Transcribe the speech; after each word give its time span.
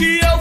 que 0.00 0.39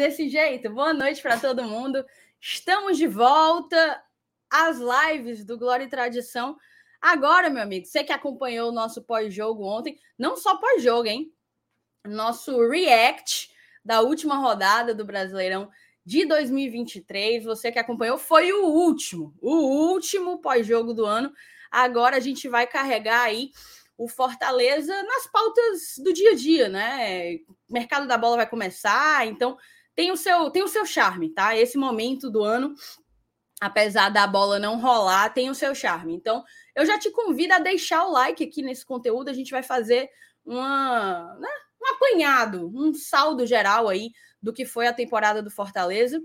desse 0.00 0.30
jeito. 0.30 0.70
Boa 0.70 0.94
noite 0.94 1.20
para 1.20 1.38
todo 1.38 1.62
mundo. 1.62 2.02
Estamos 2.40 2.96
de 2.96 3.06
volta 3.06 4.02
às 4.48 4.78
lives 4.78 5.44
do 5.44 5.58
Glória 5.58 5.84
e 5.84 5.90
Tradição. 5.90 6.56
Agora, 7.02 7.50
meu 7.50 7.62
amigo, 7.62 7.84
você 7.84 8.02
que 8.02 8.10
acompanhou 8.10 8.70
o 8.70 8.72
nosso 8.72 9.02
pós-jogo 9.02 9.62
ontem, 9.62 9.98
não 10.18 10.38
só 10.38 10.56
pós-jogo, 10.56 11.06
hein? 11.06 11.30
Nosso 12.06 12.66
react 12.66 13.50
da 13.84 14.00
última 14.00 14.36
rodada 14.36 14.94
do 14.94 15.04
Brasileirão 15.04 15.70
de 16.02 16.24
2023. 16.24 17.44
Você 17.44 17.70
que 17.70 17.78
acompanhou 17.78 18.16
foi 18.16 18.54
o 18.54 18.68
último, 18.68 19.34
o 19.38 19.90
último 19.90 20.40
pós-jogo 20.40 20.94
do 20.94 21.04
ano. 21.04 21.30
Agora 21.70 22.16
a 22.16 22.20
gente 22.20 22.48
vai 22.48 22.66
carregar 22.66 23.24
aí 23.24 23.50
o 23.98 24.08
Fortaleza 24.08 24.94
nas 25.02 25.26
pautas 25.26 25.96
do 25.98 26.10
dia 26.10 26.30
a 26.30 26.34
dia, 26.34 26.70
né? 26.70 27.34
O 27.68 27.74
mercado 27.74 28.08
da 28.08 28.16
bola 28.16 28.38
vai 28.38 28.48
começar, 28.48 29.26
então 29.26 29.58
tem 29.94 30.10
o 30.10 30.16
seu 30.16 30.50
tem 30.50 30.62
o 30.62 30.68
seu 30.68 30.86
charme, 30.86 31.30
tá? 31.30 31.56
Esse 31.56 31.76
momento 31.76 32.30
do 32.30 32.42
ano, 32.42 32.74
apesar 33.60 34.08
da 34.08 34.26
bola 34.26 34.58
não 34.58 34.80
rolar, 34.80 35.30
tem 35.30 35.50
o 35.50 35.54
seu 35.54 35.74
charme. 35.74 36.14
Então, 36.14 36.42
eu 36.74 36.86
já 36.86 36.98
te 36.98 37.10
convido 37.10 37.54
a 37.54 37.58
deixar 37.58 38.04
o 38.04 38.12
like 38.12 38.42
aqui 38.42 38.62
nesse 38.62 38.84
conteúdo, 38.84 39.28
a 39.28 39.34
gente 39.34 39.50
vai 39.50 39.62
fazer 39.62 40.08
uma, 40.44 41.36
né, 41.38 41.48
um 41.82 41.94
apanhado, 41.94 42.70
um 42.74 42.94
saldo 42.94 43.46
geral 43.46 43.88
aí 43.88 44.10
do 44.42 44.52
que 44.52 44.64
foi 44.64 44.86
a 44.86 44.92
temporada 44.92 45.42
do 45.42 45.50
Fortaleza. 45.50 46.20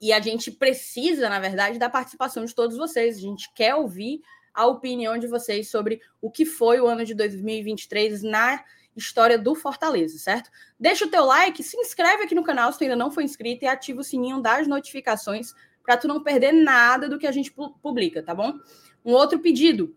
E 0.00 0.12
a 0.12 0.20
gente 0.20 0.50
precisa, 0.50 1.28
na 1.28 1.38
verdade, 1.38 1.78
da 1.78 1.90
participação 1.90 2.44
de 2.44 2.54
todos 2.54 2.76
vocês. 2.76 3.18
A 3.18 3.20
gente 3.20 3.52
quer 3.52 3.74
ouvir 3.74 4.20
a 4.54 4.66
opinião 4.66 5.18
de 5.18 5.26
vocês 5.26 5.70
sobre 5.70 6.00
o 6.20 6.30
que 6.30 6.46
foi 6.46 6.80
o 6.80 6.86
ano 6.86 7.04
de 7.04 7.14
2023 7.14 8.22
na 8.22 8.64
história 8.96 9.38
do 9.38 9.54
Fortaleza, 9.54 10.18
certo? 10.18 10.50
Deixa 10.78 11.04
o 11.04 11.08
teu 11.08 11.24
like, 11.24 11.62
se 11.62 11.76
inscreve 11.76 12.24
aqui 12.24 12.34
no 12.34 12.44
canal 12.44 12.72
se 12.72 12.78
tu 12.78 12.82
ainda 12.82 12.96
não 12.96 13.10
for 13.10 13.22
inscrito 13.22 13.64
e 13.64 13.68
ativa 13.68 14.00
o 14.00 14.04
sininho 14.04 14.40
das 14.40 14.66
notificações 14.66 15.52
para 15.82 15.96
tu 15.96 16.06
não 16.06 16.22
perder 16.22 16.52
nada 16.52 17.08
do 17.08 17.18
que 17.18 17.26
a 17.26 17.32
gente 17.32 17.52
publica, 17.82 18.22
tá 18.22 18.34
bom? 18.34 18.54
Um 19.04 19.12
outro 19.12 19.38
pedido, 19.38 19.94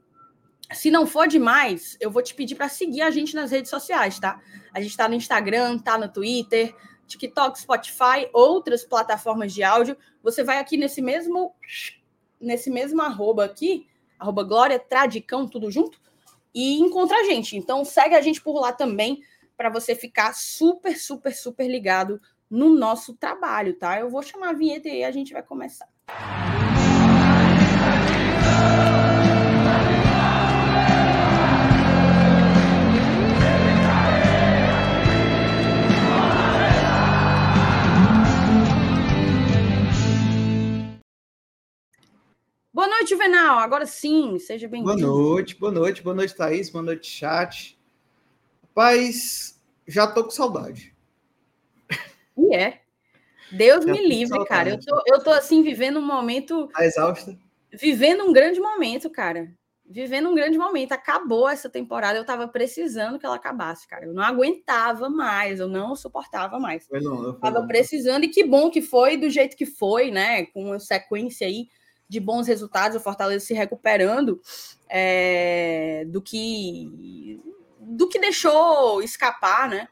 se 0.72 0.90
não 0.90 1.06
for 1.06 1.28
demais, 1.28 1.98
eu 2.00 2.10
vou 2.10 2.22
te 2.22 2.34
pedir 2.34 2.56
para 2.56 2.70
seguir 2.70 3.02
a 3.02 3.12
gente 3.12 3.36
nas 3.36 3.52
redes 3.52 3.70
sociais, 3.70 4.20
tá? 4.20 4.42
A 4.74 4.80
gente 4.80 4.92
está 4.92 5.08
no 5.08 5.16
Instagram, 5.16 5.78
tá 5.78 5.98
no 5.98 6.08
Twitter, 6.08 6.74
TikTok, 7.06 7.60
Spotify, 7.60 8.30
outras 8.32 8.84
plataformas 8.84 9.54
de 9.54 9.64
áudio. 9.64 9.98
Você 10.22 10.44
vai 10.44 10.58
aqui 10.58 10.78
nesse 10.78 11.02
mesmo 11.02 11.54
nesse 12.40 12.70
mesmo 12.70 13.02
arroba 13.02 13.46
aqui, 13.46 13.88
arroba 14.20 14.44
Glória 14.44 14.78
Tradicão, 14.78 15.48
tudo 15.48 15.72
junto, 15.72 16.02
e 16.54 16.80
encontra 16.80 17.18
a 17.18 17.24
gente. 17.24 17.58
Então 17.58 17.84
segue 17.84 18.16
a 18.16 18.22
gente 18.22 18.42
por 18.42 18.60
lá 18.60 18.72
também 18.72 19.22
para 19.56 19.70
você 19.70 19.96
ficar 19.96 20.34
super, 20.34 20.98
super, 20.98 21.36
super 21.36 21.68
ligado 21.68 22.20
no 22.50 22.70
nosso 22.70 23.16
trabalho, 23.16 23.74
tá? 23.74 24.00
Eu 24.00 24.10
vou 24.10 24.22
chamar 24.22 24.50
a 24.50 24.54
vinheta 24.54 24.88
e 24.88 25.04
a 25.04 25.12
gente 25.12 25.34
vai 25.34 25.42
começar. 25.42 25.88
Boa 42.74 42.88
noite, 42.88 43.12
Juvenal. 43.12 43.60
Agora 43.60 43.86
sim, 43.86 44.40
seja 44.40 44.68
bem-vindo. 44.68 44.96
Boa 44.96 45.08
noite, 45.08 45.56
boa 45.56 45.72
noite, 45.72 46.02
boa 46.02 46.16
noite, 46.16 46.36
Thaís, 46.36 46.72
boa 46.72 46.84
noite, 46.84 47.08
chat. 47.08 47.80
Rapaz, 48.64 49.62
já 49.88 50.08
tô 50.08 50.24
com 50.24 50.32
saudade. 50.32 50.92
E 52.36 52.56
é. 52.56 52.82
Deus 53.52 53.86
já 53.86 53.92
me 53.92 54.08
livre, 54.08 54.44
cara. 54.46 54.72
Eu 54.72 54.80
tô, 54.80 55.04
eu 55.06 55.24
tô 55.24 55.30
assim, 55.30 55.62
vivendo 55.62 56.00
um 56.00 56.06
momento. 56.06 56.68
Tá 56.70 56.84
exausta? 56.84 57.38
Vivendo 57.72 58.24
um 58.24 58.34
grande 58.34 58.60
momento, 58.60 59.08
cara. 59.08 59.54
Vivendo 59.86 60.30
um 60.30 60.34
grande 60.34 60.58
momento. 60.58 60.94
Acabou 60.94 61.48
essa 61.48 61.70
temporada, 61.70 62.18
eu 62.18 62.26
tava 62.26 62.48
precisando 62.48 63.20
que 63.20 63.26
ela 63.28 63.36
acabasse, 63.36 63.88
cara. 63.88 64.08
Eu 64.08 64.14
não 64.14 64.24
aguentava 64.24 65.12
mais, 65.12 65.60
eu 65.60 65.68
não 65.68 65.96
suportava 65.96 66.58
mais. 66.58 66.88
Foi 66.88 67.00
não, 67.00 67.24
eu 67.24 67.34
tava 67.36 67.68
precisando, 67.68 68.24
e 68.24 68.30
que 68.30 68.44
bom 68.44 68.72
que 68.72 68.82
foi 68.82 69.16
do 69.16 69.30
jeito 69.30 69.56
que 69.56 69.68
foi, 69.68 70.10
né? 70.10 70.48
Com 70.48 70.66
uma 70.66 70.80
sequência 70.80 71.46
aí 71.46 71.68
de 72.14 72.20
bons 72.20 72.48
resultados, 72.48 72.96
o 72.96 73.00
Fortaleza 73.00 73.44
se 73.44 73.54
recuperando 73.54 74.40
é, 74.88 76.06
do 76.08 76.22
que 76.22 77.42
do 77.80 78.08
que 78.08 78.20
deixou 78.20 79.02
escapar, 79.02 79.68
né? 79.68 79.88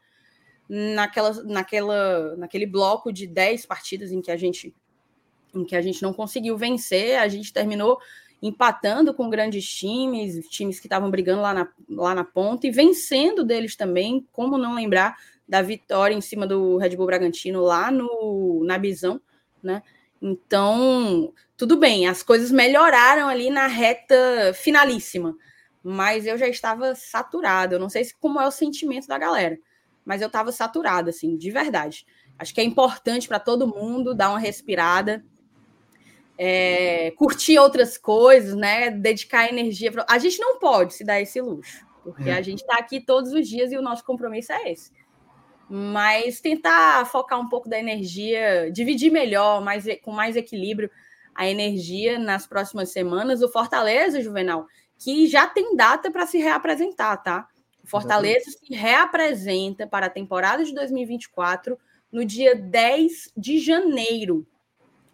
Naquela, 0.68 1.42
naquela, 1.42 2.36
naquele 2.36 2.64
bloco 2.64 3.12
de 3.12 3.26
10 3.26 3.66
partidas 3.66 4.12
em 4.12 4.22
que 4.22 4.30
a 4.30 4.36
gente 4.36 4.74
em 5.54 5.64
que 5.64 5.76
a 5.76 5.82
gente 5.82 6.02
não 6.02 6.14
conseguiu 6.14 6.56
vencer, 6.56 7.18
a 7.18 7.28
gente 7.28 7.52
terminou 7.52 7.98
empatando 8.40 9.12
com 9.12 9.28
grandes 9.28 9.68
times, 9.68 10.48
times 10.48 10.80
que 10.80 10.86
estavam 10.86 11.10
brigando 11.10 11.42
lá 11.42 11.52
na, 11.52 11.68
lá 11.90 12.14
na 12.14 12.24
ponta 12.24 12.66
e 12.66 12.70
vencendo 12.70 13.44
deles 13.44 13.76
também, 13.76 14.26
como 14.32 14.56
não 14.56 14.74
lembrar 14.74 15.14
da 15.46 15.60
vitória 15.60 16.14
em 16.14 16.20
cima 16.20 16.46
do 16.46 16.78
Red 16.78 16.96
Bull 16.96 17.06
Bragantino 17.06 17.60
lá 17.60 17.90
no 17.90 18.64
na 18.64 18.78
Bisão, 18.78 19.20
né? 19.62 19.82
Então, 20.22 21.34
tudo 21.56 21.76
bem, 21.76 22.06
as 22.06 22.22
coisas 22.22 22.52
melhoraram 22.52 23.28
ali 23.28 23.50
na 23.50 23.66
reta 23.66 24.54
finalíssima, 24.54 25.36
mas 25.82 26.24
eu 26.26 26.38
já 26.38 26.46
estava 26.46 26.94
saturada. 26.94 27.74
Eu 27.74 27.80
não 27.80 27.88
sei 27.88 28.04
se 28.04 28.14
como 28.14 28.40
é 28.40 28.46
o 28.46 28.52
sentimento 28.52 29.08
da 29.08 29.18
galera, 29.18 29.58
mas 30.04 30.22
eu 30.22 30.28
estava 30.28 30.52
saturada, 30.52 31.10
assim, 31.10 31.36
de 31.36 31.50
verdade. 31.50 32.06
Acho 32.38 32.54
que 32.54 32.60
é 32.60 32.64
importante 32.64 33.26
para 33.26 33.40
todo 33.40 33.66
mundo 33.66 34.14
dar 34.14 34.30
uma 34.30 34.38
respirada, 34.38 35.24
é, 36.38 37.10
curtir 37.16 37.58
outras 37.58 37.98
coisas, 37.98 38.54
né? 38.54 38.92
Dedicar 38.92 39.48
energia. 39.48 39.90
Pra... 39.90 40.06
A 40.08 40.18
gente 40.18 40.38
não 40.38 40.60
pode 40.60 40.94
se 40.94 41.02
dar 41.02 41.20
esse 41.20 41.40
luxo, 41.40 41.84
porque 42.04 42.30
é. 42.30 42.34
a 42.34 42.42
gente 42.42 42.60
está 42.60 42.76
aqui 42.78 43.00
todos 43.00 43.32
os 43.32 43.48
dias 43.48 43.72
e 43.72 43.76
o 43.76 43.82
nosso 43.82 44.04
compromisso 44.04 44.52
é 44.52 44.70
esse 44.70 44.92
mas 45.74 46.38
tentar 46.38 47.06
focar 47.06 47.40
um 47.40 47.48
pouco 47.48 47.66
da 47.66 47.78
energia, 47.78 48.70
dividir 48.70 49.10
melhor, 49.10 49.64
mais, 49.64 49.86
com 50.02 50.12
mais 50.12 50.36
equilíbrio 50.36 50.90
a 51.34 51.48
energia 51.48 52.18
nas 52.18 52.46
próximas 52.46 52.90
semanas. 52.90 53.40
O 53.40 53.48
Fortaleza, 53.48 54.20
Juvenal, 54.20 54.66
que 54.98 55.26
já 55.26 55.46
tem 55.46 55.74
data 55.74 56.10
para 56.10 56.26
se 56.26 56.36
reapresentar, 56.36 57.16
tá? 57.22 57.48
O 57.82 57.86
Fortaleza 57.86 58.50
se 58.50 58.74
reapresenta 58.74 59.86
para 59.86 60.06
a 60.06 60.10
temporada 60.10 60.62
de 60.62 60.74
2024 60.74 61.78
no 62.12 62.22
dia 62.22 62.54
10 62.54 63.32
de 63.34 63.58
janeiro. 63.58 64.46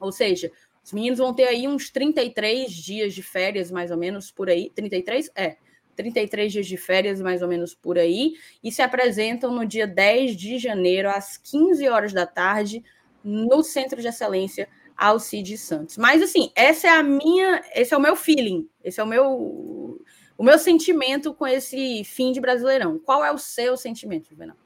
Ou 0.01 0.11
seja, 0.11 0.51
os 0.83 0.93
meninos 0.93 1.21
vão 1.21 1.33
ter 1.33 1.45
aí 1.45 1.69
uns 1.69 1.89
33 1.89 2.73
dias 2.73 3.15
de 3.15 3.23
férias, 3.23 3.71
mais 3.71 3.93
ou 3.93 3.97
menos, 3.97 4.33
por 4.33 4.51
aí. 4.51 4.71
33? 4.71 5.31
É. 5.37 5.57
33 5.99 6.53
dias 6.53 6.67
de 6.67 6.77
férias, 6.77 7.21
mais 7.21 7.43
ou 7.43 7.49
menos 7.49 7.75
por 7.75 7.99
aí, 7.99 8.35
e 8.63 8.71
se 8.71 8.81
apresentam 8.81 9.53
no 9.53 9.67
dia 9.67 9.87
10 9.87 10.37
de 10.37 10.57
janeiro, 10.57 11.11
às 11.11 11.37
15 11.37 11.89
horas 11.89 12.13
da 12.13 12.25
tarde, 12.25 12.85
no 13.25 13.65
Centro 13.65 14.01
de 14.01 14.07
Excelência 14.07 14.69
Alcide 14.97 15.59
Santos. 15.59 15.97
Mas 15.99 16.23
assim, 16.23 16.53
essa 16.55 16.87
é 16.87 16.91
a 16.91 17.03
minha, 17.03 17.63
esse 17.75 17.93
é 17.93 17.97
o 17.97 18.01
meu 18.01 18.15
feeling, 18.15 18.69
esse 18.83 19.01
é 19.01 19.03
o 19.03 19.07
meu 19.07 20.01
o 20.37 20.45
meu 20.45 20.57
sentimento 20.57 21.35
com 21.35 21.45
esse 21.45 22.05
fim 22.05 22.31
de 22.31 22.41
Brasileirão. 22.41 22.97
Qual 23.01 23.25
é 23.25 23.33
o 23.33 23.39
seu 23.39 23.77
sentimento, 23.77 24.29
Juvenal? 24.31 24.57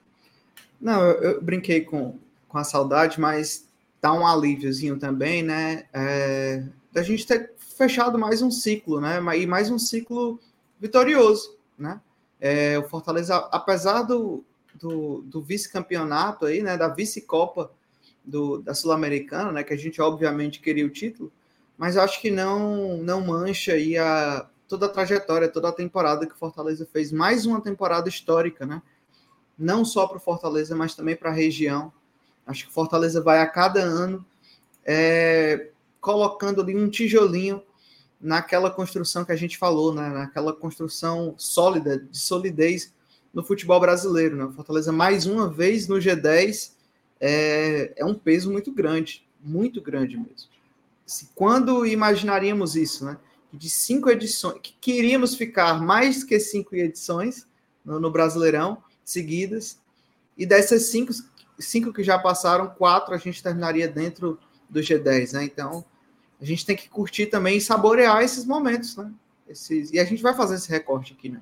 Não, 0.79 1.01
eu, 1.01 1.23
eu 1.23 1.43
brinquei 1.43 1.81
com, 1.81 2.19
com 2.47 2.59
a 2.59 2.65
saudade, 2.65 3.19
mas 3.19 3.67
tá 3.99 4.13
um 4.13 4.27
alíviozinho 4.27 4.99
também, 4.99 5.43
né? 5.43 5.85
É, 5.95 6.63
da 6.93 7.03
gente 7.03 7.27
ter 7.27 7.55
fechado 7.57 8.19
mais 8.19 8.43
um 8.43 8.51
ciclo, 8.51 9.01
né? 9.01 9.19
E 9.39 9.47
mais 9.47 9.71
um 9.71 9.79
ciclo 9.79 10.39
vitorioso, 10.83 11.57
né? 11.79 12.01
É, 12.41 12.77
o 12.77 12.83
Fortaleza, 12.89 13.37
apesar 13.53 14.03
do, 14.03 14.45
do, 14.75 15.23
do 15.23 15.41
vice-campeonato 15.41 16.45
aí, 16.45 16.61
né? 16.61 16.77
Da 16.77 16.89
vice-copa 16.89 17.71
da 18.65 18.75
Sul-Americana, 18.75 19.53
né? 19.53 19.63
Que 19.63 19.73
a 19.73 19.79
gente 19.79 20.03
obviamente 20.03 20.61
queria 20.61 20.85
o 20.85 20.91
título, 20.91 21.31
mas 21.79 21.97
acho 21.97 22.21
que 22.21 22.33
não 22.33 22.97
não 22.99 23.21
mancha 23.21 23.75
aí 23.75 23.97
a, 23.97 24.49
toda 24.67 24.87
a 24.87 24.89
trajetória, 24.89 25.49
toda 25.49 25.69
a 25.69 25.73
temporada 25.73 26.27
que 26.27 26.35
o 26.35 26.39
Fortaleza 26.39 26.85
fez. 26.93 27.13
Mais 27.13 27.47
uma 27.47 27.61
temporada 27.61 28.09
histórica, 28.09 28.67
né? 28.67 28.83
Não 29.57 29.85
só 29.85 30.09
para 30.09 30.17
o 30.17 30.21
Fortaleza, 30.21 30.75
mas 30.75 30.97
também 30.97 31.15
para 31.15 31.31
a 31.31 31.35
região. 31.35 31.93
Acho 32.45 32.65
que 32.65 32.71
o 32.71 32.75
Fortaleza 32.75 33.21
vai 33.21 33.39
a 33.39 33.47
cada 33.47 33.81
ano 33.81 34.27
é, 34.85 35.69
colocando 36.01 36.61
ali 36.61 36.75
um 36.75 36.91
tijolinho 36.91 37.63
naquela 38.23 38.71
construção 38.71 39.25
que 39.25 39.33
a 39.33 39.37
gente 39.37 39.59
falou, 39.59 39.93
né? 39.93 40.09
naquela 40.09 40.53
construção 40.53 41.35
sólida, 41.37 41.99
de 41.99 42.17
solidez 42.17 42.95
no 43.35 43.43
futebol 43.43 43.81
brasileiro. 43.81 44.37
Né? 44.37 44.53
Fortaleza, 44.55 44.93
mais 44.93 45.27
uma 45.27 45.51
vez 45.51 45.89
no 45.89 45.97
G10, 45.97 46.71
é, 47.21 47.93
é 47.97 48.05
um 48.05 48.15
peso 48.15 48.51
muito 48.51 48.71
grande, 48.71 49.27
muito 49.43 49.83
grande 49.83 50.17
mesmo. 50.17 50.49
Se, 51.05 51.29
quando 51.35 51.85
imaginaríamos 51.85 52.77
isso, 52.77 53.05
né? 53.05 53.19
De 53.53 53.69
cinco 53.69 54.09
edições, 54.09 54.61
que 54.63 54.75
queríamos 54.81 55.35
ficar 55.35 55.83
mais 55.83 56.25
que 56.25 56.41
cinco 56.41 56.75
edições 56.75 57.47
no, 57.85 58.01
no 58.01 58.11
Brasileirão 58.11 58.83
seguidas, 59.05 59.79
e 60.39 60.47
dessas 60.47 60.85
cinco, 60.85 61.13
cinco 61.59 61.93
que 61.93 62.03
já 62.03 62.19
passaram, 62.19 62.69
quatro 62.69 63.15
a 63.15 63.19
gente 63.19 63.43
terminaria 63.43 63.87
dentro 63.87 64.39
do 64.71 64.81
G10, 64.81 65.33
né? 65.35 65.45
Então, 65.45 65.85
a 66.43 66.45
gente 66.45 66.67
tem 66.67 66.77
que 66.77 66.89
curtir 66.89 67.27
também 67.27 67.57
e 67.57 67.61
saborear 67.61 68.23
esses 68.23 68.45
momentos, 68.45 68.97
né? 68.97 69.11
Esses, 69.49 69.93
e 69.93 69.99
a 69.99 70.05
gente 70.05 70.23
vai 70.23 70.35
fazer 70.35 70.57
esse 70.57 70.69
recorte 70.69 71.13
aqui, 71.13 71.29
né? 71.29 71.41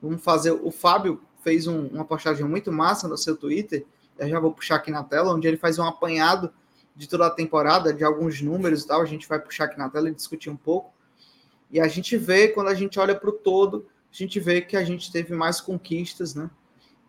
Vamos 0.00 0.22
fazer. 0.22 0.50
O 0.50 0.70
Fábio 0.70 1.20
fez 1.42 1.66
um, 1.66 1.86
uma 1.86 2.04
postagem 2.04 2.44
muito 2.44 2.70
massa 2.70 3.08
no 3.08 3.16
seu 3.16 3.36
Twitter, 3.36 3.84
eu 4.18 4.28
já 4.28 4.38
vou 4.38 4.52
puxar 4.52 4.76
aqui 4.76 4.90
na 4.90 5.02
tela, 5.02 5.34
onde 5.34 5.48
ele 5.48 5.56
faz 5.56 5.78
um 5.78 5.84
apanhado 5.84 6.52
de 6.94 7.08
toda 7.08 7.26
a 7.26 7.30
temporada, 7.30 7.92
de 7.92 8.04
alguns 8.04 8.40
números 8.42 8.82
e 8.82 8.86
tal. 8.86 9.00
A 9.00 9.06
gente 9.06 9.26
vai 9.26 9.40
puxar 9.40 9.64
aqui 9.64 9.78
na 9.78 9.88
tela 9.88 10.10
e 10.10 10.14
discutir 10.14 10.50
um 10.50 10.56
pouco. 10.56 10.92
E 11.70 11.80
a 11.80 11.88
gente 11.88 12.16
vê, 12.18 12.48
quando 12.48 12.68
a 12.68 12.74
gente 12.74 13.00
olha 13.00 13.14
para 13.14 13.30
o 13.30 13.32
todo, 13.32 13.86
a 14.12 14.14
gente 14.14 14.38
vê 14.38 14.60
que 14.60 14.76
a 14.76 14.84
gente 14.84 15.10
teve 15.10 15.34
mais 15.34 15.60
conquistas, 15.60 16.34
né? 16.34 16.50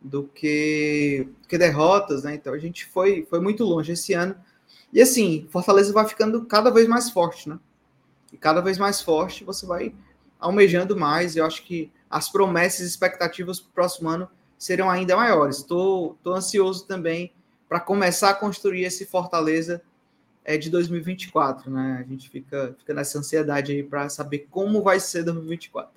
do 0.04 0.24
que, 0.24 1.28
que 1.48 1.58
derrotas, 1.58 2.24
né? 2.24 2.36
Então 2.36 2.54
a 2.54 2.58
gente 2.58 2.86
foi, 2.86 3.26
foi 3.30 3.40
muito 3.40 3.64
longe 3.64 3.94
esse 3.94 4.14
ano. 4.14 4.36
E 4.94 5.02
assim, 5.02 5.48
Fortaleza 5.50 5.92
vai 5.92 6.08
ficando 6.08 6.46
cada 6.46 6.70
vez 6.70 6.88
mais 6.88 7.10
forte, 7.10 7.50
né? 7.50 7.60
E 8.32 8.38
cada 8.38 8.62
vez 8.62 8.78
mais 8.78 9.02
forte 9.02 9.44
você 9.44 9.66
vai 9.66 9.94
almejando 10.40 10.96
mais. 10.96 11.36
Eu 11.36 11.46
acho 11.46 11.64
que 11.64 11.92
as 12.10 12.30
promessas 12.30 12.82
e 12.82 12.90
expectativas 12.90 13.60
para 13.60 13.70
o 13.70 13.74
próximo 13.74 14.08
ano 14.08 14.30
serão 14.58 14.90
ainda 14.90 15.18
maiores. 15.18 15.58
Estou 15.58 16.18
ansioso 16.28 16.86
também 16.86 17.34
para 17.68 17.80
começar 17.80 18.30
a 18.30 18.34
construir 18.36 18.84
esse 18.84 19.04
Fortaleza 19.04 19.82
é, 20.46 20.58
de 20.58 20.70
2024, 20.70 21.72
né? 21.72 21.98
A 22.00 22.08
gente 22.08 22.30
fica, 22.30 22.76
fica 22.78 22.94
nessa 22.94 23.18
ansiedade 23.18 23.72
aí 23.72 23.82
para 23.82 24.10
saber 24.10 24.48
como 24.52 24.84
vai 24.84 25.00
ser 25.00 25.24
2024. 25.24 25.92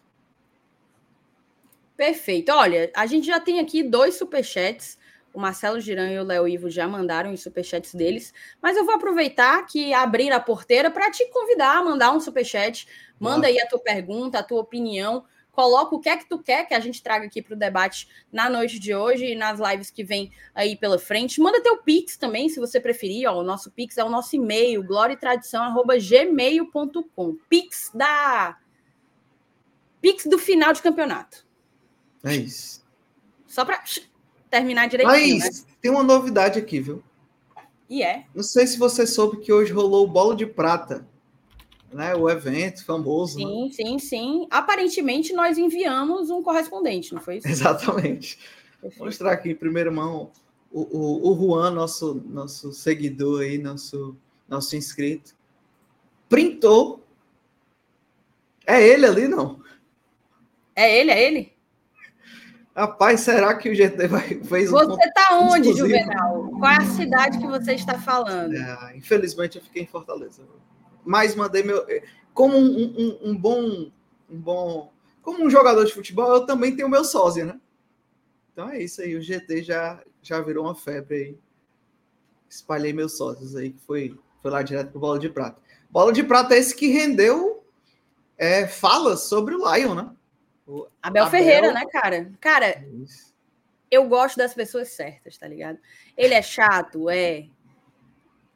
Perfeito. 1.96 2.50
Olha, 2.52 2.90
a 2.94 3.06
gente 3.06 3.26
já 3.26 3.40
tem 3.40 3.58
aqui 3.58 3.82
dois 3.82 4.14
superchats. 4.14 4.98
O 5.36 5.38
Marcelo 5.38 5.78
Giran 5.78 6.10
e 6.10 6.18
o 6.18 6.24
Léo 6.24 6.48
Ivo 6.48 6.70
já 6.70 6.88
mandaram 6.88 7.30
os 7.30 7.42
superchats 7.42 7.94
deles. 7.94 8.32
Mas 8.62 8.74
eu 8.74 8.86
vou 8.86 8.94
aproveitar 8.94 9.66
que 9.66 9.92
abrir 9.92 10.32
a 10.32 10.40
porteira 10.40 10.90
para 10.90 11.10
te 11.10 11.28
convidar 11.28 11.76
a 11.76 11.84
mandar 11.84 12.10
um 12.12 12.20
superchat. 12.20 12.88
Manda 13.20 13.46
aí 13.46 13.60
a 13.60 13.66
tua 13.66 13.78
pergunta, 13.78 14.38
a 14.38 14.42
tua 14.42 14.62
opinião. 14.62 15.26
Coloca 15.52 15.94
o 15.94 16.00
que 16.00 16.08
é 16.08 16.16
que 16.16 16.26
tu 16.26 16.38
quer 16.38 16.66
que 16.66 16.72
a 16.72 16.80
gente 16.80 17.02
traga 17.02 17.26
aqui 17.26 17.42
para 17.42 17.52
o 17.52 17.58
debate 17.58 18.08
na 18.32 18.48
noite 18.48 18.78
de 18.78 18.94
hoje 18.94 19.32
e 19.32 19.34
nas 19.34 19.60
lives 19.60 19.90
que 19.90 20.02
vem 20.02 20.32
aí 20.54 20.74
pela 20.74 20.98
frente. 20.98 21.38
Manda 21.38 21.62
teu 21.62 21.82
Pix 21.82 22.16
também, 22.16 22.48
se 22.48 22.58
você 22.58 22.80
preferir. 22.80 23.28
Ó, 23.28 23.38
o 23.38 23.44
nosso 23.44 23.70
Pix 23.70 23.98
é 23.98 24.04
o 24.04 24.08
nosso 24.08 24.34
e-mail, 24.36 24.82
gloriatradição.gmail.com. 24.82 27.36
Pix 27.46 27.90
da... 27.94 28.56
Pix 30.00 30.24
do 30.24 30.38
final 30.38 30.72
de 30.72 30.80
campeonato. 30.80 31.46
É 32.24 32.34
isso. 32.34 32.82
Só 33.46 33.66
para 33.66 33.84
terminar 34.56 34.88
direitinho. 34.88 35.38
Mas 35.38 35.62
né? 35.62 35.66
tem 35.80 35.90
uma 35.90 36.02
novidade 36.02 36.58
aqui, 36.58 36.80
viu? 36.80 37.02
E 37.88 38.02
é. 38.02 38.24
Não 38.34 38.42
sei 38.42 38.66
se 38.66 38.78
você 38.78 39.06
soube 39.06 39.38
que 39.38 39.52
hoje 39.52 39.72
rolou 39.72 40.04
o 40.04 40.08
Bola 40.08 40.34
de 40.34 40.46
Prata, 40.46 41.06
né? 41.92 42.14
O 42.14 42.28
evento 42.28 42.84
famoso. 42.84 43.38
Sim, 43.38 43.64
né? 43.64 43.70
sim, 43.72 43.98
sim. 43.98 44.46
Aparentemente 44.50 45.32
nós 45.32 45.58
enviamos 45.58 46.30
um 46.30 46.42
correspondente, 46.42 47.14
não 47.14 47.20
foi 47.20 47.36
isso? 47.36 47.46
Exatamente. 47.48 48.38
Vou 48.82 48.92
mostrar 49.06 49.32
aqui 49.32 49.50
em 49.50 49.54
primeira 49.54 49.90
mão 49.90 50.30
o, 50.70 50.80
o, 50.80 51.32
o 51.32 51.36
Juan, 51.38 51.70
nosso, 51.70 52.22
nosso 52.26 52.72
seguidor 52.72 53.42
aí, 53.42 53.58
nosso, 53.58 54.16
nosso 54.48 54.74
inscrito, 54.76 55.34
printou. 56.28 57.04
É 58.66 58.82
ele 58.82 59.06
ali, 59.06 59.28
não? 59.28 59.60
É 60.74 60.98
ele, 60.98 61.10
é 61.10 61.22
ele? 61.22 61.55
Rapaz, 62.76 63.20
será 63.20 63.54
que 63.56 63.70
o 63.70 63.74
GT 63.74 64.06
vai 64.06 64.38
fez 64.44 64.70
Você 64.70 64.84
um 64.84 64.98
está 64.98 65.38
onde, 65.38 65.72
Juvenal? 65.72 66.50
Qual 66.58 66.70
é 66.70 66.76
a 66.76 66.84
cidade 66.84 67.38
que 67.38 67.46
você 67.46 67.72
está 67.72 67.98
falando? 67.98 68.54
É, 68.54 68.94
infelizmente 68.94 69.56
eu 69.56 69.64
fiquei 69.64 69.84
em 69.84 69.86
Fortaleza. 69.86 70.42
Mas 71.02 71.34
mandei 71.34 71.62
meu. 71.62 71.86
Como 72.34 72.54
um, 72.54 72.94
um, 72.98 73.30
um, 73.30 73.36
bom. 73.36 73.90
Um 74.28 74.38
bom. 74.38 74.92
Como 75.22 75.42
um 75.42 75.48
jogador 75.48 75.86
de 75.86 75.94
futebol, 75.94 76.30
eu 76.34 76.44
também 76.44 76.76
tenho 76.76 76.86
meu 76.86 77.02
sósia, 77.02 77.46
né? 77.46 77.58
Então 78.52 78.68
é 78.68 78.82
isso 78.82 79.00
aí. 79.00 79.16
O 79.16 79.22
GT 79.22 79.62
já, 79.62 80.02
já 80.20 80.42
virou 80.42 80.66
uma 80.66 80.74
febre 80.74 81.16
aí. 81.16 81.38
Espalhei 82.46 82.92
meus 82.92 83.16
sócios 83.16 83.56
aí, 83.56 83.70
que 83.70 83.80
foi, 83.86 84.18
foi 84.42 84.50
lá 84.50 84.62
direto 84.62 84.90
pro 84.90 85.00
Bola 85.00 85.18
de 85.18 85.30
Prata. 85.30 85.62
Bola 85.90 86.12
de 86.12 86.22
Prata 86.22 86.54
é 86.54 86.58
esse 86.58 86.76
que 86.76 86.88
rendeu 86.88 87.64
é, 88.36 88.66
falas 88.66 89.22
sobre 89.22 89.54
o 89.54 89.74
Lion, 89.74 89.94
né? 89.94 90.10
O 90.66 90.88
Abel, 91.00 91.24
Abel, 91.24 91.30
Ferreira, 91.30 91.72
né, 91.72 91.84
cara? 91.86 92.32
Cara, 92.40 92.84
Isso. 93.02 93.32
eu 93.88 94.08
gosto 94.08 94.36
das 94.36 94.52
pessoas 94.52 94.88
certas, 94.88 95.38
tá 95.38 95.46
ligado? 95.46 95.78
Ele 96.16 96.34
é 96.34 96.42
chato, 96.42 97.08
é. 97.08 97.46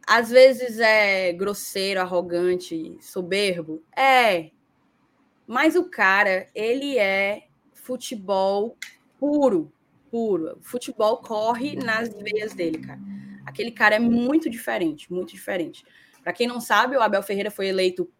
Às 0.06 0.28
vezes 0.28 0.80
é 0.80 1.32
grosseiro, 1.32 2.00
arrogante, 2.00 2.98
soberbo. 3.00 3.82
É. 3.96 4.50
Mas 5.46 5.76
o 5.76 5.84
cara, 5.84 6.48
ele 6.52 6.98
é 6.98 7.46
futebol 7.74 8.76
puro, 9.18 9.72
puro. 10.10 10.58
O 10.58 10.62
futebol 10.62 11.18
corre 11.18 11.76
nas 11.76 12.08
veias 12.12 12.52
dele, 12.54 12.78
cara. 12.78 13.00
Aquele 13.46 13.70
cara 13.70 13.96
é 13.96 14.00
muito 14.00 14.50
diferente, 14.50 15.12
muito 15.12 15.32
diferente. 15.32 15.84
Para 16.24 16.32
quem 16.32 16.46
não 16.46 16.60
sabe, 16.60 16.96
o 16.96 17.02
Abel 17.02 17.22
Ferreira 17.22 17.50
foi 17.50 17.68
eleito 17.68 18.10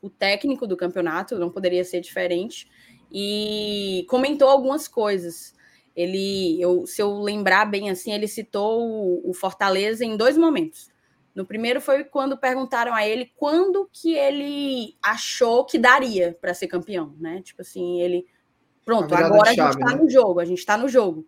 o 0.00 0.10
técnico 0.10 0.66
do 0.66 0.76
campeonato, 0.76 1.38
não 1.38 1.50
poderia 1.50 1.84
ser 1.84 2.00
diferente 2.00 2.68
e 3.12 4.06
comentou 4.08 4.48
algumas 4.48 4.88
coisas. 4.88 5.54
Ele, 5.94 6.60
eu, 6.60 6.86
se 6.86 7.02
eu 7.02 7.20
lembrar 7.20 7.66
bem 7.66 7.90
assim, 7.90 8.12
ele 8.12 8.26
citou 8.26 8.80
o, 8.80 9.30
o 9.30 9.34
Fortaleza 9.34 10.04
em 10.04 10.16
dois 10.16 10.38
momentos. 10.38 10.90
No 11.34 11.46
primeiro 11.46 11.80
foi 11.80 12.04
quando 12.04 12.36
perguntaram 12.36 12.94
a 12.94 13.06
ele 13.06 13.32
quando 13.36 13.88
que 13.92 14.14
ele 14.14 14.96
achou 15.02 15.64
que 15.64 15.78
daria 15.78 16.36
para 16.40 16.54
ser 16.54 16.66
campeão, 16.66 17.14
né? 17.18 17.42
Tipo 17.42 17.62
assim, 17.62 18.00
ele 18.00 18.26
pronto, 18.84 19.14
agora 19.14 19.50
a 19.50 19.54
gente 19.54 19.68
está 19.68 19.94
né? 19.94 20.02
no 20.02 20.10
jogo, 20.10 20.40
a 20.40 20.44
gente 20.44 20.58
está 20.58 20.76
no 20.76 20.88
jogo. 20.88 21.26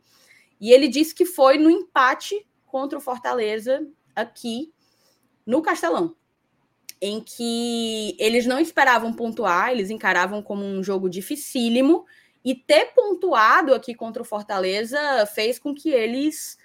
E 0.61 0.73
ele 0.73 0.88
disse 0.88 1.14
que 1.14 1.25
foi 1.25 1.59
no 1.59 1.71
empate 1.71 2.47
contra 2.67 2.99
o 2.99 3.00
Fortaleza 3.00 3.87
aqui 4.14 4.73
no 5.47 5.61
Castelão 5.62 6.17
em 7.06 7.20
que 7.20 8.16
eles 8.18 8.46
não 8.46 8.58
esperavam 8.58 9.12
pontuar, 9.12 9.70
eles 9.70 9.90
encaravam 9.90 10.40
como 10.40 10.64
um 10.64 10.82
jogo 10.82 11.11
dificílimo, 11.11 12.06
e 12.42 12.54
ter 12.54 12.94
pontuado 12.94 13.75
aqui 13.75 13.94
contra 13.94 14.23
o 14.23 14.25
Fortaleza 14.25 14.99
fez 15.26 15.58
com 15.58 15.75
que 15.75 15.90
eles 15.90 16.56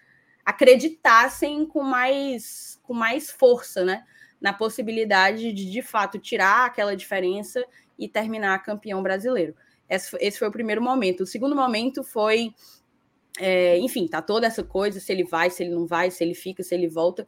acreditassem 0.45 1.65
com 1.65 1.83
mais, 1.83 2.79
com 2.83 2.93
mais 2.93 3.29
força, 3.29 3.83
né? 3.83 4.05
Na 4.39 4.53
possibilidade 4.53 5.51
de, 5.51 5.69
de 5.69 5.81
fato, 5.81 6.17
tirar 6.17 6.67
aquela 6.67 6.95
diferença 6.95 7.61
e 7.97 8.07
terminar 8.07 8.63
campeão 8.63 9.03
brasileiro. 9.03 9.53
Esse, 9.89 10.15
esse 10.21 10.39
foi 10.39 10.47
o 10.47 10.53
primeiro 10.53 10.81
momento. 10.81 11.23
O 11.23 11.27
segundo 11.27 11.53
momento 11.53 12.01
foi, 12.01 12.53
é, 13.37 13.77
enfim, 13.77 14.07
tá 14.07 14.21
toda 14.21 14.47
essa 14.47 14.63
coisa, 14.63 15.01
se 15.01 15.11
ele 15.11 15.25
vai, 15.25 15.49
se 15.49 15.63
ele 15.63 15.75
não 15.75 15.85
vai, 15.85 16.09
se 16.09 16.23
ele 16.23 16.33
fica, 16.33 16.63
se 16.63 16.73
ele 16.73 16.87
volta. 16.87 17.27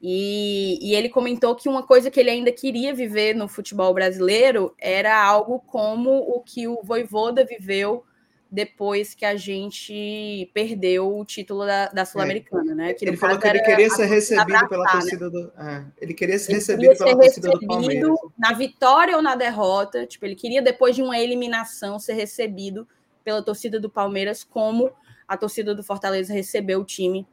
E, 0.00 0.78
e, 0.80 0.94
ele 0.94 1.08
comentou 1.08 1.56
que 1.56 1.68
uma 1.68 1.82
coisa 1.82 2.08
que 2.08 2.20
ele 2.20 2.30
ainda 2.30 2.52
queria 2.52 2.94
viver 2.94 3.34
no 3.34 3.48
futebol 3.48 3.92
brasileiro 3.92 4.72
era 4.78 5.20
algo 5.20 5.58
como 5.58 6.10
o 6.10 6.40
que 6.40 6.68
o 6.68 6.80
Voivoda 6.84 7.44
viveu 7.44 8.04
depois 8.50 9.12
que 9.12 9.24
a 9.24 9.36
gente 9.36 10.50
perdeu 10.54 11.18
o 11.18 11.24
título 11.24 11.66
da, 11.66 11.88
da 11.88 12.04
Sul-Americana, 12.04 12.72
é. 12.72 12.74
né? 12.74 12.94
Que 12.94 13.04
ele 13.04 13.16
falou 13.16 13.38
que 13.38 13.46
ele 13.46 13.60
queria 13.60 13.90
ser 13.90 14.06
recebido 14.06 14.68
pela 14.68 14.90
torcida 14.90 15.28
do. 15.28 15.52
É, 15.58 15.84
ele 16.00 16.14
queria 16.14 16.38
ser 16.38 16.52
ele 16.52 16.58
recebido 16.60 16.90
queria 16.90 16.96
pela 16.96 17.10
ser 17.10 17.40
torcida 17.40 17.50
do 17.50 17.66
Palmeiras. 17.66 18.18
Na 18.38 18.52
vitória 18.52 19.16
ou 19.16 19.22
na 19.22 19.34
derrota, 19.34 20.06
tipo, 20.06 20.24
ele 20.24 20.34
queria, 20.34 20.62
depois 20.62 20.96
de 20.96 21.02
uma 21.02 21.18
eliminação, 21.18 21.98
ser 21.98 22.14
recebido 22.14 22.88
pela 23.22 23.42
torcida 23.42 23.78
do 23.78 23.90
Palmeiras, 23.90 24.42
como 24.44 24.90
a 25.26 25.36
torcida 25.36 25.74
do 25.74 25.82
Fortaleza 25.82 26.32
recebeu 26.32 26.80
o 26.80 26.84
time 26.84 27.26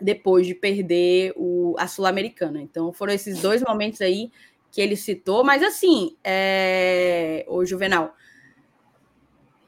depois 0.00 0.46
de 0.46 0.54
perder 0.54 1.32
o, 1.36 1.74
a 1.78 1.86
Sul-Americana. 1.86 2.60
Então, 2.60 2.92
foram 2.92 3.12
esses 3.12 3.40
dois 3.40 3.62
momentos 3.62 4.00
aí 4.00 4.30
que 4.70 4.80
ele 4.80 4.96
citou, 4.96 5.42
mas 5.42 5.62
assim, 5.62 6.16
é... 6.22 7.44
o 7.48 7.64
Juvenal 7.64 8.14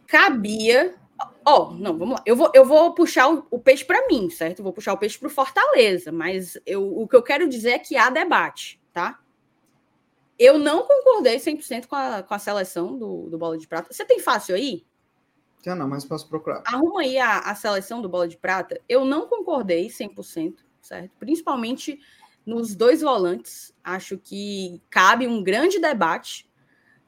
cabia. 0.06 0.94
Ó, 1.44 1.68
oh, 1.68 1.74
não, 1.74 1.96
vamos 1.96 2.16
lá. 2.16 2.22
Eu 2.26 2.34
vou, 2.34 2.50
eu 2.54 2.64
vou 2.64 2.94
puxar 2.94 3.32
o, 3.32 3.46
o 3.50 3.58
peixe 3.58 3.84
para 3.84 4.06
mim, 4.08 4.28
certo? 4.28 4.62
vou 4.62 4.72
puxar 4.72 4.92
o 4.92 4.98
peixe 4.98 5.18
para 5.18 5.28
o 5.28 5.30
Fortaleza, 5.30 6.10
mas 6.10 6.58
eu, 6.66 6.98
o 6.98 7.06
que 7.06 7.14
eu 7.14 7.22
quero 7.22 7.48
dizer 7.48 7.70
é 7.70 7.78
que 7.78 7.96
há 7.96 8.10
debate, 8.10 8.80
tá? 8.92 9.20
Eu 10.38 10.58
não 10.58 10.84
concordei 10.84 11.36
100% 11.36 11.86
com 11.86 11.94
a, 11.94 12.22
com 12.22 12.34
a 12.34 12.38
seleção 12.38 12.98
do, 12.98 13.28
do 13.28 13.38
Bola 13.38 13.58
de 13.58 13.68
Prata. 13.68 13.92
Você 13.92 14.04
tem 14.04 14.18
fácil 14.18 14.54
aí? 14.54 14.86
Já 15.62 15.74
não, 15.74 15.88
mas 15.88 16.04
posso 16.04 16.28
procurar. 16.28 16.62
Arruma 16.66 17.02
aí 17.02 17.18
a, 17.18 17.40
a 17.40 17.54
seleção 17.54 18.00
do 18.00 18.08
Bola 18.08 18.26
de 18.26 18.36
Prata. 18.36 18.80
Eu 18.88 19.04
não 19.04 19.26
concordei 19.26 19.88
100%, 19.88 20.56
certo? 20.80 21.10
Principalmente 21.18 22.00
nos 22.46 22.74
dois 22.74 23.02
volantes. 23.02 23.74
Acho 23.84 24.16
que 24.16 24.80
cabe 24.88 25.26
um 25.26 25.42
grande 25.42 25.78
debate 25.78 26.48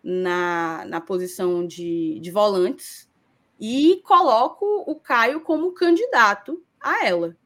na, 0.02 0.84
na 0.86 1.00
posição 1.00 1.66
de, 1.66 2.18
de 2.20 2.30
volantes 2.30 3.10
e 3.58 4.02
coloco 4.04 4.66
o 4.86 4.96
Caio 4.96 5.40
como 5.40 5.72
candidato 5.72 6.62
a 6.80 7.06
ela. 7.06 7.36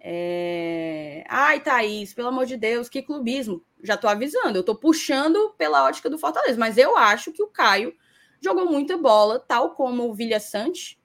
É... 0.00 1.24
Ai, 1.28 1.60
Thaís, 1.60 2.12
pelo 2.12 2.28
amor 2.28 2.46
de 2.46 2.56
Deus, 2.56 2.88
que 2.88 3.02
clubismo. 3.02 3.64
Já 3.82 3.96
tô 3.96 4.08
avisando, 4.08 4.58
eu 4.58 4.64
tô 4.64 4.74
puxando 4.74 5.54
pela 5.56 5.84
ótica 5.84 6.10
do 6.10 6.18
Fortaleza, 6.18 6.58
mas 6.58 6.76
eu 6.76 6.96
acho 6.96 7.32
que 7.32 7.42
o 7.42 7.48
Caio 7.48 7.94
jogou 8.42 8.66
muita 8.66 8.96
bola, 8.96 9.38
tal 9.38 9.70
como 9.70 10.08
o 10.08 10.14
Vilha 10.14 10.40
Sante 10.40 10.98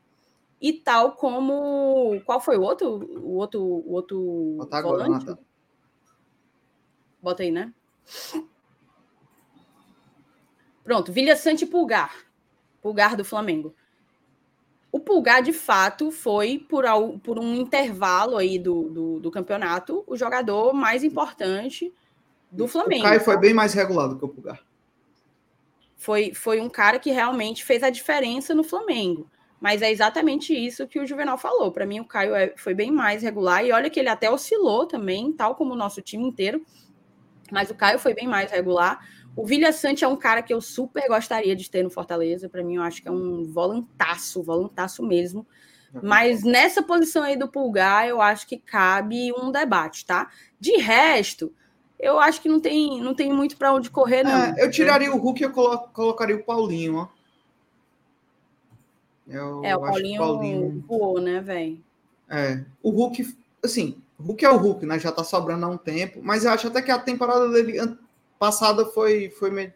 e 0.59 0.73
tal 0.73 1.13
como. 1.13 2.19
Qual 2.25 2.41
foi 2.41 2.57
o 2.57 2.61
outro? 2.61 2.97
O 3.21 3.35
outro. 3.35 3.61
O 3.61 3.93
outro 3.93 4.55
Bota 4.57 4.81
volante? 4.81 5.37
Bota 7.21 7.43
aí, 7.43 7.51
né? 7.51 7.73
Pronto, 10.83 11.11
Vilha 11.11 11.35
Sante 11.35 11.65
e 11.65 11.67
Pulgar. 11.67 12.15
Pulgar 12.81 13.15
do 13.15 13.25
Flamengo. 13.25 13.75
O 14.89 14.99
Pulgar, 14.99 15.43
de 15.43 15.51
fato, 15.51 16.09
foi, 16.11 16.57
por, 16.57 16.85
por 17.21 17.37
um 17.37 17.53
intervalo 17.53 18.37
aí 18.37 18.57
do, 18.57 18.89
do, 18.89 19.19
do, 19.19 19.29
campeonato, 19.29 20.03
o 20.07 20.15
jogador 20.15 20.73
mais 20.73 21.03
importante 21.03 21.93
do 22.49 22.67
Flamengo. 22.67 23.01
O 23.01 23.07
Caio 23.07 23.19
foi 23.19 23.37
bem 23.37 23.53
mais 23.53 23.73
regulado 23.73 24.17
que 24.17 24.23
o 24.23 24.29
Pulgar. 24.29 24.63
Foi, 25.97 26.33
foi 26.33 26.61
um 26.61 26.69
cara 26.69 26.99
que 26.99 27.11
realmente 27.11 27.65
fez 27.65 27.83
a 27.83 27.89
diferença 27.89 28.53
no 28.53 28.63
Flamengo. 28.63 29.29
Mas 29.59 29.81
é 29.81 29.91
exatamente 29.91 30.53
isso 30.53 30.87
que 30.87 30.99
o 30.99 31.07
Juvenal 31.07 31.37
falou. 31.37 31.71
Para 31.71 31.85
mim, 31.85 31.99
o 31.99 32.05
Caio 32.05 32.35
é, 32.35 32.53
foi 32.55 32.75
bem 32.75 32.91
mais 32.91 33.23
regular. 33.23 33.65
E 33.65 33.71
olha 33.71 33.89
que 33.89 33.99
ele 33.99 34.09
até 34.09 34.29
oscilou 34.29 34.85
também, 34.85 35.33
tal 35.33 35.55
como 35.55 35.73
o 35.73 35.77
nosso 35.77 36.01
time 36.01 36.23
inteiro. 36.23 36.63
Mas 37.51 37.71
o 37.71 37.75
Caio 37.75 37.97
foi 37.97 38.13
bem 38.13 38.27
mais 38.27 38.51
regular. 38.51 38.99
O 39.35 39.45
Vilha 39.45 39.71
Sante 39.71 40.03
é 40.03 40.07
um 40.07 40.15
cara 40.15 40.43
que 40.43 40.53
eu 40.53 40.61
super 40.61 41.07
gostaria 41.07 41.55
de 41.55 41.69
ter 41.69 41.83
no 41.83 41.89
Fortaleza. 41.89 42.47
Para 42.47 42.63
mim, 42.63 42.75
eu 42.75 42.83
acho 42.83 43.01
que 43.01 43.07
é 43.07 43.11
um 43.11 43.43
volantaço, 43.45 44.43
volantaço 44.43 45.03
mesmo. 45.03 45.47
Mas 46.03 46.43
nessa 46.43 46.83
posição 46.83 47.23
aí 47.23 47.37
do 47.37 47.47
Pulgar, 47.47 48.07
eu 48.07 48.21
acho 48.21 48.47
que 48.47 48.57
cabe 48.57 49.31
um 49.33 49.51
debate, 49.51 50.05
tá? 50.05 50.29
De 50.59 50.77
resto, 50.77 51.53
eu 51.99 52.19
acho 52.19 52.41
que 52.41 52.49
não 52.49 52.59
tem, 52.59 53.01
não 53.01 53.13
tem 53.13 53.33
muito 53.33 53.57
para 53.57 53.73
onde 53.73 53.89
correr, 53.89 54.23
não. 54.23 54.31
É, 54.31 54.55
eu 54.57 54.69
tiraria 54.69 55.13
o 55.13 55.17
Hulk 55.17 55.41
e 55.41 55.45
eu 55.45 55.51
colo 55.51 55.79
colocaria 55.93 56.35
o 56.35 56.43
Paulinho, 56.43 56.95
ó. 56.95 57.07
Eu 59.27 59.63
é, 59.63 59.75
o 59.75 59.81
Paulinho, 59.81 60.19
Paulinho 60.19 60.83
voou, 60.87 61.19
né, 61.19 61.41
velho? 61.41 61.83
É, 62.29 62.63
o 62.81 62.91
Hulk, 62.91 63.35
assim, 63.63 64.01
o 64.17 64.23
Hulk 64.23 64.45
é 64.45 64.49
o 64.49 64.57
Hulk, 64.57 64.85
né? 64.85 64.99
Já 64.99 65.11
tá 65.11 65.23
sobrando 65.23 65.65
há 65.65 65.69
um 65.69 65.77
tempo, 65.77 66.21
mas 66.23 66.45
eu 66.45 66.51
acho 66.51 66.67
até 66.67 66.81
que 66.81 66.91
a 66.91 66.99
temporada 66.99 67.49
dele 67.49 67.97
passada 68.39 68.85
foi, 68.85 69.29
foi 69.31 69.49
me... 69.49 69.73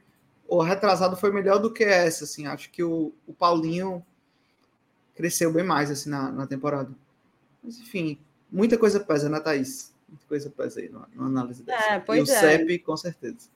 ou 0.48 0.62
retrasada 0.62 1.16
foi 1.16 1.32
melhor 1.32 1.60
do 1.60 1.74
que 1.74 1.84
essa, 1.84 2.24
assim. 2.24 2.46
Acho 2.46 2.70
que 2.72 2.84
o, 2.84 3.12
o 3.28 3.34
Paulinho 3.34 4.06
cresceu 5.16 5.52
bem 5.52 5.64
mais 5.64 5.90
assim 5.92 6.10
na, 6.10 6.32
na 6.32 6.48
temporada. 6.48 6.92
Mas 7.64 7.80
enfim, 7.80 8.20
muita 8.52 8.78
coisa 8.78 9.00
pesa, 9.00 9.28
né, 9.28 9.40
Thaís? 9.40 9.91
Muita 10.12 10.28
coisa 10.28 10.50
pesa 10.50 10.82
aí 10.82 10.90
na 10.90 11.08
análise 11.18 11.64
dessa. 11.64 11.94
É, 11.94 12.00
pois 12.00 12.28
e 12.28 12.32
o 12.32 12.36
é. 12.36 12.40
CEP, 12.40 12.80
com 12.80 12.98
certeza. 12.98 13.50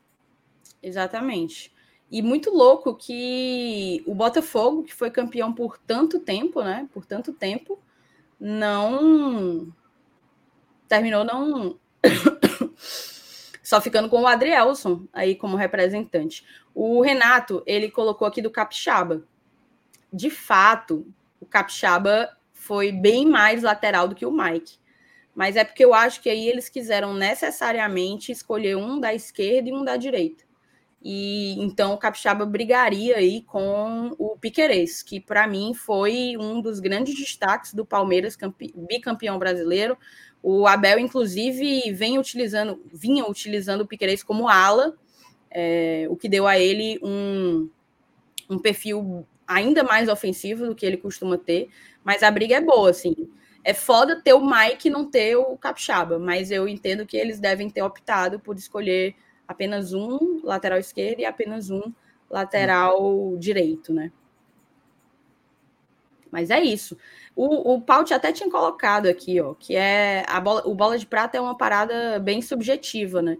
Exatamente. 0.81 1.75
E 2.09 2.21
muito 2.21 2.49
louco 2.49 2.95
que 2.95 4.01
o 4.07 4.15
Botafogo, 4.15 4.83
que 4.83 4.93
foi 4.93 5.11
campeão 5.11 5.53
por 5.53 5.77
tanto 5.77 6.17
tempo, 6.17 6.63
né? 6.63 6.87
Por 6.93 7.05
tanto 7.05 7.33
tempo, 7.33 7.77
não 8.39 9.73
terminou 10.87 11.25
não 11.25 11.77
só 13.61 13.81
ficando 13.81 14.07
com 14.07 14.21
o 14.21 14.27
Adrielson 14.27 15.05
aí 15.11 15.35
como 15.35 15.57
representante. 15.57 16.45
O 16.73 17.01
Renato, 17.01 17.61
ele 17.65 17.91
colocou 17.91 18.25
aqui 18.25 18.41
do 18.41 18.51
Capixaba. 18.51 19.23
De 20.13 20.29
fato, 20.29 21.05
o 21.39 21.45
Capixaba 21.45 22.29
foi 22.53 22.93
bem 22.93 23.25
mais 23.25 23.61
lateral 23.61 24.07
do 24.07 24.15
que 24.15 24.25
o 24.25 24.31
Mike. 24.31 24.77
Mas 25.35 25.57
é 25.57 25.63
porque 25.63 25.83
eu 25.83 25.93
acho 25.93 26.21
que 26.21 26.29
aí 26.29 26.47
eles 26.47 26.69
quiseram 26.69 27.13
necessariamente 27.13 28.31
escolher 28.31 28.77
um 28.77 28.99
da 28.99 29.13
esquerda 29.13 29.69
e 29.69 29.73
um 29.73 29.83
da 29.83 29.97
direita. 29.97 30.45
E 31.03 31.53
então 31.61 31.93
o 31.93 31.97
Capixaba 31.97 32.45
brigaria 32.45 33.17
aí 33.17 33.43
com 33.43 34.15
o 34.17 34.37
Piquerez, 34.37 35.03
que 35.03 35.19
para 35.19 35.45
mim 35.45 35.73
foi 35.75 36.35
um 36.39 36.61
dos 36.61 36.79
grandes 36.79 37.15
destaques 37.15 37.73
do 37.73 37.85
Palmeiras, 37.85 38.35
bicampeão 38.87 39.37
brasileiro, 39.37 39.97
o 40.47 40.67
Abel, 40.67 40.99
inclusive, 40.99 41.91
vem 41.91 42.19
utilizando, 42.19 42.79
vinha 42.93 43.25
utilizando 43.25 43.81
o 43.81 43.87
Piquerez 43.87 44.21
como 44.21 44.47
ala, 44.47 44.95
é, 45.49 46.05
o 46.07 46.15
que 46.15 46.29
deu 46.29 46.45
a 46.45 46.59
ele 46.59 46.99
um, 47.01 47.67
um 48.47 48.59
perfil 48.59 49.27
ainda 49.47 49.83
mais 49.83 50.07
ofensivo 50.07 50.67
do 50.67 50.75
que 50.75 50.85
ele 50.85 50.97
costuma 50.97 51.35
ter, 51.35 51.69
mas 52.03 52.21
a 52.21 52.29
briga 52.29 52.57
é 52.57 52.61
boa, 52.61 52.91
assim. 52.91 53.15
É 53.67 53.73
foda 53.73 54.21
ter 54.21 54.33
o 54.33 54.45
Mike 54.45 54.87
e 54.87 54.91
não 54.91 55.09
ter 55.09 55.35
o 55.35 55.57
Capixaba, 55.57 56.19
mas 56.19 56.51
eu 56.51 56.67
entendo 56.67 57.03
que 57.03 57.17
eles 57.17 57.39
devem 57.39 57.67
ter 57.67 57.81
optado 57.81 58.39
por 58.39 58.55
escolher 58.55 59.15
apenas 59.47 59.91
um 59.91 60.39
lateral 60.43 60.77
esquerdo 60.77 61.21
e 61.21 61.25
apenas 61.25 61.71
um 61.71 61.91
lateral 62.29 63.35
direito, 63.39 63.91
né? 63.91 64.11
Mas 66.29 66.51
é 66.51 66.61
isso. 66.61 66.95
O, 67.35 67.73
o 67.73 67.81
Paut 67.81 68.13
até 68.13 68.31
tinha 68.31 68.51
colocado 68.51 69.07
aqui, 69.07 69.41
ó, 69.41 69.55
que 69.55 69.75
é 69.75 70.23
a 70.27 70.39
bola, 70.39 70.61
o 70.67 70.75
bola 70.75 70.95
de 70.99 71.07
prata 71.07 71.35
é 71.35 71.41
uma 71.41 71.57
parada 71.57 72.19
bem 72.19 72.43
subjetiva, 72.43 73.19
né? 73.19 73.35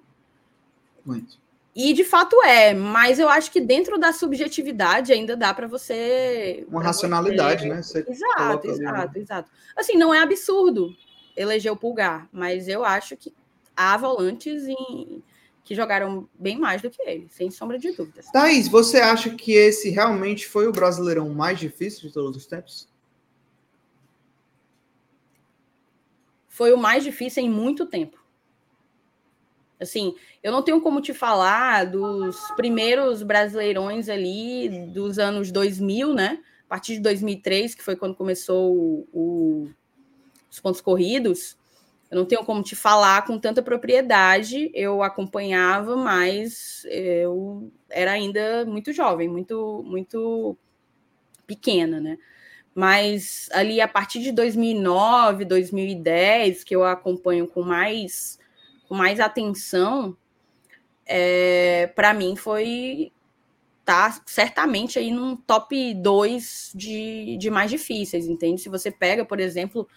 Muito. 1.06 1.38
E 1.76 1.94
de 1.94 2.04
fato 2.06 2.42
é, 2.44 2.74
mas 2.74 3.20
eu 3.20 3.28
acho 3.28 3.52
que 3.52 3.60
dentro 3.60 4.00
da 4.00 4.14
subjetividade 4.14 5.12
ainda 5.12 5.36
dá 5.36 5.54
para 5.54 5.68
você. 5.68 6.66
Uma 6.70 6.82
racionalidade, 6.82 7.64
você... 7.64 7.70
né? 7.70 7.82
Você 7.82 8.00
exato, 8.08 8.68
exato, 8.68 9.02
ali, 9.02 9.10
né? 9.14 9.22
exato. 9.22 9.52
Assim, 9.76 9.98
não 9.98 10.14
é 10.14 10.20
absurdo 10.20 10.96
eleger 11.36 11.72
o 11.72 11.76
pulgar, 11.76 12.30
mas 12.32 12.68
eu 12.70 12.86
acho 12.86 13.18
que 13.18 13.34
há 13.76 13.98
volantes 13.98 14.64
em... 14.68 15.22
que 15.66 15.76
jogaram 15.76 16.30
bem 16.40 16.58
mais 16.58 16.82
do 16.82 16.90
que 16.90 17.02
ele, 17.02 17.28
sem 17.30 17.52
sombra 17.52 17.78
de 17.78 17.92
dúvidas. 17.92 18.32
Thaís, 18.32 18.70
você 18.70 19.00
acha 19.00 19.32
que 19.32 19.52
esse 19.52 19.90
realmente 19.90 20.48
foi 20.48 20.68
o 20.68 20.72
brasileirão 20.72 21.28
mais 21.30 21.60
difícil 21.60 22.08
de 22.08 22.14
todos 22.14 22.38
os 22.38 22.46
tempos? 22.46 22.88
foi 26.56 26.72
o 26.72 26.78
mais 26.78 27.04
difícil 27.04 27.44
em 27.44 27.50
muito 27.50 27.86
tempo. 27.86 28.18
Assim, 29.80 30.16
eu 30.42 30.52
não 30.52 30.62
tenho 30.62 30.82
como 30.82 31.02
te 31.02 31.14
falar 31.14 31.86
dos 31.86 32.40
primeiros 32.56 33.22
brasileirões 33.22 34.08
ali 34.08 34.70
dos 34.88 35.20
anos 35.20 35.52
2000, 35.52 36.14
né? 36.14 36.40
A 36.66 36.70
partir 36.70 36.96
de 36.96 37.02
2003, 37.02 37.76
que 37.76 37.84
foi 37.84 37.96
quando 37.96 38.16
começou 38.16 38.76
o, 38.76 39.08
o, 39.14 39.70
os 40.50 40.60
pontos 40.60 40.82
corridos. 40.82 41.58
Eu 42.10 42.18
não 42.18 42.26
tenho 42.26 42.46
como 42.46 42.64
te 42.64 42.76
falar 42.76 43.26
com 43.26 43.38
tanta 43.38 43.62
propriedade. 43.62 44.72
Eu 44.74 45.04
acompanhava, 45.04 45.96
mas 45.96 46.86
eu 46.86 47.72
era 47.90 48.12
ainda 48.12 48.66
muito 48.66 48.94
jovem, 48.94 49.28
muito, 49.28 49.84
muito 49.86 50.58
pequena, 51.46 52.00
né? 52.00 52.18
mas 52.76 53.48
ali 53.54 53.80
a 53.80 53.88
partir 53.88 54.20
de 54.20 54.34
2009, 54.34 55.46
2010, 55.46 56.66
que 56.66 56.76
eu 56.76 56.84
acompanho 56.84 57.48
com 57.48 57.62
mais, 57.64 58.38
com 58.88 58.96
mais 58.96 59.20
atenção, 59.20 60.16
é, 61.06 61.88
para 61.96 62.14
mim 62.14 62.36
foi 62.36 63.12
tá 63.84 64.20
certamente 64.26 64.98
aí 64.98 65.12
num 65.12 65.36
top 65.36 65.94
2 65.94 66.72
de, 66.74 67.38
de 67.38 67.52
mais 67.52 67.70
difíceis, 67.70 68.26
entende? 68.26 68.60
Se 68.60 68.68
você 68.68 68.90
pega, 68.90 69.24
por 69.24 69.40
exemplo, 69.40 69.88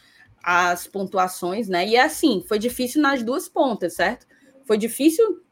as 0.43 0.87
pontuações, 0.87 1.69
né? 1.69 1.87
E 1.89 1.97
é 1.97 2.03
assim, 2.03 2.45
foi 2.47 2.59
difícil 2.59 3.01
nas 3.01 3.23
duas 3.23 3.49
pontas, 3.49 3.95
certo? 3.95 4.27
Foi 4.67 4.77
difícil 4.77 5.43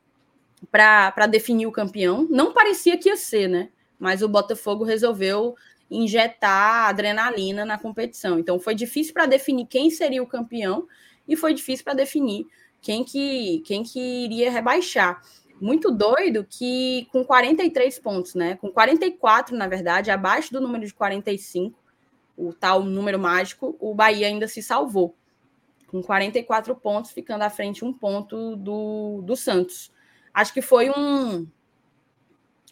para 0.71 1.26
definir 1.26 1.66
o 1.66 1.73
campeão. 1.73 2.26
Não 2.31 2.52
parecia 2.52 2.99
que 2.99 3.09
ia 3.09 3.16
ser, 3.16 3.49
né? 3.49 3.71
Mas 3.99 4.21
o 4.21 4.28
Botafogo 4.28 4.85
resolveu 4.85 5.55
injetar 5.90 6.88
adrenalina 6.88 7.64
na 7.64 7.78
competição. 7.78 8.38
Então 8.38 8.59
foi 8.59 8.75
difícil 8.75 9.14
para 9.14 9.25
definir 9.25 9.66
quem 9.66 9.90
seria 9.90 10.23
o 10.23 10.26
campeão 10.26 10.87
e 11.26 11.37
foi 11.37 11.55
difícil 11.55 11.85
para 11.85 11.95
definir 11.95 12.47
quem 12.87 13.02
que, 13.02 13.64
quem 13.66 13.83
que 13.83 13.99
iria 13.99 14.49
rebaixar. 14.49 15.21
Muito 15.61 15.90
doido 15.90 16.47
que 16.49 17.09
com 17.11 17.25
43 17.25 17.99
pontos, 17.99 18.37
né? 18.37 18.55
Com 18.59 18.71
44, 18.71 19.57
na 19.57 19.66
verdade, 19.66 20.12
abaixo 20.12 20.52
do 20.52 20.61
número 20.61 20.87
de 20.87 20.95
45, 20.95 21.76
o 22.37 22.52
tal 22.52 22.85
número 22.85 23.19
mágico, 23.19 23.76
o 23.81 23.93
Bahia 23.93 24.28
ainda 24.28 24.47
se 24.47 24.62
salvou. 24.62 25.16
Com 25.88 26.00
44 26.00 26.76
pontos, 26.76 27.11
ficando 27.11 27.43
à 27.43 27.50
frente 27.50 27.85
um 27.85 27.93
ponto 27.93 28.55
do, 28.55 29.21
do 29.21 29.35
Santos. 29.35 29.93
Acho 30.33 30.55
que 30.55 30.62
foi 30.62 30.88
um. 30.88 31.45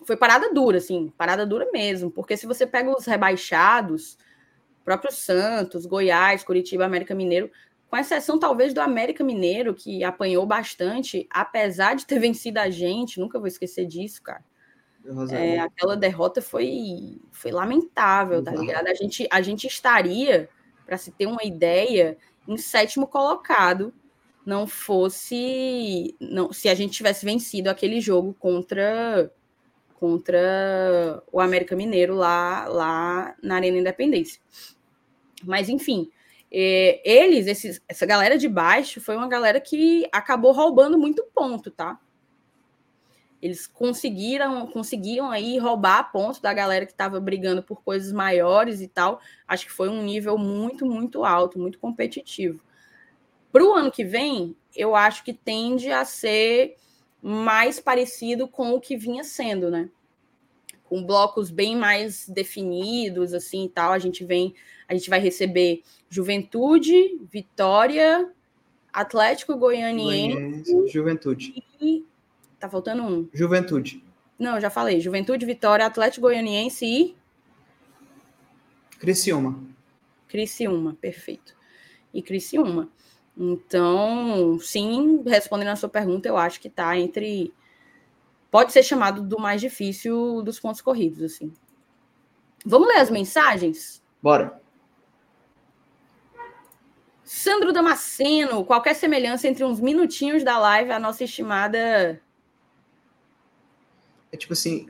Foi 0.04 0.16
parada 0.16 0.54
dura, 0.54 0.78
assim, 0.78 1.12
parada 1.18 1.44
dura 1.44 1.68
mesmo, 1.72 2.08
porque 2.08 2.36
se 2.36 2.46
você 2.46 2.64
pega 2.64 2.96
os 2.96 3.04
rebaixados, 3.04 4.16
próprio 4.84 5.10
Santos, 5.10 5.86
Goiás, 5.86 6.44
Curitiba, 6.44 6.84
América 6.84 7.16
Mineiro, 7.16 7.50
com 7.94 7.98
exceção 7.98 8.40
talvez 8.40 8.74
do 8.74 8.80
América 8.80 9.22
Mineiro, 9.22 9.72
que 9.72 10.02
apanhou 10.02 10.44
bastante, 10.44 11.28
apesar 11.30 11.94
de 11.94 12.04
ter 12.04 12.18
vencido 12.18 12.58
a 12.58 12.68
gente, 12.68 13.20
nunca 13.20 13.38
vou 13.38 13.46
esquecer 13.46 13.86
disso, 13.86 14.20
cara. 14.20 14.44
É, 15.30 15.60
aquela 15.60 15.96
derrota 15.96 16.42
foi, 16.42 17.20
foi 17.30 17.52
lamentável, 17.52 18.42
tá 18.42 18.50
ligado? 18.50 18.88
A 18.88 18.94
gente, 18.94 19.28
a 19.30 19.40
gente 19.40 19.68
estaria, 19.68 20.48
para 20.84 20.96
se 20.96 21.12
ter 21.12 21.26
uma 21.26 21.44
ideia, 21.44 22.18
em 22.48 22.56
sétimo 22.56 23.06
colocado, 23.06 23.94
não 24.44 24.66
fosse. 24.66 26.16
não 26.18 26.52
Se 26.52 26.68
a 26.68 26.74
gente 26.74 26.94
tivesse 26.94 27.24
vencido 27.24 27.70
aquele 27.70 28.00
jogo 28.00 28.34
contra 28.34 29.30
contra 29.94 31.22
o 31.30 31.40
América 31.40 31.76
Mineiro 31.76 32.14
lá, 32.14 32.66
lá 32.66 33.36
na 33.40 33.54
Arena 33.54 33.78
Independência. 33.78 34.40
Mas, 35.44 35.68
enfim, 35.68 36.10
eles, 36.56 37.48
esses, 37.48 37.82
essa 37.88 38.06
galera 38.06 38.38
de 38.38 38.48
baixo, 38.48 39.00
foi 39.00 39.16
uma 39.16 39.26
galera 39.26 39.60
que 39.60 40.08
acabou 40.12 40.52
roubando 40.52 40.96
muito 40.96 41.24
ponto, 41.34 41.70
tá? 41.70 41.98
Eles 43.42 43.66
conseguiram, 43.66 44.66
conseguiam 44.68 45.30
aí 45.30 45.58
roubar 45.58 46.12
ponto 46.12 46.40
da 46.40 46.54
galera 46.54 46.86
que 46.86 46.92
estava 46.92 47.20
brigando 47.20 47.62
por 47.62 47.82
coisas 47.82 48.12
maiores 48.12 48.80
e 48.80 48.88
tal. 48.88 49.20
Acho 49.48 49.66
que 49.66 49.72
foi 49.72 49.88
um 49.88 50.02
nível 50.02 50.38
muito, 50.38 50.86
muito 50.86 51.24
alto, 51.24 51.58
muito 51.58 51.78
competitivo. 51.78 52.62
Para 53.52 53.64
o 53.64 53.74
ano 53.74 53.90
que 53.90 54.04
vem, 54.04 54.56
eu 54.74 54.94
acho 54.94 55.24
que 55.24 55.32
tende 55.32 55.90
a 55.90 56.04
ser 56.04 56.76
mais 57.20 57.80
parecido 57.80 58.46
com 58.46 58.72
o 58.72 58.80
que 58.80 58.96
vinha 58.96 59.24
sendo, 59.24 59.70
né? 59.70 59.90
Com 60.94 61.02
blocos 61.02 61.50
bem 61.50 61.74
mais 61.76 62.28
definidos, 62.28 63.34
assim 63.34 63.64
e 63.64 63.68
tal. 63.68 63.90
A 63.90 63.98
gente 63.98 64.24
vem, 64.24 64.54
a 64.86 64.94
gente 64.94 65.10
vai 65.10 65.18
receber 65.18 65.82
Juventude, 66.08 67.18
Vitória, 67.32 68.30
Atlético 68.92 69.56
Goianiense. 69.56 70.86
Juventude. 70.86 71.64
E. 71.80 72.04
Tá 72.60 72.68
faltando 72.68 73.02
um. 73.02 73.28
Juventude. 73.34 74.04
Não, 74.38 74.60
já 74.60 74.70
falei. 74.70 75.00
Juventude, 75.00 75.44
Vitória, 75.44 75.84
Atlético 75.84 76.28
Goianiense 76.28 76.86
e. 76.86 77.16
Criciúma. 79.00 79.60
Criciúma, 80.28 80.96
perfeito. 81.00 81.56
E 82.14 82.22
Criciúma. 82.22 82.88
Então, 83.36 84.60
sim, 84.60 85.24
respondendo 85.26 85.70
a 85.70 85.76
sua 85.76 85.88
pergunta, 85.88 86.28
eu 86.28 86.36
acho 86.36 86.60
que 86.60 86.70
tá 86.70 86.96
entre. 86.96 87.52
Pode 88.54 88.72
ser 88.72 88.84
chamado 88.84 89.20
do 89.20 89.36
mais 89.36 89.60
difícil 89.60 90.40
dos 90.40 90.60
pontos 90.60 90.80
corridos, 90.80 91.20
assim. 91.24 91.52
Vamos 92.64 92.86
ler 92.86 92.98
as 92.98 93.10
mensagens? 93.10 94.00
Bora. 94.22 94.62
Sandro 97.24 97.72
Damasceno, 97.72 98.64
qualquer 98.64 98.94
semelhança 98.94 99.48
entre 99.48 99.64
uns 99.64 99.80
minutinhos 99.80 100.44
da 100.44 100.56
live 100.56 100.92
a 100.92 101.00
nossa 101.00 101.24
estimada. 101.24 102.22
É 104.30 104.36
tipo 104.36 104.52
assim, 104.52 104.88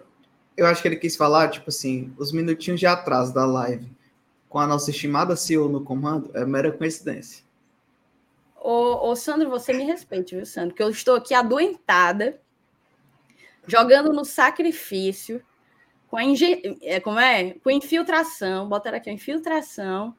eu 0.58 0.66
acho 0.66 0.82
que 0.82 0.88
ele 0.88 0.96
quis 0.96 1.16
falar, 1.16 1.48
tipo 1.48 1.70
assim, 1.70 2.14
os 2.18 2.32
minutinhos 2.32 2.78
de 2.78 2.86
atraso 2.86 3.32
da 3.32 3.46
live 3.46 3.90
com 4.46 4.58
a 4.58 4.66
nossa 4.66 4.90
estimada 4.90 5.36
CEO 5.36 5.70
no 5.70 5.82
comando 5.82 6.30
é 6.34 6.44
mera 6.44 6.70
coincidência. 6.70 7.42
Ô, 8.60 9.08
ô 9.08 9.16
Sandro, 9.16 9.48
você 9.48 9.72
me 9.72 9.84
respeite, 9.84 10.36
viu, 10.36 10.44
Sandro? 10.44 10.74
Que 10.74 10.82
eu 10.82 10.90
estou 10.90 11.14
aqui 11.16 11.32
adoentada, 11.32 12.38
jogando 13.66 14.12
no 14.12 14.24
sacrifício, 14.24 15.42
com 16.08 16.16
a 16.16 16.24
inge... 16.24 16.78
é, 16.82 17.00
como 17.00 17.18
é? 17.18 17.54
Com 17.62 17.70
infiltração, 17.70 18.68
botaram 18.68 18.98
aqui, 18.98 19.10
infiltração 19.10 20.14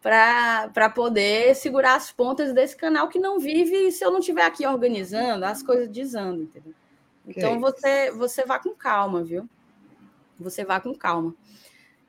para 0.00 0.90
poder 0.90 1.54
segurar 1.56 1.94
as 1.94 2.12
pontas 2.12 2.52
desse 2.52 2.76
canal 2.76 3.08
que 3.08 3.18
não 3.18 3.38
vive 3.38 3.90
se 3.90 4.04
eu 4.04 4.10
não 4.10 4.18
estiver 4.18 4.44
aqui 4.44 4.66
organizando, 4.66 5.46
as 5.46 5.62
coisas 5.62 5.88
desandam, 5.88 6.42
entendeu? 6.42 6.74
Então 7.26 7.58
você, 7.58 8.10
você 8.10 8.44
vá 8.44 8.58
com 8.58 8.74
calma, 8.74 9.24
viu? 9.24 9.48
Você 10.38 10.62
vá 10.62 10.78
com 10.78 10.94
calma. 10.94 11.34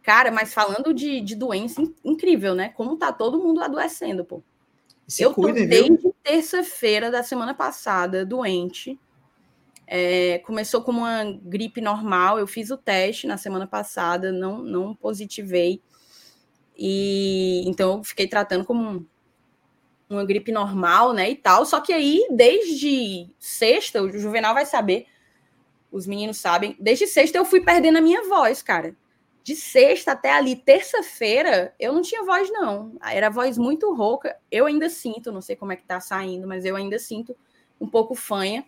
Cara, 0.04 0.30
mas 0.30 0.54
falando 0.54 0.94
de, 0.94 1.22
de 1.22 1.36
doença, 1.36 1.82
incrível, 2.04 2.54
né? 2.54 2.70
Como 2.70 2.98
tá 2.98 3.14
todo 3.14 3.40
mundo 3.40 3.62
adoecendo, 3.62 4.26
pô. 4.26 4.44
Se 5.08 5.24
eu 5.24 5.34
cuidem, 5.34 5.64
tô 5.64 5.70
desde 5.70 6.14
terça-feira 6.22 7.10
da 7.10 7.24
semana 7.24 7.54
passada 7.54 8.26
doente. 8.26 9.00
É, 9.88 10.40
começou 10.40 10.82
como 10.82 11.00
uma 11.00 11.24
gripe 11.44 11.82
normal. 11.82 12.40
Eu 12.40 12.48
fiz 12.48 12.72
o 12.72 12.78
teste 12.78 13.28
na 13.28 13.38
semana 13.38 13.68
passada, 13.68 14.32
não, 14.32 14.60
não 14.60 14.96
positivei. 14.96 15.82
E 16.78 17.64
então 17.68 17.98
eu 17.98 18.04
fiquei 18.04 18.28
tratando 18.28 18.66
como 18.66 19.06
uma 20.10 20.26
gripe 20.26 20.52
normal, 20.52 21.14
né, 21.14 21.30
e 21.30 21.36
tal. 21.36 21.66
Só 21.66 21.80
que 21.82 21.94
aí, 21.94 22.28
desde 22.32 23.30
sexta, 23.40 24.02
o 24.02 24.12
Juvenal 24.12 24.54
vai 24.54 24.66
saber, 24.66 25.08
os 25.92 26.06
meninos 26.06 26.38
sabem, 26.38 26.76
desde 26.80 27.08
sexta 27.08 27.38
eu 27.38 27.46
fui 27.46 27.62
perdendo 27.62 27.98
a 27.98 28.02
minha 28.02 28.24
voz, 28.28 28.62
cara. 28.62 28.96
De 29.44 29.56
sexta 29.56 30.14
até 30.14 30.32
ali, 30.32 30.56
terça-feira, 30.56 31.74
eu 31.80 31.94
não 31.94 32.02
tinha 32.02 32.24
voz, 32.24 32.52
não. 32.52 32.98
Era 33.04 33.30
voz 33.30 33.58
muito 33.60 33.94
rouca. 33.94 34.36
Eu 34.52 34.66
ainda 34.66 34.90
sinto, 34.90 35.32
não 35.32 35.42
sei 35.42 35.56
como 35.56 35.72
é 35.72 35.76
que 35.76 35.86
tá 35.86 36.00
saindo, 36.00 36.48
mas 36.48 36.66
eu 36.66 36.76
ainda 36.76 36.98
sinto 36.98 37.36
um 37.80 37.88
pouco 37.88 38.16
fanha. 38.16 38.66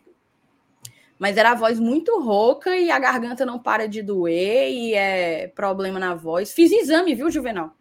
Mas 1.20 1.38
era 1.38 1.52
a 1.52 1.56
voz 1.56 1.80
muito 1.80 2.20
rouca 2.20 2.76
e 2.76 2.92
a 2.92 3.00
garganta 3.00 3.46
não 3.46 3.58
para 3.58 3.88
de 3.88 4.02
doer 4.02 4.70
e 4.70 4.94
é 4.94 5.48
problema 5.48 6.00
na 6.00 6.14
voz. 6.14 6.52
Fiz 6.52 6.72
exame, 6.72 7.16
viu, 7.16 7.32
Juvenal? 7.32 7.76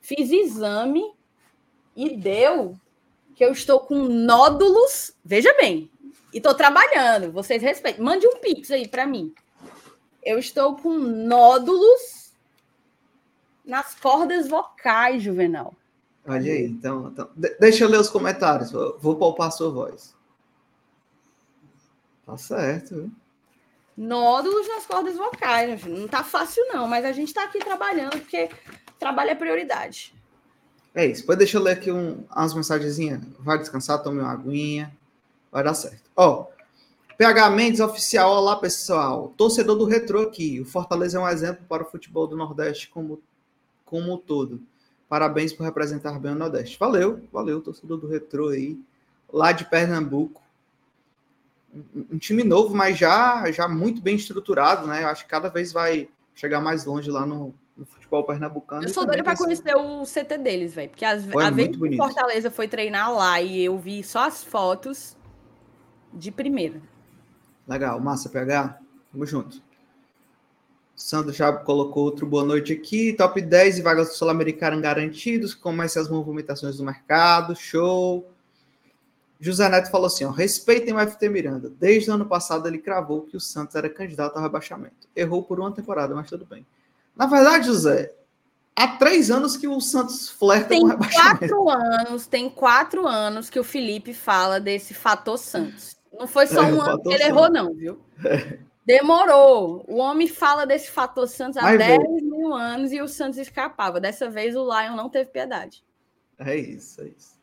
Fiz 0.00 0.30
exame 0.30 1.02
e 1.96 2.16
deu 2.16 2.78
que 3.34 3.44
eu 3.44 3.52
estou 3.52 3.80
com 3.80 3.96
nódulos. 3.96 5.12
Veja 5.24 5.52
bem, 5.56 5.90
e 6.32 6.38
estou 6.38 6.54
trabalhando. 6.54 7.32
Vocês 7.32 7.62
respeitem. 7.62 8.04
Mande 8.04 8.26
um 8.26 8.38
pix 8.40 8.70
aí 8.70 8.86
para 8.86 9.06
mim. 9.06 9.34
Eu 10.22 10.38
estou 10.38 10.76
com 10.76 10.92
nódulos 10.92 12.32
nas 13.64 13.94
cordas 13.94 14.48
vocais, 14.48 15.22
Juvenal. 15.22 15.74
Olha 16.26 16.52
aí, 16.52 16.66
então, 16.66 17.08
então 17.08 17.30
deixa 17.58 17.84
eu 17.84 17.88
ler 17.88 17.98
os 17.98 18.10
comentários. 18.10 18.70
Vou 18.70 19.16
poupar 19.16 19.48
a 19.48 19.50
sua 19.50 19.70
voz. 19.70 20.14
Tá 22.28 22.36
certo. 22.36 22.94
Viu? 22.94 23.12
Nódulos 23.96 24.68
nas 24.68 24.84
cordas 24.84 25.16
vocais. 25.16 25.82
Não 25.86 26.06
tá 26.06 26.22
fácil, 26.22 26.62
não, 26.68 26.86
mas 26.86 27.04
a 27.04 27.12
gente 27.12 27.28
está 27.28 27.44
aqui 27.44 27.58
trabalhando 27.58 28.18
porque 28.18 28.50
Trabalho 28.98 29.30
é 29.30 29.34
prioridade. 29.34 30.14
É 30.94 31.06
isso. 31.06 31.22
Depois 31.22 31.38
deixa 31.38 31.56
eu 31.56 31.62
ler 31.62 31.72
aqui 31.72 31.90
um, 31.90 32.24
umas 32.30 32.52
mensagenzinhas. 32.52 33.22
Vai 33.38 33.58
descansar, 33.58 34.02
tome 34.02 34.20
uma 34.20 34.30
aguinha. 34.30 34.94
Vai 35.50 35.64
dar 35.64 35.72
certo. 35.72 36.02
Ó, 36.14 36.46
PH 37.16 37.50
Mendes 37.50 37.80
oficial. 37.80 38.30
Olá, 38.30 38.56
pessoal. 38.56 39.32
Torcedor 39.36 39.78
do 39.78 39.86
Retro 39.86 40.20
aqui. 40.20 40.60
O 40.60 40.66
Fortaleza 40.66 41.16
é 41.16 41.20
um 41.20 41.28
exemplo 41.28 41.64
para 41.66 41.82
o 41.82 41.86
futebol 41.86 42.26
do 42.26 42.36
Nordeste 42.36 42.90
como, 42.90 43.22
como 43.86 44.12
um 44.12 44.18
todo. 44.18 44.60
Parabéns 45.08 45.54
por 45.54 45.64
representar 45.64 46.18
bem 46.18 46.32
o 46.32 46.34
Nordeste. 46.34 46.78
Valeu, 46.78 47.22
valeu, 47.32 47.62
torcedor 47.62 47.96
do 47.96 48.06
Retro 48.06 48.48
aí. 48.48 48.78
Lá 49.32 49.52
de 49.52 49.64
Pernambuco. 49.64 50.42
Um, 52.12 52.18
time 52.18 52.44
novo, 52.44 52.74
mas 52.74 52.98
já, 52.98 53.50
já 53.50 53.68
muito 53.68 54.00
bem 54.00 54.16
estruturado, 54.16 54.86
né? 54.86 55.04
Acho 55.04 55.24
que 55.24 55.30
cada 55.30 55.48
vez 55.48 55.72
vai 55.72 56.08
chegar 56.34 56.60
mais 56.60 56.84
longe 56.84 57.10
lá 57.10 57.26
no, 57.26 57.54
no 57.76 57.86
futebol 57.86 58.24
pernambucano. 58.24 58.84
Eu 58.84 58.88
sou 58.88 59.06
doida 59.06 59.22
para 59.22 59.36
conhecer 59.36 59.74
o 59.76 60.04
CT 60.04 60.38
deles, 60.38 60.74
velho. 60.74 60.90
Porque 60.90 61.04
às, 61.04 61.24
a 61.28 61.50
vez 61.50 61.76
que 61.76 61.96
Fortaleza 61.96 62.50
foi 62.50 62.68
treinar 62.68 63.12
lá 63.12 63.40
e 63.40 63.64
eu 63.64 63.78
vi 63.78 64.02
só 64.02 64.26
as 64.26 64.42
fotos 64.42 65.16
de 66.12 66.30
primeira. 66.30 66.80
Legal, 67.66 68.00
massa 68.00 68.28
PH. 68.28 68.78
Tamo 69.12 69.26
junto. 69.26 69.62
Sandro 70.96 71.32
já 71.32 71.52
colocou 71.52 72.04
outro 72.04 72.26
boa 72.26 72.44
noite 72.44 72.72
aqui. 72.72 73.12
Top 73.12 73.40
10 73.40 73.78
e 73.78 73.82
vagas 73.82 74.08
do 74.08 74.14
Sul-Americano 74.14 74.80
garantidos. 74.82 75.54
Comece 75.54 75.98
as 75.98 76.08
movimentações 76.08 76.76
do 76.76 76.84
mercado. 76.84 77.54
Show. 77.54 78.28
José 79.40 79.68
Neto 79.68 79.90
falou 79.90 80.06
assim: 80.08 80.24
ó, 80.24 80.30
respeitem 80.30 80.94
o 80.94 80.98
FT 80.98 81.28
Miranda. 81.28 81.70
Desde 81.70 82.10
o 82.10 82.14
ano 82.14 82.26
passado 82.26 82.66
ele 82.66 82.78
cravou 82.78 83.22
que 83.22 83.36
o 83.36 83.40
Santos 83.40 83.74
era 83.76 83.88
candidato 83.88 84.36
ao 84.36 84.42
rebaixamento. 84.42 85.08
Errou 85.14 85.42
por 85.44 85.60
uma 85.60 85.72
temporada, 85.72 86.14
mas 86.14 86.28
tudo 86.28 86.44
bem. 86.44 86.66
Na 87.14 87.26
verdade, 87.26 87.66
José, 87.66 88.14
há 88.74 88.88
três 88.96 89.30
anos 89.30 89.56
que 89.56 89.68
o 89.68 89.80
Santos 89.80 90.28
flerta 90.28 90.68
tem 90.68 90.80
com 90.80 90.86
o 90.86 90.90
rebaixamento. 90.90 91.38
Quatro 91.38 91.68
anos, 91.70 92.26
tem 92.26 92.50
quatro 92.50 93.06
anos 93.06 93.48
que 93.48 93.60
o 93.60 93.64
Felipe 93.64 94.12
fala 94.12 94.58
desse 94.58 94.92
fator 94.94 95.38
Santos. 95.38 95.96
Não 96.12 96.26
foi 96.26 96.46
só 96.46 96.62
É, 96.62 96.72
um 96.72 96.80
ano 96.82 97.00
que 97.02 97.08
ele 97.08 97.18
Santos. 97.18 97.28
errou, 97.28 97.50
não, 97.50 97.74
viu? 97.74 97.98
Demorou. 98.84 99.84
O 99.86 99.96
homem 99.98 100.26
fala 100.26 100.66
desse 100.66 100.90
fator 100.90 101.28
Santos 101.28 101.58
há 101.58 101.70
ver. 101.72 101.78
10 101.78 102.22
mil 102.22 102.54
anos 102.54 102.90
e 102.92 103.00
o 103.00 103.06
Santos 103.06 103.38
escapava. 103.38 104.00
Dessa 104.00 104.28
vez 104.30 104.56
o 104.56 104.64
Lion 104.64 104.96
não 104.96 105.08
teve 105.08 105.30
piedade. 105.30 105.84
É 106.38 106.56
isso, 106.56 107.02
é 107.02 107.08
isso. 107.08 107.37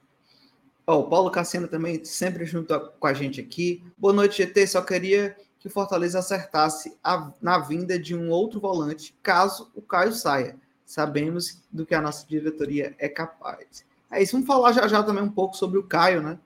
Ó, 0.88 1.00
o 1.00 1.10
Paulo 1.10 1.32
Cassiano 1.32 1.68
também 1.68 2.04
sempre 2.06 2.46
junto 2.46 2.74
a- 2.74 2.80
com 2.80 3.08
a 3.08 3.14
gente 3.14 3.42
aqui. 3.42 3.84
Boa 3.98 4.14
noite, 4.14 4.38
GT. 4.38 4.68
Só 4.68 4.82
queria 4.82 5.36
que 5.60 5.68
o 5.68 5.72
Fortaleza 5.72 6.20
acertasse 6.20 6.96
a- 7.04 7.32
na 7.42 7.58
vinda 7.58 7.98
de 7.98 8.16
um 8.16 8.30
outro 8.30 8.60
volante, 8.60 9.16
caso 9.24 9.72
o 9.74 9.82
Caio 9.82 10.14
saia. 10.14 10.56
Sabemos 10.86 11.64
do 11.72 11.86
que 11.86 11.96
a 11.96 12.02
nossa 12.02 12.28
diretoria 12.28 12.96
é 13.00 13.10
capaz. 13.10 13.84
É 14.12 14.22
isso. 14.22 14.34
Vamos 14.34 14.46
falar 14.46 14.72
já 14.74 14.88
já 14.88 15.02
também 15.02 15.24
um 15.24 15.32
pouco 15.32 15.58
sobre 15.58 15.80
o 15.80 15.84
Caio, 15.84 16.22
né? 16.22 16.38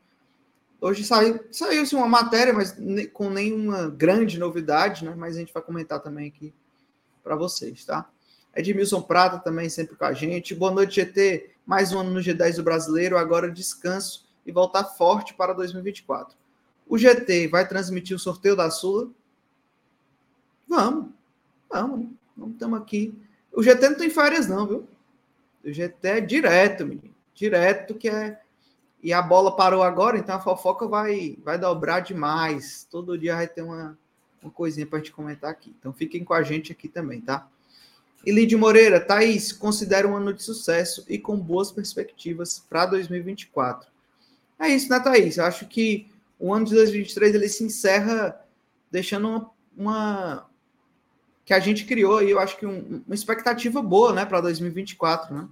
Hoje 0.80 1.04
saiu, 1.04 1.42
saiu 1.52 1.82
assim, 1.82 1.98
uma 1.98 2.08
matéria, 2.08 2.54
mas 2.54 2.74
com 3.12 3.30
nenhuma 3.30 3.90
grande 3.90 4.40
novidade, 4.40 5.04
né? 5.04 5.14
Mas 5.18 5.36
a 5.36 5.40
gente 5.40 5.52
vai 5.54 5.62
comentar 5.62 6.00
também 6.02 6.30
aqui 6.30 6.54
para 7.22 7.36
vocês, 7.36 7.84
tá? 7.84 8.10
Edmilson 8.56 9.02
Prata 9.02 9.38
também 9.40 9.68
sempre 9.70 9.98
com 9.98 10.06
a 10.06 10.14
gente. 10.14 10.56
Boa 10.56 10.72
noite, 10.72 10.96
GT. 10.96 11.52
Mais 11.66 11.92
um 11.92 12.00
ano 12.00 12.12
no 12.12 12.22
G10 12.22 12.56
do 12.56 12.64
Brasileiro, 12.64 13.18
agora 13.18 13.52
descanso 13.52 14.29
e 14.50 14.52
voltar 14.52 14.84
forte 14.84 15.34
para 15.36 15.54
2024. 15.54 16.36
O 16.88 16.98
GT 16.98 17.48
vai 17.48 17.68
transmitir 17.68 18.16
o 18.16 18.20
sorteio 18.20 18.56
da 18.56 18.72
Sula? 18.72 19.08
Vamos, 20.68 21.12
vamos? 21.70 22.08
Vamos, 22.36 22.54
estamos 22.54 22.82
aqui. 22.82 23.14
O 23.54 23.62
GT 23.62 23.90
não 23.90 23.98
tem 23.98 24.10
férias, 24.10 24.48
não, 24.48 24.66
viu? 24.66 24.88
O 25.64 25.72
GT 25.72 26.08
é 26.08 26.22
direto, 26.22 26.86
menino. 26.86 27.14
Direto 27.34 27.94
que 27.94 28.10
é. 28.10 28.42
E 29.04 29.14
a 29.14 29.22
bola 29.22 29.56
parou 29.56 29.84
agora, 29.84 30.18
então 30.18 30.36
a 30.36 30.42
fofoca 30.42 30.88
vai, 30.88 31.38
vai 31.44 31.60
dobrar 31.60 32.00
demais. 32.00 32.88
Todo 32.90 33.18
dia 33.18 33.36
vai 33.36 33.48
ter 33.48 33.62
uma, 33.62 33.98
uma 34.42 34.52
coisinha 34.52 34.86
para 34.86 34.98
a 34.98 35.02
gente 35.02 35.12
comentar 35.12 35.52
aqui. 35.52 35.74
Então 35.80 35.94
fiquem 35.94 36.24
com 36.24 36.34
a 36.34 36.42
gente 36.42 36.72
aqui 36.72 36.88
também, 36.88 37.22
tá? 37.22 37.48
E 38.26 38.32
Lide 38.32 38.56
Moreira, 38.58 39.00
Thaís, 39.00 39.52
considera 39.52 40.08
um 40.08 40.16
ano 40.16 40.34
de 40.34 40.44
sucesso 40.44 41.06
e 41.08 41.20
com 41.20 41.38
boas 41.38 41.72
perspectivas 41.72 42.60
para 42.68 42.88
2024. 42.88 43.99
É 44.60 44.68
isso, 44.68 44.90
né, 44.90 45.00
Thaís? 45.00 45.38
Eu 45.38 45.46
acho 45.46 45.66
que 45.68 46.08
o 46.38 46.54
ano 46.54 46.66
de 46.66 46.76
2023 46.76 47.34
ele 47.36 47.48
se 47.50 47.64
encerra 47.64 48.40
deixando 48.92 49.28
uma, 49.28 49.52
uma- 49.78 50.50
que 51.46 51.54
a 51.54 51.60
gente 51.60 51.86
criou 51.86 52.18
aí, 52.18 52.30
eu 52.30 52.40
acho 52.40 52.58
que 52.58 52.66
um- 52.66 53.02
uma 53.06 53.16
expectativa 53.16 53.82
boa, 53.82 54.14
né, 54.14 54.26
para 54.26 54.42
2024, 54.42 55.34
né? 55.34 55.48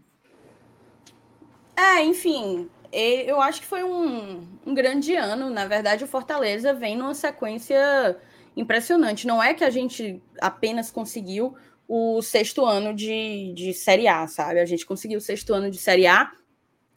É, 1.76 2.04
enfim, 2.04 2.70
e- 2.92 3.24
eu 3.28 3.42
acho 3.42 3.62
que 3.62 3.68
foi 3.68 3.84
um, 3.84 4.46
um 4.66 4.74
grande 4.74 5.16
ano. 5.16 5.50
Na 5.50 5.66
verdade, 5.66 6.04
o 6.04 6.08
Fortaleza 6.08 6.74
vem 6.74 6.98
numa 6.98 7.14
sequência 7.14 8.18
impressionante. 8.56 9.28
Não 9.28 9.42
é 9.42 9.54
que 9.54 9.64
a 9.64 9.70
gente 9.70 10.22
apenas 10.42 10.90
conseguiu 10.92 11.56
o 11.88 12.22
sexto 12.22 12.66
ano 12.66 12.94
de, 12.94 13.54
de 13.54 13.74
Série 13.74 14.08
A, 14.08 14.28
sabe? 14.28 14.60
A 14.60 14.66
gente 14.66 14.86
conseguiu 14.86 15.20
o 15.20 15.22
sexto 15.22 15.54
ano 15.54 15.70
de 15.72 15.78
Série 15.78 16.08
A 16.08 16.32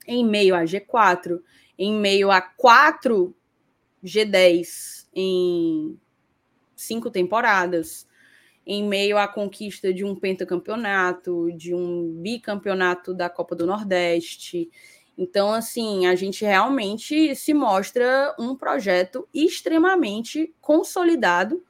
em 0.07 0.25
meio 0.27 0.55
a 0.55 0.65
G4, 0.65 1.41
em 1.81 1.95
meio 1.95 2.31
a 2.31 2.43
quatro 2.43 3.35
G10 4.05 5.09
em 5.15 5.99
cinco 6.77 7.11
temporadas, 7.11 8.07
em 8.67 8.87
meio 8.87 9.17
à 9.17 9.27
conquista 9.27 9.91
de 9.91 10.05
um 10.05 10.15
pentacampeonato, 10.15 11.51
de 11.57 11.75
um 11.75 12.13
bicampeonato 12.21 13.15
da 13.15 13.31
Copa 13.31 13.57
do 13.57 13.67
Nordeste. 13.67 14.71
Então, 15.17 15.55
assim, 15.55 16.07
a 16.07 16.15
gente 16.15 16.45
realmente 16.45 17.35
se 17.35 17.55
mostra 17.55 18.37
um 18.39 18.55
projeto 18.55 19.27
extremamente 19.33 20.55
consolidado 20.61 21.65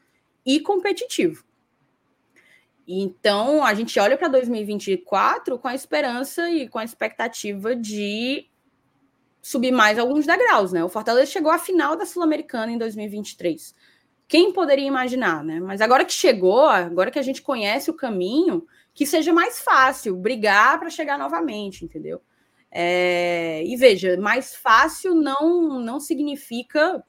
e 0.45 0.59
competitivo. 0.59 1.45
Então, 2.87 3.65
a 3.65 3.73
gente 3.75 3.97
olha 4.01 4.19
para 4.19 4.27
2024 4.27 5.57
com 5.57 5.69
a 5.69 5.75
esperança 5.77 6.51
e 6.51 6.69
com 6.69 6.81
a 6.81 6.85
expectativa 6.85 7.77
de 7.77 8.50
subir 9.43 9.73
mais 9.73 9.99
alguns 9.99 10.27
degraus, 10.27 10.73
né? 10.73 10.85
O 10.85 10.89
Fortaleza 10.89 11.31
chegou 11.31 11.51
à 11.51 11.59
final 11.59 11.97
da 11.97 12.05
Sul-Americana 12.05 12.73
em 12.73 12.79
2023. 12.79 13.75
Quem 14.29 14.53
poderia 14.53 14.87
imaginar, 14.87 15.43
né? 15.43 15.59
Mas 15.61 15.81
agora 15.81 16.05
que 16.05 16.13
chegou, 16.13 16.67
agora 16.67 17.11
que 17.11 17.19
a 17.19 17.23
gente 17.23 17.43
conhece 17.43 17.91
o 17.91 17.95
caminho, 17.95 18.67
que 18.95 19.07
seja 19.07 19.33
mais 19.33 19.61
fácil 19.61 20.17
brigar 20.17 20.79
para 20.79 20.91
chegar 20.91 21.19
novamente, 21.19 21.85
entendeu? 21.85 22.21
É, 22.71 23.65
e 23.67 23.77
veja, 23.77 24.17
mais 24.19 24.55
fácil 24.55 25.15
não 25.15 25.81
não 25.81 25.99
significa 25.99 27.03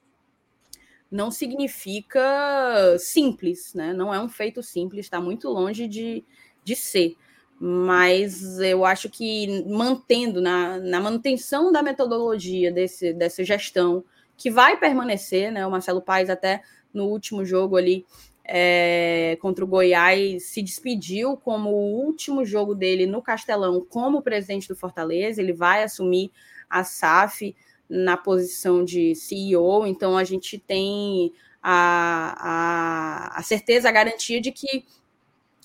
não 1.12 1.30
significa 1.30 2.98
simples, 2.98 3.74
né? 3.74 3.94
Não 3.94 4.14
é 4.14 4.20
um 4.20 4.30
feito 4.30 4.64
simples, 4.64 5.06
está 5.06 5.20
muito 5.20 5.50
longe 5.50 5.88
de, 5.88 6.24
de 6.64 6.76
ser. 6.76 7.16
Mas 7.64 8.58
eu 8.60 8.84
acho 8.84 9.08
que 9.08 9.64
mantendo 9.68 10.42
na, 10.42 10.80
na 10.80 11.00
manutenção 11.00 11.72
da 11.72 11.84
metodologia 11.84 12.72
desse, 12.72 13.14
dessa 13.14 13.44
gestão, 13.44 14.04
que 14.36 14.50
vai 14.50 14.78
permanecer, 14.78 15.52
né? 15.52 15.66
O 15.68 15.70
Marcelo 15.70 16.02
Paes 16.02 16.28
até 16.28 16.64
no 16.92 17.06
último 17.06 17.46
jogo 17.46 17.78
ali 17.78 18.04
é, 18.44 19.38
contra 19.40 19.64
o 19.64 19.68
Goiás 19.68 20.46
se 20.46 20.64
despediu 20.64 21.38
como 21.38 21.70
o 21.70 22.04
último 22.04 22.44
jogo 22.44 22.74
dele 22.74 23.06
no 23.06 23.22
Castelão 23.22 23.86
como 23.88 24.24
presidente 24.24 24.68
do 24.68 24.76
Fortaleza. 24.76 25.40
Ele 25.40 25.54
vai 25.54 25.84
assumir 25.84 26.32
a 26.68 26.84
SAF 26.84 27.56
na 27.88 28.18
posição 28.18 28.84
de 28.84 29.14
CEO, 29.14 29.86
então 29.86 30.18
a 30.18 30.24
gente 30.24 30.58
tem 30.58 31.32
a, 31.62 33.30
a, 33.36 33.40
a 33.40 33.44
certeza, 33.44 33.88
a 33.88 33.92
garantia 33.92 34.42
de 34.42 34.52
que 34.52 34.84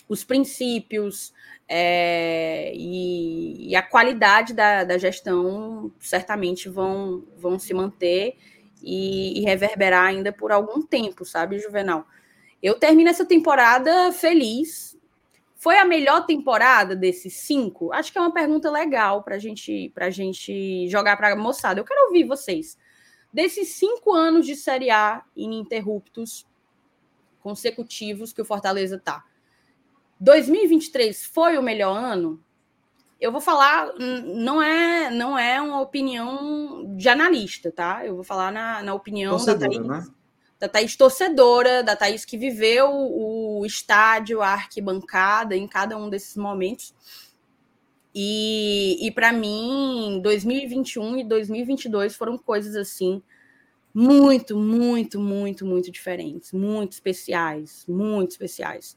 os 0.09 0.25
princípios 0.25 1.33
é, 1.69 2.73
e, 2.75 3.71
e, 3.71 3.77
a 3.77 3.83
qualidade 3.83 4.55
da, 4.55 4.85
da, 4.85 4.99
gestão 4.99 5.93
certamente 5.99 6.69
vão, 6.69 7.25
vão 7.37 7.59
se 7.59 7.75
manter 7.75 8.37
e, 8.83 9.41
e, 9.41 9.45
reverberar 9.45 10.05
ainda 10.05 10.33
por 10.33 10.53
algum 10.53 10.81
tempo, 10.83 11.25
sabe, 11.25 11.59
Juvenal? 11.59 12.07
Eu 12.63 12.79
termino 12.79 13.11
essa 13.11 13.25
temporada 13.25 14.13
feliz. 14.13 14.97
Foi 15.57 15.79
a 15.79 15.85
melhor 15.85 16.25
temporada 16.25 16.95
desses 16.95 17.35
cinco? 17.35 17.93
Acho 17.93 18.13
que 18.13 18.19
é 18.19 18.21
uma 18.21 18.33
pergunta 18.33 18.71
legal 18.71 19.23
para 19.23 19.39
gente, 19.39 19.93
a 19.97 20.11
gente 20.11 20.89
jogar 20.89 21.17
para 21.17 21.33
a 21.33 21.37
moçada. 21.37 21.81
Eu 21.81 21.85
quero 21.85 22.07
ouvir 22.07 22.25
vocês. 22.25 22.79
Desses 23.33 23.71
cinco 23.71 24.13
anos 24.13 24.47
de 24.47 24.55
Série 24.55 24.91
A 24.91 25.25
ininterruptos, 25.35 26.47
consecutivos 27.41 28.33
que 28.33 28.41
o 28.41 28.45
Fortaleza 28.45 28.97
está, 28.97 29.25
2023 30.21 31.27
foi 31.27 31.59
o 31.59 31.63
melhor 31.63 31.97
ano? 31.97 32.43
Eu 33.21 33.33
vou 33.33 33.41
falar, 33.41 33.95
não 33.99 34.61
é 34.61 35.11
não 35.11 35.39
é 35.39 35.61
uma 35.61 35.81
opinião 35.81 36.95
de 36.97 37.09
analista, 37.09 37.73
tá? 37.73 38.05
Eu 38.05 38.15
vou 38.15 38.25
falar 38.25 38.53
na, 38.53 38.83
na 38.83 38.95
opinião 38.95 39.33
Torcedora, 39.33 39.59
da 39.59 39.69
Thaís, 39.69 39.87
né? 39.87 40.15
da 40.59 40.69
Thaís 40.69 40.97
torcedora, 40.97 41.83
da 41.83 41.97
Thaís 41.97 42.25
que 42.25 42.37
viveu 42.37 42.91
o 42.91 43.65
estádio, 43.65 44.43
a 44.43 44.49
arquibancada 44.49 45.57
em 45.57 45.67
cada 45.67 45.97
um 45.97 46.11
desses 46.11 46.37
momentos. 46.37 46.95
E, 48.15 49.07
e 49.07 49.11
para 49.11 49.33
mim, 49.33 50.21
2021 50.23 51.19
e 51.19 51.25
2022 51.25 52.17
foram 52.17 52.39
coisas 52.39 52.75
assim 52.75 53.23
muito, 53.93 54.59
muito, 54.59 55.19
muito, 55.19 55.65
muito 55.65 55.91
diferentes, 55.91 56.53
muito 56.53 56.93
especiais, 56.93 57.85
muito 57.89 58.33
especiais. 58.33 58.95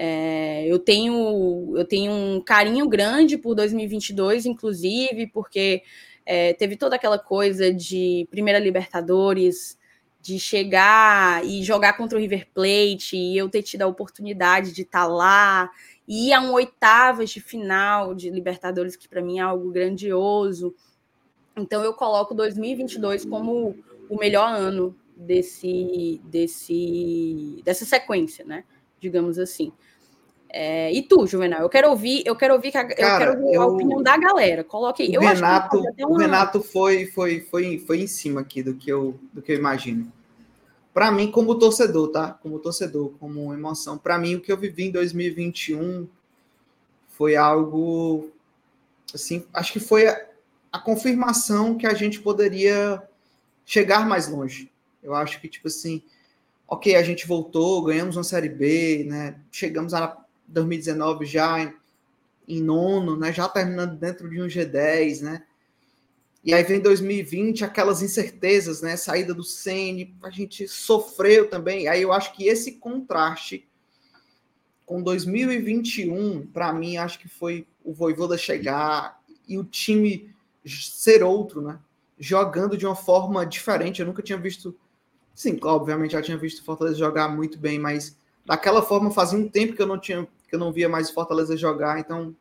É, 0.00 0.64
eu 0.64 0.78
tenho 0.78 1.76
eu 1.76 1.84
tenho 1.84 2.12
um 2.12 2.40
carinho 2.40 2.88
grande 2.88 3.36
por 3.36 3.56
2022, 3.56 4.46
inclusive, 4.46 5.26
porque 5.26 5.82
é, 6.24 6.52
teve 6.52 6.76
toda 6.76 6.94
aquela 6.94 7.18
coisa 7.18 7.74
de 7.74 8.28
primeira 8.30 8.60
Libertadores, 8.60 9.76
de 10.20 10.38
chegar 10.38 11.44
e 11.44 11.64
jogar 11.64 11.96
contra 11.96 12.16
o 12.16 12.20
River 12.20 12.46
Plate, 12.54 13.16
e 13.16 13.36
eu 13.36 13.48
ter 13.48 13.62
tido 13.62 13.82
a 13.82 13.88
oportunidade 13.88 14.72
de 14.72 14.82
estar 14.82 15.00
tá 15.00 15.06
lá, 15.08 15.68
e 16.06 16.28
ir 16.28 16.32
a 16.32 16.40
um 16.42 16.52
oitavas 16.52 17.30
de 17.30 17.40
final 17.40 18.14
de 18.14 18.30
Libertadores, 18.30 18.94
que 18.94 19.08
para 19.08 19.20
mim 19.20 19.40
é 19.40 19.42
algo 19.42 19.68
grandioso. 19.72 20.72
Então 21.56 21.82
eu 21.82 21.92
coloco 21.92 22.34
2022 22.36 23.24
como 23.24 23.74
o 24.08 24.16
melhor 24.16 24.48
ano 24.48 24.94
desse, 25.16 26.20
desse, 26.24 27.60
dessa 27.64 27.84
sequência, 27.84 28.44
né? 28.44 28.62
Digamos 29.00 29.40
assim. 29.40 29.72
É, 30.50 30.90
e 30.92 31.02
tu, 31.02 31.26
Juvenal? 31.26 31.60
Eu 31.60 31.68
quero 31.68 31.90
ouvir, 31.90 32.22
eu 32.24 32.34
quero 32.34 32.54
ouvir, 32.54 32.68
a, 32.68 32.84
Cara, 32.84 32.92
eu 32.92 33.18
quero 33.18 33.40
ouvir 33.40 33.54
eu, 33.54 33.62
a 33.62 33.66
opinião 33.66 34.02
da 34.02 34.16
galera. 34.16 34.64
Coloque 34.64 35.02
aí. 35.02 35.16
O 35.16 35.20
Renato, 35.20 35.78
uma... 35.78 36.08
o 36.08 36.16
Renato 36.16 36.62
foi, 36.62 37.06
foi, 37.06 37.40
foi, 37.40 37.78
foi 37.78 38.00
em 38.00 38.06
cima 38.06 38.40
aqui 38.40 38.62
do 38.62 38.74
que 38.74 38.90
eu, 38.90 39.18
do 39.32 39.42
que 39.42 39.52
eu 39.52 39.56
imagino. 39.56 40.10
Para 40.94 41.12
mim, 41.12 41.30
como 41.30 41.58
torcedor, 41.58 42.10
tá? 42.10 42.30
Como 42.42 42.58
torcedor, 42.58 43.12
como 43.20 43.52
emoção. 43.52 43.98
Para 43.98 44.18
mim, 44.18 44.36
o 44.36 44.40
que 44.40 44.50
eu 44.50 44.56
vivi 44.56 44.84
em 44.84 44.90
2021 44.90 46.08
foi 47.10 47.36
algo, 47.36 48.30
assim, 49.14 49.44
acho 49.52 49.72
que 49.72 49.80
foi 49.80 50.08
a, 50.08 50.26
a 50.72 50.78
confirmação 50.78 51.76
que 51.76 51.86
a 51.86 51.94
gente 51.94 52.20
poderia 52.20 53.02
chegar 53.66 54.08
mais 54.08 54.28
longe. 54.28 54.72
Eu 55.02 55.14
acho 55.14 55.40
que 55.40 55.48
tipo 55.48 55.68
assim, 55.68 56.02
ok, 56.66 56.96
a 56.96 57.02
gente 57.02 57.26
voltou, 57.26 57.82
ganhamos 57.82 58.16
uma 58.16 58.24
série 58.24 58.48
B, 58.48 59.04
né? 59.06 59.36
Chegamos 59.52 59.92
a 59.94 60.16
2019 60.48 61.26
já 61.26 61.60
em, 61.60 61.74
em 62.48 62.62
nono, 62.62 63.16
né? 63.16 63.32
Já 63.32 63.48
terminando 63.48 63.96
dentro 63.96 64.28
de 64.28 64.42
um 64.42 64.46
G10, 64.46 65.22
né? 65.22 65.44
E 66.44 66.54
aí 66.54 66.62
vem 66.62 66.80
2020, 66.80 67.64
aquelas 67.64 68.00
incertezas, 68.02 68.80
né? 68.80 68.96
Saída 68.96 69.34
do 69.34 69.44
Sene, 69.44 70.16
a 70.22 70.30
gente 70.30 70.66
sofreu 70.66 71.48
também. 71.48 71.88
Aí 71.88 72.02
eu 72.02 72.12
acho 72.12 72.34
que 72.34 72.46
esse 72.46 72.72
contraste 72.72 73.68
com 74.88 75.02
2021, 75.02 76.46
para 76.46 76.72
mim, 76.72 76.96
acho 76.96 77.18
que 77.18 77.28
foi 77.28 77.66
o 77.84 77.92
Voivoda 77.92 78.38
chegar 78.38 79.20
e 79.46 79.58
o 79.58 79.64
time 79.64 80.34
ser 80.64 81.22
outro, 81.22 81.60
né? 81.60 81.78
Jogando 82.18 82.76
de 82.76 82.86
uma 82.86 82.96
forma 82.96 83.44
diferente. 83.44 84.00
Eu 84.00 84.06
nunca 84.06 84.22
tinha 84.22 84.38
visto. 84.38 84.74
Sim, 85.34 85.58
obviamente 85.62 86.12
já 86.12 86.22
tinha 86.22 86.38
visto 86.38 86.60
o 86.60 86.64
Fortaleza 86.64 86.98
jogar 86.98 87.28
muito 87.28 87.58
bem, 87.58 87.78
mas 87.78 88.16
daquela 88.46 88.80
forma 88.80 89.10
fazia 89.10 89.38
um 89.38 89.46
tempo 89.46 89.74
que 89.74 89.82
eu 89.82 89.86
não 89.86 90.00
tinha 90.00 90.26
que 90.48 90.54
eu 90.54 90.58
não 90.58 90.72
via 90.72 90.88
mais 90.88 91.10
Fortaleza 91.10 91.56
jogar. 91.56 92.00
Então, 92.00 92.34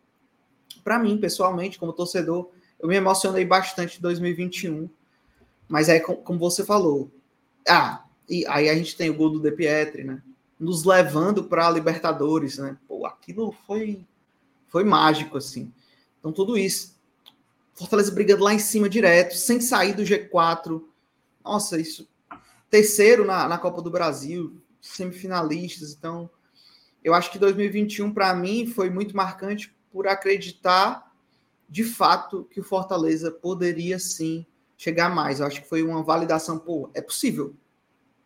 para 0.84 0.98
mim, 0.98 1.18
pessoalmente, 1.18 1.78
como 1.78 1.92
torcedor, 1.92 2.50
eu 2.80 2.88
me 2.88 2.96
emocionei 2.96 3.46
bastante 3.46 3.98
em 3.98 4.02
2021. 4.02 4.90
Mas 5.68 5.90
aí, 5.90 6.00
como 6.00 6.40
você 6.40 6.64
falou, 6.64 7.12
ah, 7.68 8.06
e 8.30 8.46
aí 8.48 8.70
a 8.70 8.76
gente 8.76 8.96
tem 8.96 9.10
o 9.10 9.16
gol 9.16 9.30
do 9.30 9.40
De 9.40 9.52
Pietri, 9.52 10.04
né? 10.04 10.22
Nos 10.60 10.86
levando 10.86 11.44
para 11.44 11.68
a 11.68 11.72
Libertadores, 11.72 12.58
né? 12.58 12.78
Pô, 12.88 13.06
aquilo 13.06 13.54
foi, 13.68 14.06
foi 14.70 14.84
mágico, 14.84 15.38
assim. 15.38 15.72
Então, 16.20 16.32
tudo 16.32 16.58
isso. 16.58 16.96
Fortaleza 17.74 18.12
brigando 18.12 18.44
lá 18.44 18.54
em 18.54 18.60
cima 18.60 18.90
direto, 18.90 19.36
sem 19.36 19.60
sair 19.62 19.94
do 19.94 20.04
G4. 20.04 20.82
Nossa, 21.44 21.80
isso. 21.80 22.08
Terceiro 22.70 23.26
na, 23.26 23.48
na 23.48 23.58
Copa 23.58 23.82
do 23.82 23.92
Brasil, 23.92 24.60
semifinalistas. 24.82 25.94
Então, 25.94 26.30
eu 27.08 27.14
acho 27.14 27.32
que 27.32 27.40
2021, 27.40 28.14
para 28.14 28.36
mim, 28.36 28.68
foi 28.68 28.90
muito 28.90 29.16
marcante 29.16 29.74
por 29.94 30.08
acreditar 30.08 31.10
de 31.70 31.86
fato 31.86 32.46
que 32.52 32.60
o 32.60 32.64
Fortaleza 32.64 33.32
poderia 33.32 33.98
sim 33.98 34.46
chegar 34.78 35.10
mais. 35.10 35.40
Eu 35.40 35.46
acho 35.46 35.62
que 35.62 35.70
foi 35.70 35.82
uma 35.84 36.04
validação, 36.04 36.60
pô, 36.60 36.90
é 36.94 37.02
possível. 37.02 37.56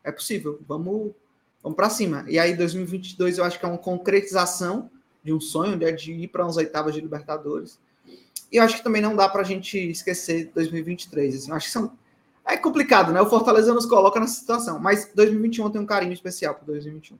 É 0.04 0.12
possível. 0.12 0.60
Vamos, 0.67 1.13
vamos 1.62 1.76
para 1.76 1.91
cima. 1.91 2.26
E 2.28 2.39
aí 2.39 2.56
2022 2.58 3.38
eu 3.38 3.44
acho 3.44 3.60
que 3.60 3.65
é 3.65 3.67
uma 3.67 3.78
concretização 3.78 4.89
de 5.24 5.32
um 5.32 5.39
sonho 5.39 5.78
né, 5.78 5.91
de 5.91 6.12
ir 6.13 6.30
para 6.30 6.44
umas 6.44 6.58
oitavas 6.58 6.96
de 6.96 7.02
Libertadores. 7.02 7.80
E 8.52 8.58
eu 8.58 8.63
acho 8.63 8.78
que 8.78 8.84
também 8.84 9.02
não 9.02 9.15
dá 9.15 9.30
para 9.30 9.41
a 9.41 9.46
gente 9.46 9.78
esquecer 9.78 10.52
2023. 10.56 11.36
Assim, 11.36 11.52
eu 11.52 11.56
acho 11.56 11.67
que 11.67 11.72
são 11.72 11.96
é 12.44 12.58
complicado, 12.58 13.13
né? 13.13 13.22
O 13.22 13.30
Fortaleza 13.30 13.76
nos 13.76 13.86
coloca 13.86 14.20
nessa 14.20 14.39
situação, 14.39 14.80
mas 14.80 15.12
2021 15.13 15.70
tem 15.70 15.80
um 15.80 15.86
carinho 15.86 16.13
especial 16.13 16.56
para 16.56 16.65
2021. 16.65 17.15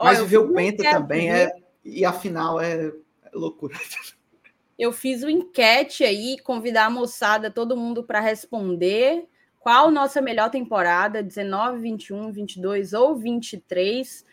Mas 0.00 0.18
Olha, 0.18 0.26
ver 0.26 0.38
o 0.38 0.52
Penta 0.54 0.82
também 0.82 1.30
é 1.30 1.52
e 1.84 2.04
a 2.04 2.12
final 2.12 2.60
é, 2.60 2.86
é 2.86 2.92
loucura. 3.34 3.76
Eu 4.78 4.92
fiz 4.92 5.22
uma 5.22 5.30
enquete 5.30 6.04
aí, 6.04 6.38
convidar 6.38 6.86
a 6.86 6.90
moçada, 6.90 7.50
todo 7.50 7.76
mundo 7.76 8.02
para 8.02 8.18
responder 8.18 9.26
qual 9.58 9.90
nossa 9.90 10.22
melhor 10.22 10.50
temporada, 10.50 11.22
19, 11.22 11.78
21, 11.80 12.32
22 12.32 12.94
ou 12.94 13.14
23. 13.14 14.24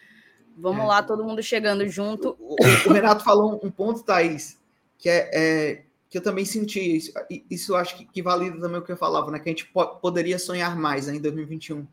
Vamos 0.57 0.85
é. 0.85 0.87
lá, 0.87 1.03
todo 1.03 1.25
mundo 1.25 1.43
chegando 1.43 1.85
junto. 1.89 2.37
O, 2.39 2.55
o, 2.85 2.93
Renato 2.93 3.25
falou 3.25 3.59
um 3.61 3.69
ponto, 3.69 4.03
Thaís, 4.03 4.57
que 4.97 5.09
é, 5.09 5.29
é 5.33 5.83
que 6.09 6.17
eu 6.17 6.23
também 6.23 6.45
senti 6.45 6.95
isso. 6.95 7.11
Isso 7.49 7.75
acho 7.75 7.97
que, 7.97 8.05
que 8.05 8.21
valida 8.21 8.57
também 8.57 8.79
o 8.79 8.83
que 8.83 8.91
eu 8.93 8.97
falava, 8.97 9.29
né? 9.29 9.39
Que 9.39 9.49
a 9.49 9.51
gente 9.51 9.65
po 9.65 9.85
poderia 9.97 10.39
sonhar 10.39 10.77
mais 10.77 11.07
né, 11.07 11.15
em 11.15 11.21
2021. 11.21 11.85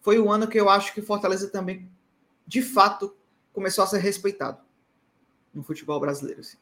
Foi 0.00 0.18
o 0.18 0.30
ano 0.30 0.48
que 0.48 0.58
eu 0.58 0.70
acho 0.70 0.94
que 0.94 1.02
Fortaleza 1.02 1.50
também, 1.50 1.86
de 2.50 2.62
fato, 2.62 3.16
começou 3.52 3.84
a 3.84 3.86
ser 3.86 3.98
respeitado 3.98 4.58
no 5.54 5.62
futebol 5.62 6.00
brasileiro. 6.00 6.40
Assim 6.40 6.56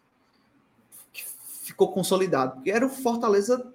ficou 1.69 1.93
consolidado. 1.93 2.57
Porque 2.57 2.71
era 2.71 2.87
o 2.87 2.89
Fortaleza 2.89 3.73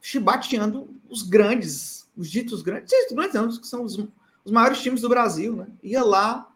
chibateando 0.00 0.90
os 1.08 1.22
grandes, 1.22 2.08
os 2.16 2.28
ditos 2.28 2.62
grandes, 2.62 2.92
os 2.92 3.14
grandes 3.14 3.34
não, 3.34 3.48
que 3.48 3.66
são 3.66 3.84
os, 3.84 3.98
os 4.44 4.52
maiores 4.52 4.80
times 4.80 5.00
do 5.00 5.08
Brasil, 5.08 5.54
né? 5.54 5.68
Ia 5.82 6.02
lá, 6.02 6.50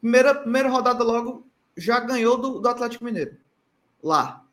primeira, 0.00 0.34
primeira 0.34 0.68
rodada 0.68 1.02
logo, 1.02 1.46
já 1.76 1.98
ganhou 1.98 2.38
do, 2.38 2.60
do 2.60 2.68
Atlético 2.68 3.04
Mineiro. 3.04 3.36
Lá. 4.02 4.44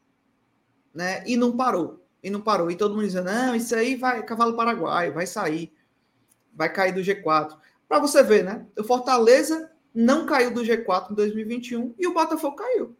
Né? 0.93 1.23
E 1.27 1.37
não 1.37 1.55
parou. 1.55 2.03
E 2.23 2.29
não 2.29 2.41
parou. 2.41 2.71
E 2.71 2.75
todo 2.75 2.95
mundo 2.95 3.05
dizendo, 3.05 3.25
não, 3.25 3.55
isso 3.55 3.75
aí 3.75 3.95
vai, 3.95 4.23
cavalo 4.23 4.55
paraguaio, 4.55 5.13
vai 5.13 5.27
sair. 5.27 5.71
Vai 6.53 6.71
cair 6.71 6.93
do 6.93 7.01
G4. 7.01 7.57
Para 7.91 7.99
você 7.99 8.23
ver, 8.23 8.45
né? 8.45 8.65
O 8.79 8.85
Fortaleza 8.85 9.69
não 9.93 10.25
caiu 10.25 10.53
do 10.53 10.61
G4 10.61 11.11
em 11.11 11.13
2021 11.13 11.93
e 11.99 12.07
o 12.07 12.13
Botafogo 12.13 12.55
caiu. 12.55 12.95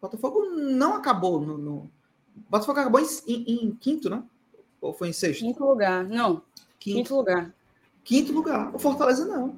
Botafogo 0.00 0.44
não 0.44 0.94
acabou 0.94 1.40
no. 1.40 1.58
no... 1.58 1.90
Botafogo 2.48 2.78
acabou 2.78 3.00
em, 3.00 3.06
em, 3.26 3.64
em, 3.64 3.74
quinto, 3.74 4.08
né? 4.08 4.22
Ou 4.80 4.94
foi 4.94 5.08
em 5.08 5.12
sexto? 5.12 5.40
Quinto 5.40 5.64
lugar. 5.64 6.04
Não. 6.04 6.40
Quinto, 6.78 6.98
quinto 6.98 7.16
lugar. 7.16 7.52
Quinto 8.04 8.32
lugar. 8.32 8.72
O 8.72 8.78
Fortaleza 8.78 9.24
não. 9.24 9.56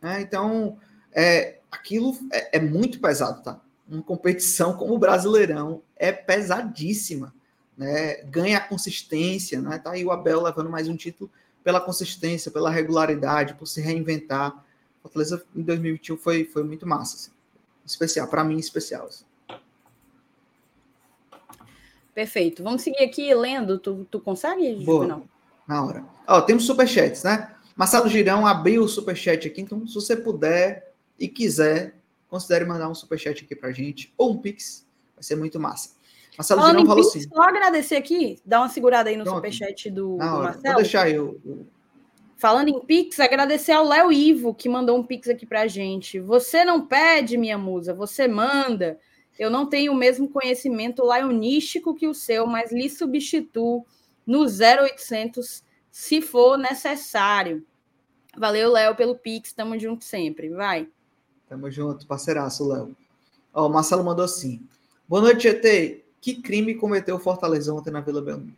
É, 0.00 0.20
então, 0.20 0.78
é, 1.10 1.58
aquilo 1.72 2.16
é, 2.32 2.58
é, 2.58 2.60
muito 2.60 3.00
pesado, 3.00 3.42
tá? 3.42 3.60
Uma 3.88 4.00
competição 4.00 4.76
como 4.76 4.94
o 4.94 4.98
Brasileirão 4.98 5.82
é 5.96 6.12
pesadíssima. 6.12 7.34
Né? 7.76 8.22
Ganha 8.26 8.60
consistência, 8.60 9.60
né? 9.60 9.80
Tá 9.80 9.90
aí 9.90 10.04
o 10.04 10.12
Abel 10.12 10.40
levando 10.40 10.70
mais 10.70 10.86
um 10.86 10.94
título 10.94 11.28
pela 11.68 11.82
consistência, 11.82 12.50
pela 12.50 12.70
regularidade, 12.70 13.52
por 13.52 13.66
se 13.66 13.82
reinventar. 13.82 14.64
Fortaleza 15.02 15.44
em 15.54 15.60
2021 15.60 16.16
foi, 16.16 16.46
foi 16.46 16.62
muito 16.62 16.86
massa. 16.86 17.16
Assim. 17.16 17.30
Especial, 17.84 18.26
para 18.26 18.42
mim, 18.42 18.56
especial. 18.56 19.06
Assim. 19.06 19.26
Perfeito. 22.14 22.62
Vamos 22.62 22.80
seguir 22.80 23.04
aqui 23.04 23.34
lendo. 23.34 23.78
Tu, 23.78 24.06
tu 24.10 24.18
consegue, 24.18 24.82
Boa. 24.82 25.06
Não. 25.06 25.28
Na 25.68 25.84
hora. 25.84 26.06
Ó, 26.26 26.40
temos 26.40 26.64
superchats, 26.64 27.22
né? 27.22 27.54
Marcelo 27.76 28.08
Girão 28.08 28.46
abriu 28.46 28.84
o 28.84 28.88
superchat 28.88 29.46
aqui, 29.46 29.60
então 29.60 29.86
se 29.86 29.94
você 29.94 30.16
puder 30.16 30.94
e 31.18 31.28
quiser, 31.28 31.96
considere 32.30 32.64
mandar 32.64 32.88
um 32.88 32.94
superchat 32.94 33.44
aqui 33.44 33.54
pra 33.54 33.72
gente, 33.72 34.10
ou 34.16 34.32
um 34.32 34.38
pix, 34.38 34.86
vai 35.14 35.22
ser 35.22 35.36
muito 35.36 35.60
massa. 35.60 35.90
Marcelo 36.38 36.60
Falando 36.60 36.78
Girão 36.78 36.86
falou 36.86 37.08
assim. 37.08 37.22
Só 37.22 37.42
agradecer 37.42 37.96
aqui, 37.96 38.38
dá 38.46 38.60
uma 38.60 38.68
segurada 38.68 39.10
aí 39.10 39.16
no 39.16 39.24
Pronto. 39.24 39.36
superchat 39.36 39.90
do, 39.90 40.12
do 40.12 40.18
Marcelo. 40.18 40.74
Vou 40.74 40.82
deixar 40.82 41.10
eu. 41.10 41.40
Falando 42.36 42.68
em 42.68 42.80
Pix, 42.80 43.18
agradecer 43.18 43.72
ao 43.72 43.84
Léo 43.84 44.12
Ivo, 44.12 44.54
que 44.54 44.68
mandou 44.68 44.96
um 44.96 45.02
Pix 45.02 45.28
aqui 45.28 45.44
pra 45.44 45.66
gente. 45.66 46.20
Você 46.20 46.64
não 46.64 46.86
pede, 46.86 47.36
minha 47.36 47.58
musa, 47.58 47.92
você 47.92 48.28
manda. 48.28 49.00
Eu 49.36 49.50
não 49.50 49.66
tenho 49.66 49.92
o 49.92 49.96
mesmo 49.96 50.28
conhecimento 50.28 51.04
leonístico 51.04 51.94
que 51.96 52.06
o 52.06 52.14
seu, 52.14 52.46
mas 52.46 52.70
lhe 52.70 52.88
substituo 52.88 53.84
no 54.24 54.44
0800 54.44 55.64
se 55.90 56.20
for 56.20 56.56
necessário. 56.56 57.66
Valeu, 58.36 58.70
Léo, 58.70 58.94
pelo 58.94 59.16
Pix. 59.16 59.52
Tamo 59.52 59.76
junto 59.76 60.04
sempre. 60.04 60.50
Vai. 60.50 60.88
Tamo 61.48 61.68
junto, 61.68 62.06
parceiraço, 62.06 62.68
Léo. 62.68 62.96
Ó, 63.52 63.66
o 63.66 63.68
Marcelo 63.68 64.04
mandou 64.04 64.24
assim. 64.24 64.64
Boa 65.08 65.22
noite, 65.22 65.42
GT. 65.42 66.04
Que 66.20 66.42
crime 66.42 66.74
cometeu 66.74 67.16
o 67.16 67.20
Fortaleza 67.20 67.72
ontem 67.72 67.90
na 67.90 68.00
Vila 68.00 68.20
Belmiro? 68.20 68.56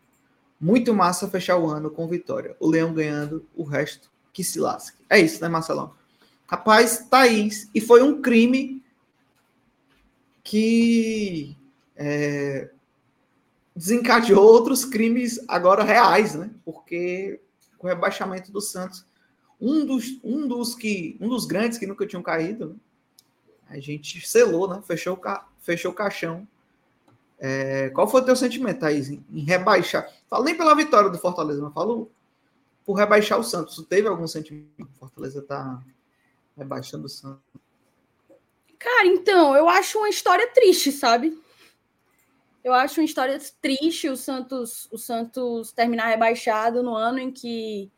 Muito 0.61 0.95
massa 0.95 1.29
fechar 1.29 1.57
o 1.59 1.69
ano 1.69 1.91
com 1.91 2.07
vitória. 2.07 2.57
O 2.61 2.69
Leão 2.69 2.93
ganhando, 2.93 3.47
o 3.55 3.63
resto 3.63 4.11
que 4.33 4.45
se 4.45 4.59
lasque. 4.59 4.99
É 5.09 5.19
isso, 5.19 5.41
né, 5.41 5.49
Marcelão? 5.49 5.95
Rapaz, 6.47 7.07
Thaís. 7.09 7.69
E 7.75 7.81
foi 7.81 8.03
um 8.03 8.21
crime 8.21 8.83
que 10.43 11.57
é, 11.97 12.71
desencadeou 13.75 14.43
outros 14.43 14.85
crimes 14.85 15.41
agora 15.49 15.85
reais, 15.85 16.35
né? 16.35 16.51
Porque 16.65 17.41
o 17.79 17.87
rebaixamento 17.87 18.51
do 18.53 18.61
Santos, 18.61 19.07
um 19.61 19.87
dos, 19.87 20.19
um 20.23 20.47
dos 20.47 20.75
que, 20.75 21.17
um 21.21 21.29
dos 21.29 21.45
grandes 21.45 21.79
que 21.79 21.87
nunca 21.87 22.07
tinham 22.07 22.23
caído, 22.23 22.71
né? 22.71 22.75
a 23.69 23.79
gente 23.79 24.27
selou, 24.27 24.69
né? 24.69 24.83
Fechou, 24.85 25.21
fechou 25.61 25.93
o 25.93 25.95
caixão. 25.95 26.47
É, 27.43 27.89
qual 27.91 28.07
foi 28.07 28.21
o 28.21 28.25
teu 28.25 28.37
sentimento, 28.37 28.81
Thaís, 28.81 29.09
em, 29.09 29.25
em 29.33 29.41
rebaixar? 29.41 30.07
Falo 30.29 30.45
nem 30.45 30.55
pela 30.55 30.75
vitória 30.75 31.09
do 31.09 31.19
Fortaleza, 31.19 31.63
mas 31.63 31.73
falo 31.73 32.11
por 32.85 32.95
rebaixar 32.95 33.41
o 33.41 33.43
Santos. 33.43 33.83
Teve 33.89 34.07
algum 34.07 34.27
sentimento? 34.27 34.87
Fortaleza 34.99 35.41
tá 35.41 35.83
rebaixando 36.57 37.07
o 37.07 37.09
Santos. 37.09 37.41
Cara, 38.79 39.07
então, 39.07 39.57
eu 39.57 39.69
acho 39.69 39.99
uma 39.99 40.09
história 40.09 40.47
triste, 40.53 40.93
sabe? 40.93 41.39
Eu 42.63 42.75
acho 42.75 43.01
uma 43.01 43.07
história 43.07 43.39
triste 43.61 44.09
o 44.09 44.17
Santos, 44.17 44.87
o 44.93 44.99
Santos 44.99 45.73
terminar 45.73 46.09
rebaixado 46.09 46.83
no 46.83 46.95
ano 46.95 47.19
em 47.19 47.31
que 47.31 47.91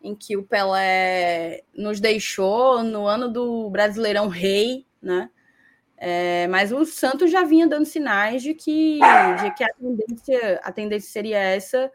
em 0.00 0.14
que 0.14 0.36
o 0.36 0.44
Pelé 0.44 1.62
nos 1.74 1.98
deixou, 1.98 2.84
no 2.84 3.08
ano 3.08 3.28
do 3.28 3.68
Brasileirão 3.70 4.28
Rei, 4.28 4.86
né? 5.02 5.28
É, 5.98 6.46
mas 6.48 6.72
o 6.72 6.84
Santos 6.84 7.30
já 7.30 7.42
vinha 7.42 7.66
dando 7.66 7.86
sinais 7.86 8.42
de 8.42 8.52
que, 8.52 8.98
de 9.40 9.54
que 9.54 9.64
a, 9.64 9.68
tendência, 9.72 10.60
a 10.62 10.72
tendência 10.72 11.10
seria 11.10 11.38
essa 11.38 11.90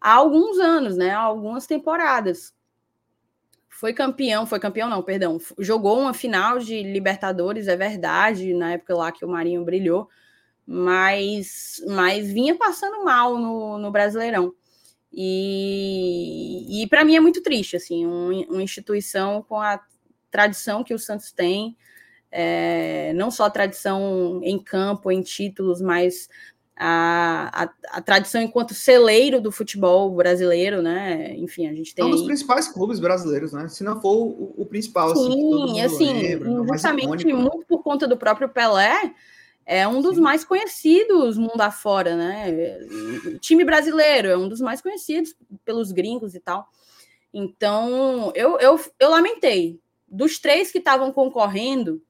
há 0.00 0.12
alguns 0.12 0.58
anos, 0.58 0.96
né? 0.96 1.10
Há 1.10 1.20
algumas 1.20 1.66
temporadas. 1.66 2.54
Foi 3.68 3.92
campeão, 3.92 4.46
foi 4.46 4.58
campeão 4.58 4.88
não, 4.88 5.02
perdão. 5.02 5.38
Jogou 5.58 6.00
uma 6.00 6.14
final 6.14 6.58
de 6.58 6.82
Libertadores, 6.82 7.68
é 7.68 7.76
verdade, 7.76 8.54
na 8.54 8.72
época 8.72 8.94
lá 8.94 9.12
que 9.12 9.24
o 9.24 9.28
Marinho 9.28 9.64
brilhou, 9.64 10.08
mas, 10.66 11.82
mas 11.88 12.32
vinha 12.32 12.56
passando 12.56 13.04
mal 13.04 13.36
no, 13.36 13.76
no 13.76 13.90
Brasileirão. 13.90 14.54
E, 15.12 16.82
e 16.82 16.86
para 16.88 17.04
mim 17.04 17.16
é 17.16 17.20
muito 17.20 17.42
triste, 17.42 17.76
assim, 17.76 18.06
um, 18.06 18.42
uma 18.48 18.62
instituição 18.62 19.42
com 19.42 19.60
a 19.60 19.80
tradição 20.30 20.84
que 20.84 20.94
o 20.94 20.98
Santos 20.98 21.32
tem, 21.32 21.76
é, 22.30 23.12
não 23.14 23.30
só 23.30 23.44
a 23.44 23.50
tradição 23.50 24.40
em 24.42 24.58
campo, 24.58 25.10
em 25.10 25.22
títulos, 25.22 25.80
mas 25.80 26.28
a, 26.78 27.64
a, 27.64 27.70
a, 27.98 28.02
tradição 28.02 28.42
enquanto 28.42 28.74
celeiro 28.74 29.40
do 29.40 29.50
futebol 29.50 30.14
brasileiro, 30.14 30.82
né? 30.82 31.34
Enfim, 31.36 31.66
a 31.66 31.74
gente 31.74 31.94
tem. 31.94 32.04
É 32.04 32.06
um 32.06 32.10
dos 32.10 32.24
principais 32.24 32.68
clubes 32.68 33.00
brasileiros, 33.00 33.52
né? 33.52 33.66
Se 33.68 33.82
não 33.82 34.00
for 34.00 34.14
o, 34.14 34.54
o 34.58 34.66
principal, 34.66 35.16
Sim, 35.16 35.80
assim, 35.80 36.34
assim 36.34 36.66
justamente 36.68 37.32
muito 37.32 37.64
por 37.66 37.82
conta 37.82 38.06
do 38.06 38.18
próprio 38.18 38.50
Pelé, 38.50 39.14
é 39.64 39.88
um 39.88 40.02
dos 40.02 40.16
Sim. 40.16 40.20
mais 40.20 40.44
conhecidos 40.44 41.38
mundo 41.38 41.60
afora, 41.62 42.14
né? 42.14 42.78
O 43.24 43.38
time 43.38 43.64
brasileiro 43.64 44.28
é 44.28 44.36
um 44.36 44.48
dos 44.48 44.60
mais 44.60 44.82
conhecidos 44.82 45.34
pelos 45.64 45.92
gringos 45.92 46.34
e 46.34 46.40
tal. 46.40 46.68
Então, 47.32 48.32
eu, 48.34 48.58
eu, 48.60 48.78
eu 49.00 49.10
lamentei. 49.10 49.80
Dos 50.08 50.38
três 50.38 50.70
que 50.70 50.78
estavam 50.78 51.10
concorrendo 51.10 52.00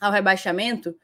ao 0.00 0.12
rebaixamento, 0.12 0.96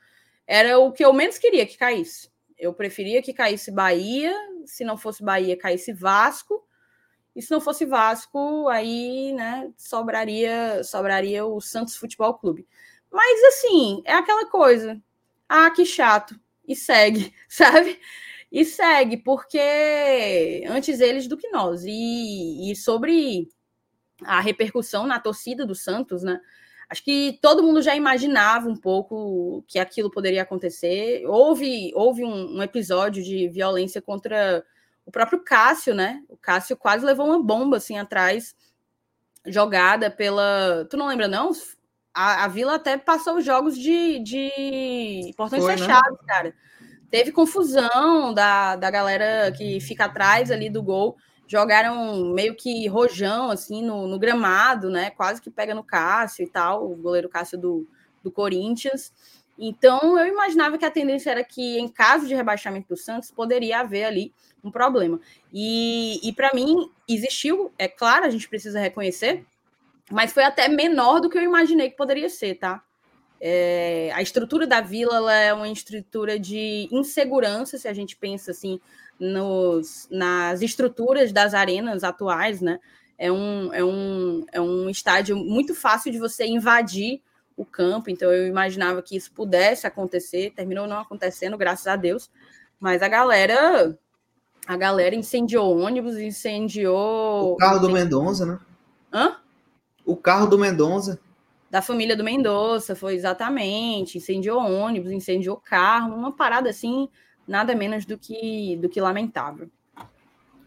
era 0.46 0.78
o 0.78 0.92
que 0.92 1.04
eu 1.04 1.12
menos 1.12 1.38
queria 1.38 1.66
que 1.66 1.76
caísse. 1.76 2.30
Eu 2.58 2.72
preferia 2.72 3.22
que 3.22 3.32
caísse 3.32 3.70
Bahia, 3.70 4.32
se 4.64 4.84
não 4.84 4.96
fosse 4.96 5.22
Bahia, 5.22 5.56
caísse 5.56 5.92
Vasco, 5.92 6.64
e 7.34 7.42
se 7.42 7.50
não 7.50 7.60
fosse 7.60 7.84
Vasco, 7.84 8.68
aí, 8.68 9.32
né, 9.32 9.72
sobraria, 9.76 10.82
sobraria 10.84 11.44
o 11.44 11.60
Santos 11.60 11.96
Futebol 11.96 12.34
Clube. 12.34 12.66
Mas 13.10 13.42
assim, 13.44 14.02
é 14.04 14.12
aquela 14.12 14.46
coisa. 14.46 15.00
Ah, 15.48 15.70
que 15.70 15.84
chato. 15.84 16.38
E 16.66 16.76
segue, 16.76 17.34
sabe? 17.48 18.00
E 18.50 18.64
segue, 18.64 19.16
porque 19.16 20.64
antes 20.68 21.00
eles 21.00 21.26
do 21.26 21.36
que 21.36 21.48
nós. 21.48 21.82
E, 21.84 22.70
e 22.70 22.76
sobre 22.76 23.48
a 24.22 24.40
repercussão 24.40 25.06
na 25.06 25.18
torcida 25.18 25.66
do 25.66 25.74
Santos, 25.74 26.22
né? 26.22 26.40
Acho 26.88 27.02
que 27.02 27.38
todo 27.40 27.62
mundo 27.62 27.80
já 27.80 27.96
imaginava 27.96 28.68
um 28.68 28.76
pouco 28.76 29.64
que 29.66 29.78
aquilo 29.78 30.10
poderia 30.10 30.42
acontecer. 30.42 31.24
Houve, 31.26 31.92
houve 31.94 32.24
um, 32.24 32.56
um, 32.58 32.62
episódio 32.62 33.22
de 33.22 33.48
violência 33.48 34.02
contra 34.02 34.64
o 35.06 35.10
próprio 35.10 35.42
Cássio, 35.42 35.94
né? 35.94 36.22
O 36.28 36.36
Cássio 36.36 36.76
quase 36.76 37.04
levou 37.04 37.26
uma 37.26 37.42
bomba 37.42 37.78
assim 37.78 37.98
atrás, 37.98 38.54
jogada 39.46 40.10
pela. 40.10 40.86
Tu 40.90 40.96
não 40.96 41.08
lembra, 41.08 41.26
não? 41.26 41.52
A, 42.12 42.44
a 42.44 42.48
Vila 42.48 42.76
até 42.76 42.96
passou 42.96 43.38
os 43.38 43.44
jogos 43.44 43.76
de, 43.76 44.18
de 44.20 45.32
portões 45.36 45.62
Foi, 45.62 45.72
né? 45.72 45.78
fechados, 45.78 46.18
né? 46.20 46.26
cara. 46.26 46.54
Teve 47.10 47.32
confusão 47.32 48.34
da, 48.34 48.76
da 48.76 48.90
galera 48.90 49.52
que 49.52 49.80
fica 49.80 50.04
atrás 50.04 50.50
ali 50.50 50.68
do 50.68 50.82
gol 50.82 51.16
jogaram 51.46 52.32
meio 52.32 52.54
que 52.54 52.86
rojão, 52.88 53.50
assim, 53.50 53.82
no, 53.82 54.06
no, 54.06 54.18
gramado, 54.18 54.90
né? 54.90 55.10
Quase 55.10 55.40
que 55.40 55.50
pega 55.50 55.74
no 55.74 55.84
Cássio 55.84 56.44
e 56.44 56.48
tal, 56.48 56.90
o 56.90 56.96
goleiro 56.96 57.28
Cássio 57.28 57.58
do, 57.58 57.86
do 58.22 58.30
Corinthians. 58.30 59.12
Então, 59.58 60.18
eu 60.18 60.26
imaginava 60.26 60.76
que 60.76 60.84
a 60.84 60.90
tendência 60.90 61.30
era 61.30 61.44
que, 61.44 61.78
em 61.78 61.88
caso 61.88 62.26
de 62.26 62.34
rebaixamento 62.34 62.88
do 62.88 62.96
Santos, 62.96 63.30
poderia 63.30 63.80
haver 63.80 64.04
ali 64.04 64.32
um 64.62 64.70
problema. 64.70 65.20
E, 65.52 66.18
e 66.26 66.32
para 66.32 66.52
mim, 66.54 66.90
existiu, 67.08 67.72
é 67.78 67.86
claro, 67.86 68.24
a 68.24 68.30
gente 68.30 68.48
precisa 68.48 68.80
reconhecer, 68.80 69.44
mas 70.10 70.32
foi 70.32 70.42
até 70.42 70.68
menor 70.68 71.20
do 71.20 71.30
que 71.30 71.38
eu 71.38 71.42
imaginei 71.42 71.90
que 71.90 71.96
poderia 71.96 72.28
ser, 72.28 72.56
tá? 72.56 72.82
É, 73.40 74.10
a 74.14 74.22
estrutura 74.22 74.66
da 74.66 74.80
vila 74.80 75.32
é 75.32 75.52
uma 75.52 75.68
estrutura 75.68 76.38
de 76.38 76.88
insegurança, 76.90 77.76
se 77.78 77.86
a 77.86 77.92
gente 77.92 78.16
pensa 78.16 78.50
assim, 78.50 78.80
nos, 79.18 80.08
nas 80.10 80.62
estruturas 80.62 81.32
das 81.32 81.54
arenas 81.54 82.04
atuais, 82.04 82.60
né? 82.60 82.78
É 83.16 83.30
um, 83.30 83.72
é, 83.72 83.84
um, 83.84 84.44
é 84.52 84.60
um 84.60 84.90
estádio 84.90 85.36
muito 85.36 85.74
fácil 85.74 86.10
de 86.10 86.18
você 86.18 86.44
invadir 86.46 87.22
o 87.56 87.64
campo, 87.64 88.10
então 88.10 88.32
eu 88.32 88.48
imaginava 88.48 89.00
que 89.00 89.16
isso 89.16 89.32
pudesse 89.32 89.86
acontecer, 89.86 90.52
terminou 90.54 90.88
não 90.88 90.98
acontecendo, 90.98 91.56
graças 91.56 91.86
a 91.86 91.94
Deus, 91.94 92.28
mas 92.80 93.00
a 93.00 93.08
galera 93.08 93.96
a 94.66 94.76
galera 94.76 95.14
incendiou 95.14 95.78
ônibus, 95.78 96.16
incendiou... 96.16 97.52
O 97.52 97.56
carro 97.56 97.78
do 97.78 97.90
Mendonça, 97.90 98.46
né? 98.46 98.58
Hã? 99.12 99.36
O 100.06 100.16
carro 100.16 100.46
do 100.46 100.58
Mendonça. 100.58 101.20
Da 101.70 101.82
família 101.82 102.16
do 102.16 102.24
Mendonça, 102.24 102.96
foi 102.96 103.14
exatamente, 103.14 104.16
incendiou 104.16 104.60
ônibus, 104.60 105.12
incendiou 105.12 105.56
carro, 105.56 106.14
uma 106.14 106.32
parada 106.32 106.70
assim 106.70 107.08
nada 107.46 107.74
menos 107.74 108.04
do 108.04 108.18
que, 108.18 108.76
do 108.76 108.88
que 108.88 109.00
lamentável. 109.00 109.68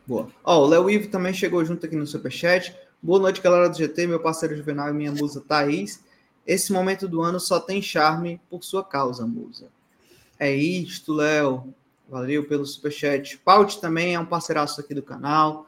Boa. 0.06 0.30
Ó, 0.44 0.64
o 0.64 0.68
Léo 0.68 0.90
Ivo 0.90 1.10
também 1.10 1.34
chegou 1.34 1.64
junto 1.66 1.86
aqui 1.86 1.96
no 1.96 2.08
Superchat. 2.08 2.76
Boa 3.02 3.20
noite, 3.20 3.42
galera 3.42 3.70
do 3.70 3.78
GT, 3.78 4.08
meu 4.08 4.20
parceiro 4.20 4.56
Juvenal 4.56 4.90
e 4.90 4.94
minha 4.94 5.12
musa 5.12 5.42
Thaís. 5.42 6.04
Esse 6.46 6.72
momento 6.72 7.08
do 7.08 7.22
ano 7.22 7.40
só 7.40 7.60
tem 7.60 7.82
charme 7.82 8.40
por 8.50 8.64
sua 8.64 8.84
causa, 8.84 9.28
musa. 9.28 9.68
É 10.40 10.56
isto, 10.56 11.14
Léo. 11.14 11.74
Valeu 12.08 12.48
pelo 12.48 12.66
Superchat. 12.66 13.38
Paut 13.40 13.82
também 13.82 14.16
é 14.16 14.20
um 14.20 14.26
parceiraço 14.26 14.80
aqui 14.80 14.94
do 14.94 15.04
canal. 15.04 15.68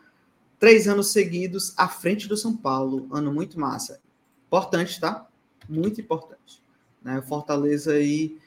Três 0.57 0.87
anos 0.87 1.07
seguidos 1.07 1.73
à 1.77 1.87
frente 1.87 2.27
do 2.27 2.37
São 2.37 2.55
Paulo. 2.55 3.07
Ano 3.11 3.33
muito 3.33 3.59
massa. 3.59 3.99
Importante, 4.47 4.99
tá? 4.99 5.27
Muito 5.67 5.99
importante. 5.99 6.63
Né? 7.03 7.21
Fortaleza 7.21 7.91
aí 7.91 8.37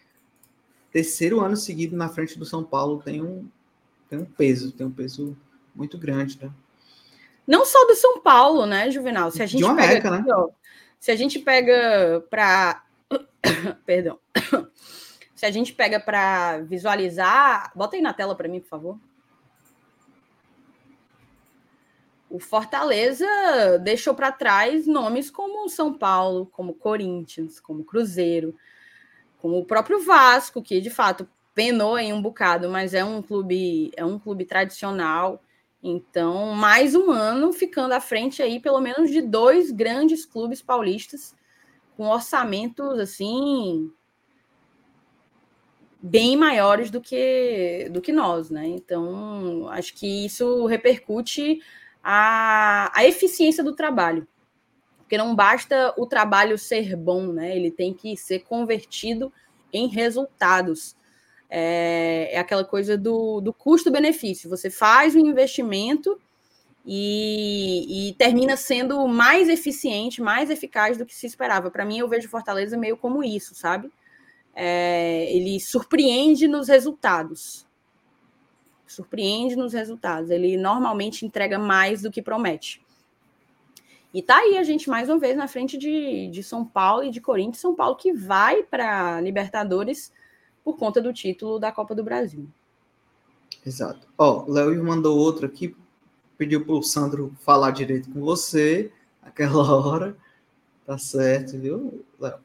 terceiro 0.92 1.40
ano 1.40 1.57
seguido 1.57 1.96
na 1.96 2.09
frente 2.09 2.38
do 2.38 2.44
São 2.44 2.62
Paulo 2.62 3.02
tem 3.02 3.22
um, 3.22 3.48
tem 4.09 4.18
um 4.18 4.24
peso, 4.24 4.72
tem 4.72 4.87
um 4.87 4.92
peso 4.92 5.37
muito 5.74 5.96
grande, 5.96 6.38
né? 6.40 6.50
Não 7.46 7.64
só 7.64 7.87
do 7.87 7.94
São 7.94 8.20
Paulo, 8.20 8.66
né, 8.66 8.90
Juvenal? 8.90 9.31
Se 9.31 9.42
a 9.42 9.46
gente 9.46 9.61
De 9.61 9.64
uma 9.64 9.74
pega, 9.74 10.11
né? 10.11 10.24
Ó, 10.28 10.50
se 11.00 11.11
a 11.11 11.16
gente 11.16 11.38
pega 11.38 12.24
para 12.31 12.85
perdão. 13.87 14.18
se 15.35 15.46
a 15.46 15.50
gente 15.50 15.72
pega 15.72 15.98
para 15.98 16.59
visualizar, 16.61 17.72
bota 17.74 17.96
aí 17.96 18.02
na 18.02 18.12
tela 18.12 18.37
para 18.37 18.48
mim, 18.48 18.61
por 18.61 18.68
favor. 18.68 18.98
O 22.31 22.38
Fortaleza 22.38 23.26
deixou 23.83 24.14
para 24.14 24.33
trás 24.33 24.87
nomes 24.87 25.31
como 25.31 25.68
São 25.68 25.92
Paulo, 25.92 26.46
como 26.46 26.72
Corinthians, 26.72 27.61
como 27.61 27.85
Cruzeiro, 27.85 28.55
como 29.42 29.59
o 29.59 29.64
próprio 29.64 30.00
Vasco, 30.00 30.62
que 30.62 30.81
de 30.81 30.88
fato 30.88 31.28
penou 31.52 31.98
em 31.98 32.12
um 32.12 32.22
bocado, 32.22 32.70
mas 32.70 32.94
é 32.94 33.05
um 33.05 33.20
clube, 33.20 33.90
é 33.96 34.05
um 34.05 34.16
clube 34.16 34.44
tradicional. 34.44 35.42
Então, 35.83 36.55
mais 36.55 36.94
um 36.94 37.11
ano 37.11 37.52
ficando 37.52 37.92
à 37.92 38.00
frente 38.00 38.40
aí, 38.40 38.61
pelo 38.61 38.81
menos 38.81 39.11
de 39.11 39.20
dois 39.20 39.72
grandes 39.72 40.24
clubes 40.24 40.62
paulistas, 40.62 41.35
com 41.96 42.07
orçamentos 42.07 43.00
assim 43.00 43.90
bem 46.00 46.37
maiores 46.37 46.90
do 46.90 47.00
que 47.00 47.88
do 47.90 48.00
que 48.00 48.12
nós, 48.12 48.48
né? 48.48 48.67
Então, 48.69 49.69
acho 49.71 49.94
que 49.94 50.25
isso 50.27 50.67
repercute 50.67 51.60
a, 52.02 52.92
a 52.94 53.04
eficiência 53.04 53.62
do 53.64 53.75
trabalho 53.75 54.27
porque 55.13 55.19
não 55.19 55.37
basta 55.37 55.92
o 55.98 56.06
trabalho 56.06 56.56
ser 56.56 56.96
bom, 56.96 57.35
né? 57.35 57.54
Ele 57.54 57.71
tem 57.71 57.92
que 57.92 58.17
ser 58.17 58.38
convertido 58.44 59.31
em 59.71 59.87
resultados. 59.87 60.96
É, 61.50 62.31
é 62.33 62.38
aquela 62.38 62.65
coisa 62.65 62.96
do, 62.96 63.38
do 63.42 63.52
custo-benefício. 63.52 64.48
Você 64.48 64.71
faz 64.71 65.15
um 65.15 65.19
investimento 65.19 66.19
e, 66.87 68.08
e, 68.08 68.15
termina 68.15 68.56
sendo 68.56 69.06
mais 69.06 69.50
eficiente, 69.50 70.23
mais 70.23 70.48
eficaz 70.48 70.96
do 70.96 71.04
que 71.04 71.15
se 71.15 71.27
esperava. 71.27 71.71
Para 71.71 71.85
mim, 71.85 71.98
eu 71.98 72.08
vejo 72.08 72.31
Fortaleza 72.31 72.79
meio 72.79 72.96
como 72.96 73.23
isso, 73.23 73.54
sabe? 73.54 73.92
É, 74.54 75.27
ele 75.31 75.60
surpreende 75.60 76.48
nos 76.48 76.69
resultados. 76.69 77.67
Surpreende 78.87 79.56
nos 79.56 79.75
resultados. 79.75 80.31
Ele 80.31 80.56
normalmente 80.56 81.27
entrega 81.27 81.58
mais 81.58 82.00
do 82.00 82.10
que 82.10 82.23
promete. 82.23 82.81
E 84.15 84.23
tá 84.23 84.37
aí 84.37 84.58
a 84.58 84.63
gente 84.63 84.90
mais 84.90 85.08
uma 85.08 85.19
vez 85.19 85.37
na 85.37 85.48
frente 85.48 85.79
de, 85.79 86.29
de 86.29 86.42
São 86.42 86.65
Paulo 86.65 87.04
e 87.04 87.10
de 87.10 87.21
Corinthians. 87.21 87.58
São 87.58 87.75
Paulo 87.75 87.96
que 87.96 88.13
vai 88.13 88.63
para 88.63 89.21
Libertadores 89.21 90.13
por 90.63 90.77
conta 90.77 91.00
do 91.00 91.13
título 91.13 91.58
da 91.58 91.73
Copa 91.73 91.94
do 91.94 92.04
Brasil. 92.04 92.46
Exato. 93.65 94.06
Ó, 94.19 94.44
o 94.44 94.52
Léo 94.52 94.85
mandou 94.85 95.19
outro 95.19 95.46
aqui, 95.46 95.75
pediu 96.37 96.65
para 96.65 96.75
o 96.75 96.83
Sandro 96.83 97.35
falar 97.40 97.71
direito 97.71 98.10
com 98.10 98.21
você 98.21 98.92
aquela 99.23 99.63
hora. 99.75 100.17
Tá 100.85 100.98
certo, 100.98 101.58
viu, 101.58 102.04
Léo? 102.21 102.38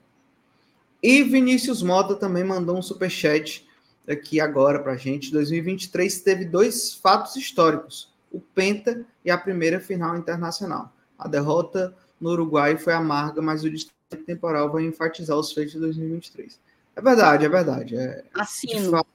E 1.01 1.23
Vinícius 1.23 1.81
Mota 1.83 2.15
também 2.15 2.43
mandou 2.43 2.77
um 2.77 2.81
superchat 2.81 3.67
aqui 4.07 4.39
agora 4.39 4.79
para 4.79 4.95
gente. 4.95 5.31
2023 5.31 6.21
teve 6.21 6.45
dois 6.45 6.93
fatos 6.93 7.35
históricos: 7.35 8.13
o 8.31 8.39
Penta 8.39 9.05
e 9.25 9.29
a 9.29 9.37
primeira 9.37 9.79
final 9.79 10.15
internacional. 10.15 10.93
A 11.17 11.27
derrota 11.27 11.95
no 12.19 12.31
Uruguai 12.31 12.77
foi 12.77 12.93
amarga, 12.93 13.41
mas 13.41 13.63
o 13.63 13.69
destaque 13.69 14.23
temporal 14.25 14.71
vai 14.71 14.83
enfatizar 14.83 15.37
os 15.37 15.51
feitos 15.51 15.73
de 15.73 15.79
2023. 15.79 16.59
É 16.95 17.01
verdade, 17.01 17.45
é 17.45 17.49
verdade. 17.49 17.95
É, 17.95 18.23
Assino. 18.33 19.05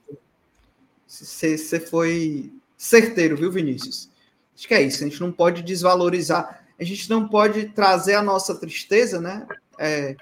Você 1.07 1.81
foi 1.81 2.53
certeiro, 2.77 3.37
viu, 3.37 3.51
Vinícius? 3.51 4.09
Acho 4.57 4.69
que 4.69 4.75
é 4.75 4.83
isso. 4.83 5.05
A 5.05 5.09
gente 5.09 5.21
não 5.21 5.33
pode 5.33 5.63
desvalorizar, 5.63 6.65
a 6.79 6.85
gente 6.85 7.09
não 7.11 7.29
pode 7.29 7.69
trazer 7.71 8.15
a 8.15 8.23
nossa 8.23 8.55
tristeza, 8.55 9.21
né? 9.21 9.47
É, 9.79 10.17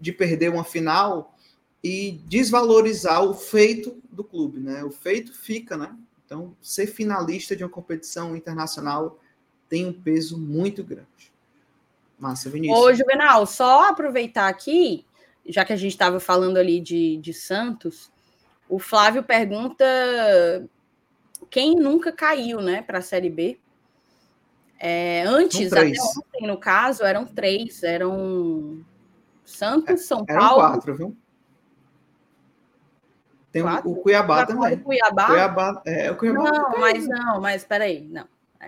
de 0.00 0.12
perder 0.12 0.50
uma 0.50 0.64
final 0.64 1.36
e 1.82 2.12
desvalorizar 2.26 3.22
o 3.22 3.34
feito 3.34 3.96
do 4.10 4.24
clube, 4.24 4.58
né? 4.58 4.82
O 4.84 4.90
feito 4.90 5.34
fica, 5.34 5.76
né? 5.76 5.94
Então, 6.24 6.56
ser 6.62 6.86
finalista 6.86 7.54
de 7.54 7.62
uma 7.62 7.70
competição 7.70 8.34
internacional 8.34 9.20
tem 9.68 9.86
um 9.86 9.92
peso 9.92 10.38
muito 10.38 10.82
grande. 10.84 11.32
Massa, 12.18 12.48
Vinícius. 12.48 12.78
Ô, 12.78 12.92
Juvenal, 12.94 13.46
só 13.46 13.88
aproveitar 13.88 14.48
aqui, 14.48 15.04
já 15.46 15.64
que 15.64 15.72
a 15.72 15.76
gente 15.76 15.92
estava 15.92 16.20
falando 16.20 16.56
ali 16.56 16.80
de, 16.80 17.16
de 17.18 17.34
Santos, 17.34 18.10
o 18.68 18.78
Flávio 18.78 19.22
pergunta 19.22 19.84
quem 21.50 21.74
nunca 21.76 22.12
caiu, 22.12 22.60
né, 22.60 22.82
para 22.82 22.98
a 22.98 23.02
Série 23.02 23.30
B. 23.30 23.58
É, 24.78 25.22
antes, 25.26 25.72
até 25.72 25.86
ontem, 25.86 26.46
no 26.46 26.58
caso, 26.58 27.04
eram 27.04 27.24
três, 27.24 27.82
eram 27.82 28.84
Santos, 29.44 30.06
São 30.06 30.24
eram 30.28 30.40
Paulo. 30.40 30.56
quatro, 30.56 30.96
viu? 30.96 31.16
Tem 33.52 33.62
quatro? 33.62 33.90
o 33.90 33.96
Cuiabá 33.96 34.44
também. 34.44 34.76
Cuiabá? 34.78 35.26
Cuiabá, 35.26 35.82
é, 35.86 36.10
o 36.10 36.16
Cuiabá 36.16 36.50
não, 36.50 36.70
mas 36.80 37.06
não, 37.06 37.40
mas 37.40 37.64
peraí, 37.64 38.02
não. 38.02 38.26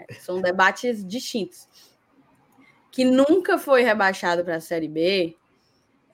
É, 0.09 0.15
são 0.15 0.41
debates 0.41 1.07
distintos. 1.07 1.69
Que 2.91 3.05
nunca 3.05 3.59
foi 3.59 3.83
rebaixado 3.83 4.45
para 4.45 4.57
a 4.57 4.61
Série 4.61 4.89
B, 4.89 5.37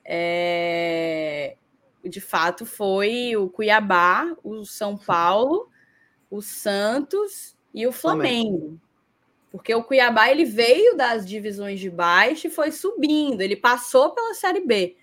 é, 0.05 1.55
de 2.03 2.19
fato 2.19 2.65
foi 2.65 3.35
o 3.37 3.49
Cuiabá, 3.49 4.35
o 4.43 4.65
São 4.65 4.97
Paulo, 4.97 5.69
o 6.29 6.41
Santos 6.41 7.55
e 7.73 7.87
o 7.87 7.91
Flamengo. 7.91 8.79
Porque 9.51 9.73
o 9.73 9.83
Cuiabá 9.83 10.29
ele 10.29 10.45
veio 10.45 10.97
das 10.97 11.25
divisões 11.25 11.79
de 11.79 11.89
baixo 11.89 12.47
e 12.47 12.49
foi 12.49 12.71
subindo, 12.71 13.41
ele 13.41 13.55
passou 13.55 14.11
pela 14.11 14.33
Série 14.33 14.65
B. 14.65 14.97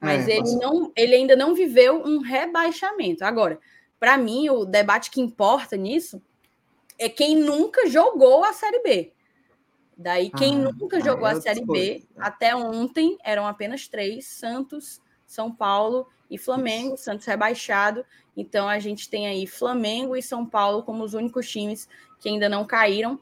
Mas 0.00 0.28
é, 0.28 0.36
ele, 0.36 0.56
não, 0.56 0.92
ele 0.94 1.14
ainda 1.14 1.34
não 1.34 1.54
viveu 1.54 2.02
um 2.02 2.20
rebaixamento. 2.20 3.24
Agora, 3.24 3.58
para 3.98 4.16
mim, 4.16 4.48
o 4.48 4.64
debate 4.64 5.10
que 5.10 5.20
importa 5.20 5.76
nisso 5.76 6.22
é 6.98 7.08
quem 7.08 7.36
nunca 7.36 7.88
jogou 7.88 8.44
a 8.44 8.52
Série 8.52 8.82
B. 8.82 9.12
Daí, 9.96 10.30
quem 10.30 10.56
ah, 10.56 10.72
nunca 10.72 11.00
jogou 11.00 11.26
a 11.26 11.40
Série 11.40 11.64
B, 11.64 12.04
até 12.18 12.54
ontem, 12.54 13.16
eram 13.24 13.46
apenas 13.46 13.88
três: 13.88 14.26
Santos, 14.26 15.00
São 15.26 15.50
Paulo 15.50 16.06
e 16.30 16.36
Flamengo. 16.36 16.94
Isso. 16.94 17.04
Santos 17.04 17.26
rebaixado. 17.26 18.04
Então, 18.36 18.68
a 18.68 18.78
gente 18.78 19.08
tem 19.08 19.26
aí 19.26 19.46
Flamengo 19.46 20.14
e 20.14 20.22
São 20.22 20.44
Paulo 20.44 20.82
como 20.82 21.02
os 21.02 21.14
únicos 21.14 21.48
times 21.48 21.88
que 22.20 22.28
ainda 22.28 22.48
não 22.48 22.66
caíram. 22.66 23.18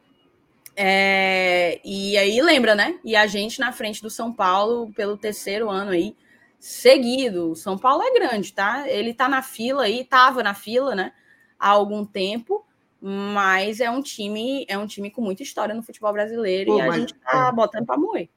É, 0.76 1.80
e 1.84 2.18
aí, 2.18 2.42
lembra, 2.42 2.74
né? 2.74 2.98
E 3.04 3.14
a 3.14 3.28
gente 3.28 3.60
na 3.60 3.70
frente 3.70 4.02
do 4.02 4.10
São 4.10 4.32
Paulo 4.32 4.92
pelo 4.94 5.16
terceiro 5.16 5.70
ano 5.70 5.92
aí 5.92 6.16
seguido. 6.58 7.52
O 7.52 7.56
São 7.56 7.78
Paulo 7.78 8.02
é 8.02 8.10
grande, 8.12 8.52
tá? 8.52 8.88
Ele 8.88 9.14
tá 9.14 9.28
na 9.28 9.42
fila 9.42 9.84
aí, 9.84 10.04
tava 10.04 10.42
na 10.42 10.54
fila, 10.54 10.94
né? 10.94 11.12
Há 11.56 11.68
algum 11.68 12.04
tempo 12.04 12.63
mas 13.06 13.80
é 13.80 13.90
um 13.90 14.00
time, 14.00 14.64
é 14.66 14.78
um 14.78 14.86
time 14.86 15.10
com 15.10 15.20
muita 15.20 15.42
história 15.42 15.74
no 15.74 15.82
futebol 15.82 16.10
brasileiro 16.10 16.72
Pô, 16.72 16.78
e 16.78 16.80
a 16.80 16.86
mas, 16.86 17.00
gente 17.00 17.14
tá 17.16 17.48
é. 17.48 17.52
botando 17.52 17.84
para 17.84 17.98
moer. 17.98 18.30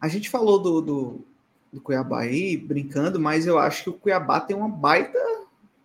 A 0.00 0.06
gente 0.06 0.30
falou 0.30 0.56
do, 0.60 0.80
do, 0.80 1.20
do, 1.72 1.80
Cuiabá 1.80 2.20
aí, 2.20 2.56
brincando, 2.56 3.18
mas 3.18 3.44
eu 3.44 3.58
acho 3.58 3.82
que 3.82 3.90
o 3.90 3.94
Cuiabá 3.94 4.38
tem 4.38 4.56
uma 4.56 4.68
baita, 4.68 5.18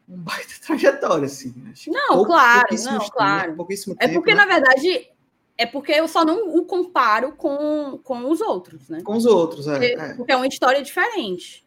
uma 0.07 0.17
baita 0.19 0.53
trajetória, 0.63 1.25
assim. 1.25 1.55
não, 1.87 2.07
pouco, 2.09 2.25
claro, 2.27 2.67
não, 2.69 2.99
tempo, 2.99 3.11
claro. 3.11 3.57
é 3.97 4.07
porque, 4.09 4.35
né? 4.35 4.37
na 4.37 4.45
verdade, 4.45 5.09
é 5.57 5.65
porque 5.65 5.93
eu 5.93 6.07
só 6.07 6.23
não 6.23 6.55
o 6.55 6.63
comparo 6.65 7.31
com, 7.31 7.99
com 8.03 8.29
os 8.29 8.41
outros, 8.41 8.89
né? 8.89 9.01
Com 9.01 9.17
os 9.17 9.25
outros, 9.25 9.67
é. 9.67 9.71
Porque 9.71 9.85
é, 9.87 10.13
porque 10.13 10.31
é 10.33 10.35
uma 10.35 10.47
história 10.47 10.83
diferente. 10.83 11.65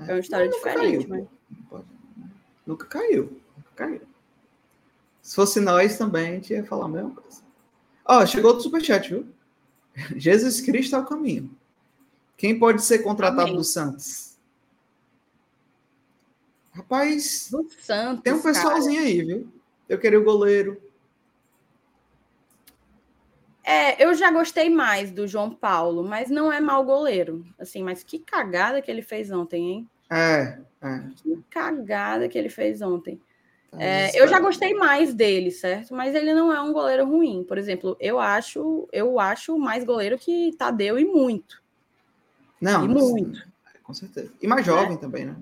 É, 0.00 0.10
é 0.10 0.14
uma 0.14 0.20
história 0.20 0.48
diferente, 0.48 1.06
caiu, 1.06 1.28
mas... 1.70 1.84
Nunca 2.66 2.86
caiu, 2.86 3.40
nunca 3.56 3.70
caiu. 3.76 4.15
Se 5.26 5.34
fosse 5.34 5.58
nós 5.58 5.98
também, 5.98 6.28
a 6.28 6.34
gente 6.34 6.52
ia 6.52 6.64
falar 6.64 6.84
a 6.84 6.88
mesma 6.88 7.10
coisa. 7.10 7.42
Ó, 8.04 8.22
oh, 8.22 8.26
chegou 8.28 8.52
outro 8.52 8.62
superchat, 8.62 9.08
viu? 9.08 9.26
Jesus 10.14 10.60
Cristo 10.60 10.94
é 10.94 11.00
o 11.00 11.04
caminho. 11.04 11.50
Quem 12.36 12.56
pode 12.56 12.80
ser 12.84 13.00
contratado 13.00 13.42
Amém. 13.42 13.56
do 13.56 13.64
Santos? 13.64 14.38
Rapaz, 16.70 17.48
do 17.50 17.68
Santos, 17.80 18.22
tem 18.22 18.34
um 18.34 18.40
pessoalzinho 18.40 19.00
cara. 19.00 19.08
aí, 19.08 19.24
viu? 19.24 19.52
Eu 19.88 19.98
queria 19.98 20.20
o 20.20 20.24
goleiro. 20.24 20.80
É, 23.64 24.00
eu 24.04 24.14
já 24.14 24.30
gostei 24.30 24.70
mais 24.70 25.10
do 25.10 25.26
João 25.26 25.52
Paulo, 25.52 26.04
mas 26.04 26.30
não 26.30 26.52
é 26.52 26.60
mau 26.60 26.84
goleiro. 26.84 27.44
Assim, 27.58 27.82
mas 27.82 28.04
que 28.04 28.20
cagada 28.20 28.80
que 28.80 28.88
ele 28.88 29.02
fez 29.02 29.32
ontem, 29.32 29.72
hein? 29.72 29.90
É, 30.08 30.60
é. 30.80 31.02
Que 31.16 31.42
cagada 31.50 32.28
que 32.28 32.38
ele 32.38 32.48
fez 32.48 32.80
ontem. 32.80 33.20
É, 33.72 34.18
eu 34.20 34.26
já 34.26 34.40
gostei 34.40 34.74
mais 34.74 35.12
dele, 35.12 35.50
certo? 35.50 35.94
Mas 35.94 36.14
ele 36.14 36.32
não 36.32 36.52
é 36.52 36.60
um 36.60 36.72
goleiro 36.72 37.06
ruim. 37.06 37.44
Por 37.44 37.58
exemplo, 37.58 37.96
eu 38.00 38.18
acho, 38.18 38.88
eu 38.92 39.20
acho 39.20 39.58
mais 39.58 39.84
goleiro 39.84 40.18
que 40.18 40.54
Tadeu 40.56 40.98
e 40.98 41.04
muito. 41.04 41.62
Não, 42.60 42.84
e 42.84 42.88
muito. 42.88 43.46
Com 43.82 43.92
certeza. 43.92 44.32
E 44.40 44.46
mais 44.46 44.64
jovem 44.64 44.94
é. 44.94 44.98
também, 44.98 45.26
né? 45.26 45.36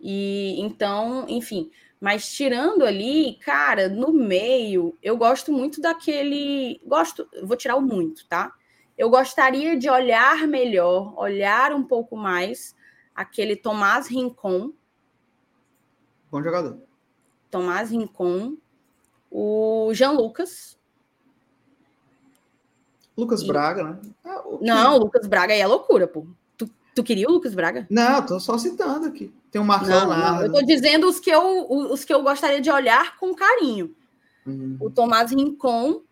E 0.00 0.56
então, 0.60 1.26
enfim. 1.28 1.70
Mas 2.00 2.30
tirando 2.30 2.84
ali, 2.84 3.38
cara, 3.44 3.88
no 3.88 4.12
meio, 4.12 4.96
eu 5.02 5.16
gosto 5.16 5.52
muito 5.52 5.80
daquele. 5.80 6.80
Gosto, 6.84 7.28
vou 7.42 7.56
tirar 7.56 7.76
o 7.76 7.82
muito, 7.82 8.26
tá? 8.26 8.52
Eu 8.96 9.10
gostaria 9.10 9.76
de 9.76 9.88
olhar 9.90 10.46
melhor, 10.46 11.14
olhar 11.18 11.72
um 11.72 11.82
pouco 11.82 12.16
mais 12.16 12.74
aquele 13.14 13.56
Tomás 13.56 14.08
Rincon. 14.08 14.72
Bom 16.30 16.42
jogador. 16.42 16.78
Tomás 17.50 17.90
Rincon, 17.90 18.56
o 19.30 19.90
Jean 19.92 20.12
Lucas. 20.12 20.78
Lucas 23.16 23.42
e... 23.42 23.46
Braga, 23.46 23.82
né? 23.82 24.00
Ah, 24.24 24.42
Não, 24.60 24.98
Lucas 24.98 25.26
Braga 25.26 25.54
aí 25.54 25.60
é 25.60 25.66
loucura, 25.66 26.06
pô. 26.06 26.26
Tu, 26.56 26.68
tu 26.94 27.02
queria 27.02 27.28
o 27.28 27.32
Lucas 27.32 27.54
Braga? 27.54 27.86
Não, 27.90 28.24
tô 28.24 28.38
só 28.38 28.58
citando 28.58 29.06
aqui. 29.06 29.32
Tem 29.50 29.60
o 29.60 29.64
Marcão 29.64 30.08
lá. 30.08 30.42
Eu 30.42 30.52
tô 30.52 30.62
dizendo 30.62 31.08
os 31.08 31.18
que 31.18 31.30
eu, 31.30 31.66
os 31.70 32.04
que 32.04 32.12
eu 32.12 32.22
gostaria 32.22 32.60
de 32.60 32.70
olhar 32.70 33.16
com 33.16 33.34
carinho. 33.34 33.94
Uhum. 34.46 34.76
O 34.80 34.90
Tomás 34.90 35.30
Rincon, 35.30 36.02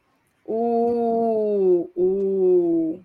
o, 0.45 1.91
o, 1.95 3.01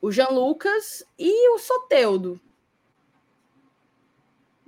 o 0.00 0.12
Jean 0.12 0.28
Lucas 0.28 1.04
e 1.18 1.50
o 1.50 1.58
Soteudo. 1.58 2.40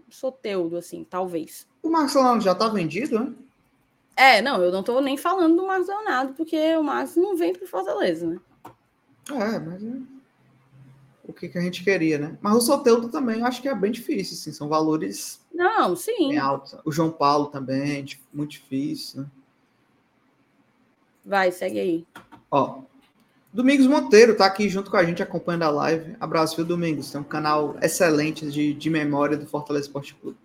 Soteudo, 0.09 0.77
assim, 0.77 1.05
talvez. 1.05 1.70
O 1.83 1.89
Marcos 1.89 2.15
Leonardo 2.15 2.45
já 2.45 2.53
está 2.53 2.69
vendido, 2.69 3.21
né? 3.21 3.33
É, 4.17 4.43
não, 4.43 4.63
eu 4.63 4.71
não 4.71 4.81
estou 4.81 5.01
nem 5.01 5.17
falando 5.17 5.57
do 5.57 5.67
Marcos 5.67 5.89
Leonardo, 5.89 6.35
porque 6.35 6.77
o 6.77 6.83
Marcos 6.83 7.17
não 7.17 7.37
vem 7.37 7.55
para 7.55 7.67
Fortaleza, 7.67 8.27
né? 8.27 8.39
É, 9.31 9.59
mas 9.59 9.83
é... 9.83 9.97
o 11.25 11.33
que, 11.33 11.49
que 11.49 11.57
a 11.57 11.61
gente 11.61 11.83
queria, 11.83 12.19
né? 12.19 12.39
Mas 12.41 12.55
o 12.57 12.61
Soteudo 12.61 13.09
também 13.09 13.41
eu 13.41 13.47
acho 13.47 13.63
que 13.63 13.69
é 13.69 13.75
bem 13.75 13.91
difícil, 13.91 14.35
assim, 14.35 14.53
são 14.53 14.69
valores 14.69 15.41
não, 15.53 15.97
sim. 15.97 16.29
bem 16.29 16.39
altos. 16.39 16.77
O 16.85 16.93
João 16.93 17.11
Paulo 17.11 17.47
também, 17.47 18.05
muito 18.33 18.51
difícil, 18.51 19.23
né? 19.23 19.27
Vai, 21.25 21.53
segue 21.53 21.79
aí. 21.79 22.07
Ó, 22.51 22.81
Domingos 23.53 23.87
Monteiro 23.87 24.37
tá 24.37 24.47
aqui 24.47 24.69
junto 24.69 24.91
com 24.91 24.97
a 24.97 25.05
gente, 25.05 25.23
acompanhando 25.23 25.65
a 25.65 25.71
live. 25.71 26.17
Abraço, 26.21 26.57
viu, 26.57 26.65
Domingos? 26.65 27.11
Tem 27.11 27.21
um 27.21 27.25
canal 27.25 27.77
excelente 27.83 28.49
de, 28.51 28.73
de 28.73 28.91
memória 28.91 29.37
do 29.37 29.47
Fortaleza 29.47 29.87
Esporte 29.87 30.15
Clube. 30.15 30.39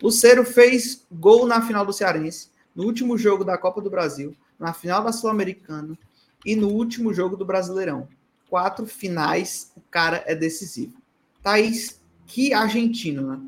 Luceiro 0.00 0.44
fez 0.44 1.06
gol 1.10 1.46
na 1.46 1.60
final 1.60 1.84
do 1.84 1.92
Cearense, 1.92 2.50
no 2.74 2.84
último 2.84 3.18
jogo 3.18 3.44
da 3.44 3.58
Copa 3.58 3.80
do 3.80 3.90
Brasil, 3.90 4.36
na 4.58 4.72
final 4.72 5.02
da 5.02 5.12
Sul-Americana 5.12 5.98
e 6.44 6.54
no 6.54 6.68
último 6.68 7.12
jogo 7.12 7.36
do 7.36 7.44
Brasileirão. 7.44 8.08
quatro 8.48 8.86
finais, 8.86 9.72
o 9.76 9.80
cara 9.90 10.24
é 10.26 10.34
decisivo. 10.34 10.94
Thaís, 11.42 12.00
que 12.26 12.54
argentino, 12.54 13.26
né? 13.26 13.40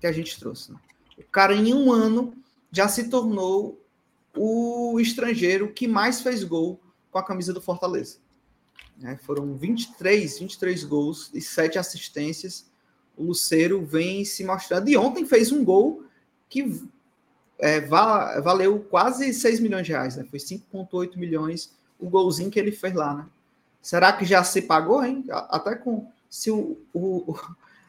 Que 0.00 0.06
a 0.06 0.12
gente 0.12 0.38
trouxe. 0.38 0.72
Né? 0.72 0.78
O 1.18 1.22
cara, 1.24 1.54
em 1.54 1.72
um 1.72 1.92
ano, 1.92 2.34
já 2.72 2.88
se 2.88 3.08
tornou 3.08 3.80
o 4.36 4.98
estrangeiro 4.98 5.72
que 5.72 5.86
mais 5.86 6.20
fez 6.20 6.42
gol 6.42 6.80
com 7.10 7.18
a 7.18 7.22
camisa 7.22 7.52
do 7.52 7.60
Fortaleza. 7.60 8.18
É, 9.02 9.16
foram 9.16 9.54
23, 9.54 10.38
23 10.38 10.84
gols 10.84 11.30
e 11.32 11.40
7 11.40 11.78
assistências. 11.78 12.66
O 13.16 13.24
Luceiro 13.24 13.84
vem 13.84 14.24
se 14.24 14.44
mostrando. 14.44 14.88
E 14.88 14.96
ontem 14.96 15.24
fez 15.24 15.52
um 15.52 15.64
gol 15.64 16.04
que 16.48 16.82
é, 17.58 17.80
valeu 17.80 18.80
quase 18.80 19.32
6 19.32 19.60
milhões 19.60 19.86
de 19.86 19.92
reais. 19.92 20.16
Né? 20.16 20.24
Foi 20.30 20.38
5,8 20.38 21.16
milhões 21.16 21.72
o 21.98 22.08
golzinho 22.08 22.50
que 22.50 22.58
ele 22.58 22.72
fez 22.72 22.94
lá. 22.94 23.14
Né? 23.14 23.26
Será 23.80 24.12
que 24.12 24.24
já 24.24 24.42
se 24.42 24.62
pagou, 24.62 25.04
hein? 25.04 25.24
Até 25.30 25.74
com. 25.74 26.10
Se 26.28 26.50
o, 26.50 26.78
o, 26.92 27.38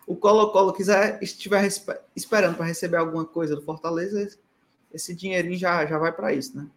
o 0.06 0.16
Colo-Colo 0.16 0.74
quiser, 0.74 1.18
estiver 1.22 1.68
esperando 2.16 2.56
para 2.56 2.66
receber 2.66 2.98
alguma 2.98 3.26
coisa 3.26 3.56
do 3.56 3.62
Fortaleza, 3.62 4.38
esse 4.94 5.16
dinheirinho 5.16 5.58
já, 5.58 5.86
já 5.86 5.98
vai 5.98 6.12
para 6.12 6.34
isso, 6.34 6.56
né? 6.56 6.68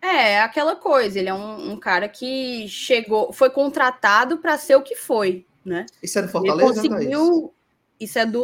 É, 0.00 0.40
aquela 0.40 0.76
coisa, 0.76 1.18
ele 1.18 1.28
é 1.28 1.34
um, 1.34 1.72
um 1.72 1.76
cara 1.76 2.08
que 2.08 2.68
chegou, 2.68 3.32
foi 3.32 3.50
contratado 3.50 4.38
para 4.38 4.56
ser 4.56 4.76
o 4.76 4.82
que 4.82 4.94
foi, 4.94 5.44
né? 5.64 5.86
Isso 6.02 6.18
é 6.18 6.22
do 6.22 6.28
Fortaleza, 6.28 6.82
conseguiu... 6.82 7.54
Isso 8.00 8.18
é 8.18 8.24
do 8.24 8.42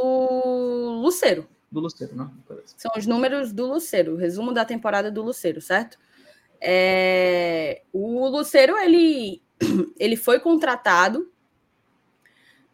Luceiro. 1.02 1.48
Do 1.70 1.80
Luceiro, 1.80 2.14
não? 2.14 2.32
São 2.76 2.90
os 2.96 3.06
números 3.06 3.52
do 3.52 3.66
Luceiro, 3.66 4.16
resumo 4.16 4.52
da 4.52 4.64
temporada 4.64 5.10
do 5.10 5.22
Luceiro, 5.22 5.60
certo? 5.60 5.98
É... 6.60 7.82
O 7.92 8.28
Luceiro, 8.28 8.76
ele, 8.76 9.42
ele 9.98 10.16
foi 10.16 10.40
contratado 10.40 11.30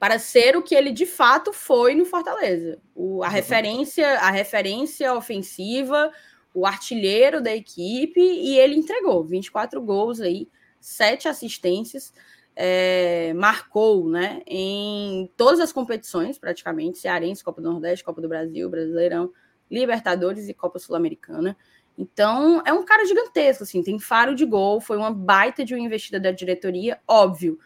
para 0.00 0.18
ser 0.18 0.56
o 0.56 0.62
que 0.62 0.74
ele 0.74 0.90
de 0.92 1.04
fato 1.04 1.52
foi 1.52 1.94
no 1.94 2.06
Fortaleza. 2.06 2.78
O, 2.94 3.22
a, 3.22 3.28
referência, 3.28 4.18
a 4.20 4.30
referência 4.30 5.12
ofensiva, 5.14 6.10
o 6.54 6.66
artilheiro 6.66 7.42
da 7.42 7.54
equipe, 7.54 8.18
e 8.18 8.58
ele 8.58 8.76
entregou 8.76 9.22
24 9.22 9.80
gols 9.82 10.22
aí, 10.22 10.48
sete 10.80 11.28
assistências, 11.28 12.14
é, 12.54 13.32
marcou 13.34 14.08
né, 14.08 14.42
em 14.46 15.30
todas 15.36 15.60
as 15.60 15.72
competições, 15.72 16.38
praticamente, 16.38 16.98
Cearense, 16.98 17.44
Copa 17.44 17.60
do 17.60 17.70
Nordeste, 17.70 18.04
Copa 18.04 18.20
do 18.20 18.28
Brasil, 18.28 18.68
Brasileirão, 18.68 19.32
Libertadores 19.70 20.48
e 20.48 20.54
Copa 20.54 20.78
Sul-Americana. 20.78 21.56
Então, 21.96 22.62
é 22.66 22.72
um 22.72 22.84
cara 22.84 23.04
gigantesco, 23.06 23.64
assim, 23.64 23.82
tem 23.82 23.98
faro 23.98 24.34
de 24.34 24.44
gol, 24.44 24.80
foi 24.80 24.96
uma 24.96 25.10
baita 25.10 25.64
de 25.64 25.74
uma 25.74 25.84
investida 25.84 26.18
da 26.18 26.30
diretoria, 26.30 26.98
óbvio 27.06 27.58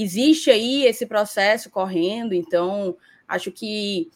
existe 0.00 0.48
aí 0.48 0.86
esse 0.86 1.06
processo 1.06 1.68
correndo, 1.70 2.32
então 2.32 2.96
acho 3.26 3.50
que 3.50 4.08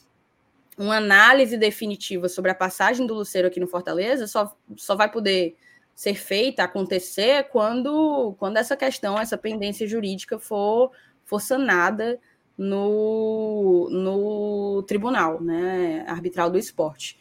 uma 0.78 0.96
análise 0.96 1.56
definitiva 1.56 2.28
sobre 2.28 2.52
a 2.52 2.54
passagem 2.54 3.04
do 3.04 3.14
Luceiro 3.14 3.48
aqui 3.48 3.58
no 3.58 3.66
Fortaleza 3.66 4.28
só, 4.28 4.56
só 4.76 4.94
vai 4.94 5.10
poder 5.10 5.56
ser 5.94 6.14
feita, 6.14 6.64
acontecer, 6.64 7.44
quando, 7.44 8.34
quando 8.38 8.56
essa 8.56 8.76
questão, 8.76 9.18
essa 9.18 9.36
pendência 9.38 9.86
jurídica 9.86 10.38
for, 10.38 10.90
for 11.24 11.40
sanada 11.40 12.18
no, 12.56 13.88
no 13.90 14.82
tribunal 14.84 15.40
né, 15.40 16.04
arbitral 16.08 16.50
do 16.50 16.58
esporte. 16.58 17.18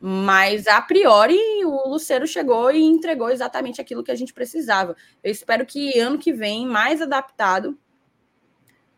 Mas, 0.00 0.66
a 0.66 0.80
priori, 0.80 1.38
o 1.64 1.88
Luceiro 1.88 2.26
chegou 2.26 2.70
e 2.70 2.80
entregou 2.80 3.30
exatamente 3.30 3.80
aquilo 3.80 4.04
que 4.04 4.12
a 4.12 4.14
gente 4.14 4.32
precisava. 4.32 4.96
Eu 5.22 5.30
espero 5.30 5.66
que 5.66 5.98
ano 5.98 6.18
que 6.18 6.32
vem, 6.32 6.66
mais 6.66 7.02
adaptado 7.02 7.76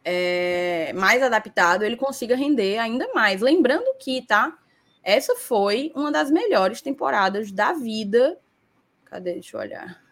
é, 0.04 0.92
mais 0.94 1.22
adaptado, 1.22 1.82
ele 1.82 1.96
consiga 1.96 2.36
render 2.36 2.78
ainda 2.78 3.08
mais. 3.14 3.40
Lembrando 3.40 3.94
que, 3.98 4.22
tá? 4.22 4.56
Essa 5.02 5.34
foi 5.36 5.92
uma 5.94 6.10
das 6.10 6.30
melhores 6.30 6.80
temporadas 6.80 7.52
da 7.52 7.72
vida. 7.72 8.38
Cadê? 9.10 9.34
Deixa 9.34 9.56
eu 9.56 9.60
olhar. 9.60 10.02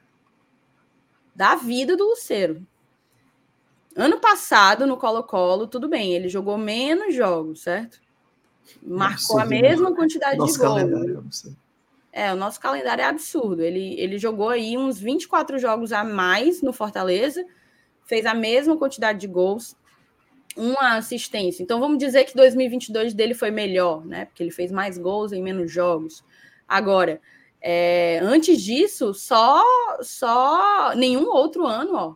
Da 1.35 1.55
vida 1.55 1.97
do 1.97 2.09
Luceiro. 2.09 2.67
Ano 3.97 4.21
passado, 4.21 4.87
no 4.87 4.97
Colo-Colo, 4.97 5.67
tudo 5.67 5.89
bem, 5.89 6.13
ele 6.13 6.29
jogou 6.29 6.59
menos 6.59 7.15
jogos, 7.15 7.63
certo? 7.63 8.01
Marcou 8.83 9.39
a 9.39 9.47
mesma 9.47 9.95
quantidade 9.95 10.37
de 10.37 10.59
gols. 10.59 11.47
É, 12.13 12.27
é, 12.27 12.33
o 12.33 12.37
nosso 12.37 12.61
calendário 12.61 13.03
é 13.03 13.07
absurdo. 13.07 13.63
Ele, 13.63 13.99
ele 13.99 14.19
jogou 14.19 14.51
aí 14.51 14.77
uns 14.77 14.99
24 14.99 15.59
jogos 15.59 15.93
a 15.93 16.05
mais 16.05 16.61
no 16.61 16.73
Fortaleza 16.73 17.45
fez 18.09 18.25
a 18.25 18.35
mesma 18.35 18.77
quantidade 18.77 19.21
de 19.21 19.27
gols, 19.27 19.77
uma 20.57 20.97
assistência. 20.97 21.63
Então 21.63 21.79
vamos 21.79 21.99
dizer 21.99 22.25
que 22.25 22.35
2022 22.35 23.13
dele 23.13 23.35
foi 23.35 23.51
melhor, 23.51 24.05
né? 24.05 24.25
Porque 24.25 24.43
ele 24.43 24.51
fez 24.51 24.73
mais 24.73 24.97
gols 24.97 25.31
em 25.31 25.43
menos 25.43 25.71
jogos. 25.71 26.25
Agora, 26.67 27.21
é, 27.61 28.21
antes 28.23 28.63
disso, 28.63 29.13
só 29.13 29.63
só 30.01 30.95
nenhum 30.95 31.27
outro 31.29 31.67
ano, 31.67 31.95
ó. 31.95 32.15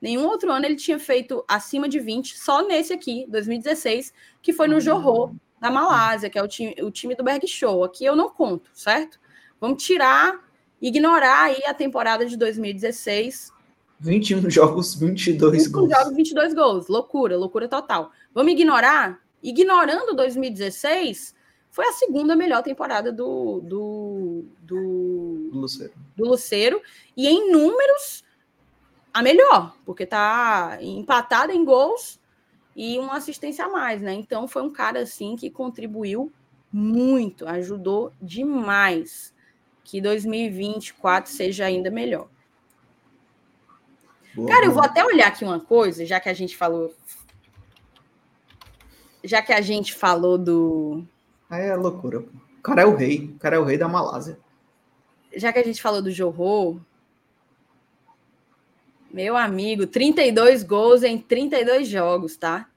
Nenhum 0.00 0.26
outro 0.26 0.50
ano 0.50 0.64
ele 0.64 0.76
tinha 0.76 0.98
feito 0.98 1.44
acima 1.46 1.88
de 1.88 2.00
20, 2.00 2.38
só 2.38 2.66
nesse 2.66 2.92
aqui, 2.92 3.26
2016, 3.28 4.14
que 4.40 4.52
foi 4.52 4.66
no 4.66 4.74
uhum. 4.74 4.80
Johor, 4.80 5.34
da 5.60 5.70
Malásia, 5.70 6.30
que 6.30 6.38
é 6.38 6.42
o 6.42 6.48
time, 6.48 6.74
o 6.80 6.90
time 6.90 7.14
do 7.14 7.22
Berg 7.22 7.46
Show. 7.46 7.84
Aqui 7.84 8.04
eu 8.06 8.16
não 8.16 8.30
conto, 8.30 8.70
certo? 8.72 9.20
Vamos 9.60 9.84
tirar, 9.84 10.40
ignorar 10.80 11.44
aí 11.44 11.62
a 11.66 11.74
temporada 11.74 12.24
de 12.24 12.36
2016 12.36 13.52
21 14.00 14.48
jogos, 14.48 14.94
22 14.94 15.64
21 15.64 15.72
gols. 15.72 15.90
jogos, 15.90 16.16
22 16.16 16.54
gols. 16.54 16.88
Loucura, 16.88 17.36
loucura 17.36 17.68
total. 17.68 18.10
Vamos 18.34 18.52
ignorar? 18.52 19.20
Ignorando 19.42 20.16
2016, 20.16 21.34
foi 21.70 21.86
a 21.86 21.92
segunda 21.92 22.34
melhor 22.34 22.62
temporada 22.62 23.12
do, 23.12 23.60
do, 23.60 24.44
do, 24.60 25.50
Luceiro. 25.52 25.92
do 26.16 26.24
Luceiro. 26.24 26.82
E 27.16 27.28
em 27.28 27.52
números, 27.52 28.24
a 29.14 29.22
melhor, 29.22 29.76
porque 29.84 30.04
tá 30.04 30.78
empatada 30.80 31.52
em 31.52 31.64
gols 31.64 32.20
e 32.74 32.98
uma 32.98 33.16
assistência 33.16 33.64
a 33.64 33.68
mais, 33.68 34.02
né? 34.02 34.12
Então 34.14 34.48
foi 34.48 34.62
um 34.62 34.70
cara 34.70 35.00
assim 35.00 35.36
que 35.36 35.50
contribuiu 35.50 36.32
muito, 36.72 37.46
ajudou 37.46 38.12
demais 38.20 39.34
que 39.84 40.00
2024 40.00 41.30
seja 41.30 41.64
ainda 41.64 41.90
melhor. 41.90 42.28
Boa, 44.34 44.48
Cara, 44.48 44.66
eu 44.66 44.72
vou 44.72 44.82
até 44.82 45.04
olhar 45.04 45.28
aqui 45.28 45.44
uma 45.44 45.58
coisa, 45.58 46.06
já 46.06 46.20
que 46.20 46.28
a 46.28 46.34
gente 46.34 46.56
falou. 46.56 46.94
Já 49.22 49.42
que 49.42 49.52
a 49.52 49.60
gente 49.60 49.94
falou 49.94 50.38
do. 50.38 51.04
É 51.50 51.74
loucura. 51.74 52.20
O 52.20 52.62
cara 52.62 52.82
é 52.82 52.86
o 52.86 52.94
rei. 52.94 53.32
O 53.34 53.38
cara 53.38 53.56
é 53.56 53.58
o 53.58 53.64
rei 53.64 53.76
da 53.76 53.88
Malásia. 53.88 54.38
Já 55.34 55.52
que 55.52 55.58
a 55.58 55.64
gente 55.64 55.82
falou 55.82 56.00
do 56.00 56.10
Johor. 56.10 56.80
Meu 59.12 59.36
amigo, 59.36 59.86
32 59.86 60.62
gols 60.62 61.02
em 61.02 61.18
32 61.18 61.88
jogos, 61.88 62.36
tá? 62.36 62.68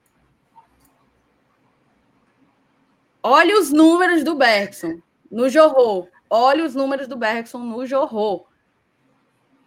Olha 3.21 3.59
os 3.59 3.71
números 3.71 4.23
do 4.23 4.35
Bergson 4.35 4.99
no 5.31 5.47
Johor. 5.47 6.07
Olha 6.29 6.65
os 6.65 6.73
números 6.73 7.07
do 7.07 7.15
Bergson 7.15 7.59
no 7.59 7.85
Johor. 7.85 8.45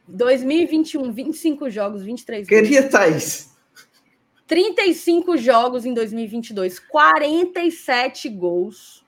2021, 0.09 1.13
25 1.13 1.71
jogos, 1.71 2.03
23 2.03 2.49
gols. 2.49 2.63
Queria, 2.63 2.89
Thaís. 2.89 3.56
35 4.47 5.37
jogos 5.37 5.85
em 5.85 5.93
2022, 5.93 6.79
47 6.79 8.29
gols. 8.29 9.05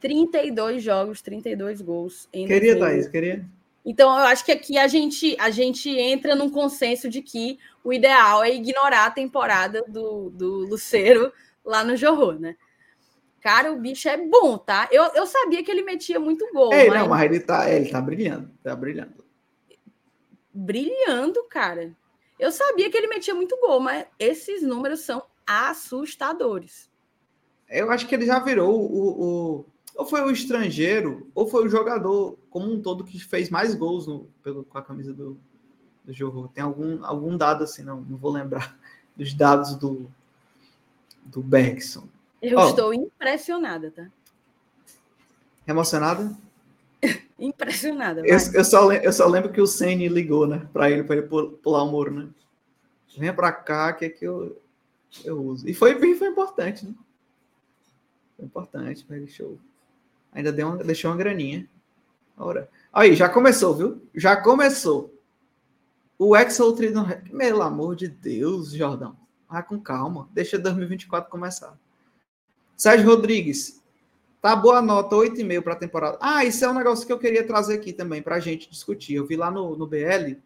32 0.00 0.82
jogos, 0.82 1.22
32 1.22 1.80
gols. 1.80 2.28
Em 2.32 2.46
queria, 2.46 2.74
2000. 2.74 2.78
Thaís, 2.78 3.08
queria. 3.08 3.44
Então, 3.84 4.08
eu 4.18 4.24
acho 4.26 4.44
que 4.44 4.52
aqui 4.52 4.76
a 4.76 4.88
gente, 4.88 5.36
a 5.38 5.50
gente 5.50 5.88
entra 5.90 6.34
num 6.34 6.50
consenso 6.50 7.08
de 7.08 7.22
que 7.22 7.58
o 7.84 7.92
ideal 7.92 8.42
é 8.42 8.52
ignorar 8.52 9.06
a 9.06 9.10
temporada 9.10 9.82
do, 9.86 10.28
do 10.30 10.66
Luceiro 10.66 11.32
lá 11.64 11.84
no 11.84 11.96
Johor, 11.96 12.38
né? 12.38 12.56
Cara, 13.40 13.72
o 13.72 13.80
bicho 13.80 14.08
é 14.08 14.16
bom, 14.16 14.58
tá? 14.58 14.88
Eu, 14.90 15.04
eu 15.14 15.24
sabia 15.24 15.62
que 15.62 15.70
ele 15.70 15.82
metia 15.82 16.18
muito 16.18 16.48
gol. 16.52 16.72
É, 16.72 16.88
mas... 16.88 16.98
não, 16.98 17.08
mas 17.08 17.22
ele 17.22 17.40
tá, 17.40 17.70
ele 17.70 17.88
tá 17.88 18.00
brilhando, 18.00 18.50
tá 18.62 18.74
brilhando 18.74 19.26
brilhando, 20.56 21.44
cara. 21.50 21.94
Eu 22.38 22.52
sabia 22.52 22.90
que 22.90 22.96
ele 22.96 23.08
metia 23.08 23.34
muito 23.34 23.58
gol, 23.60 23.80
mas 23.80 24.06
esses 24.18 24.62
números 24.62 25.00
são 25.00 25.22
assustadores. 25.46 26.90
Eu 27.68 27.90
acho 27.90 28.06
que 28.06 28.14
ele 28.14 28.26
já 28.26 28.38
virou 28.38 28.80
o, 28.80 29.22
o 29.22 29.64
ou 29.96 30.04
foi 30.04 30.20
o 30.22 30.30
estrangeiro, 30.30 31.26
ou 31.34 31.48
foi 31.48 31.64
o 31.64 31.68
jogador 31.68 32.38
como 32.50 32.70
um 32.70 32.82
todo 32.82 33.02
que 33.02 33.18
fez 33.18 33.48
mais 33.48 33.74
gols 33.74 34.06
no, 34.06 34.28
pelo, 34.42 34.62
com 34.62 34.76
a 34.76 34.82
camisa 34.82 35.12
do, 35.12 35.38
do 36.04 36.12
jogo. 36.12 36.48
Tem 36.48 36.62
algum, 36.62 37.02
algum 37.04 37.36
dado 37.36 37.64
assim, 37.64 37.82
não, 37.82 38.02
não 38.02 38.18
vou 38.18 38.30
lembrar 38.30 38.78
dos 39.16 39.32
dados 39.32 39.74
do, 39.74 40.10
do 41.24 41.42
Bergson. 41.42 42.06
Eu 42.42 42.58
oh, 42.58 42.68
estou 42.68 42.92
impressionada, 42.92 43.90
tá? 43.90 44.06
Emocionada? 45.66 46.36
Impressionada. 47.38 48.20
Eu, 48.20 48.38
eu, 48.54 48.64
só, 48.64 48.92
eu 48.92 49.12
só 49.12 49.26
lembro 49.26 49.52
que 49.52 49.60
o 49.60 49.66
Senni 49.66 50.08
ligou, 50.08 50.46
né? 50.46 50.68
Para 50.72 50.90
ele, 50.90 51.04
para 51.04 51.16
ele 51.16 51.26
pular 51.26 51.82
o 51.82 51.90
muro, 51.90 52.10
né? 52.10 52.28
Venha 53.16 53.32
para 53.32 53.52
cá, 53.52 53.92
que 53.92 54.04
é 54.04 54.08
que 54.08 54.24
eu, 54.24 54.60
eu 55.24 55.42
uso. 55.42 55.68
E 55.68 55.74
foi, 55.74 55.98
foi 56.16 56.28
importante, 56.28 56.86
né? 56.86 56.94
Foi 58.36 58.44
importante, 58.44 59.04
mas 59.08 59.30
show. 59.30 59.58
Ainda 60.32 60.52
deu 60.52 60.68
uma, 60.68 60.76
deixou 60.76 61.10
uma 61.10 61.16
graninha. 61.16 61.66
Ora. 62.36 62.68
Aí, 62.92 63.14
já 63.14 63.28
começou, 63.28 63.74
viu? 63.74 64.02
Já 64.14 64.36
começou. 64.36 65.14
O 66.18 66.36
Excel 66.36 66.72
Tridon. 66.74 67.06
Pelo 67.36 67.62
amor 67.62 67.96
de 67.96 68.08
Deus, 68.08 68.72
Jordão. 68.72 69.16
Vai 69.48 69.62
com 69.62 69.80
calma. 69.80 70.28
Deixa 70.32 70.58
2024 70.58 71.30
começar. 71.30 71.78
Sérgio 72.76 73.08
Rodrigues. 73.08 73.82
Tá 74.46 74.54
boa 74.54 74.80
nota, 74.80 75.16
8,5 75.16 75.60
para 75.60 75.72
a 75.72 75.76
temporada. 75.76 76.18
Ah, 76.20 76.44
isso 76.44 76.64
é 76.64 76.68
um 76.68 76.74
negócio 76.74 77.04
que 77.04 77.12
eu 77.12 77.18
queria 77.18 77.44
trazer 77.44 77.74
aqui 77.74 77.92
também 77.92 78.22
para 78.22 78.36
a 78.36 78.38
gente 78.38 78.70
discutir. 78.70 79.14
Eu 79.14 79.26
vi 79.26 79.34
lá 79.34 79.50
no, 79.50 79.76
no 79.76 79.88
BL. 79.88 80.36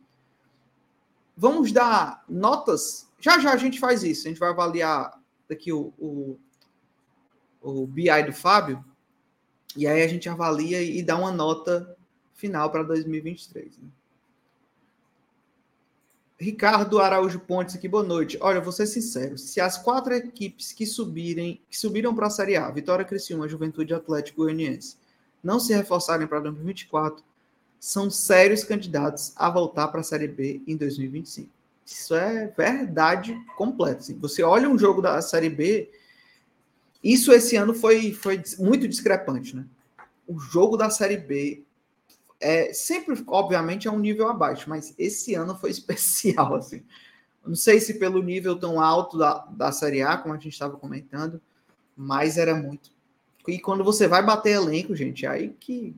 Vamos 1.37 1.71
dar 1.71 2.25
notas. 2.27 3.07
Já 3.21 3.39
já 3.39 3.53
a 3.53 3.59
gente 3.59 3.79
faz 3.79 4.03
isso. 4.03 4.27
A 4.27 4.31
gente 4.31 4.41
vai 4.41 4.49
avaliar 4.49 5.21
daqui 5.47 5.71
o, 5.71 5.93
o, 5.99 6.39
o 7.61 7.87
BI 7.87 8.23
do 8.25 8.33
Fábio. 8.33 8.83
E 9.77 9.87
aí 9.87 10.03
a 10.03 10.09
gente 10.09 10.31
avalia 10.31 10.81
e 10.81 11.03
dá 11.03 11.19
uma 11.19 11.31
nota 11.31 11.95
final 12.33 12.71
para 12.71 12.83
2023. 12.83 13.77
Né? 13.77 13.89
Ricardo 16.41 16.99
Araújo 16.99 17.39
Pontes 17.39 17.77
aqui, 17.77 17.87
boa 17.87 18.03
noite. 18.03 18.39
Olha, 18.41 18.63
vou 18.63 18.73
ser 18.73 18.87
sincero, 18.87 19.37
se 19.37 19.61
as 19.61 19.77
quatro 19.77 20.15
equipes 20.15 20.73
que 20.73 20.87
subirem, 20.87 21.61
que 21.69 21.77
subiram 21.77 22.15
para 22.15 22.29
a 22.29 22.31
Série 22.31 22.57
A, 22.57 22.71
Vitória 22.71 23.05
Criciúma, 23.05 23.47
Juventude 23.47 23.93
Atlético 23.93 24.45
Goianiense, 24.45 24.97
não 25.43 25.61
se 25.61 25.75
reforçarem 25.75 26.27
para 26.27 26.41
2024, 26.41 27.23
são 27.79 28.09
sérios 28.09 28.65
candidatos 28.65 29.35
a 29.37 29.51
voltar 29.51 29.89
para 29.89 30.01
a 30.01 30.03
Série 30.03 30.29
B 30.29 30.63
em 30.67 30.79
2025. 30.79 31.51
Isso 31.85 32.15
é 32.15 32.47
verdade 32.57 33.39
completa. 33.55 33.99
Assim. 33.99 34.19
Você 34.19 34.43
olha 34.43 34.67
um 34.67 34.79
jogo 34.79 35.03
da 35.03 35.21
Série 35.21 35.51
B, 35.51 35.91
isso 37.05 37.33
esse 37.33 37.55
ano 37.57 37.75
foi, 37.75 38.15
foi 38.15 38.43
muito 38.59 38.89
discrepante, 38.89 39.55
né? 39.55 39.67
O 40.27 40.39
jogo 40.39 40.79
da 40.79 40.89
Série 40.89 41.19
B 41.19 41.65
é 42.41 42.73
sempre, 42.73 43.23
obviamente, 43.27 43.87
é 43.87 43.91
um 43.91 43.99
nível 43.99 44.29
abaixo, 44.29 44.69
mas 44.69 44.95
esse 44.99 45.35
ano 45.35 45.55
foi 45.55 45.71
especial, 45.71 46.55
assim. 46.55 46.83
Não 47.47 47.55
sei 47.55 47.81
se 47.81 47.99
pelo 47.99 48.23
nível 48.23 48.59
tão 48.59 48.81
alto 48.81 49.17
da, 49.19 49.39
da 49.47 49.73
Série 49.73 50.03
A, 50.03 50.17
como 50.17 50.35
a 50.35 50.39
gente 50.39 50.53
estava 50.53 50.77
comentando, 50.77 51.41
mas 51.97 52.37
era 52.37 52.55
muito. 52.55 52.91
E 53.49 53.59
quando 53.59 53.83
você 53.83 54.07
vai 54.07 54.25
bater 54.25 54.53
elenco, 54.53 54.95
gente, 54.95 55.27
aí 55.27 55.51
que. 55.59 55.95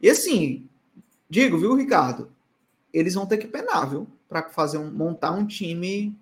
E 0.00 0.10
assim, 0.10 0.68
digo, 1.28 1.58
viu, 1.58 1.74
Ricardo? 1.74 2.32
Eles 2.92 3.14
vão 3.14 3.26
ter 3.26 3.38
que 3.38 3.46
penar, 3.46 3.88
viu? 3.88 4.06
Para 4.28 4.48
fazer 4.48 4.78
um, 4.78 4.90
montar 4.90 5.32
um 5.32 5.46
time 5.46 6.16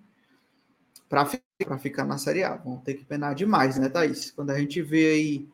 para 1.07 1.29
para 1.65 1.77
ficar 1.77 2.03
na 2.03 2.17
Série 2.17 2.43
A. 2.43 2.55
Vão 2.57 2.77
ter 2.77 2.95
que 2.95 3.05
penar 3.05 3.33
demais, 3.33 3.77
né, 3.77 3.87
Thaís? 3.87 4.31
Quando 4.31 4.49
a 4.49 4.59
gente 4.59 4.81
vê 4.81 5.11
aí 5.11 5.49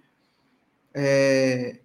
é, 0.93 1.79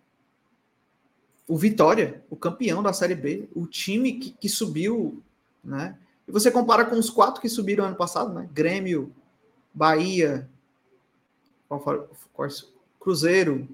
o 1.49 1.57
Vitória, 1.57 2.25
o 2.29 2.37
campeão 2.37 2.83
da 2.83 2.93
Série 2.93 3.15
B, 3.15 3.49
o 3.55 3.67
time 3.67 4.15
que, 4.15 4.31
que, 4.33 4.49
subiu, 4.49 5.23
né? 5.63 5.99
E 6.27 6.33
você 6.33 6.51
compara 6.51 6.85
com 6.85 6.99
os 6.99 7.09
quatro 7.09 7.41
que 7.41 7.49
subiram 7.49 7.85
ano 7.85 7.97
passado, 7.97 8.33
né? 8.35 8.49
Grêmio, 8.53 9.15
Bahia, 9.73 10.49
qual, 11.69 11.83
Cruzeiro, 12.99 13.69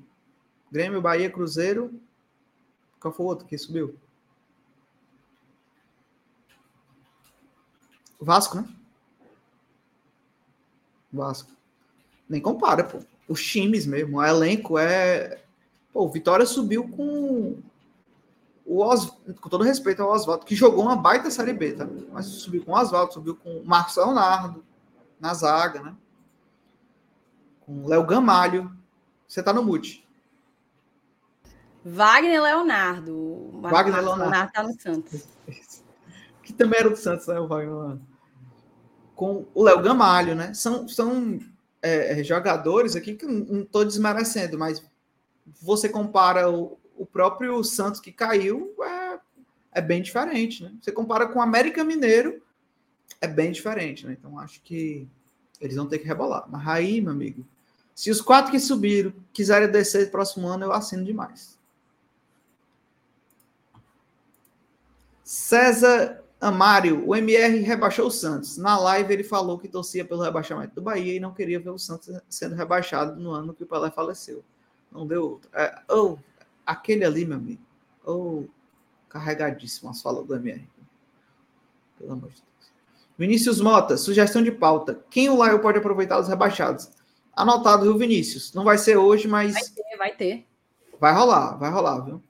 Grêmio, 0.71 1.01
Bahia, 1.01 1.31
Cruzeiro. 1.31 1.99
Qual 3.01 3.13
foi 3.13 3.27
o 3.27 3.29
outro 3.29 3.47
que 3.47 3.59
subiu? 3.59 3.95
Vasco, 8.21 8.57
né? 8.57 8.69
Vasco. 11.13 11.51
Nem 12.29 12.41
compara, 12.41 12.85
pô. 12.85 13.01
Os 13.29 13.45
times 13.45 13.87
mesmo, 13.87 14.19
o 14.19 14.25
elenco 14.25 14.79
é. 14.79 15.43
Pô, 15.93 16.05
o 16.05 16.09
Vitória 16.09 16.47
subiu 16.47 16.89
com 16.89 17.59
o 18.65 18.85
Os... 18.85 19.11
com 19.41 19.49
todo 19.49 19.65
respeito 19.65 20.03
ao 20.03 20.11
Oswaldo, 20.11 20.45
que 20.45 20.55
jogou 20.55 20.85
uma 20.85 20.97
baita 20.97 21.31
Série 21.31 21.53
B, 21.53 21.73
tá? 21.73 21.87
Mas 22.13 22.27
subiu 22.27 22.65
com 22.65 22.73
o 22.73 22.75
Oswaldo, 22.75 23.13
subiu 23.13 23.37
com 23.37 23.59
o 23.59 23.67
Marcos 23.67 23.97
Leonardo 23.97 24.65
na 25.21 25.35
zaga, 25.35 25.83
né? 25.83 25.95
Com 27.61 27.85
o 27.85 27.89
Léo 27.89 28.05
Gamalho. 28.07 28.75
Você 29.29 29.43
tá 29.43 29.53
no 29.53 29.63
mute. 29.63 30.07
Wagner 31.85 32.43
Leonardo. 32.43 33.51
Wagner 33.61 33.97
Leonardo. 33.97 34.21
Leonardo 34.21 34.53
tá 34.53 34.63
no 34.63 34.81
Santos. 34.81 35.27
que 36.43 36.53
também 36.53 36.81
era 36.81 36.91
do 36.91 36.97
Santos, 36.97 37.27
né? 37.27 37.39
O 37.39 37.47
Wagner 37.47 37.75
Leonardo 37.75 38.13
com 39.23 39.47
o 39.55 39.63
Léo 39.63 39.81
Gamalho, 39.81 40.35
né? 40.35 40.53
São, 40.53 40.89
são 40.89 41.39
é, 41.81 42.21
é 42.21 42.25
jogadores 42.25 42.97
aqui 42.97 43.15
que 43.15 43.25
não 43.25 43.63
estou 43.63 43.85
desmerecendo, 43.85 44.59
mas 44.59 44.85
você 45.61 45.89
compara 45.89 46.51
o, 46.51 46.79
o 46.97 47.07
próprio 47.07 47.63
Santos 47.65 48.01
que 48.01 48.13
caiu, 48.13 48.75
é, 48.83 49.19
é 49.73 49.81
bem 49.81 50.03
diferente, 50.03 50.63
né? 50.63 50.73
Você 50.81 50.93
compara 50.93 51.27
com 51.27 51.39
o 51.39 51.43
América 51.43 51.85
Mineiro, 51.85 52.43
é 53.21 53.27
bem 53.27 53.53
diferente, 53.53 54.07
né? 54.07 54.17
Então 54.19 54.39
acho 54.39 54.61
que 54.63 55.09
eles 55.61 55.77
vão 55.77 55.87
ter 55.87 55.99
que 55.99 56.07
rebolar. 56.07 56.45
Mas 56.49 56.67
aí, 56.67 57.01
meu 57.01 57.13
amigo, 57.13 57.47
se 57.95 58.11
os 58.11 58.21
quatro 58.21 58.51
que 58.51 58.59
subiram 58.59 59.13
quiserem 59.33 59.71
descer 59.71 60.11
próximo 60.11 60.49
ano, 60.49 60.65
eu 60.65 60.73
assino 60.73 61.05
demais. 61.05 61.59
César 65.23 66.23
Amário, 66.41 67.07
o 67.07 67.15
MR 67.15 67.61
rebaixou 67.61 68.09
o 68.09 68.11
Santos. 68.11 68.59
Na 68.59 68.77
live 68.77 69.13
ele 69.13 69.23
falou 69.23 69.59
que 69.59 69.69
torcia 69.69 70.05
pelo 70.05 70.23
rebaixamento 70.23 70.75
do 70.75 70.83
Bahia 70.83 71.15
e 71.15 71.21
não 71.21 71.33
queria 71.33 71.61
ver 71.61 71.71
o 71.71 71.79
Santos 71.79 72.11
sendo 72.29 72.57
rebaixado 72.57 73.15
no 73.21 73.31
ano 73.31 73.55
que 73.55 73.63
o 73.63 73.67
Pelé 73.67 73.93
faleceu. 73.93 74.45
Não 74.93 75.07
deu 75.07 75.23
outro. 75.23 75.51
É, 75.53 75.83
oh, 75.89 76.19
aquele 76.67 77.05
ali, 77.05 77.25
meu 77.25 77.37
amigo. 77.37 77.63
Oh, 78.05 78.45
carregadíssimo 79.09 79.91
as 79.91 80.03
falas 80.03 80.27
do 80.27 80.35
MR. 80.35 80.69
Pelo 81.99 82.13
amor 82.13 82.31
de 82.31 82.37
Deus. 82.37 82.73
Vinícius 83.17 83.61
Mota, 83.61 83.97
sugestão 83.97 84.43
de 84.43 84.51
pauta. 84.51 85.05
Quem 85.11 85.29
o 85.29 85.37
Laio 85.37 85.61
pode 85.61 85.79
aproveitar 85.79 86.19
os 86.19 86.29
rebaixados? 86.29 86.91
Anotado, 87.35 87.85
viu, 87.85 87.97
Vinícius? 87.97 88.53
Não 88.53 88.65
vai 88.65 88.77
ser 88.77 88.97
hoje, 88.97 89.27
mas. 89.27 89.55
Vai 89.55 89.63
ter, 89.63 89.97
vai 89.97 90.17
ter. 90.17 90.47
Vai 91.01 91.15
rolar, 91.15 91.57
vai 91.57 91.71
rolar, 91.71 92.01
viu? 92.01 92.23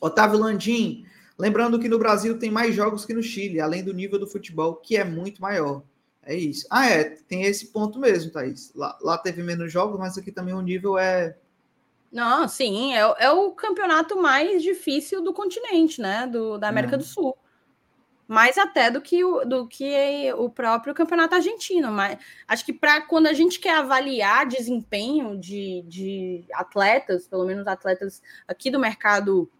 Otávio 0.00 0.38
Landim. 0.38 1.06
Lembrando 1.38 1.78
que 1.78 1.88
no 1.88 1.98
Brasil 1.98 2.38
tem 2.38 2.50
mais 2.50 2.74
jogos 2.74 3.04
que 3.04 3.14
no 3.14 3.22
Chile, 3.22 3.60
além 3.60 3.82
do 3.82 3.94
nível 3.94 4.18
do 4.18 4.26
futebol, 4.26 4.76
que 4.76 4.96
é 4.96 5.04
muito 5.04 5.40
maior. 5.40 5.82
É 6.22 6.34
isso. 6.34 6.66
Ah, 6.70 6.88
é, 6.88 7.04
tem 7.04 7.42
esse 7.42 7.66
ponto 7.66 7.98
mesmo, 7.98 8.30
Thaís. 8.30 8.72
Lá, 8.74 8.96
lá 9.02 9.18
teve 9.18 9.42
menos 9.42 9.72
jogos, 9.72 9.98
mas 9.98 10.16
aqui 10.16 10.32
também 10.32 10.54
o 10.54 10.62
nível 10.62 10.98
é. 10.98 11.36
Não, 12.14 12.46
sim, 12.46 12.94
é, 12.94 13.00
é 13.18 13.30
o 13.32 13.50
campeonato 13.50 14.16
mais 14.16 14.62
difícil 14.62 15.20
do 15.20 15.34
continente, 15.34 16.00
né? 16.00 16.28
Do, 16.28 16.56
da 16.56 16.68
América 16.68 16.94
é. 16.94 16.98
do 16.98 17.02
Sul. 17.02 17.36
Mais 18.28 18.56
até 18.56 18.88
do 18.88 19.00
que 19.00 19.24
o, 19.24 19.44
do 19.44 19.66
que 19.66 20.32
o 20.38 20.48
próprio 20.48 20.94
campeonato 20.94 21.34
argentino. 21.34 21.90
Mas 21.90 22.16
acho 22.46 22.64
que 22.64 22.72
para 22.72 23.00
quando 23.00 23.26
a 23.26 23.32
gente 23.32 23.58
quer 23.58 23.78
avaliar 23.78 24.46
desempenho 24.46 25.36
de, 25.36 25.82
de 25.88 26.44
atletas, 26.52 27.26
pelo 27.26 27.44
menos 27.44 27.66
atletas 27.66 28.22
aqui 28.46 28.70
do 28.70 28.78
mercado 28.78 29.50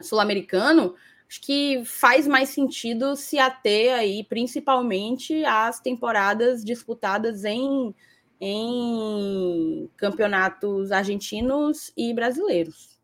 sul-americano, 0.00 0.94
acho 1.28 1.40
que 1.40 1.82
faz 1.84 2.28
mais 2.28 2.50
sentido 2.50 3.16
se 3.16 3.40
ater 3.40 3.92
aí, 3.92 4.22
principalmente 4.22 5.44
às 5.44 5.80
temporadas 5.80 6.64
disputadas 6.64 7.44
em, 7.44 7.92
em 8.44 9.88
campeonatos 9.96 10.90
argentinos 10.90 11.92
e 11.96 12.12
brasileiros, 12.12 12.98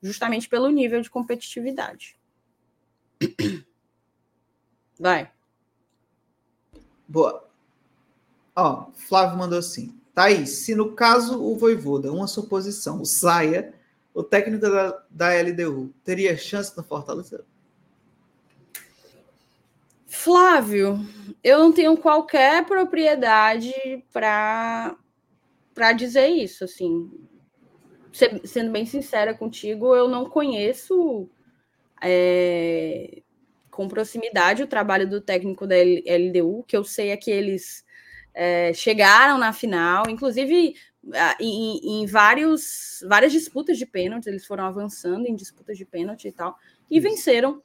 justamente 0.00 0.48
pelo 0.48 0.70
nível 0.70 1.00
de 1.00 1.10
competitividade. 1.10 2.16
Vai. 4.96 5.32
Boa. 7.08 7.44
Ó, 8.54 8.92
Flávio 8.94 9.36
mandou 9.36 9.58
assim. 9.58 9.98
Thaís, 10.14 10.50
se 10.64 10.76
no 10.76 10.92
caso 10.92 11.42
o 11.42 11.56
Voivoda, 11.56 12.12
uma 12.12 12.28
suposição, 12.28 13.04
saia 13.04 13.74
o 14.14 14.22
técnico 14.22 14.62
da, 14.62 15.02
da 15.10 15.42
LDU 15.42 15.92
teria 16.04 16.36
chance 16.36 16.76
no 16.76 16.84
Fortaleza? 16.84 17.44
Flávio, 20.14 21.00
eu 21.42 21.58
não 21.58 21.72
tenho 21.72 21.96
qualquer 21.96 22.64
propriedade 22.64 23.74
para 24.12 24.96
para 25.74 25.92
dizer 25.92 26.28
isso, 26.28 26.62
assim. 26.62 27.10
Sendo 28.44 28.70
bem 28.70 28.86
sincera 28.86 29.34
contigo, 29.34 29.92
eu 29.92 30.06
não 30.06 30.30
conheço 30.30 31.28
é, 32.00 33.22
com 33.72 33.88
proximidade 33.88 34.62
o 34.62 34.68
trabalho 34.68 35.10
do 35.10 35.20
técnico 35.20 35.66
da 35.66 35.74
LDU, 35.74 36.62
que 36.62 36.76
eu 36.76 36.84
sei 36.84 37.10
é 37.10 37.16
que 37.16 37.32
eles 37.32 37.84
é, 38.32 38.72
chegaram 38.72 39.36
na 39.36 39.52
final, 39.52 40.08
inclusive 40.08 40.76
em, 41.40 42.02
em, 42.02 42.06
vários, 42.06 43.04
várias 43.08 43.32
disputas 43.32 43.76
de 43.76 43.84
pênaltis, 43.84 44.28
eles 44.28 44.46
foram 44.46 44.64
avançando 44.64 45.26
em 45.26 45.34
disputas 45.34 45.76
de 45.76 45.84
pênalti 45.84 46.28
e 46.28 46.32
tal, 46.32 46.56
e 46.88 47.00
venceram 47.00 47.60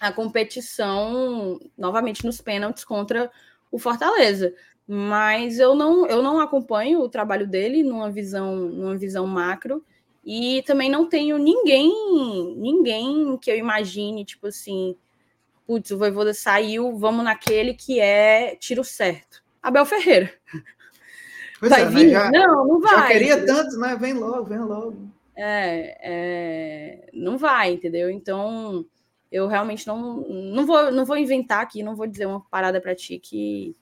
a 0.00 0.12
competição 0.12 1.58
novamente 1.76 2.24
nos 2.24 2.40
pênaltis 2.40 2.84
contra 2.84 3.30
o 3.70 3.78
Fortaleza. 3.78 4.54
Mas 4.86 5.58
eu 5.58 5.74
não, 5.74 6.06
eu 6.06 6.22
não 6.22 6.38
acompanho 6.38 7.00
o 7.00 7.08
trabalho 7.08 7.46
dele 7.46 7.82
numa 7.82 8.10
visão, 8.10 8.54
numa 8.56 8.96
visão 8.96 9.26
macro. 9.26 9.84
E 10.24 10.62
também 10.62 10.90
não 10.90 11.08
tenho 11.08 11.38
ninguém, 11.38 11.92
ninguém 12.56 13.36
que 13.38 13.50
eu 13.50 13.56
imagine, 13.56 14.24
tipo 14.24 14.48
assim, 14.48 14.96
putz, 15.66 15.90
o 15.90 15.98
Voivoda 15.98 16.34
saiu, 16.34 16.96
vamos 16.96 17.24
naquele 17.24 17.74
que 17.74 18.00
é 18.00 18.56
tiro 18.56 18.82
certo. 18.82 19.42
Abel 19.62 19.86
Ferreira. 19.86 20.32
Pois 21.58 21.70
vai 21.70 21.82
é, 21.82 21.84
né? 21.84 21.90
vir? 21.90 22.10
Já, 22.10 22.30
não, 22.30 22.66
não 22.66 22.80
vai. 22.80 22.96
já 22.96 23.06
queria 23.08 23.46
tanto, 23.46 23.78
né? 23.78 23.96
Vem 23.98 24.12
logo, 24.12 24.44
vem 24.44 24.58
logo. 24.58 25.10
É, 25.34 25.98
é, 26.00 27.10
não 27.12 27.38
vai, 27.38 27.72
entendeu? 27.72 28.10
Então, 28.10 28.84
eu 29.36 29.46
realmente 29.46 29.86
não, 29.86 30.20
não, 30.28 30.66
vou, 30.66 30.90
não 30.90 31.04
vou 31.04 31.16
inventar 31.16 31.60
aqui, 31.62 31.82
não 31.82 31.94
vou 31.94 32.06
dizer 32.06 32.26
uma 32.26 32.40
parada 32.40 32.80
para 32.80 32.94
ti 32.94 33.18
que. 33.18 33.76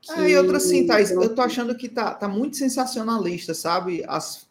que 0.00 0.12
É, 0.12 0.30
e 0.30 0.36
outra 0.36 0.56
assim, 0.56 0.86
Thais, 0.86 1.10
eu 1.10 1.34
tô 1.34 1.42
achando 1.42 1.76
que 1.76 1.88
tá, 1.88 2.14
tá 2.14 2.28
muito 2.28 2.56
sensacionalista, 2.56 3.54
sabe? 3.54 4.04
As, 4.08 4.48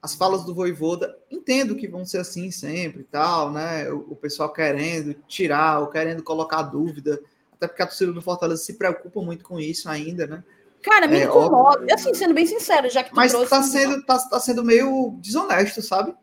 as 0.00 0.14
falas 0.14 0.44
do 0.44 0.54
Voivoda, 0.54 1.18
entendo 1.30 1.74
que 1.76 1.88
vão 1.88 2.04
ser 2.06 2.18
assim 2.18 2.50
sempre 2.50 3.00
e 3.02 3.04
tal, 3.04 3.52
né? 3.52 3.90
O, 3.90 4.12
o 4.12 4.16
pessoal 4.16 4.52
querendo 4.52 5.14
tirar 5.26 5.80
ou 5.80 5.88
querendo 5.88 6.22
colocar 6.22 6.62
dúvida, 6.62 7.20
até 7.52 7.66
porque 7.66 7.82
a 7.82 7.86
torcida 7.86 8.12
do 8.12 8.22
Fortaleza 8.22 8.62
se 8.62 8.74
preocupa 8.74 9.20
muito 9.20 9.44
com 9.44 9.58
isso 9.60 9.88
ainda, 9.88 10.26
né? 10.26 10.44
Cara, 10.82 11.06
me 11.06 11.18
É, 11.18 11.24
incomoda. 11.24 11.94
Assim, 11.94 12.14
sendo 12.14 12.32
bem 12.32 12.46
sincero, 12.46 12.88
já 12.88 13.02
que 13.04 13.10
tu 13.10 13.16
Mas 13.16 13.32
trouxe. 13.32 13.50
tá 13.50 13.62
sendo, 13.62 14.02
tá, 14.04 14.18
tá 14.18 14.40
sendo 14.40 14.64
meio 14.64 15.18
desonesto, 15.20 15.82
sabe? 15.82 16.14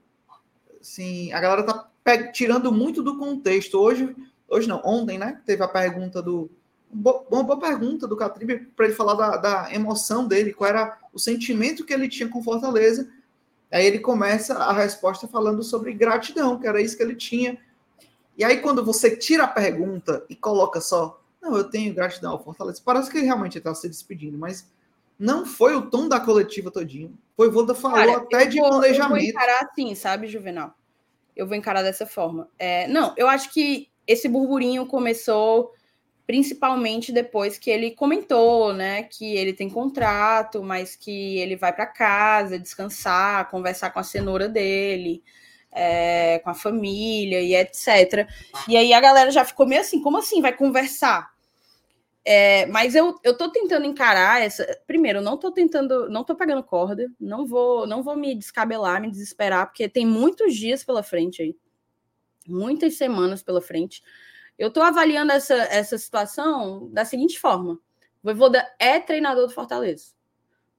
Assim, 0.82 1.32
a 1.32 1.40
galera 1.40 1.64
tá 1.64 1.87
tirando 2.32 2.72
muito 2.72 3.02
do 3.02 3.18
contexto. 3.18 3.80
Hoje, 3.80 4.16
hoje 4.48 4.68
não, 4.68 4.82
ontem, 4.86 5.18
né? 5.18 5.42
Teve 5.46 5.64
a 5.64 5.68
pergunta 5.68 6.22
do. 6.22 6.50
Uma 6.90 7.44
boa 7.44 7.60
pergunta 7.60 8.08
do 8.08 8.16
Catribe 8.16 8.60
para 8.76 8.86
ele 8.86 8.96
falar 8.96 9.14
da, 9.16 9.36
da 9.38 9.74
emoção 9.74 10.26
dele, 10.26 10.54
qual 10.54 10.70
era 10.70 10.98
o 11.12 11.20
sentimento 11.20 11.84
que 11.84 11.94
ele 11.94 12.08
tinha 12.08 12.30
com 12.30 12.42
Fortaleza. 12.42 13.10
Aí 13.70 13.86
ele 13.86 14.00
começa 14.00 14.54
a 14.58 14.72
resposta 14.72 15.28
falando 15.28 15.62
sobre 15.64 15.92
gratidão, 15.94 16.58
que 16.58 16.66
era 16.66 16.80
isso 16.82 16.96
que 16.96 17.04
ele 17.04 17.16
tinha. 17.16 17.58
E 18.38 18.44
aí, 18.46 18.62
quando 18.62 18.86
você 18.86 19.18
tira 19.18 19.44
a 19.44 19.48
pergunta 19.48 20.24
e 20.30 20.36
coloca 20.36 20.80
só, 20.80 21.20
não, 21.42 21.58
eu 21.58 21.66
tenho 21.66 21.94
gratidão 21.94 22.32
ao 22.32 22.44
Fortaleza, 22.44 22.82
parece 22.86 23.12
que 23.12 23.18
ele 23.18 23.26
realmente 23.26 23.58
está 23.58 23.74
se 23.76 23.90
despedindo, 23.90 24.38
mas 24.38 24.66
não 25.20 25.46
foi 25.46 25.76
o 25.76 25.82
tom 25.90 26.08
da 26.08 26.20
coletiva 26.20 26.72
todinho. 26.72 27.18
Foi 27.36 27.50
Voda 27.50 27.76
falou 27.76 27.98
Cara, 27.98 28.18
até 28.18 28.46
de 28.46 28.58
vou- 28.58 28.66
Eu 28.68 28.72
vou 28.72 28.80
planejamento. 28.82 29.26
encarar 29.26 29.66
assim, 29.70 29.94
sabe, 29.96 30.28
Juvenal? 30.28 30.74
Eu 31.38 31.48
vou 31.48 31.56
encarar 31.56 31.84
dessa 31.84 32.06
forma. 32.06 32.50
É, 32.58 32.88
não, 32.88 33.14
eu 33.16 33.28
acho 33.28 33.54
que 33.54 33.90
esse 34.06 34.28
burburinho 34.28 34.86
começou 34.86 35.74
principalmente 36.26 37.14
depois 37.14 37.58
que 37.58 37.70
ele 37.70 37.92
comentou, 37.92 38.74
né, 38.74 39.04
que 39.04 39.38
ele 39.38 39.54
tem 39.54 39.70
contrato, 39.70 40.62
mas 40.62 40.94
que 40.94 41.38
ele 41.40 41.56
vai 41.56 41.72
para 41.72 41.86
casa 41.86 42.60
descansar, 42.60 43.50
conversar 43.50 43.92
com 43.92 44.00
a 44.00 44.04
cenoura 44.04 44.50
dele, 44.50 45.24
é, 45.72 46.40
com 46.40 46.50
a 46.50 46.54
família 46.54 47.40
e 47.40 47.56
etc. 47.56 48.28
E 48.68 48.76
aí 48.76 48.92
a 48.94 49.00
galera 49.00 49.32
já 49.32 49.46
ficou 49.46 49.66
meio 49.66 49.80
assim, 49.80 50.02
como 50.02 50.18
assim 50.18 50.42
vai 50.42 50.52
conversar? 50.52 51.32
É, 52.30 52.66
mas 52.66 52.94
eu, 52.94 53.16
eu 53.24 53.38
tô 53.38 53.50
tentando 53.50 53.86
encarar 53.86 54.42
essa. 54.42 54.66
Primeiro, 54.86 55.20
eu 55.20 55.24
não 55.24 55.38
tô 55.38 55.50
tentando, 55.50 56.10
não 56.10 56.26
tô 56.26 56.36
pegando 56.36 56.62
corda, 56.62 57.10
não 57.18 57.46
vou, 57.48 57.88
não 57.88 58.04
vou 58.04 58.18
me 58.18 58.36
descabelar, 58.36 59.00
me 59.02 59.10
desesperar, 59.10 59.68
porque 59.68 59.88
tem 59.88 60.06
muitos 60.06 60.54
dias 60.54 60.84
pela 60.84 61.02
frente 61.02 61.42
aí, 61.42 61.56
muitas 62.48 62.96
semanas 62.98 63.44
pela 63.44 63.62
frente. 63.62 64.04
Eu 64.60 64.72
tô 64.72 64.82
avaliando 64.82 65.32
essa, 65.32 65.54
essa 65.56 65.98
situação 65.98 66.90
da 66.92 67.06
seguinte 67.06 67.40
forma: 67.40 67.76
o 67.76 67.80
Voivoda 68.24 68.68
é 68.80 69.00
treinador 69.00 69.48
do 69.48 69.54
Fortaleza. 69.54 70.14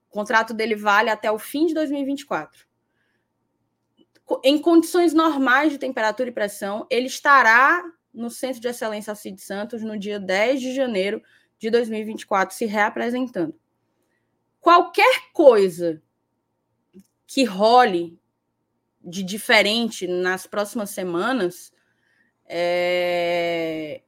O 0.09 0.13
contrato 0.13 0.53
dele 0.53 0.75
vale 0.75 1.09
até 1.09 1.31
o 1.31 1.39
fim 1.39 1.65
de 1.65 1.73
2024. 1.73 2.67
Co- 4.25 4.41
Em 4.43 4.59
condições 4.61 5.13
normais 5.13 5.71
de 5.71 5.77
temperatura 5.79 6.29
e 6.29 6.33
pressão, 6.33 6.85
ele 6.89 7.07
estará 7.07 7.83
no 8.13 8.29
Centro 8.29 8.61
de 8.61 8.67
Excelência 8.67 9.11
Alcide 9.11 9.41
Santos 9.41 9.81
no 9.83 9.97
dia 9.97 10.19
10 10.19 10.61
de 10.61 10.73
janeiro 10.75 11.21
de 11.59 11.69
2024 11.69 12.55
se 12.55 12.65
reapresentando. 12.65 13.53
Qualquer 14.59 15.31
coisa 15.33 16.01
que 17.27 17.43
role 17.43 18.17
de 19.03 19.23
diferente 19.23 20.07
nas 20.07 20.47
próximas 20.47 20.89
semanas 20.89 21.71
é, 22.45 24.01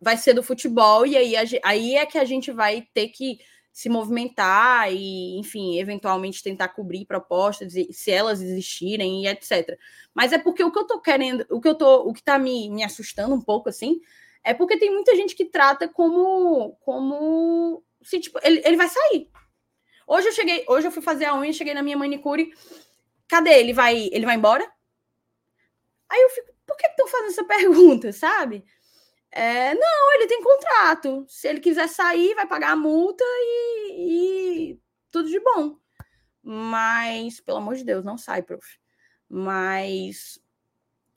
vai 0.00 0.16
ser 0.16 0.34
do 0.34 0.42
futebol 0.42 1.06
e 1.06 1.16
aí, 1.16 1.34
aí 1.62 1.94
é 1.96 2.06
que 2.06 2.18
a 2.18 2.24
gente 2.24 2.50
vai 2.50 2.88
ter 2.94 3.08
que 3.08 3.38
se 3.72 3.88
movimentar 3.88 4.92
e, 4.92 5.38
enfim, 5.38 5.78
eventualmente 5.78 6.42
tentar 6.42 6.68
cobrir 6.68 7.06
propostas, 7.06 7.72
se 7.72 8.10
elas 8.10 8.42
existirem 8.42 9.22
e 9.22 9.28
etc. 9.28 9.78
Mas 10.12 10.32
é 10.32 10.38
porque 10.38 10.62
o 10.62 10.70
que 10.70 10.78
eu 10.78 10.86
tô 10.86 11.00
querendo, 11.00 11.46
o 11.50 11.60
que 11.60 11.68
eu 11.68 11.74
tô, 11.74 12.02
o 12.02 12.12
que 12.12 12.22
tá 12.22 12.38
me, 12.38 12.68
me 12.68 12.84
assustando 12.84 13.34
um 13.34 13.40
pouco 13.40 13.70
assim, 13.70 14.00
é 14.44 14.54
porque 14.54 14.78
tem 14.78 14.90
muita 14.90 15.14
gente 15.14 15.34
que 15.34 15.44
trata 15.44 15.88
como 15.88 16.76
como 16.80 17.84
se 18.02 18.20
tipo, 18.20 18.38
ele, 18.42 18.62
ele 18.64 18.76
vai 18.76 18.88
sair. 18.88 19.30
Hoje 20.06 20.28
eu 20.28 20.32
cheguei, 20.32 20.64
hoje 20.68 20.86
eu 20.86 20.92
fui 20.92 21.02
fazer 21.02 21.26
a 21.26 21.36
unha, 21.36 21.52
cheguei 21.52 21.74
na 21.74 21.82
minha 21.82 21.96
manicure, 21.96 22.52
cadê 23.28 23.58
ele 23.58 23.72
vai, 23.72 24.08
ele 24.12 24.26
vai 24.26 24.36
embora? 24.36 24.68
Aí 26.08 26.20
eu 26.20 26.30
fico, 26.30 26.52
por 26.66 26.76
que 26.76 26.86
estão 26.86 27.06
fazendo 27.08 27.30
essa 27.30 27.44
pergunta, 27.46 28.12
sabe? 28.12 28.64
É, 29.30 29.74
não, 29.74 30.12
ele 30.14 30.26
tem 30.26 30.42
contrato. 30.42 31.24
Se 31.26 31.48
ele 31.48 31.60
quiser 31.60 31.88
sair, 31.88 32.34
vai 32.34 32.46
pagar 32.46 32.72
a 32.72 32.76
multa 32.76 33.24
e, 33.24 34.72
e 34.74 34.80
tudo 35.10 35.28
de 35.28 35.40
bom. 35.40 35.78
Mas, 36.42 37.40
pelo 37.40 37.58
amor 37.58 37.76
de 37.76 37.84
Deus, 37.84 38.04
não 38.04 38.18
sai, 38.18 38.42
prof. 38.42 38.66
Mas, 39.28 40.38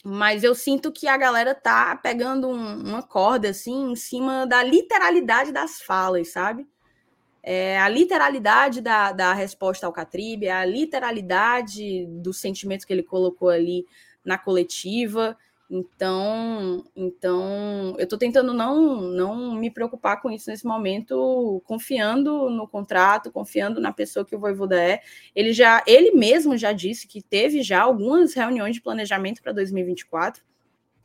mas 0.05 0.43
eu 0.43 0.53
sinto 0.55 0.91
que 0.91 1.07
a 1.07 1.17
galera 1.17 1.55
tá 1.55 1.95
pegando 1.97 2.47
um- 2.47 2.83
uma 2.89 3.03
corda 3.03 3.49
assim 3.49 3.91
em 3.91 3.95
cima 3.95 4.45
da 4.45 4.63
literalidade 4.63 5.51
das 5.51 5.81
falas, 5.81 6.31
sabe? 6.31 6.67
É 7.43 7.79
a 7.79 7.87
literalidade 7.89 8.81
da, 8.81 9.11
da 9.11 9.33
resposta 9.33 9.85
ao 9.85 9.93
Catribe, 9.93 10.49
a 10.49 10.65
literalidade 10.65 12.05
do 12.07 12.33
sentimento 12.33 12.87
que 12.87 12.93
ele 12.93 13.03
colocou 13.03 13.49
ali 13.49 13.85
na 14.25 14.37
coletiva. 14.37 15.37
Então, 15.77 16.85
então 16.95 17.95
eu 17.97 18.07
tô 18.07 18.17
tentando 18.17 18.53
não 18.53 19.01
não 19.01 19.53
me 19.55 19.69
preocupar 19.69 20.21
com 20.21 20.31
isso 20.31 20.49
nesse 20.49 20.65
momento, 20.65 21.61
confiando 21.65 22.49
no 22.49 22.65
contrato, 22.65 23.29
confiando 23.29 23.81
na 23.81 23.91
pessoa 23.91 24.23
que 24.25 24.33
o 24.35 24.39
Voivoda 24.39 24.81
é. 24.81 25.01
Ele 25.35 25.51
já 25.51 25.83
ele 25.85 26.11
mesmo 26.11 26.57
já 26.57 26.71
disse 26.71 27.07
que 27.07 27.21
teve 27.21 27.61
já 27.61 27.81
algumas 27.81 28.33
reuniões 28.33 28.75
de 28.75 28.81
planejamento 28.81 29.41
para 29.41 29.51
2024. 29.51 30.41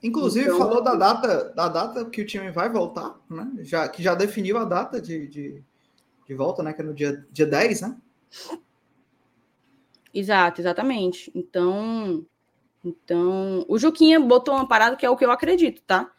Inclusive, 0.02 0.46
Então- 0.46 0.58
falou 0.58 0.80
da 0.82 0.94
data, 0.94 1.52
da 1.52 1.68
data 1.68 2.04
que 2.04 2.22
o 2.22 2.26
time 2.26 2.50
vai 2.52 2.70
voltar, 2.70 3.18
né? 3.28 3.50
Já, 3.62 3.88
que 3.88 4.02
já 4.02 4.14
definiu 4.14 4.56
a 4.56 4.64
data 4.64 5.00
de, 5.00 5.26
de, 5.26 5.62
de 6.26 6.34
volta, 6.34 6.62
né? 6.62 6.72
Que 6.72 6.80
é 6.80 6.84
no 6.84 6.94
dia, 6.94 7.26
dia 7.32 7.44
10, 7.46 7.80
né? 7.82 7.96
Exato, 10.14 10.60
exatamente. 10.60 11.30
Então, 11.34 12.24
então, 12.82 13.64
o 13.68 13.78
Juquinha 13.78 14.18
botou 14.18 14.54
uma 14.54 14.66
parada 14.66 14.96
que 14.96 15.04
é 15.04 15.10
o 15.10 15.16
que 15.16 15.24
eu 15.24 15.30
acredito, 15.30 15.82
tá? 15.82 16.10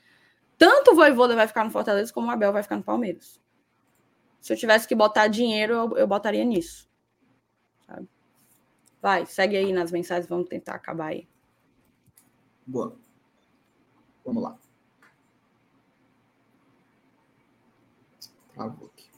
Tanto 0.58 0.92
o 0.92 0.96
Voivoda 0.96 1.36
vai 1.36 1.48
ficar 1.48 1.64
no 1.64 1.72
Fortaleza 1.72 2.14
como 2.14 2.28
o 2.28 2.30
Abel 2.30 2.54
vai 2.54 2.62
ficar 2.62 2.78
no 2.78 2.84
Palmeiras. 2.84 3.42
Se 4.40 4.54
eu 4.54 4.58
tivesse 4.58 4.88
que 4.88 4.94
botar 4.94 5.28
dinheiro, 5.28 5.74
eu, 5.74 5.98
eu 5.98 6.08
botaria 6.08 6.46
nisso. 6.46 6.88
Sabe? 7.86 8.08
Vai, 9.02 9.26
segue 9.26 9.58
aí 9.58 9.74
nas 9.74 9.92
mensagens, 9.92 10.28
vamos 10.28 10.48
tentar 10.48 10.76
acabar 10.76 11.08
aí. 11.08 11.28
Boa. 12.66 12.96
Vamos 14.24 14.44
lá. 14.44 14.58
Travou 18.54 18.88
aqui. 18.94 19.10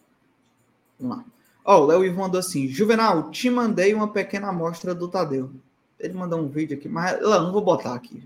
Vamos 0.98 1.18
lá. 1.18 1.26
Ó, 1.66 1.82
o 1.82 1.86
Léo 1.86 2.06
Ivo 2.06 2.20
mandou 2.20 2.40
assim: 2.40 2.68
Juvenal, 2.68 3.32
te 3.32 3.50
mandei 3.50 3.94
uma 3.94 4.12
pequena 4.12 4.50
amostra 4.50 4.96
do 4.96 5.10
Tadeu. 5.10 5.52
Ele 6.04 6.14
mandou 6.14 6.40
um 6.40 6.50
vídeo 6.50 6.78
aqui, 6.78 6.90
mas 6.90 7.20
eu 7.22 7.30
não 7.30 7.52
vou 7.54 7.62
botar 7.62 7.94
aqui. 7.94 8.22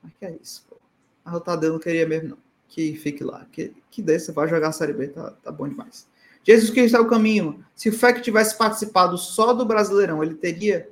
Mas 0.00 0.12
que 0.18 0.24
é 0.24 0.36
isso, 0.40 0.64
pô. 0.70 0.76
Mas 1.24 1.34
o 1.34 1.40
Tadeu 1.40 1.72
não 1.72 1.80
queria 1.80 2.06
mesmo, 2.06 2.30
não. 2.30 2.38
Que 2.68 2.94
fique 2.94 3.24
lá. 3.24 3.44
Que, 3.50 3.74
que 3.90 4.00
desse, 4.00 4.30
vai 4.30 4.48
jogar 4.48 4.68
a 4.68 4.72
Série 4.72 4.92
B, 4.92 5.08
tá, 5.08 5.32
tá 5.42 5.50
bom 5.50 5.68
demais. 5.68 6.06
Jesus 6.44 6.70
Cristo 6.70 6.96
é 6.96 7.00
o 7.00 7.08
caminho. 7.08 7.64
Se 7.74 7.88
o 7.88 7.92
FEC 7.92 8.20
tivesse 8.20 8.56
participado 8.56 9.18
só 9.18 9.52
do 9.52 9.66
Brasileirão, 9.66 10.22
ele 10.22 10.34
teria. 10.34 10.88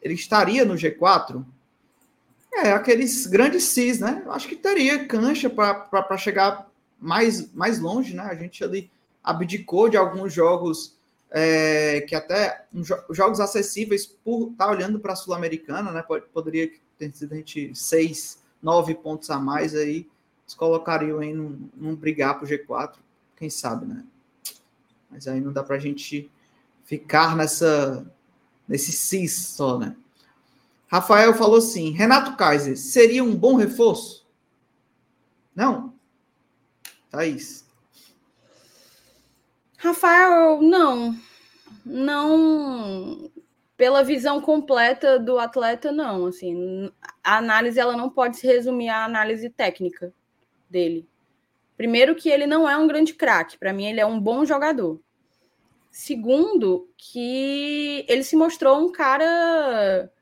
Ele 0.00 0.14
estaria 0.14 0.64
no 0.64 0.74
G4? 0.74 1.44
É, 2.52 2.72
aqueles 2.72 3.26
grandes 3.26 3.62
cis, 3.64 4.00
né? 4.00 4.22
Eu 4.26 4.32
acho 4.32 4.48
que 4.48 4.56
teria 4.56 5.06
cancha 5.06 5.48
para 5.48 6.18
chegar 6.18 6.68
mais, 7.00 7.52
mais 7.54 7.78
longe, 7.78 8.14
né? 8.14 8.24
A 8.24 8.34
gente 8.34 8.62
ali 8.62 8.90
abdicou 9.22 9.88
de 9.88 9.96
alguns 9.96 10.32
jogos 10.32 10.96
é, 11.34 12.02
que 12.02 12.14
até 12.14 12.66
jo 12.74 12.94
jogos 13.10 13.40
acessíveis 13.40 14.04
por 14.06 14.50
estar 14.50 14.66
tá 14.66 14.70
olhando 14.70 15.00
para 15.00 15.14
a 15.14 15.16
Sul-Americana, 15.16 15.90
né? 15.90 16.04
Poderia 16.32 16.70
ter 16.98 17.12
sido 17.14 17.32
a 17.32 17.36
gente 17.36 17.74
seis 17.74 18.42
nove 18.62 18.94
pontos 18.94 19.30
a 19.30 19.38
mais 19.38 19.74
aí, 19.74 20.06
eles 20.44 20.54
colocariam 20.54 21.18
aí 21.20 21.32
num, 21.32 21.68
num 21.74 21.96
brigar 21.96 22.38
pro 22.38 22.46
G4, 22.46 22.96
quem 23.34 23.48
sabe, 23.48 23.86
né? 23.86 24.04
Mas 25.10 25.26
aí 25.26 25.40
não 25.40 25.52
dá 25.52 25.62
pra 25.62 25.78
gente 25.78 26.30
ficar 26.84 27.34
nessa 27.34 28.06
nesse 28.68 28.92
cis 28.92 29.34
só, 29.34 29.78
né? 29.78 29.96
Rafael 30.86 31.32
falou 31.32 31.56
assim: 31.56 31.90
Renato 31.90 32.36
Kaiser 32.36 32.76
seria 32.76 33.24
um 33.24 33.34
bom 33.34 33.56
reforço? 33.56 34.26
Não? 35.54 35.94
Thaís. 37.10 37.64
Rafael, 39.82 40.62
não. 40.62 41.12
Não. 41.84 43.28
Pela 43.76 44.04
visão 44.04 44.40
completa 44.40 45.18
do 45.18 45.40
atleta, 45.40 45.90
não. 45.90 46.26
Assim, 46.26 46.88
a 47.22 47.38
análise 47.38 47.80
ela 47.80 47.96
não 47.96 48.08
pode 48.08 48.36
se 48.36 48.46
resumir 48.46 48.90
à 48.90 49.04
análise 49.04 49.50
técnica 49.50 50.14
dele. 50.70 51.08
Primeiro, 51.76 52.14
que 52.14 52.28
ele 52.28 52.46
não 52.46 52.70
é 52.70 52.76
um 52.76 52.86
grande 52.86 53.12
craque. 53.12 53.58
Para 53.58 53.72
mim, 53.72 53.86
ele 53.86 54.00
é 54.00 54.06
um 54.06 54.20
bom 54.20 54.44
jogador. 54.44 55.00
Segundo, 55.90 56.88
que 56.96 58.06
ele 58.08 58.22
se 58.22 58.36
mostrou 58.36 58.78
um 58.78 58.92
cara 58.92 60.12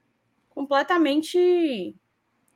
completamente 0.48 1.94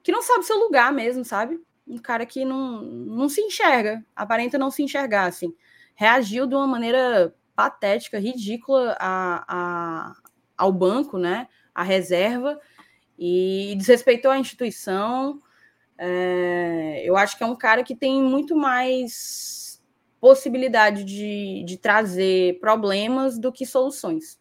que 0.03 0.11
não 0.11 0.23
sabe 0.23 0.47
seu 0.47 0.57
lugar 0.57 0.91
mesmo, 0.91 1.23
sabe? 1.23 1.61
Um 1.87 1.99
cara 1.99 2.25
que 2.25 2.47
não, 2.47 2.81
não 2.83 3.29
se 3.29 3.43
enxerga, 3.43 4.03
aparenta 4.17 4.57
não 4.57 4.71
se 4.71 4.83
enxergar, 4.83 5.27
assim. 5.27 5.55
Reagiu 5.95 6.47
de 6.47 6.55
uma 6.55 6.67
maneira 6.67 7.35
patética, 7.55 8.19
ridícula 8.19 8.97
a, 8.99 9.45
a, 9.49 10.17
ao 10.57 10.73
banco, 10.73 11.19
né? 11.19 11.49
A 11.75 11.83
reserva, 11.83 12.61
e 13.19 13.75
desrespeitou 13.77 14.31
a 14.31 14.39
instituição. 14.39 15.41
É, 15.97 17.03
eu 17.05 17.17
acho 17.17 17.37
que 17.39 17.45
é 17.45 17.47
um 17.47 17.57
cara 17.57 17.83
que 17.83 17.95
tem 17.95 18.23
muito 18.23 18.57
mais 18.57 19.83
possibilidade 20.21 21.05
de, 21.05 21.63
de 21.65 21.77
trazer 21.77 22.59
problemas 22.59 23.39
do 23.39 23.53
que 23.53 23.67
soluções. 23.67 24.41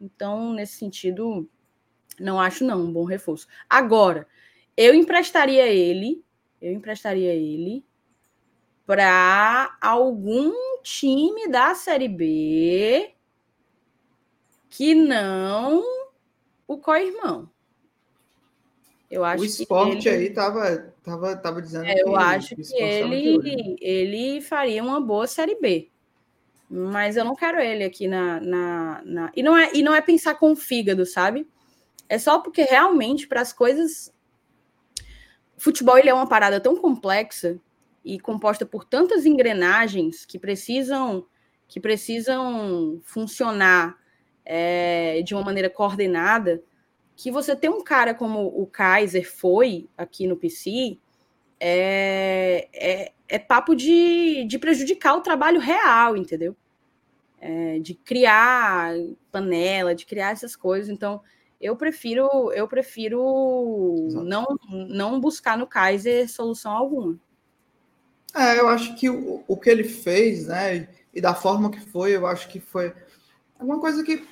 Então, 0.00 0.52
nesse 0.52 0.74
sentido, 0.74 1.48
não 2.18 2.40
acho 2.40 2.64
não 2.64 2.82
um 2.82 2.92
bom 2.92 3.04
reforço. 3.04 3.46
Agora, 3.70 4.26
eu 4.76 4.94
emprestaria 4.94 5.66
ele, 5.66 6.24
eu 6.60 6.72
emprestaria 6.72 7.32
ele 7.32 7.84
para 8.86 9.76
algum 9.80 10.52
time 10.82 11.48
da 11.48 11.74
Série 11.74 12.08
B 12.08 13.14
que 14.68 14.94
não 14.94 15.82
o 16.66 16.78
co-irmão. 16.78 17.48
Eu 19.10 19.24
acho 19.24 19.42
o 19.42 19.44
esporte 19.46 20.08
ele... 20.08 20.28
aí 20.28 20.30
tava, 20.30 20.94
tava, 21.02 21.36
tava 21.36 21.60
dizendo 21.60 21.84
é, 21.84 22.00
Eu 22.00 22.16
acho 22.16 22.56
que 22.56 22.74
ele, 22.74 23.76
ele 23.78 24.40
faria 24.40 24.82
uma 24.82 25.00
boa 25.00 25.26
Série 25.26 25.56
B. 25.60 25.90
Mas 26.70 27.18
eu 27.18 27.24
não 27.24 27.36
quero 27.36 27.60
ele 27.60 27.84
aqui 27.84 28.08
na, 28.08 28.40
na, 28.40 29.02
na... 29.04 29.32
E, 29.36 29.42
não 29.42 29.54
é, 29.54 29.70
e 29.74 29.82
não 29.82 29.94
é 29.94 30.00
pensar 30.00 30.36
com 30.36 30.52
o 30.52 30.56
fígado, 30.56 31.04
sabe? 31.04 31.46
É 32.08 32.18
só 32.18 32.38
porque 32.38 32.62
realmente, 32.62 33.26
para 33.26 33.42
as 33.42 33.52
coisas. 33.52 34.10
Futebol 35.58 35.98
ele 35.98 36.08
é 36.08 36.14
uma 36.14 36.26
parada 36.26 36.58
tão 36.58 36.74
complexa 36.74 37.60
e 38.04 38.18
composta 38.18 38.66
por 38.66 38.84
tantas 38.84 39.26
engrenagens 39.26 40.24
que 40.24 40.38
precisam 40.38 41.26
que 41.68 41.80
precisam 41.80 43.00
funcionar 43.02 43.96
é, 44.44 45.22
de 45.22 45.34
uma 45.34 45.42
maneira 45.42 45.70
coordenada 45.70 46.62
que 47.16 47.30
você 47.30 47.54
ter 47.54 47.68
um 47.68 47.82
cara 47.82 48.14
como 48.14 48.46
o 48.46 48.66
Kaiser 48.66 49.30
foi 49.30 49.88
aqui 49.96 50.26
no 50.26 50.36
PC 50.36 50.98
é, 51.64 52.68
é, 52.72 53.12
é 53.28 53.38
papo 53.38 53.74
de, 53.76 54.44
de 54.44 54.58
prejudicar 54.58 55.16
o 55.16 55.20
trabalho 55.20 55.60
real, 55.60 56.16
entendeu? 56.16 56.56
É, 57.40 57.78
de 57.78 57.94
criar 57.94 58.92
panela, 59.30 59.94
de 59.94 60.04
criar 60.04 60.32
essas 60.32 60.56
coisas. 60.56 60.90
Então, 60.90 61.22
eu 61.60 61.76
prefiro 61.76 62.52
eu 62.52 62.66
prefiro 62.66 64.08
não, 64.10 64.44
não 64.88 65.20
buscar 65.20 65.56
no 65.56 65.66
Kaiser 65.66 66.28
solução 66.28 66.72
alguma. 66.72 67.16
É, 68.34 68.58
eu 68.58 68.68
acho 68.68 68.94
que 68.96 69.10
o, 69.10 69.44
o 69.46 69.56
que 69.56 69.68
ele 69.68 69.84
fez, 69.84 70.46
né, 70.46 70.88
e 71.12 71.20
da 71.20 71.34
forma 71.34 71.70
que 71.70 71.80
foi, 71.80 72.16
eu 72.16 72.26
acho 72.26 72.48
que 72.48 72.60
foi 72.60 72.92
uma 73.60 73.78
coisa 73.78 74.02
que 74.02 74.24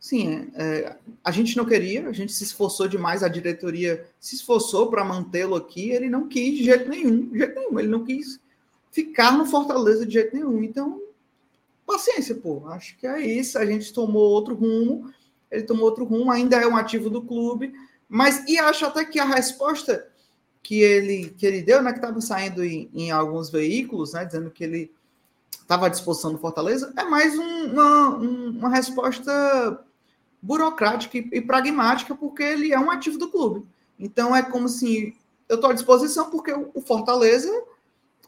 Sim, 0.00 0.50
é, 0.54 0.64
é, 0.64 0.96
a 1.22 1.30
gente 1.30 1.58
não 1.58 1.66
queria, 1.66 2.08
a 2.08 2.12
gente 2.12 2.32
se 2.32 2.42
esforçou 2.42 2.88
demais, 2.88 3.22
a 3.22 3.28
diretoria 3.28 4.08
se 4.18 4.34
esforçou 4.34 4.88
para 4.88 5.04
mantê-lo 5.04 5.54
aqui, 5.54 5.90
ele 5.90 6.08
não 6.08 6.26
quis 6.26 6.56
de 6.56 6.64
jeito 6.64 6.88
nenhum, 6.88 7.28
de 7.28 7.38
jeito 7.38 7.54
nenhum, 7.54 7.78
ele 7.78 7.88
não 7.88 8.02
quis 8.02 8.40
ficar 8.90 9.36
no 9.36 9.44
Fortaleza 9.44 10.06
de 10.06 10.14
jeito 10.14 10.34
nenhum. 10.34 10.64
Então, 10.64 11.02
paciência, 11.86 12.34
pô, 12.34 12.66
acho 12.68 12.96
que 12.96 13.06
é 13.06 13.20
isso, 13.20 13.58
a 13.58 13.66
gente 13.66 13.92
tomou 13.92 14.22
outro 14.22 14.54
rumo, 14.54 15.12
ele 15.50 15.64
tomou 15.64 15.84
outro 15.84 16.06
rumo, 16.06 16.30
ainda 16.30 16.56
é 16.56 16.66
um 16.66 16.78
ativo 16.78 17.10
do 17.10 17.20
clube, 17.20 17.74
mas 18.08 18.48
e 18.48 18.58
acho 18.58 18.86
até 18.86 19.04
que 19.04 19.20
a 19.20 19.26
resposta 19.26 20.09
que 20.62 20.80
ele 20.80 21.30
que 21.30 21.46
ele 21.46 21.62
deu, 21.62 21.82
né, 21.82 21.92
que 21.92 21.98
estava 21.98 22.20
saindo 22.20 22.64
em, 22.64 22.90
em, 22.92 23.10
alguns 23.10 23.50
veículos, 23.50 24.12
né, 24.12 24.24
dizendo 24.24 24.50
que 24.50 24.64
ele 24.64 24.92
estava 25.50 25.86
à 25.86 25.88
disposição 25.88 26.32
do 26.32 26.38
Fortaleza, 26.38 26.92
é 26.96 27.04
mais 27.04 27.38
um, 27.38 27.72
uma, 27.72 28.08
uma 28.16 28.68
resposta 28.68 29.84
burocrática 30.42 31.18
e, 31.18 31.28
e, 31.32 31.40
pragmática, 31.40 32.14
porque 32.14 32.42
ele 32.42 32.72
é 32.72 32.78
um 32.78 32.90
ativo 32.90 33.18
do 33.18 33.30
clube. 33.30 33.66
Então 33.98 34.34
é 34.34 34.42
como 34.42 34.68
se 34.68 35.16
eu 35.48 35.56
estou 35.56 35.70
à 35.70 35.74
disposição, 35.74 36.30
porque 36.30 36.52
o, 36.52 36.70
o 36.74 36.80
Fortaleza 36.80 37.50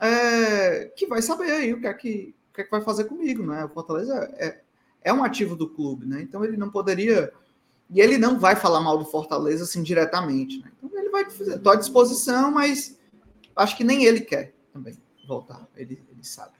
é, 0.00 0.86
que 0.96 1.06
vai 1.06 1.22
saber 1.22 1.50
aí 1.52 1.72
o 1.72 1.80
que 1.80 1.86
é 1.86 1.94
que, 1.94 2.34
o 2.50 2.54
que, 2.54 2.60
é 2.60 2.64
que 2.64 2.70
vai 2.70 2.80
fazer 2.80 3.04
comigo, 3.04 3.44
né? 3.44 3.64
O 3.64 3.68
Fortaleza 3.68 4.14
é, 4.36 4.60
é 5.02 5.12
um 5.12 5.22
ativo 5.22 5.54
do 5.54 5.68
clube, 5.68 6.06
né? 6.06 6.20
Então 6.22 6.44
ele 6.44 6.56
não 6.56 6.70
poderia. 6.70 7.32
E 7.88 8.00
ele 8.00 8.18
não 8.18 8.38
vai 8.38 8.56
falar 8.56 8.80
mal 8.80 8.98
do 8.98 9.04
Fortaleza 9.04 9.64
assim 9.64 9.82
diretamente, 9.82 10.58
né? 10.60 10.72
Então 10.76 10.90
vai 11.12 11.24
dizer, 11.26 11.56
estou 11.56 11.72
à 11.72 11.76
disposição, 11.76 12.50
mas 12.50 12.98
acho 13.54 13.76
que 13.76 13.84
nem 13.84 14.04
ele 14.04 14.22
quer 14.22 14.52
também 14.72 14.96
voltar. 15.26 15.68
Ele, 15.76 16.02
ele 16.10 16.24
sabe. 16.24 16.54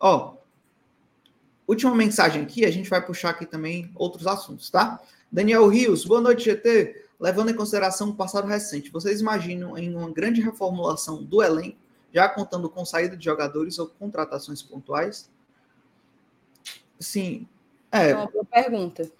Ó, 0.00 0.36
Última 1.66 1.92
mensagem 1.94 2.42
aqui, 2.42 2.64
a 2.64 2.70
gente 2.70 2.88
vai 2.88 3.04
puxar 3.04 3.30
aqui 3.30 3.44
também 3.44 3.90
outros 3.96 4.26
assuntos, 4.26 4.70
tá? 4.70 5.02
Daniel 5.30 5.66
Rios, 5.66 6.04
boa 6.04 6.20
noite, 6.20 6.44
GT. 6.44 7.06
Levando 7.18 7.50
em 7.50 7.56
consideração 7.56 8.10
o 8.10 8.14
passado 8.14 8.46
recente, 8.46 8.90
vocês 8.92 9.20
imaginam 9.20 9.76
em 9.76 9.92
uma 9.92 10.10
grande 10.12 10.40
reformulação 10.40 11.24
do 11.24 11.42
elenco, 11.42 11.78
já 12.12 12.28
contando 12.28 12.70
com 12.70 12.84
saída 12.84 13.16
de 13.16 13.24
jogadores 13.24 13.80
ou 13.80 13.88
contratações 13.88 14.62
pontuais? 14.62 15.28
Sim. 17.00 17.48
É, 17.90 18.10
é 18.10 18.16
uma 18.16 18.30
boa 18.30 18.44
pergunta. 18.44 19.10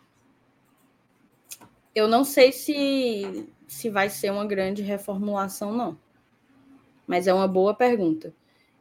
Eu 1.92 2.06
não 2.06 2.22
sei 2.22 2.52
se, 2.52 3.48
se 3.66 3.90
vai 3.90 4.08
ser 4.08 4.30
uma 4.30 4.46
grande 4.46 4.82
reformulação, 4.82 5.72
não. 5.72 5.98
Mas 7.06 7.26
é 7.26 7.34
uma 7.34 7.48
boa 7.48 7.74
pergunta. 7.74 8.34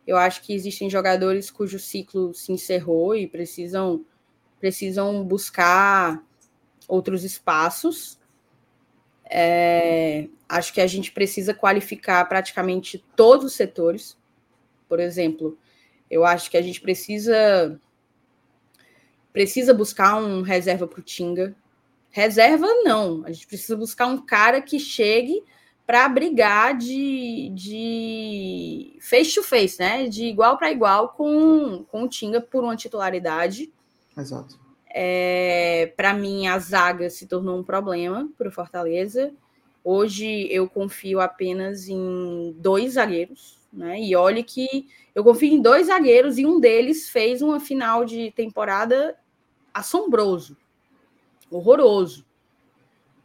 Eu 0.06 0.18
acho 0.18 0.42
que 0.42 0.54
existem 0.54 0.90
jogadores 0.90 1.50
cujo 1.50 1.80
ciclo 1.80 2.34
se 2.34 2.52
encerrou 2.52 3.16
e 3.16 3.28
precisam, 3.28 4.06
precisam 4.60 5.24
buscar 5.24 6.24
outros 6.88 7.24
espaços. 7.24 8.20
É, 9.28 10.28
acho 10.48 10.74
que 10.74 10.82
a 10.82 10.88
gente 10.88 11.12
precisa 11.12 11.54
qualificar 11.54 12.24
praticamente 12.26 13.04
todos 13.16 13.46
os 13.48 13.54
setores. 13.54 14.18
Por 14.88 15.00
exemplo, 15.00 15.58
eu 16.10 16.24
acho 16.24 16.52
que 16.52 16.58
a 16.58 16.62
gente 16.62 16.80
precisa 16.82 17.80
precisa 19.34 19.74
buscar 19.74 20.16
um 20.16 20.42
reserva 20.42 20.88
para 20.88 21.02
o 21.02 21.04
Tinga. 21.04 21.54
Reserva 22.16 22.66
não, 22.86 23.26
a 23.26 23.32
gente 23.34 23.46
precisa 23.46 23.76
buscar 23.76 24.06
um 24.06 24.18
cara 24.18 24.62
que 24.62 24.80
chegue 24.80 25.44
para 25.86 26.08
brigar 26.08 26.78
de, 26.78 27.52
de 27.54 28.98
face 29.02 29.36
to 29.36 29.44
face, 29.44 29.78
né? 29.78 30.08
De 30.08 30.24
igual 30.24 30.58
para 30.58 30.72
igual 30.72 31.10
com, 31.10 31.84
com 31.92 32.04
o 32.04 32.08
Tinga 32.08 32.40
por 32.40 32.64
uma 32.64 32.78
titularidade. 32.78 33.70
Exato. 34.18 34.58
É, 34.90 35.92
para 35.98 36.14
mim, 36.14 36.48
a 36.48 36.58
zaga 36.58 37.10
se 37.10 37.28
tornou 37.28 37.60
um 37.60 37.64
problema 37.66 38.30
para 38.38 38.48
o 38.48 38.52
Fortaleza. 38.52 39.34
Hoje 39.84 40.48
eu 40.50 40.70
confio 40.70 41.20
apenas 41.20 41.90
em 41.90 42.56
dois 42.58 42.94
zagueiros, 42.94 43.60
né? 43.74 44.00
E 44.00 44.16
olhe 44.16 44.42
que 44.42 44.88
eu 45.14 45.22
confio 45.22 45.52
em 45.52 45.62
dois 45.62 45.88
zagueiros 45.88 46.38
e 46.38 46.46
um 46.46 46.62
deles 46.62 47.10
fez 47.10 47.42
uma 47.42 47.60
final 47.60 48.06
de 48.06 48.32
temporada 48.32 49.18
assombroso, 49.74 50.56
horroroso 51.58 52.26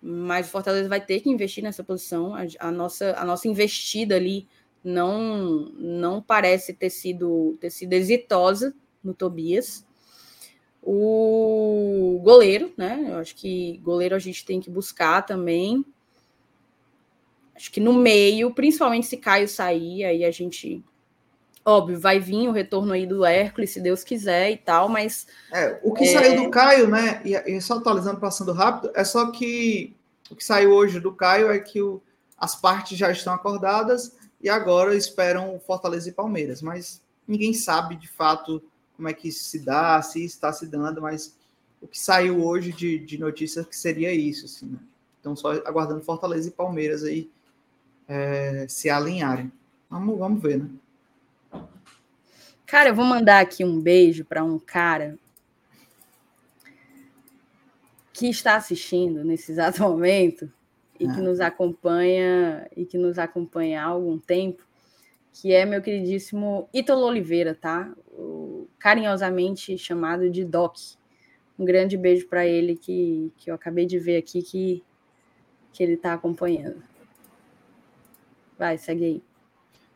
mas 0.03 0.49
o 0.49 0.51
Fortaleza 0.51 0.89
vai 0.89 1.01
ter 1.01 1.20
que 1.20 1.31
investir 1.31 1.62
nessa 1.62 1.85
posição. 1.85 2.35
A, 2.35 2.43
a, 2.59 2.70
nossa, 2.70 3.14
a 3.18 3.24
nossa 3.24 3.47
investida 3.49 4.16
ali 4.16 4.49
não 4.83 5.70
não 5.76 6.22
parece 6.22 6.72
ter 6.72 6.89
sido, 6.89 7.59
ter 7.61 7.70
sido 7.70 7.93
exitosa 7.93 8.74
no 9.05 9.12
Tobias. 9.12 9.87
O 10.83 12.18
goleiro, 12.22 12.72
né? 12.76 13.07
Eu 13.09 13.16
acho 13.16 13.37
que 13.37 13.76
goleiro 13.78 14.14
a 14.14 14.18
gente 14.18 14.45
tem 14.47 14.61
que 14.61 14.70
buscar 14.70 15.22
também. 15.22 15.85
Acho 17.55 17.70
que 17.70 17.81
no 17.81 17.93
meio, 17.93 18.55
principalmente 18.55 19.07
se 19.07 19.18
Caio 19.18 19.47
sair, 19.47 20.05
aí 20.05 20.24
a 20.24 20.31
gente. 20.31 20.83
Óbvio, 21.65 22.01
vai 22.01 22.19
vir 22.19 22.49
o 22.49 22.53
retorno 22.53 22.93
aí 22.93 23.07
do 23.07 23.25
Hércules, 23.25 23.71
se 23.71 23.81
Deus 23.81 24.03
quiser 24.03 24.51
e 24.51 24.57
tal, 24.57 24.89
mas. 24.89 25.27
É, 25.53 25.79
o 25.83 25.93
que 25.93 26.05
é... 26.05 26.13
saiu 26.13 26.43
do 26.43 26.51
Caio, 26.51 26.89
né? 26.89 27.21
E, 27.25 27.35
e, 27.35 27.61
só 27.61 27.75
atualizando, 27.75 28.19
passando 28.19 28.53
rápido, 28.53 28.91
é 28.95 29.05
só 29.05 29.31
que 29.31 29.95
o 30.31 30.37
que 30.37 30.45
saiu 30.45 30.73
hoje 30.73 31.01
do 31.01 31.13
Caio 31.13 31.51
é 31.51 31.59
que 31.59 31.83
o, 31.83 32.01
as 32.39 32.55
partes 32.55 32.97
já 32.97 33.11
estão 33.11 33.35
acordadas 33.35 34.17
e 34.41 34.49
agora 34.49 34.95
esperam 34.95 35.61
Fortaleza 35.67 36.09
e 36.09 36.13
Palmeiras. 36.13 36.63
Mas 36.63 37.03
ninguém 37.29 37.53
sabe 37.53 37.95
de 37.97 38.09
fato 38.09 38.63
como 38.97 39.09
é 39.09 39.13
que 39.13 39.29
isso 39.29 39.45
se 39.45 39.59
dá, 39.59 40.01
se 40.01 40.25
está 40.25 40.53
se 40.53 40.67
dando, 40.67 41.03
mas 41.03 41.37
o 41.81 41.87
que 41.87 41.99
saiu 41.99 42.45
hoje 42.45 42.73
de, 42.73 42.99
de 42.99 43.19
notícias 43.19 43.67
que 43.67 43.77
seria 43.77 44.13
isso, 44.13 44.47
assim, 44.47 44.67
né? 44.67 44.79
Então, 45.21 45.37
só 45.37 45.53
aguardando 45.53 46.03
Fortaleza 46.03 46.49
e 46.49 46.53
Palmeiras 46.53 47.05
aí 47.05 47.31
é, 48.09 48.67
se 48.69 48.89
alinharem. 48.89 49.53
Vamos, 49.89 50.19
vamos 50.19 50.43
ver, 50.43 50.59
né? 50.59 50.71
Cara, 52.71 52.91
eu 52.91 52.95
vou 52.95 53.05
mandar 53.05 53.41
aqui 53.41 53.64
um 53.64 53.81
beijo 53.81 54.25
para 54.25 54.45
um 54.45 54.57
cara 54.57 55.18
que 58.12 58.29
está 58.29 58.55
assistindo 58.55 59.25
nesse 59.25 59.51
exato 59.51 59.83
momento 59.83 60.49
e 60.95 61.05
que 61.05 61.18
ah. 61.18 61.21
nos 61.21 61.41
acompanha 61.41 62.71
e 62.77 62.87
que 62.87 62.97
nos 62.97 63.18
acompanha 63.18 63.83
há 63.83 63.87
algum 63.87 64.16
tempo, 64.16 64.64
que 65.33 65.53
é 65.53 65.66
meu 65.66 65.83
queridíssimo 65.83 66.68
Ítalo 66.73 67.07
Oliveira, 67.07 67.57
tá? 67.57 67.93
O, 68.12 68.68
carinhosamente 68.79 69.77
chamado 69.77 70.31
de 70.31 70.45
Doc. 70.45 70.77
Um 71.59 71.64
grande 71.64 71.97
beijo 71.97 72.29
para 72.29 72.47
ele 72.47 72.77
que, 72.77 73.33
que 73.37 73.51
eu 73.51 73.57
acabei 73.57 73.85
de 73.85 73.99
ver 73.99 74.16
aqui 74.16 74.43
que, 74.43 74.85
que 75.73 75.83
ele 75.83 75.95
está 75.95 76.14
acompanhando. 76.14 76.81
Vai, 78.57 78.79
segue 78.79 79.05
aí. 79.05 79.23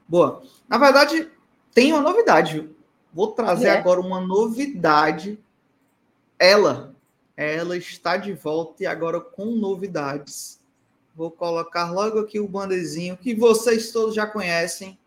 Boa. 0.09 0.43
Na 0.69 0.77
verdade, 0.77 1.31
tem 1.75 1.93
uma 1.93 2.01
novidade, 2.01 2.55
viu? 2.55 2.77
Vou 3.13 3.33
trazer 3.33 3.67
é? 3.67 3.77
agora 3.77 4.01
uma 4.01 4.21
novidade. 4.21 5.39
Ela, 6.39 6.95
ela 7.37 7.77
está 7.77 8.17
de 8.17 8.33
volta 8.33 8.85
e 8.85 8.87
agora 8.87 9.21
com 9.21 9.47
novidades. 9.47 10.61
Vou 11.15 11.31
colocar 11.31 11.91
logo 11.91 12.21
aqui 12.21 12.41
o 12.41 12.49
bandezinho 12.49 13.17
que 13.17 13.35
vocês 13.35 13.93
todos 13.93 14.15
já 14.15 14.27
conhecem. 14.27 14.99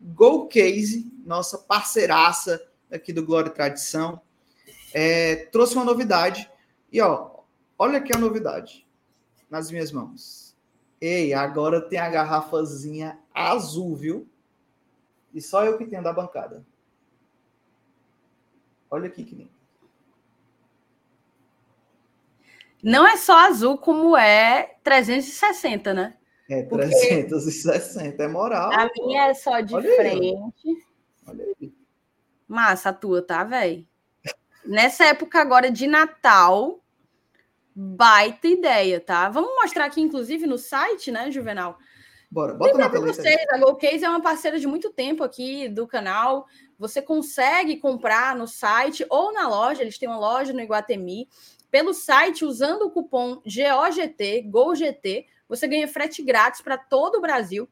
Go 0.00 0.46
Case, 0.48 1.10
nossa 1.24 1.56
parceiraça 1.56 2.60
aqui 2.90 3.12
do 3.12 3.24
Glória 3.24 3.48
e 3.48 3.52
Tradição, 3.52 4.20
é, 4.92 5.36
trouxe 5.52 5.74
uma 5.74 5.84
novidade. 5.84 6.50
E 6.92 7.00
ó, 7.00 7.30
olha 7.78 7.98
aqui 7.98 8.14
a 8.14 8.18
novidade 8.18 8.86
nas 9.48 9.70
minhas 9.70 9.90
mãos. 9.90 10.54
Ei, 11.00 11.32
agora 11.32 11.80
tem 11.80 11.98
a 11.98 12.10
garrafazinha 12.10 13.18
azul, 13.34 13.96
viu? 13.96 14.28
E 15.32 15.40
só 15.40 15.64
eu 15.64 15.78
que 15.78 15.86
tenho 15.86 16.02
da 16.02 16.12
bancada. 16.12 16.64
Olha 18.90 19.06
aqui 19.06 19.24
que 19.24 19.34
lindo. 19.34 19.50
Não 22.82 23.06
é 23.06 23.16
só 23.16 23.46
azul, 23.46 23.78
como 23.78 24.16
é 24.16 24.76
360, 24.82 25.94
né? 25.94 26.16
É, 26.50 26.62
360, 26.64 28.08
Porque 28.08 28.22
é 28.22 28.28
moral. 28.28 28.72
A 28.72 28.90
minha 28.94 29.28
é 29.28 29.34
só 29.34 29.60
de 29.60 29.74
Olha 29.74 29.94
frente. 29.94 30.26
Aí. 30.26 30.76
Olha 31.26 31.44
aí. 31.44 31.72
Massa 32.48 32.90
a 32.90 32.92
tua, 32.92 33.22
tá, 33.22 33.44
velho? 33.44 33.86
Nessa 34.64 35.04
época 35.04 35.40
agora 35.40 35.70
de 35.70 35.86
Natal, 35.86 36.80
baita 37.74 38.48
ideia, 38.48 39.00
tá? 39.00 39.28
Vamos 39.28 39.50
mostrar 39.54 39.86
aqui, 39.86 40.00
inclusive, 40.00 40.46
no 40.46 40.58
site, 40.58 41.10
né, 41.10 41.30
Juvenal? 41.30 41.78
Bora, 42.32 42.54
bota 42.54 42.78
Lembra 42.78 42.98
na 42.98 43.12
vocês, 43.12 43.44
a 43.50 43.58
GoCase 43.58 44.06
é 44.06 44.08
uma 44.08 44.22
parceira 44.22 44.58
de 44.58 44.66
muito 44.66 44.88
tempo 44.88 45.22
aqui 45.22 45.68
do 45.68 45.86
canal. 45.86 46.46
Você 46.78 47.02
consegue 47.02 47.76
comprar 47.76 48.34
no 48.34 48.48
site 48.48 49.04
ou 49.10 49.34
na 49.34 49.46
loja, 49.46 49.82
eles 49.82 49.98
têm 49.98 50.08
uma 50.08 50.18
loja 50.18 50.50
no 50.50 50.60
Iguatemi. 50.62 51.28
Pelo 51.70 51.92
site, 51.92 52.42
usando 52.42 52.84
o 52.84 52.90
cupom 52.90 53.42
GOGT, 53.44 54.48
GOGT, 54.48 55.26
você 55.46 55.68
ganha 55.68 55.86
frete 55.86 56.22
grátis 56.22 56.62
para 56.62 56.78
todo 56.78 57.16
o 57.16 57.20
Brasil. 57.20 57.68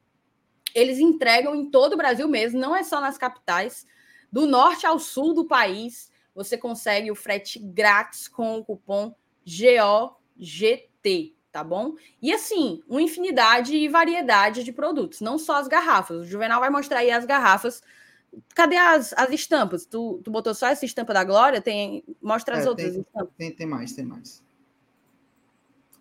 Eles 0.74 0.98
entregam 0.98 1.54
em 1.54 1.70
todo 1.70 1.94
o 1.94 1.96
Brasil 1.96 2.28
mesmo, 2.28 2.60
não 2.60 2.76
é 2.76 2.82
só 2.82 3.00
nas 3.00 3.16
capitais. 3.16 3.86
Do 4.30 4.46
norte 4.46 4.84
ao 4.84 4.98
sul 4.98 5.32
do 5.32 5.46
país, 5.46 6.12
você 6.34 6.58
consegue 6.58 7.10
o 7.10 7.14
frete 7.14 7.58
grátis 7.58 8.28
com 8.28 8.58
o 8.58 8.64
cupom 8.64 9.14
GOGT, 9.42 11.34
tá 11.52 11.64
bom? 11.64 11.94
E 12.22 12.32
assim, 12.32 12.82
uma 12.88 13.02
infinidade 13.02 13.74
e 13.74 13.88
variedade 13.88 14.62
de 14.62 14.72
produtos, 14.72 15.20
não 15.20 15.38
só 15.38 15.56
as 15.56 15.68
garrafas. 15.68 16.18
O 16.18 16.24
Juvenal 16.24 16.60
vai 16.60 16.70
mostrar 16.70 16.98
aí 16.98 17.10
as 17.10 17.24
garrafas. 17.24 17.82
Cadê 18.54 18.76
as, 18.76 19.12
as 19.14 19.30
estampas? 19.30 19.84
Tu, 19.84 20.20
tu 20.22 20.30
botou 20.30 20.54
só 20.54 20.68
essa 20.68 20.84
estampa 20.84 21.12
da 21.12 21.24
Glória? 21.24 21.60
Tem, 21.60 22.04
mostra 22.22 22.56
as 22.56 22.64
é, 22.64 22.68
outras 22.68 22.92
tem, 22.92 23.00
estampas. 23.00 23.34
Tem, 23.36 23.52
tem 23.52 23.66
mais, 23.66 23.92
tem 23.92 24.04
mais. 24.04 24.42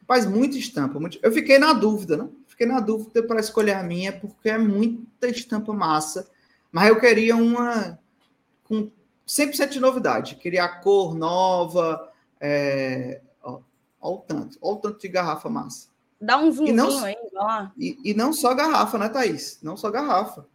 Faz 0.08 0.26
muita 0.26 0.58
estampa. 0.58 1.00
Muito... 1.00 1.20
Eu 1.22 1.32
fiquei 1.32 1.58
na 1.58 1.74
dúvida, 1.74 2.18
né? 2.18 2.30
Fiquei 2.47 2.68
na 2.68 2.80
dúvida 2.80 3.24
para 3.24 3.39
escolher 3.39 3.74
a 3.74 3.84
minha, 3.84 4.12
porque 4.12 4.50
é 4.50 4.58
muita 4.58 5.28
estampa 5.28 5.74
massa. 5.74 6.30
Mas 6.72 6.89
eu 6.89 7.00
queria 7.00 7.36
uma 7.36 8.00
com 8.66 8.91
100% 9.28 9.70
de 9.70 9.80
novidade. 9.80 10.36
Queria 10.36 10.66
a 10.66 10.68
cor 10.68 11.16
nova, 11.16 12.12
é, 12.39 13.22
Olha 14.02 14.16
o 14.16 14.18
tanto, 14.20 14.58
olha 14.62 14.76
o 14.76 14.80
tanto 14.80 15.00
de 15.00 15.08
garrafa 15.08 15.50
massa. 15.50 15.89
Dá 16.22 16.38
um 16.38 16.52
zoomzinho 16.52 16.76
não, 16.76 17.04
aí, 17.04 17.16
ó. 17.36 17.68
E, 17.78 17.97
e, 18.04 18.14
não 18.14 18.34
só 18.34 18.54
garrafa, 18.54 18.97
né, 18.97 19.08
Thaís? 19.08 19.60
Não 19.62 19.78
só 19.78 19.89
garrafa. 19.89 20.45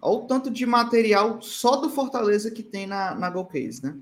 Olha 0.00 0.18
o 0.18 0.26
tanto 0.26 0.50
de 0.50 0.66
material 0.66 1.40
só 1.40 1.76
do 1.76 1.88
Fortaleza 1.88 2.50
que 2.50 2.62
tem 2.62 2.86
na, 2.86 3.14
na 3.14 3.30
GoCase, 3.30 3.82
né? 3.82 3.96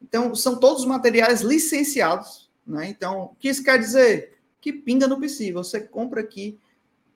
Então, 0.00 0.32
são 0.36 0.60
todos 0.60 0.84
materiais 0.84 1.40
licenciados, 1.40 2.48
né? 2.64 2.88
Então, 2.88 3.22
o 3.22 3.34
que 3.36 3.48
isso 3.48 3.64
quer 3.64 3.78
dizer? 3.78 4.38
Que 4.60 4.72
pinga 4.72 5.08
no 5.08 5.18
PC. 5.18 5.52
Você 5.52 5.80
compra 5.80 6.20
aqui 6.20 6.56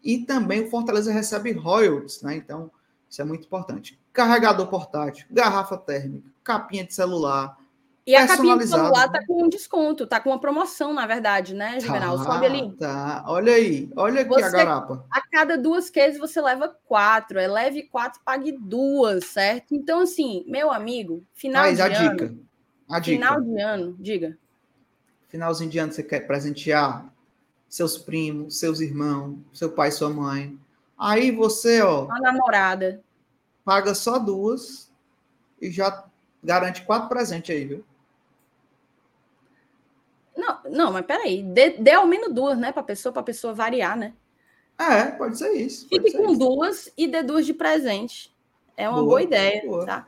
e 0.02 0.18
também 0.18 0.64
o 0.64 0.70
Fortaleza 0.70 1.12
recebe 1.12 1.52
royalties, 1.52 2.20
né? 2.22 2.34
Então, 2.34 2.68
isso 3.08 3.22
é 3.22 3.24
muito 3.24 3.46
importante. 3.46 4.00
Carregador 4.12 4.66
portátil, 4.66 5.26
garrafa 5.30 5.76
térmica, 5.76 6.28
capinha 6.42 6.84
de 6.84 6.92
celular, 6.92 7.56
e 8.04 8.16
a 8.16 8.26
capinha 8.26 8.56
do 8.56 8.66
celular 8.66 9.08
tá 9.08 9.24
com 9.24 9.44
um 9.44 9.48
desconto, 9.48 10.06
tá 10.06 10.18
com 10.18 10.30
uma 10.30 10.40
promoção, 10.40 10.92
na 10.92 11.06
verdade, 11.06 11.54
né, 11.54 11.78
Juvenal? 11.78 12.18
Tá, 12.18 12.24
Sobe 12.24 12.46
ali. 12.46 12.72
Tá, 12.72 13.24
olha 13.28 13.52
aí, 13.52 13.88
olha 13.94 14.22
aqui 14.22 14.28
você, 14.28 14.44
a 14.44 14.50
garapa. 14.50 15.06
A 15.08 15.20
cada 15.20 15.56
duas 15.56 15.88
cases 15.88 16.18
você 16.18 16.40
leva 16.40 16.76
quatro, 16.84 17.38
é 17.38 17.46
leve 17.46 17.84
quatro, 17.84 18.20
pague 18.24 18.52
duas, 18.52 19.26
certo? 19.26 19.74
Então, 19.74 20.00
assim, 20.00 20.44
meu 20.48 20.72
amigo, 20.72 21.24
final 21.32 21.62
Mas, 21.62 21.76
de 21.76 21.82
a 21.82 21.86
ano. 21.86 22.16
Dica. 22.16 22.34
A 22.90 23.02
final 23.02 23.40
dica. 23.40 23.54
de 23.54 23.62
ano, 23.62 23.96
diga. 24.00 24.38
Finalzinho 25.28 25.70
de 25.70 25.78
ano 25.78 25.92
você 25.92 26.02
quer 26.02 26.26
presentear 26.26 27.10
seus 27.68 27.96
primos, 27.96 28.58
seus 28.58 28.80
irmãos, 28.80 29.38
seu 29.52 29.70
pai, 29.70 29.90
sua 29.92 30.10
mãe. 30.10 30.58
Aí 30.98 31.30
você, 31.30 31.80
ó. 31.80 32.06
A 32.10 32.20
namorada. 32.20 33.00
Paga 33.64 33.94
só 33.94 34.18
duas 34.18 34.92
e 35.60 35.70
já 35.70 36.04
garante 36.42 36.82
quatro 36.82 37.08
presentes 37.08 37.54
aí, 37.54 37.64
viu? 37.64 37.84
Não, 40.36 40.58
não, 40.70 40.92
mas 40.92 41.04
peraí. 41.04 41.42
Dê, 41.42 41.70
dê 41.70 41.92
ao 41.92 42.06
menos 42.06 42.32
duas, 42.32 42.58
né? 42.58 42.72
Para 42.72 42.82
pessoa, 42.82 43.12
para 43.12 43.22
pessoa 43.22 43.52
variar, 43.52 43.96
né? 43.96 44.14
É, 44.78 45.04
pode 45.12 45.38
ser 45.38 45.52
isso. 45.52 45.88
Fique 45.88 46.10
ser 46.10 46.18
com 46.18 46.30
isso. 46.30 46.38
duas 46.38 46.92
e 46.96 47.06
dê 47.06 47.22
duas 47.22 47.46
de 47.46 47.54
presente. 47.54 48.34
É 48.76 48.88
uma 48.88 48.98
boa, 48.98 49.08
boa 49.08 49.22
ideia, 49.22 49.62
boa. 49.64 49.84
tá? 49.84 50.06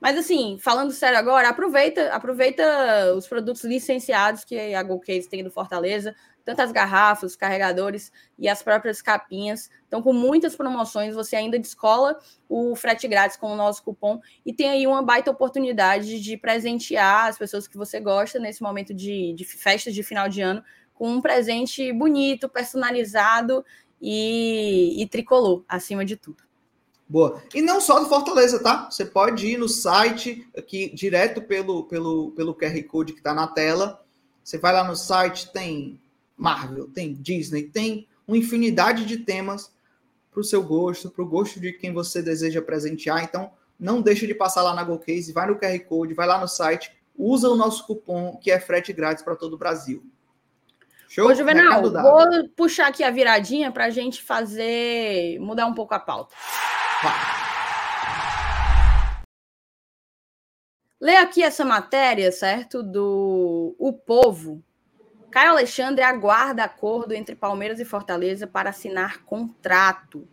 Mas 0.00 0.18
assim, 0.18 0.58
falando 0.60 0.92
sério 0.92 1.18
agora, 1.18 1.48
aproveita, 1.48 2.08
aproveita 2.10 3.14
os 3.14 3.26
produtos 3.26 3.64
licenciados 3.64 4.44
que 4.44 4.74
a 4.74 4.82
GoCase 4.82 5.28
tem 5.28 5.42
do 5.42 5.50
Fortaleza 5.50 6.14
tanto 6.46 6.62
as 6.62 6.70
garrafas, 6.70 7.32
os 7.32 7.36
carregadores 7.36 8.12
e 8.38 8.48
as 8.48 8.62
próprias 8.62 9.02
capinhas. 9.02 9.68
Então, 9.88 10.00
com 10.00 10.12
muitas 10.12 10.54
promoções, 10.54 11.12
você 11.12 11.34
ainda 11.34 11.58
descola 11.58 12.16
o 12.48 12.76
frete 12.76 13.08
grátis 13.08 13.36
com 13.36 13.52
o 13.52 13.56
nosso 13.56 13.82
cupom 13.82 14.20
e 14.44 14.52
tem 14.52 14.70
aí 14.70 14.86
uma 14.86 15.02
baita 15.02 15.28
oportunidade 15.28 16.20
de 16.20 16.36
presentear 16.36 17.26
as 17.26 17.36
pessoas 17.36 17.66
que 17.66 17.76
você 17.76 17.98
gosta 17.98 18.38
nesse 18.38 18.62
momento 18.62 18.94
de, 18.94 19.34
de 19.34 19.44
festas 19.44 19.92
de 19.92 20.04
final 20.04 20.28
de 20.28 20.40
ano 20.40 20.62
com 20.94 21.10
um 21.10 21.20
presente 21.20 21.92
bonito, 21.92 22.48
personalizado 22.48 23.64
e, 24.00 25.02
e 25.02 25.06
tricolor, 25.08 25.64
acima 25.68 26.04
de 26.04 26.16
tudo. 26.16 26.44
Boa. 27.08 27.42
E 27.52 27.60
não 27.60 27.80
só 27.80 27.98
do 27.98 28.08
Fortaleza, 28.08 28.62
tá? 28.62 28.88
Você 28.88 29.04
pode 29.04 29.48
ir 29.48 29.58
no 29.58 29.68
site 29.68 30.48
aqui 30.56 30.94
direto 30.94 31.42
pelo, 31.42 31.84
pelo, 31.84 32.30
pelo 32.32 32.54
QR 32.54 32.80
Code 32.84 33.12
que 33.12 33.18
está 33.18 33.34
na 33.34 33.48
tela. 33.48 34.04
Você 34.42 34.58
vai 34.58 34.72
lá 34.72 34.84
no 34.84 34.94
site, 34.94 35.52
tem 35.52 36.00
Marvel, 36.36 36.88
tem 36.88 37.14
Disney, 37.14 37.64
tem 37.64 38.06
uma 38.26 38.36
infinidade 38.36 39.06
de 39.06 39.18
temas 39.18 39.72
para 40.30 40.40
o 40.40 40.44
seu 40.44 40.62
gosto, 40.62 41.10
para 41.10 41.24
o 41.24 41.28
gosto 41.28 41.58
de 41.58 41.72
quem 41.72 41.92
você 41.92 42.22
deseja 42.22 42.60
presentear. 42.60 43.24
Então, 43.24 43.50
não 43.78 44.02
deixe 44.02 44.26
de 44.26 44.34
passar 44.34 44.62
lá 44.62 44.74
na 44.74 44.84
GoCase, 44.84 45.32
vai 45.32 45.46
no 45.46 45.58
QR 45.58 45.78
Code, 45.80 46.14
vai 46.14 46.26
lá 46.26 46.38
no 46.38 46.48
site, 46.48 46.92
usa 47.16 47.48
o 47.48 47.56
nosso 47.56 47.86
cupom 47.86 48.36
que 48.36 48.50
é 48.50 48.60
frete 48.60 48.92
grátis 48.92 49.22
para 49.22 49.36
todo 49.36 49.54
o 49.54 49.58
Brasil. 49.58 50.04
Show? 51.08 51.28
Ô, 51.28 51.34
Juvenal, 51.34 51.82
vou 51.90 52.48
puxar 52.56 52.88
aqui 52.88 53.02
a 53.02 53.10
viradinha 53.10 53.70
para 53.70 53.86
a 53.86 53.90
gente 53.90 54.22
fazer. 54.22 55.38
mudar 55.40 55.66
um 55.66 55.74
pouco 55.74 55.94
a 55.94 56.00
pauta. 56.00 56.34
Lê 61.00 61.16
aqui 61.16 61.42
essa 61.42 61.64
matéria, 61.64 62.32
certo? 62.32 62.82
Do 62.82 63.76
O 63.78 63.92
Povo. 63.92 64.62
Caio 65.36 65.50
Alexandre 65.50 66.02
aguarda 66.02 66.64
acordo 66.64 67.12
entre 67.12 67.36
Palmeiras 67.36 67.78
e 67.78 67.84
Fortaleza 67.84 68.46
para 68.46 68.70
assinar 68.70 69.22
contrato. 69.24 70.26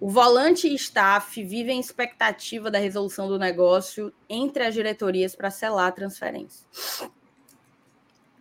O 0.00 0.08
volante 0.08 0.66
e 0.66 0.74
staff 0.74 1.44
vivem 1.44 1.78
expectativa 1.78 2.70
da 2.70 2.78
resolução 2.78 3.28
do 3.28 3.38
negócio 3.38 4.14
entre 4.30 4.64
as 4.64 4.72
diretorias 4.72 5.36
para 5.36 5.50
selar 5.50 5.88
a 5.88 5.92
transferência. 5.92 6.66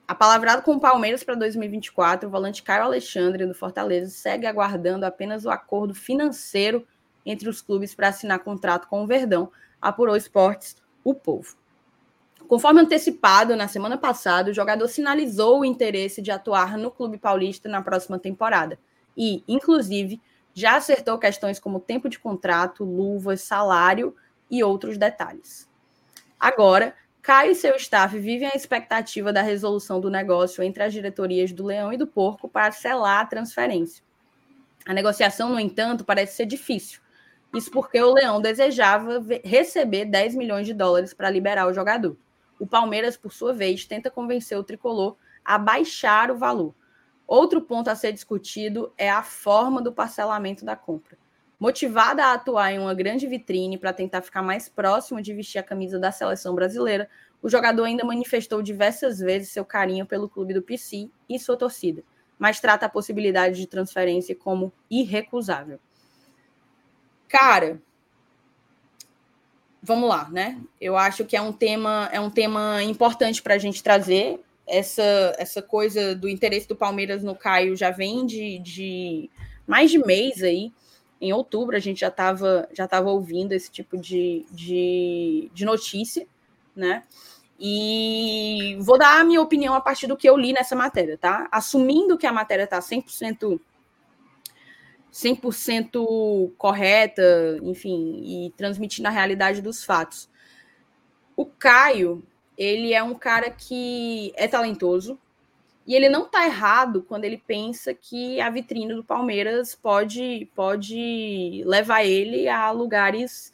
Apalavrado 0.07 0.61
com 0.61 0.75
o 0.75 0.79
Palmeiras 0.79 1.21
para 1.21 1.35
2024, 1.35 2.29
o 2.29 2.31
volante 2.31 2.63
Caio 2.63 2.83
Alexandre 2.83 3.45
do 3.45 3.53
Fortaleza 3.53 4.09
segue 4.11 4.47
aguardando 4.47 5.05
apenas 5.05 5.43
o 5.43 5.49
acordo 5.49 5.93
financeiro 5.93 6.87
entre 7.25 7.49
os 7.49 7.61
clubes 7.61 7.93
para 7.93 8.07
assinar 8.07 8.39
contrato 8.39 8.87
com 8.87 9.03
o 9.03 9.05
Verdão, 9.05 9.51
apurou 9.81 10.15
Esportes, 10.15 10.77
o 11.03 11.13
povo. 11.13 11.58
Conforme 12.49 12.81
antecipado 12.81 13.55
na 13.55 13.67
semana 13.67 13.95
passada, 13.95 14.49
o 14.49 14.53
jogador 14.55 14.87
sinalizou 14.87 15.59
o 15.59 15.65
interesse 15.65 16.19
de 16.19 16.31
atuar 16.31 16.79
no 16.79 16.89
Clube 16.89 17.19
Paulista 17.19 17.69
na 17.69 17.79
próxima 17.79 18.17
temporada 18.17 18.79
e, 19.15 19.43
inclusive, 19.47 20.19
já 20.51 20.75
acertou 20.75 21.19
questões 21.19 21.59
como 21.59 21.79
tempo 21.79 22.09
de 22.09 22.17
contrato, 22.17 22.83
luvas, 22.83 23.41
salário 23.41 24.15
e 24.49 24.63
outros 24.63 24.97
detalhes. 24.97 25.69
Agora, 26.39 26.95
Caio 27.21 27.51
e 27.51 27.55
seu 27.55 27.75
staff 27.75 28.17
vivem 28.17 28.47
a 28.47 28.55
expectativa 28.55 29.31
da 29.31 29.43
resolução 29.43 30.01
do 30.01 30.09
negócio 30.09 30.63
entre 30.63 30.81
as 30.81 30.91
diretorias 30.91 31.51
do 31.51 31.67
Leão 31.67 31.93
e 31.93 31.97
do 31.97 32.07
Porco 32.07 32.49
para 32.49 32.71
selar 32.71 33.21
a 33.21 33.27
transferência. 33.27 34.03
A 34.87 34.93
negociação, 34.95 35.49
no 35.49 35.59
entanto, 35.59 36.03
parece 36.03 36.37
ser 36.37 36.47
difícil. 36.47 36.99
Isso 37.53 37.69
porque 37.69 38.01
o 38.01 38.11
Leão 38.11 38.41
desejava 38.41 39.23
receber 39.43 40.05
10 40.05 40.33
milhões 40.33 40.65
de 40.65 40.73
dólares 40.73 41.13
para 41.13 41.29
liberar 41.29 41.67
o 41.67 41.73
jogador. 41.75 42.17
O 42.59 42.67
Palmeiras, 42.67 43.15
por 43.15 43.31
sua 43.31 43.53
vez, 43.53 43.85
tenta 43.85 44.11
convencer 44.11 44.57
o 44.57 44.63
tricolor 44.63 45.15
a 45.43 45.57
baixar 45.57 46.29
o 46.29 46.37
valor, 46.37 46.75
Outro 47.29 47.61
ponto 47.61 47.91
a 47.91 47.95
ser 47.95 48.11
discutido 48.11 48.91
é 48.97 49.07
a 49.07 49.21
forma 49.21 49.83
do 49.83 49.93
parcelamento 49.93 50.65
da 50.65 50.75
compra. 50.75 51.15
Motivada 51.59 52.25
a 52.25 52.33
atuar 52.33 52.71
em 52.71 52.79
uma 52.79 52.95
grande 52.95 53.27
vitrine 53.27 53.77
para 53.77 53.93
tentar 53.93 54.23
ficar 54.23 54.41
mais 54.41 54.67
próximo 54.67 55.21
de 55.21 55.31
vestir 55.31 55.59
a 55.59 55.63
camisa 55.63 55.99
da 55.99 56.11
seleção 56.11 56.55
brasileira, 56.55 57.07
o 57.39 57.47
jogador 57.47 57.83
ainda 57.83 58.03
manifestou 58.03 58.63
diversas 58.63 59.19
vezes 59.19 59.51
seu 59.51 59.63
carinho 59.63 60.07
pelo 60.07 60.27
clube 60.27 60.55
do 60.55 60.63
PC 60.63 61.11
e 61.29 61.37
sua 61.37 61.55
torcida, 61.55 62.03
mas 62.39 62.59
trata 62.59 62.87
a 62.87 62.89
possibilidade 62.89 63.59
de 63.59 63.67
transferência 63.67 64.35
como 64.35 64.73
irrecusável. 64.89 65.79
Cara, 67.27 67.79
vamos 69.81 70.09
lá, 70.09 70.29
né? 70.29 70.59
Eu 70.79 70.97
acho 70.97 71.25
que 71.25 71.35
é 71.35 71.41
um 71.41 71.51
tema, 71.51 72.09
é 72.11 72.19
um 72.19 72.29
tema 72.29 72.83
importante 72.83 73.41
para 73.41 73.55
a 73.55 73.57
gente 73.57 73.81
trazer 73.81 74.39
essa, 74.67 75.35
essa 75.37 75.61
coisa 75.61 76.15
do 76.15 76.29
interesse 76.29 76.67
do 76.67 76.75
Palmeiras 76.75 77.23
no 77.23 77.35
Caio 77.35 77.75
já 77.75 77.89
vem 77.89 78.25
de, 78.25 78.59
de 78.59 79.29
mais 79.65 79.89
de 79.89 79.97
mês 79.97 80.43
aí. 80.43 80.71
Em 81.19 81.33
outubro 81.33 81.75
a 81.75 81.79
gente 81.79 81.99
já 81.99 82.07
estava 82.07 82.69
já 82.71 82.87
tava 82.87 83.09
ouvindo 83.09 83.51
esse 83.51 83.69
tipo 83.69 83.97
de, 83.97 84.45
de, 84.51 85.49
de 85.53 85.65
notícia, 85.65 86.25
né? 86.75 87.03
E 87.59 88.77
vou 88.79 88.97
dar 88.97 89.19
a 89.19 89.23
minha 89.23 89.41
opinião 89.41 89.73
a 89.73 89.81
partir 89.81 90.07
do 90.07 90.15
que 90.15 90.29
eu 90.29 90.37
li 90.37 90.53
nessa 90.53 90.77
matéria, 90.77 91.17
tá? 91.17 91.47
Assumindo 91.51 92.17
que 92.17 92.25
a 92.25 92.31
matéria 92.31 92.63
está 92.63 92.79
100%, 92.79 93.59
100% 95.11 96.53
correta, 96.57 97.57
enfim, 97.63 98.21
e 98.23 98.53
transmitindo 98.55 99.07
a 99.07 99.11
realidade 99.11 99.61
dos 99.61 99.83
fatos. 99.83 100.29
O 101.35 101.45
Caio, 101.45 102.23
ele 102.57 102.93
é 102.93 103.01
um 103.01 103.15
cara 103.15 103.49
que 103.49 104.31
é 104.35 104.47
talentoso 104.47 105.17
e 105.87 105.95
ele 105.95 106.09
não 106.09 106.25
está 106.25 106.45
errado 106.45 107.01
quando 107.01 107.25
ele 107.25 107.37
pensa 107.37 107.93
que 107.93 108.39
a 108.39 108.49
vitrine 108.49 108.93
do 108.93 109.03
Palmeiras 109.03 109.73
pode, 109.73 110.47
pode 110.53 111.63
levar 111.65 112.03
ele 112.03 112.47
a 112.47 112.69
lugares 112.69 113.51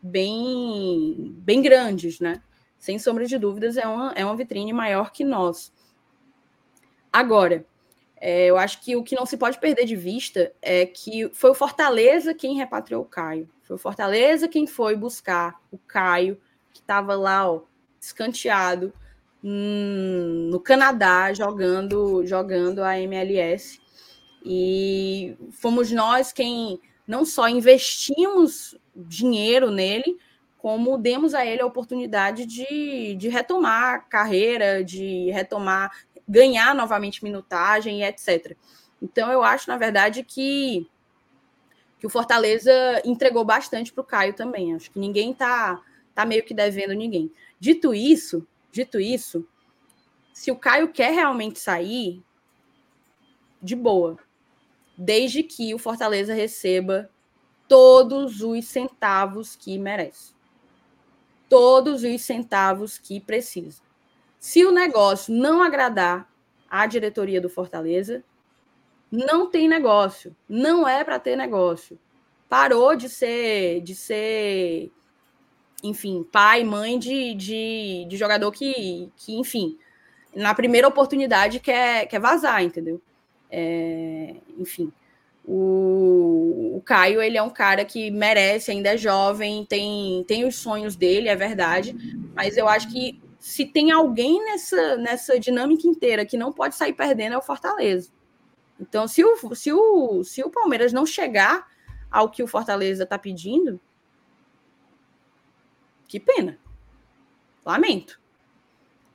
bem, 0.00 1.34
bem 1.38 1.60
grandes, 1.60 2.20
né? 2.20 2.40
Sem 2.78 2.98
sombra 2.98 3.26
de 3.26 3.38
dúvidas, 3.38 3.76
é 3.76 3.86
uma, 3.86 4.12
é 4.12 4.24
uma 4.24 4.36
vitrine 4.36 4.72
maior 4.72 5.10
que 5.10 5.24
nós. 5.24 5.72
Agora, 7.12 7.66
é, 8.24 8.46
eu 8.46 8.56
acho 8.56 8.80
que 8.80 8.94
o 8.94 9.02
que 9.02 9.16
não 9.16 9.26
se 9.26 9.36
pode 9.36 9.58
perder 9.58 9.84
de 9.84 9.96
vista 9.96 10.52
é 10.62 10.86
que 10.86 11.28
foi 11.32 11.50
o 11.50 11.54
Fortaleza 11.54 12.32
quem 12.32 12.54
repatriou 12.54 13.02
o 13.02 13.04
Caio. 13.04 13.50
Foi 13.64 13.74
o 13.74 13.78
Fortaleza 13.78 14.46
quem 14.46 14.64
foi 14.64 14.94
buscar 14.94 15.60
o 15.72 15.78
Caio, 15.88 16.40
que 16.72 16.78
estava 16.78 17.16
lá, 17.16 17.50
ó, 17.50 17.62
escanteado 18.00 18.92
hum, 19.42 20.48
no 20.52 20.60
Canadá 20.60 21.32
jogando 21.32 22.24
jogando 22.24 22.84
a 22.84 22.96
MLS 23.00 23.80
e 24.44 25.36
fomos 25.50 25.90
nós 25.90 26.32
quem 26.32 26.80
não 27.04 27.24
só 27.24 27.48
investimos 27.48 28.78
dinheiro 28.94 29.68
nele, 29.68 30.16
como 30.58 30.96
demos 30.96 31.34
a 31.34 31.44
ele 31.44 31.60
a 31.60 31.66
oportunidade 31.66 32.46
de, 32.46 33.16
de 33.16 33.28
retomar 33.28 33.94
a 33.94 33.98
carreira, 33.98 34.84
de 34.84 35.28
retomar, 35.32 35.90
ganhar 36.28 36.74
novamente 36.74 37.24
minutagem 37.24 38.00
e 38.00 38.04
etc. 38.04 38.56
Então 39.00 39.30
eu 39.30 39.42
acho, 39.42 39.68
na 39.68 39.76
verdade, 39.76 40.22
que, 40.22 40.88
que 41.98 42.06
o 42.06 42.10
Fortaleza 42.10 42.72
entregou 43.04 43.44
bastante 43.44 43.92
para 43.92 44.02
o 44.02 44.06
Caio 44.06 44.34
também. 44.34 44.74
Acho 44.74 44.90
que 44.90 44.98
ninguém 44.98 45.32
está 45.32 45.80
tá 46.14 46.24
meio 46.24 46.44
que 46.44 46.54
devendo 46.54 46.94
ninguém. 46.94 47.32
Dito 47.58 47.94
isso, 47.94 48.46
dito 48.70 49.00
isso, 49.00 49.46
se 50.32 50.50
o 50.50 50.56
Caio 50.56 50.92
quer 50.92 51.12
realmente 51.12 51.58
sair, 51.58 52.22
de 53.62 53.76
boa, 53.76 54.18
desde 54.98 55.42
que 55.42 55.72
o 55.72 55.78
Fortaleza 55.78 56.34
receba 56.34 57.08
todos 57.68 58.42
os 58.42 58.64
centavos 58.66 59.54
que 59.54 59.78
merece. 59.78 60.34
Todos 61.48 62.02
os 62.02 62.22
centavos 62.22 62.98
que 62.98 63.20
precisa. 63.20 63.82
Se 64.42 64.64
o 64.64 64.72
negócio 64.72 65.32
não 65.32 65.62
agradar 65.62 66.28
a 66.68 66.84
diretoria 66.84 67.40
do 67.40 67.48
Fortaleza, 67.48 68.24
não 69.08 69.48
tem 69.48 69.68
negócio. 69.68 70.34
Não 70.48 70.86
é 70.88 71.04
para 71.04 71.20
ter 71.20 71.36
negócio. 71.36 71.96
Parou 72.48 72.96
de 72.96 73.08
ser 73.08 73.80
de 73.82 73.94
ser 73.94 74.90
enfim, 75.80 76.24
pai, 76.24 76.64
mãe 76.64 76.98
de, 76.98 77.34
de, 77.34 78.04
de 78.08 78.16
jogador 78.16 78.50
que, 78.50 79.08
que, 79.16 79.36
enfim, 79.36 79.78
na 80.34 80.52
primeira 80.54 80.88
oportunidade 80.88 81.60
quer, 81.60 82.06
quer 82.08 82.20
vazar, 82.20 82.64
entendeu? 82.64 83.00
É, 83.48 84.34
enfim, 84.58 84.92
o, 85.44 86.76
o, 86.76 86.82
Caio, 86.84 87.22
ele 87.22 87.36
é 87.36 87.42
um 87.42 87.50
cara 87.50 87.84
que 87.84 88.10
merece, 88.10 88.72
ainda 88.72 88.94
é 88.94 88.96
jovem, 88.96 89.64
tem, 89.64 90.24
tem 90.26 90.44
os 90.44 90.56
sonhos 90.56 90.96
dele, 90.96 91.28
é 91.28 91.36
verdade, 91.36 91.94
mas 92.34 92.56
eu 92.56 92.68
acho 92.68 92.88
que 92.92 93.20
se 93.42 93.66
tem 93.66 93.90
alguém 93.90 94.38
nessa, 94.44 94.96
nessa 94.96 95.40
dinâmica 95.40 95.88
inteira 95.88 96.24
que 96.24 96.36
não 96.36 96.52
pode 96.52 96.76
sair 96.76 96.92
perdendo 96.92 97.32
é 97.32 97.36
o 97.36 97.42
Fortaleza. 97.42 98.08
Então, 98.78 99.08
se 99.08 99.24
o, 99.24 99.36
se 99.56 99.72
o, 99.72 100.22
se 100.22 100.44
o 100.44 100.48
Palmeiras 100.48 100.92
não 100.92 101.04
chegar 101.04 101.66
ao 102.08 102.30
que 102.30 102.40
o 102.40 102.46
Fortaleza 102.46 103.02
está 103.02 103.18
pedindo, 103.18 103.80
que 106.06 106.20
pena. 106.20 106.56
Lamento. 107.66 108.20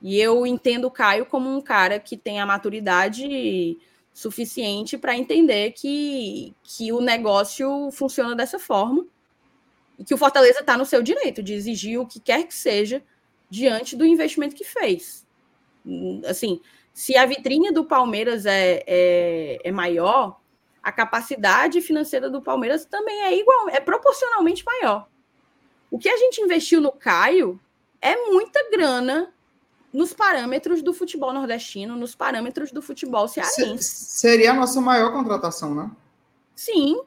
E 0.02 0.20
eu 0.20 0.46
entendo 0.46 0.84
o 0.84 0.90
Caio 0.90 1.24
como 1.24 1.48
um 1.48 1.62
cara 1.62 1.98
que 1.98 2.14
tem 2.14 2.38
a 2.38 2.44
maturidade 2.44 3.78
suficiente 4.12 4.98
para 4.98 5.16
entender 5.16 5.72
que, 5.72 6.54
que 6.62 6.92
o 6.92 7.00
negócio 7.00 7.90
funciona 7.92 8.36
dessa 8.36 8.58
forma 8.58 9.06
e 9.98 10.04
que 10.04 10.12
o 10.12 10.18
Fortaleza 10.18 10.60
está 10.60 10.76
no 10.76 10.84
seu 10.84 11.02
direito 11.02 11.42
de 11.42 11.54
exigir 11.54 11.98
o 11.98 12.06
que 12.06 12.20
quer 12.20 12.46
que 12.46 12.54
seja 12.54 13.02
diante 13.50 13.96
do 13.96 14.04
investimento 14.04 14.54
que 14.54 14.64
fez. 14.64 15.26
Assim, 16.26 16.60
se 16.92 17.16
a 17.16 17.24
vitrine 17.24 17.70
do 17.70 17.84
Palmeiras 17.84 18.44
é, 18.44 18.82
é, 18.86 19.58
é 19.64 19.72
maior, 19.72 20.40
a 20.82 20.92
capacidade 20.92 21.80
financeira 21.80 22.28
do 22.28 22.42
Palmeiras 22.42 22.84
também 22.84 23.22
é 23.22 23.38
igual, 23.38 23.68
é 23.68 23.80
proporcionalmente 23.80 24.64
maior. 24.64 25.08
O 25.90 25.98
que 25.98 26.08
a 26.08 26.16
gente 26.16 26.40
investiu 26.40 26.80
no 26.80 26.92
Caio 26.92 27.60
é 28.00 28.16
muita 28.26 28.70
grana 28.70 29.32
nos 29.92 30.12
parâmetros 30.12 30.82
do 30.82 30.92
futebol 30.92 31.32
nordestino, 31.32 31.96
nos 31.96 32.14
parâmetros 32.14 32.70
do 32.70 32.82
futebol 32.82 33.26
cearense. 33.26 33.82
Seria 33.82 34.50
a 34.50 34.54
nossa 34.54 34.80
maior 34.80 35.12
contratação, 35.12 35.74
né? 35.74 35.90
Sim, 36.54 37.00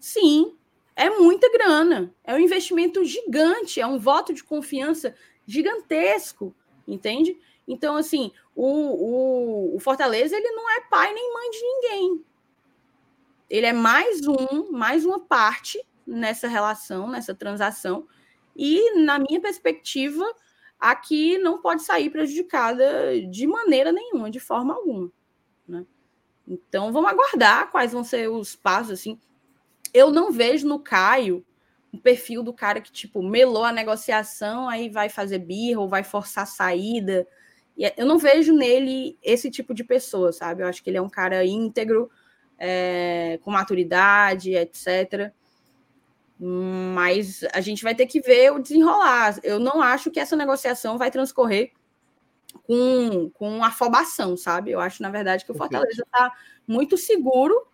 sim. 0.00 0.54
É 0.96 1.10
muita 1.10 1.50
grana. 1.52 2.12
É 2.24 2.34
um 2.34 2.38
investimento 2.38 3.04
gigante, 3.04 3.80
é 3.80 3.86
um 3.86 3.98
voto 3.98 4.32
de 4.32 4.42
confiança 4.42 5.14
gigantesco, 5.46 6.54
entende? 6.86 7.38
Então, 7.66 7.96
assim, 7.96 8.32
o, 8.54 8.64
o, 8.64 9.76
o 9.76 9.80
Fortaleza 9.80 10.36
ele 10.36 10.50
não 10.50 10.70
é 10.70 10.80
pai 10.82 11.12
nem 11.12 11.32
mãe 11.32 11.50
de 11.50 11.62
ninguém. 11.62 12.24
Ele 13.48 13.66
é 13.66 13.72
mais 13.72 14.26
um, 14.26 14.70
mais 14.72 15.04
uma 15.04 15.20
parte 15.20 15.84
nessa 16.06 16.48
relação, 16.48 17.08
nessa 17.08 17.34
transação. 17.34 18.06
E, 18.54 18.98
na 19.00 19.18
minha 19.18 19.40
perspectiva, 19.40 20.24
aqui 20.78 21.38
não 21.38 21.60
pode 21.60 21.82
sair 21.82 22.10
prejudicada 22.10 23.20
de 23.28 23.46
maneira 23.46 23.92
nenhuma, 23.92 24.30
de 24.30 24.40
forma 24.40 24.74
alguma. 24.74 25.10
Né? 25.66 25.84
Então, 26.46 26.92
vamos 26.92 27.10
aguardar 27.10 27.70
quais 27.70 27.92
vão 27.92 28.02
ser 28.02 28.28
os 28.28 28.56
passos. 28.56 28.92
Assim. 28.92 29.20
Eu 29.92 30.10
não 30.10 30.32
vejo 30.32 30.66
no 30.66 30.80
Caio 30.80 31.44
o 31.96 32.00
perfil 32.00 32.42
do 32.42 32.52
cara 32.52 32.80
que, 32.80 32.92
tipo, 32.92 33.22
melou 33.22 33.64
a 33.64 33.72
negociação, 33.72 34.68
aí 34.68 34.88
vai 34.88 35.08
fazer 35.08 35.38
birra 35.38 35.80
ou 35.80 35.88
vai 35.88 36.04
forçar 36.04 36.44
a 36.44 36.46
saída. 36.46 37.26
E 37.76 37.90
eu 37.96 38.06
não 38.06 38.18
vejo 38.18 38.52
nele 38.54 39.18
esse 39.22 39.50
tipo 39.50 39.74
de 39.74 39.82
pessoa, 39.82 40.32
sabe? 40.32 40.62
Eu 40.62 40.68
acho 40.68 40.82
que 40.82 40.90
ele 40.90 40.98
é 40.98 41.02
um 41.02 41.08
cara 41.08 41.44
íntegro, 41.44 42.10
é, 42.58 43.38
com 43.42 43.50
maturidade, 43.50 44.54
etc. 44.54 45.32
Mas 46.38 47.42
a 47.52 47.60
gente 47.60 47.82
vai 47.82 47.94
ter 47.94 48.06
que 48.06 48.20
ver 48.20 48.52
o 48.52 48.58
desenrolar. 48.58 49.38
Eu 49.42 49.58
não 49.58 49.82
acho 49.82 50.10
que 50.10 50.20
essa 50.20 50.36
negociação 50.36 50.98
vai 50.98 51.10
transcorrer 51.10 51.72
com, 52.62 53.30
com 53.30 53.64
afobação, 53.64 54.36
sabe? 54.36 54.70
Eu 54.70 54.80
acho, 54.80 55.02
na 55.02 55.10
verdade, 55.10 55.44
que 55.44 55.52
o 55.52 55.56
Fortaleza 55.56 56.02
está 56.02 56.32
muito 56.66 56.96
seguro 56.96 57.66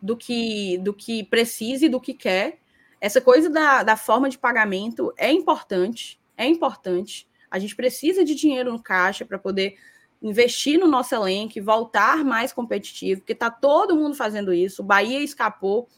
do 0.00 0.16
que, 0.16 0.78
do 0.78 0.94
que 0.94 1.24
precisa 1.24 1.86
e 1.86 1.88
do 1.88 2.00
que 2.00 2.14
quer. 2.14 2.60
Essa 3.00 3.20
coisa 3.20 3.50
da, 3.50 3.82
da 3.82 3.96
forma 3.96 4.28
de 4.28 4.38
pagamento 4.38 5.12
é 5.16 5.30
importante, 5.30 6.20
é 6.36 6.46
importante. 6.46 7.28
A 7.50 7.58
gente 7.58 7.76
precisa 7.76 8.24
de 8.24 8.34
dinheiro 8.34 8.72
no 8.72 8.82
caixa 8.82 9.24
para 9.24 9.38
poder 9.38 9.76
investir 10.22 10.78
no 10.78 10.88
nosso 10.88 11.14
elenco 11.14 11.62
voltar 11.62 12.24
mais 12.24 12.52
competitivo, 12.52 13.20
porque 13.20 13.32
está 13.32 13.50
todo 13.50 13.96
mundo 13.96 14.16
fazendo 14.16 14.52
isso. 14.52 14.82
Bahia 14.82 15.20
escapou, 15.20 15.88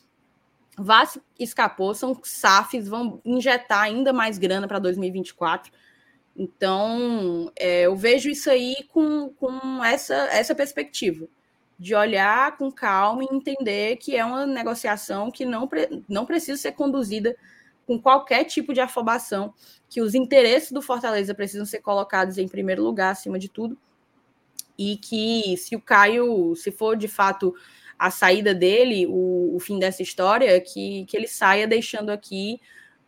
Vasco 0.76 1.20
escapou, 1.38 1.94
são 1.94 2.18
SAFs, 2.22 2.88
vão 2.88 3.20
injetar 3.24 3.82
ainda 3.82 4.12
mais 4.12 4.38
grana 4.38 4.68
para 4.68 4.78
2024. 4.78 5.72
Então, 6.36 7.50
é, 7.58 7.82
eu 7.82 7.96
vejo 7.96 8.30
isso 8.30 8.48
aí 8.48 8.76
com, 8.88 9.30
com 9.30 9.84
essa, 9.84 10.14
essa 10.14 10.54
perspectiva, 10.54 11.26
de 11.78 11.94
olhar 11.94 12.56
com 12.56 12.72
calma 12.72 13.22
e 13.22 13.34
entender 13.34 13.96
que 13.96 14.16
é 14.16 14.24
uma 14.24 14.44
negociação 14.44 15.30
que 15.30 15.44
não, 15.44 15.68
não 16.08 16.26
precisa 16.26 16.60
ser 16.60 16.72
conduzida 16.72 17.36
com 17.86 17.98
qualquer 17.98 18.44
tipo 18.44 18.74
de 18.74 18.80
afobação, 18.80 19.54
que 19.88 20.02
os 20.02 20.14
interesses 20.14 20.72
do 20.72 20.82
Fortaleza 20.82 21.34
precisam 21.34 21.64
ser 21.64 21.80
colocados 21.80 22.36
em 22.36 22.46
primeiro 22.46 22.82
lugar, 22.82 23.12
acima 23.12 23.38
de 23.38 23.48
tudo, 23.48 23.78
e 24.76 24.96
que 24.96 25.56
se 25.56 25.74
o 25.74 25.80
Caio, 25.80 26.54
se 26.54 26.70
for 26.70 26.96
de 26.96 27.08
fato 27.08 27.54
a 27.98 28.10
saída 28.10 28.54
dele, 28.54 29.06
o, 29.08 29.56
o 29.56 29.58
fim 29.58 29.78
dessa 29.78 30.02
história, 30.02 30.60
que, 30.60 31.04
que 31.06 31.16
ele 31.16 31.26
saia 31.26 31.66
deixando 31.66 32.10
aqui 32.10 32.60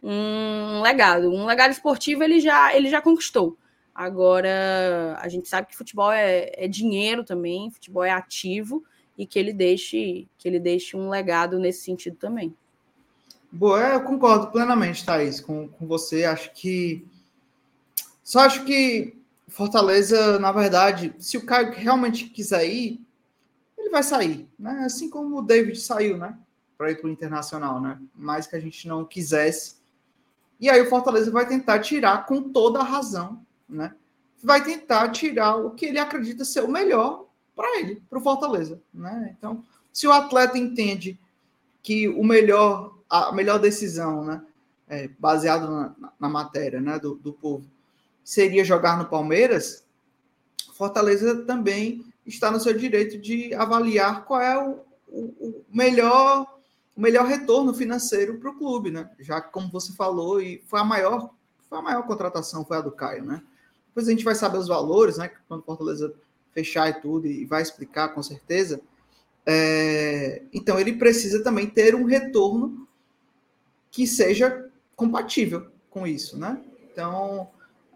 um 0.03 0.81
legado. 0.81 1.31
Um 1.31 1.45
legado 1.45 1.73
esportivo 1.73 2.25
ele 2.25 2.41
já, 2.41 2.75
ele 2.75 2.89
já 2.89 3.03
conquistou. 3.03 3.57
Agora, 4.01 5.19
a 5.21 5.29
gente 5.29 5.47
sabe 5.47 5.67
que 5.69 5.77
futebol 5.77 6.11
é, 6.11 6.51
é 6.55 6.67
dinheiro 6.67 7.23
também, 7.23 7.71
futebol 7.71 8.03
é 8.03 8.11
ativo, 8.11 8.83
e 9.19 9.27
que 9.27 9.39
ele 9.39 9.53
deixe 9.53 10.27
que 10.39 10.49
ele 10.49 10.59
deixe 10.59 10.97
um 10.97 11.11
legado 11.11 11.59
nesse 11.59 11.83
sentido 11.83 12.17
também. 12.17 12.57
Boa, 13.53 13.87
é, 13.87 13.95
eu 13.95 14.01
concordo 14.01 14.51
plenamente, 14.51 15.05
Thaís, 15.05 15.39
com, 15.39 15.69
com 15.69 15.87
você. 15.87 16.25
Acho 16.25 16.51
que. 16.55 17.07
Só 18.25 18.41
acho 18.41 18.65
que 18.65 19.19
Fortaleza, 19.47 20.39
na 20.39 20.51
verdade, 20.51 21.15
se 21.19 21.37
o 21.37 21.45
Caio 21.45 21.71
realmente 21.73 22.25
quiser 22.25 22.67
ir, 22.67 23.07
ele 23.77 23.91
vai 23.91 24.03
sair, 24.03 24.49
né? 24.59 24.81
Assim 24.87 25.11
como 25.11 25.41
o 25.41 25.43
David 25.43 25.79
saiu, 25.79 26.17
né? 26.17 26.39
Para 26.79 26.91
ir 26.91 26.99
para 26.99 27.07
o 27.07 27.13
Internacional, 27.13 27.79
né? 27.83 28.01
Mais 28.15 28.47
que 28.47 28.57
a 28.57 28.61
gente 28.61 28.89
não 28.89 29.05
quisesse. 29.05 29.75
E 30.59 30.71
aí 30.71 30.81
o 30.81 30.89
Fortaleza 30.89 31.31
vai 31.31 31.47
tentar 31.47 31.81
tirar 31.81 32.25
com 32.25 32.51
toda 32.51 32.79
a 32.79 32.83
razão, 32.83 33.45
né? 33.71 33.95
Vai 34.43 34.63
tentar 34.65 35.09
tirar 35.11 35.57
o 35.57 35.71
que 35.71 35.87
ele 35.87 35.99
acredita 35.99 36.45
ser 36.45 36.63
o 36.63 36.71
melhor 36.71 37.27
para 37.55 37.79
ele, 37.79 38.03
para 38.09 38.19
o 38.19 38.23
Fortaleza, 38.23 38.81
né? 38.93 39.35
Então, 39.37 39.65
se 39.93 40.07
o 40.07 40.13
atleta 40.13 40.57
entende 40.59 41.19
que 41.83 42.09
o 42.09 42.25
melhor, 42.25 42.95
a 43.09 43.33
melhor 43.33 43.59
decisão, 43.59 44.25
né? 44.25 44.43
É, 44.89 45.09
baseado 45.19 45.71
na, 45.71 45.95
na 46.19 46.29
matéria, 46.29 46.81
né? 46.81 46.99
Do, 46.99 47.15
do 47.15 47.33
povo 47.33 47.65
seria 48.25 48.65
jogar 48.65 48.97
no 48.99 49.07
Palmeiras, 49.07 49.85
Fortaleza 50.75 51.45
também 51.45 52.05
está 52.25 52.51
no 52.51 52.61
seu 52.61 52.73
direito 52.73 53.19
de 53.19 53.53
avaliar 53.55 54.25
qual 54.25 54.41
é 54.41 54.59
o, 54.59 54.81
o, 55.09 55.21
o 55.21 55.65
melhor 55.73 56.47
o 56.97 57.01
melhor 57.01 57.27
retorno 57.27 57.73
financeiro 57.73 58.39
para 58.39 58.51
o 58.51 58.57
clube, 58.57 58.91
né? 58.91 59.11
Já 59.19 59.41
que, 59.41 59.51
como 59.53 59.71
você 59.71 59.93
falou, 59.93 60.41
e 60.41 60.63
foi 60.67 60.81
a 60.81 60.85
maior 60.85 61.31
foi 61.69 61.79
a 61.79 61.83
maior 61.83 62.03
contratação, 62.03 62.65
foi 62.65 62.79
a 62.79 62.81
do 62.81 62.91
Caio, 62.91 63.25
né? 63.25 63.43
Depois 63.91 64.09
a 64.09 64.11
gente 64.11 64.25
vai 64.25 64.35
saber 64.35 64.59
os 64.59 64.69
valores, 64.69 65.19
né? 65.19 65.31
Quando 65.47 65.63
Fortaleza 65.63 66.15
fechar 66.53 66.89
e 66.89 67.01
tudo, 67.01 67.27
e 67.27 67.45
vai 67.45 67.63
explicar 67.63 68.09
com 68.09 68.23
certeza. 68.23 68.81
É... 69.47 70.43
Então 70.53 70.81
ele 70.81 70.95
precisa 70.95 71.43
também 71.43 71.69
ter 71.69 71.95
um 71.95 72.05
retorno 72.05 72.89
que 73.91 74.07
seja 74.07 74.69
compatível 74.97 75.69
com 75.91 76.07
isso, 76.07 76.39
né? 76.39 76.61
Então 76.93 77.49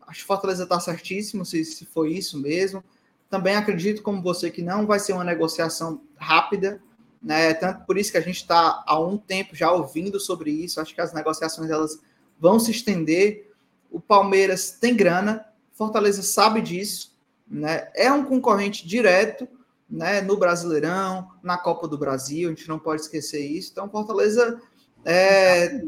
Acho 0.06 0.20
que 0.20 0.26
Fortaleza 0.26 0.64
está 0.64 0.78
certíssimo 0.78 1.44
se, 1.44 1.64
se 1.64 1.84
foi 1.86 2.12
isso 2.12 2.38
mesmo. 2.38 2.84
Também 3.30 3.56
acredito, 3.56 4.02
como 4.02 4.22
você, 4.22 4.50
que 4.50 4.62
não 4.62 4.86
vai 4.86 4.98
ser 4.98 5.12
uma 5.12 5.24
negociação 5.24 6.00
rápida, 6.16 6.80
né? 7.22 7.54
Tanto 7.54 7.84
por 7.84 7.96
isso 7.96 8.12
que 8.12 8.18
a 8.18 8.22
gente 8.22 8.36
está 8.36 8.84
há 8.86 9.00
um 9.00 9.16
tempo 9.16 9.56
já 9.56 9.72
ouvindo 9.72 10.20
sobre 10.20 10.50
isso. 10.50 10.80
Acho 10.80 10.94
que 10.94 11.00
as 11.00 11.12
negociações 11.12 11.70
elas 11.70 12.00
vão 12.38 12.60
se 12.60 12.70
estender. 12.70 13.50
O 13.90 14.00
Palmeiras 14.00 14.72
tem 14.72 14.94
grana, 14.94 15.44
Fortaleza 15.74 16.22
sabe 16.22 16.62
disso, 16.62 17.14
né? 17.46 17.90
É 17.94 18.10
um 18.10 18.24
concorrente 18.24 18.86
direto, 18.86 19.46
né? 19.90 20.20
No 20.20 20.36
Brasileirão, 20.36 21.30
na 21.42 21.58
Copa 21.58 21.86
do 21.86 21.98
Brasil, 21.98 22.48
a 22.48 22.52
gente 22.52 22.68
não 22.68 22.78
pode 22.78 23.02
esquecer 23.02 23.44
isso. 23.44 23.72
Então, 23.72 23.90
Fortaleza 23.90 24.60
é, 25.04 25.84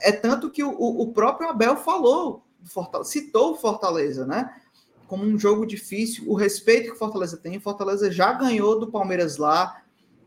é 0.00 0.12
tanto 0.12 0.50
que 0.50 0.64
o, 0.64 0.70
o 0.70 1.12
próprio 1.12 1.48
Abel 1.48 1.76
falou 1.76 2.44
citou 3.04 3.52
o 3.52 3.56
Fortaleza, 3.56 4.26
né? 4.26 4.54
Como 5.06 5.24
um 5.24 5.38
jogo 5.38 5.66
difícil, 5.66 6.28
o 6.28 6.34
respeito 6.34 6.92
que 6.92 6.98
Fortaleza 6.98 7.36
tem. 7.36 7.58
Fortaleza 7.58 8.10
já 8.10 8.32
ganhou 8.32 8.78
do 8.78 8.90
Palmeiras 8.90 9.36
lá. 9.38 9.82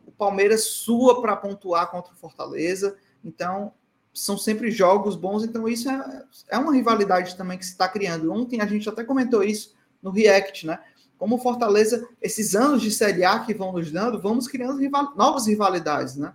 O 0.05 0.11
Palmeiras 0.11 0.65
sua 0.65 1.21
para 1.21 1.35
pontuar 1.35 1.89
contra 1.89 2.13
o 2.13 2.17
Fortaleza. 2.17 2.97
Então, 3.23 3.71
são 4.14 4.38
sempre 4.38 4.69
jogos 4.69 5.15
bons. 5.15 5.44
Então, 5.44 5.68
isso 5.68 5.90
é, 5.90 6.23
é 6.49 6.57
uma 6.57 6.73
rivalidade 6.73 7.35
também 7.35 7.57
que 7.57 7.65
se 7.65 7.72
está 7.72 7.88
criando. 7.88 8.31
Ontem 8.31 8.61
a 8.61 8.65
gente 8.65 8.88
até 8.88 9.03
comentou 9.03 9.44
isso 9.44 9.73
no 10.02 10.11
React, 10.11 10.68
né? 10.68 10.80
Como 11.18 11.38
Fortaleza, 11.38 12.07
esses 12.22 12.53
anos 12.53 12.81
de 12.81 12.91
Série 12.91 13.23
A 13.23 13.40
que 13.40 13.53
vão 13.53 13.72
nos 13.72 13.91
dando, 13.91 14.22
vamos 14.22 14.48
criando 14.48 14.80
rival, 14.80 15.14
novas 15.15 15.48
rivalidades, 15.48 16.15
né? 16.15 16.34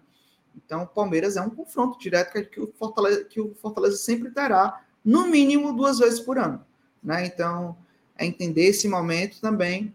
Então, 0.56 0.82
o 0.82 0.86
Palmeiras 0.86 1.36
é 1.36 1.40
um 1.40 1.50
confronto 1.50 1.98
direto 1.98 2.32
que 2.50 2.60
o 2.60 2.72
Fortaleza, 2.78 3.24
que 3.24 3.40
o 3.40 3.54
Fortaleza 3.54 3.96
sempre 3.96 4.30
terá 4.30 4.82
no 5.04 5.28
mínimo 5.28 5.72
duas 5.72 5.98
vezes 5.98 6.20
por 6.20 6.38
ano. 6.38 6.64
Né? 7.02 7.26
Então, 7.26 7.76
é 8.16 8.26
entender 8.26 8.64
esse 8.64 8.88
momento 8.88 9.40
também. 9.40 9.94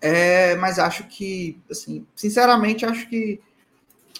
É, 0.00 0.56
mas 0.56 0.78
acho 0.78 1.04
que, 1.04 1.60
assim, 1.70 2.06
sinceramente, 2.14 2.84
acho 2.84 3.08
que 3.08 3.40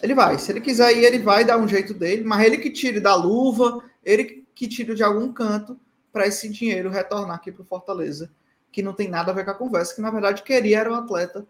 ele 0.01 0.15
vai. 0.15 0.39
Se 0.39 0.53
ele 0.53 0.61
quiser 0.61 0.97
ir, 0.97 1.05
ele 1.05 1.19
vai 1.19 1.45
dar 1.45 1.59
um 1.59 1.67
jeito 1.67 1.93
dele, 1.93 2.25
mas 2.25 2.45
ele 2.45 2.59
que 2.59 2.71
tire 2.71 3.01
da 3.01 3.15
luva, 3.15 3.83
ele 4.05 4.45
que 4.55 4.69
tire 4.69 4.95
de 4.95 5.03
algum 5.03 5.33
canto 5.33 5.79
para 6.13 6.27
esse 6.27 6.49
dinheiro 6.49 6.91
retornar 6.91 7.37
aqui 7.37 7.51
para 7.51 7.63
o 7.63 7.67
Fortaleza, 7.67 8.31
que 8.71 8.83
não 8.83 8.93
tem 8.93 9.09
nada 9.09 9.31
a 9.31 9.35
ver 9.35 9.45
com 9.45 9.51
a 9.51 9.55
conversa, 9.55 9.95
que 9.95 10.01
na 10.01 10.11
verdade 10.11 10.43
queria 10.43 10.81
era 10.81 10.93
um 10.93 10.95
atleta 10.95 11.47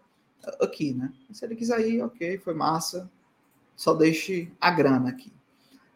aqui, 0.59 0.93
né? 0.93 1.11
Se 1.31 1.45
ele 1.45 1.55
quiser 1.55 1.85
ir, 1.87 2.01
ok, 2.01 2.37
foi 2.37 2.53
massa, 2.53 3.09
só 3.75 3.93
deixe 3.93 4.51
a 4.59 4.71
grana 4.71 5.09
aqui. 5.09 5.31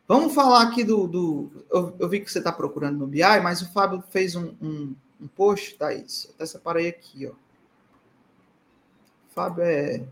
Vamos 0.07 0.33
falar 0.33 0.63
aqui 0.63 0.83
do. 0.83 1.05
do 1.05 1.65
eu, 1.69 1.95
eu, 1.99 2.09
vi 2.09 2.21
que 2.21 2.31
você 2.31 2.37
está 2.37 2.51
procurando 2.51 2.99
no 2.99 3.07
BI, 3.07 3.21
mas 3.43 3.61
o 3.61 3.71
Fábio 3.73 4.01
fez 4.09 4.35
um, 4.35 4.55
um, 4.61 4.95
um 5.19 5.27
post, 5.27 5.77
Thaís. 5.77 6.31
Até 6.33 6.45
separei 6.45 6.87
aqui, 6.87 7.27
ó. 7.27 7.31
O 7.31 9.33
Fábio 9.33 9.63
é 9.63 10.05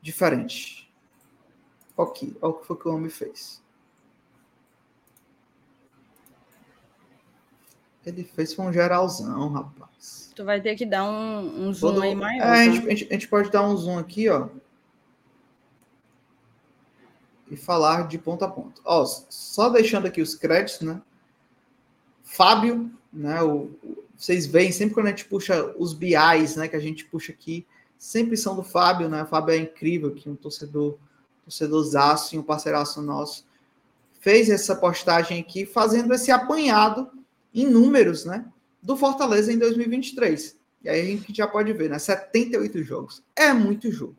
diferente. 0.00 0.83
Ok, 1.96 2.36
olha 2.40 2.52
o 2.52 2.56
que 2.58 2.66
foi 2.66 2.76
que 2.76 2.88
o 2.88 2.94
homem 2.94 3.10
fez. 3.10 3.62
Ele 8.04 8.24
fez 8.24 8.58
um 8.58 8.72
geralzão, 8.72 9.48
rapaz. 9.48 10.30
Tu 10.34 10.44
vai 10.44 10.60
ter 10.60 10.74
que 10.74 10.84
dar 10.84 11.04
um, 11.04 11.68
um 11.68 11.72
zoom 11.72 11.94
Todo... 11.94 12.02
aí 12.02 12.14
maior. 12.14 12.44
É, 12.44 12.50
a, 12.50 12.64
gente, 12.64 12.86
a, 12.86 12.90
gente, 12.90 13.06
a 13.08 13.12
gente 13.12 13.28
pode 13.28 13.50
dar 13.50 13.62
um 13.62 13.76
zoom 13.76 13.98
aqui, 13.98 14.28
ó. 14.28 14.48
e 17.50 17.56
falar 17.56 18.08
de 18.08 18.18
ponto 18.18 18.44
a 18.44 18.48
ponto. 18.48 18.80
Ó, 18.84 19.04
só 19.04 19.68
deixando 19.68 20.06
aqui 20.06 20.20
os 20.20 20.34
créditos, 20.34 20.80
né? 20.82 21.00
Fábio, 22.22 22.90
né? 23.12 23.42
O, 23.42 23.70
vocês 24.16 24.46
veem 24.46 24.72
sempre 24.72 24.94
quando 24.94 25.06
a 25.06 25.10
gente 25.10 25.24
puxa 25.26 25.74
os 25.78 25.94
BIs, 25.94 26.56
né? 26.56 26.68
Que 26.68 26.76
a 26.76 26.80
gente 26.80 27.04
puxa 27.04 27.32
aqui, 27.32 27.66
sempre 27.98 28.36
são 28.36 28.56
do 28.56 28.62
Fábio, 28.62 29.08
né? 29.08 29.22
O 29.22 29.26
Fábio 29.26 29.54
é 29.54 29.58
incrível, 29.58 30.12
que 30.12 30.28
um 30.28 30.36
torcedor, 30.36 30.98
torcedorzaço 31.44 32.34
e 32.34 32.38
um 32.38 32.42
parceiraço 32.42 33.00
nosso 33.02 33.44
fez 34.24 34.48
essa 34.48 34.74
postagem 34.74 35.38
aqui, 35.38 35.66
fazendo 35.66 36.14
esse 36.14 36.30
apanhado 36.30 37.10
em 37.52 37.66
números, 37.66 38.24
né? 38.24 38.50
Do 38.82 38.96
Fortaleza 38.96 39.52
em 39.52 39.58
2023. 39.58 40.56
E 40.82 40.88
aí 40.88 41.00
a 41.00 41.04
gente 41.04 41.34
já 41.34 41.46
pode 41.46 41.70
ver, 41.74 41.90
né? 41.90 41.98
78 41.98 42.82
jogos. 42.82 43.22
É 43.36 43.52
muito 43.52 43.92
jogo. 43.92 44.16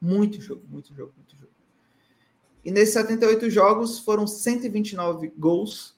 Muito 0.00 0.40
jogo, 0.40 0.62
muito 0.68 0.94
jogo, 0.94 1.12
muito 1.16 1.36
jogo. 1.36 1.52
E 2.64 2.70
nesses 2.70 2.94
78 2.94 3.50
jogos 3.50 3.98
foram 3.98 4.24
129 4.24 5.32
gols, 5.36 5.96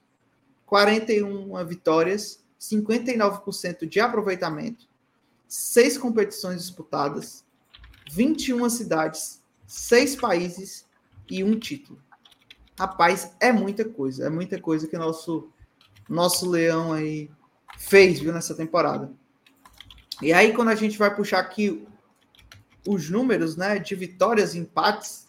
41 0.64 1.66
vitórias, 1.66 2.42
59% 2.58 3.86
de 3.86 4.00
aproveitamento, 4.00 4.88
seis 5.46 5.98
competições 5.98 6.62
disputadas, 6.62 7.44
21 8.10 8.70
cidades, 8.70 9.41
seis 9.66 10.16
países 10.16 10.86
e 11.30 11.42
um 11.42 11.58
título. 11.58 12.00
Rapaz, 12.78 13.34
é 13.40 13.52
muita 13.52 13.84
coisa, 13.84 14.26
é 14.26 14.30
muita 14.30 14.60
coisa 14.60 14.86
que 14.86 14.96
nosso 14.96 15.50
nosso 16.08 16.48
leão 16.48 16.92
aí 16.92 17.30
fez, 17.78 18.20
viu, 18.20 18.32
nessa 18.32 18.54
temporada. 18.54 19.12
E 20.20 20.32
aí 20.32 20.52
quando 20.52 20.68
a 20.68 20.74
gente 20.74 20.98
vai 20.98 21.14
puxar 21.14 21.38
aqui 21.38 21.86
os 22.86 23.08
números, 23.08 23.56
né, 23.56 23.78
de 23.78 23.94
vitórias 23.94 24.54
e 24.54 24.58
empates 24.58 25.28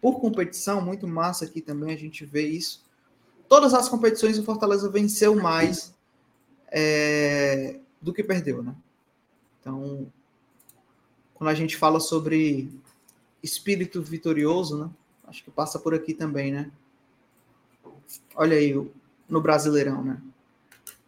por 0.00 0.20
competição, 0.20 0.80
muito 0.80 1.06
massa 1.06 1.44
aqui 1.44 1.60
também 1.60 1.94
a 1.94 1.98
gente 1.98 2.24
vê 2.24 2.46
isso. 2.46 2.84
Todas 3.48 3.72
as 3.74 3.88
competições 3.88 4.38
o 4.38 4.44
Fortaleza 4.44 4.90
venceu 4.90 5.34
mais 5.34 5.94
é, 6.70 7.80
do 8.00 8.12
que 8.12 8.22
perdeu, 8.22 8.62
né? 8.62 8.74
Então, 9.60 10.12
quando 11.34 11.50
a 11.50 11.54
gente 11.54 11.76
fala 11.76 12.00
sobre 12.00 12.70
espírito 13.42 14.02
vitorioso, 14.02 14.84
né? 14.84 14.90
Acho 15.26 15.44
que 15.44 15.50
passa 15.50 15.78
por 15.78 15.94
aqui 15.94 16.14
também, 16.14 16.52
né? 16.52 16.70
Olha 18.34 18.56
aí 18.56 18.74
no 19.28 19.40
Brasileirão, 19.40 20.02
né? 20.02 20.20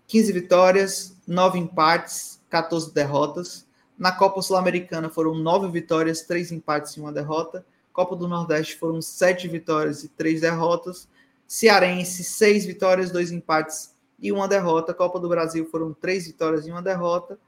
15 0.06 0.32
vitórias, 0.32 1.16
9 1.26 1.58
empates, 1.58 2.40
14 2.50 2.92
derrotas. 2.92 3.66
Na 3.96 4.12
Copa 4.12 4.42
Sul-Americana 4.42 5.08
foram 5.08 5.34
9 5.34 5.68
vitórias, 5.68 6.22
3 6.22 6.52
empates 6.52 6.96
e 6.96 7.00
1 7.00 7.12
derrota. 7.12 7.64
Copa 7.92 8.16
do 8.16 8.26
Nordeste 8.26 8.76
foram 8.76 9.00
7 9.00 9.46
vitórias 9.48 10.04
e 10.04 10.08
3 10.08 10.40
derrotas. 10.40 11.08
Cearense, 11.46 12.24
6 12.24 12.66
vitórias, 12.66 13.10
2 13.10 13.30
empates 13.32 13.94
e 14.20 14.32
1 14.32 14.48
derrota. 14.48 14.92
Copa 14.92 15.20
do 15.20 15.28
Brasil 15.28 15.66
foram 15.70 15.92
3 15.92 16.26
vitórias 16.26 16.66
e 16.66 16.72
1 16.72 16.82
derrota. 16.82 17.38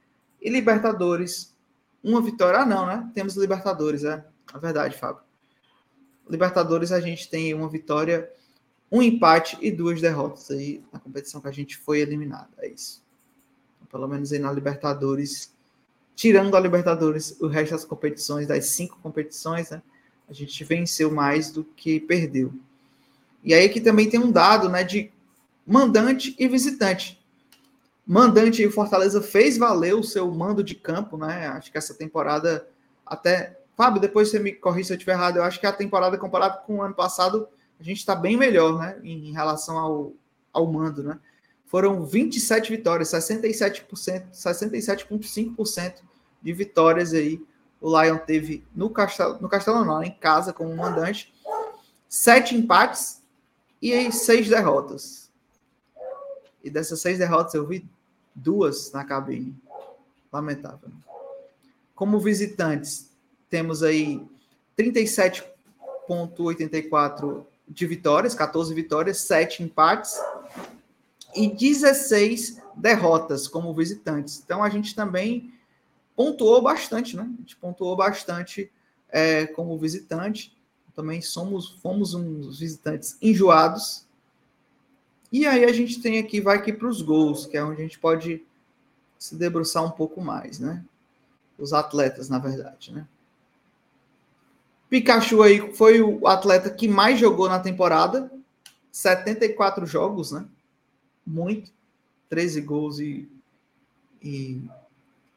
E 0.41 0.49
Libertadores, 0.49 1.55
uma 2.03 2.21
vitória. 2.21 2.61
Ah, 2.61 2.67
não, 2.67 2.87
né? 2.87 3.11
Temos 3.15 3.37
Libertadores, 3.37 4.05
é. 4.05 4.25
É 4.55 4.59
verdade, 4.59 4.97
Fábio. 4.97 5.23
Libertadores 6.29 6.93
a 6.93 7.01
gente 7.01 7.29
tem 7.29 7.53
uma 7.55 7.69
vitória 7.69 8.31
um 8.93 9.03
empate 9.03 9.57
e 9.63 9.71
duas 9.71 10.03
derrotas 10.03 10.51
aí 10.51 10.85
na 10.93 11.01
competição 11.01 11.41
que 11.41 11.49
a 11.49 11.53
gente 11.53 11.79
foi 11.79 12.01
eliminado. 12.01 12.51
É 12.59 12.69
isso. 12.69 13.03
Então, 13.77 13.89
pelo 13.91 14.07
menos 14.07 14.31
aí 14.31 14.39
na 14.39 14.53
Libertadores, 14.53 15.51
tirando 16.15 16.55
a 16.55 16.61
Libertadores, 16.61 17.41
o 17.41 17.47
resto 17.47 17.73
das 17.73 17.87
competições, 17.87 18.47
das 18.47 18.67
cinco 18.67 18.99
competições, 19.03 19.71
né? 19.71 19.83
A 20.29 20.35
gente 20.35 20.63
venceu 20.63 21.11
mais 21.11 21.51
do 21.51 21.65
que 21.65 22.01
perdeu. 22.01 22.53
E 23.43 23.55
aí 23.55 23.65
aqui 23.65 23.81
também 23.81 24.11
tem 24.11 24.21
um 24.21 24.31
dado, 24.31 24.69
né, 24.69 24.85
de 24.85 25.11
mandante 25.67 26.37
e 26.39 26.47
visitante. 26.47 27.19
Mandante, 28.07 28.65
o 28.67 28.71
Fortaleza 28.71 29.23
fez 29.23 29.57
valer 29.57 29.95
o 29.95 30.03
seu 30.03 30.31
mando 30.31 30.63
de 30.63 30.75
campo, 30.75 31.17
né? 31.17 31.47
Acho 31.49 31.73
que 31.73 31.79
essa 31.79 31.95
temporada 31.95 32.69
até 33.07 33.59
Fábio, 33.77 34.01
depois 34.01 34.31
você 34.31 34.39
me 34.39 34.53
corrija 34.53 34.89
se 34.89 34.93
eu 34.93 34.97
estiver 34.97 35.13
errado. 35.13 35.37
Eu 35.37 35.45
acho 35.45 35.59
que 35.59 35.67
a 35.67 35.73
temporada 35.73 36.19
comparada 36.19 36.59
com 36.59 36.77
o 36.77 36.83
ano 36.83 36.95
passado 36.95 37.49
a 37.81 37.83
gente 37.83 37.99
está 37.99 38.15
bem 38.15 38.37
melhor, 38.37 38.79
né? 38.79 38.99
Em 39.03 39.33
relação 39.33 39.77
ao, 39.79 40.13
ao 40.53 40.67
mando, 40.71 41.03
né? 41.03 41.19
Foram 41.67 42.05
27 42.05 42.71
vitórias, 42.71 43.09
67%, 43.09 43.87
67,5% 44.31 45.95
de 46.43 46.53
vitórias 46.53 47.15
aí. 47.15 47.43
O 47.81 48.01
Lion 48.01 48.19
teve 48.19 48.65
no 48.75 48.91
Castelo, 48.91 49.39
no 49.41 49.49
Castelo 49.49 49.85
não, 49.85 50.03
em 50.03 50.13
casa 50.13 50.53
como 50.53 50.77
mandante, 50.77 51.35
sete 52.09 52.55
empates 52.55 53.23
e 53.81 53.93
aí 53.93 54.13
seis 54.13 54.49
derrotas. 54.49 55.33
E 56.63 56.71
dessas 56.71 57.01
seis 57.01 57.19
derrotas 57.19 57.55
eu 57.55 57.67
vi 57.67 57.89
duas 58.35 58.93
na 58.93 59.05
cabine. 59.05 59.57
Lamentável. 60.33 60.91
Como 61.95 62.21
visitantes, 62.21 63.12
temos 63.53 63.83
aí 63.83 64.27
37,84 64.79 67.45
de 67.69 67.87
vitórias, 67.87 68.35
14 68.35 68.73
vitórias, 68.73 69.19
7 69.19 69.63
empates 69.63 70.19
e 71.37 71.49
16 71.49 72.63
derrotas 72.75 73.47
como 73.47 73.75
visitantes. 73.75 74.43
Então 74.43 74.65
a 74.65 74.71
gente 74.71 74.95
também 74.95 75.53
pontuou 76.17 76.63
bastante, 76.63 77.15
né? 77.15 77.25
A 77.25 77.41
gente 77.43 77.55
pontuou 77.57 77.95
bastante 77.95 78.73
é, 79.11 79.47
como 79.49 79.79
visitante. 79.79 80.57
Também 80.97 81.21
somos, 81.21 81.73
fomos 81.83 82.15
uns 82.15 82.59
visitantes 82.59 83.19
enjoados. 83.21 84.07
E 85.31 85.47
aí 85.47 85.67
a 85.67 85.73
gente 85.75 86.01
tem 86.01 86.19
aqui, 86.19 86.41
vai 86.41 86.57
aqui 86.57 86.73
para 86.73 86.89
os 86.89 87.03
gols, 87.03 87.45
que 87.45 87.59
é 87.59 87.63
onde 87.63 87.83
a 87.83 87.85
gente 87.85 87.99
pode 87.99 88.43
se 89.19 89.37
debruçar 89.37 89.85
um 89.85 89.91
pouco 89.91 90.23
mais, 90.23 90.59
né? 90.59 90.83
Os 91.59 91.75
atletas, 91.75 92.31
na 92.31 92.39
verdade, 92.39 92.95
né? 92.95 93.07
Pikachu 94.93 95.43
aí 95.43 95.73
foi 95.73 96.03
o 96.03 96.27
atleta 96.27 96.69
que 96.69 96.87
mais 96.87 97.19
jogou 97.19 97.49
na 97.49 97.59
temporada, 97.59 98.31
74 98.91 99.87
jogos, 99.87 100.33
né? 100.33 100.45
Muito. 101.27 101.73
13 102.29 102.61
gols 102.61 102.99
e, 102.99 103.27
e 104.23 104.61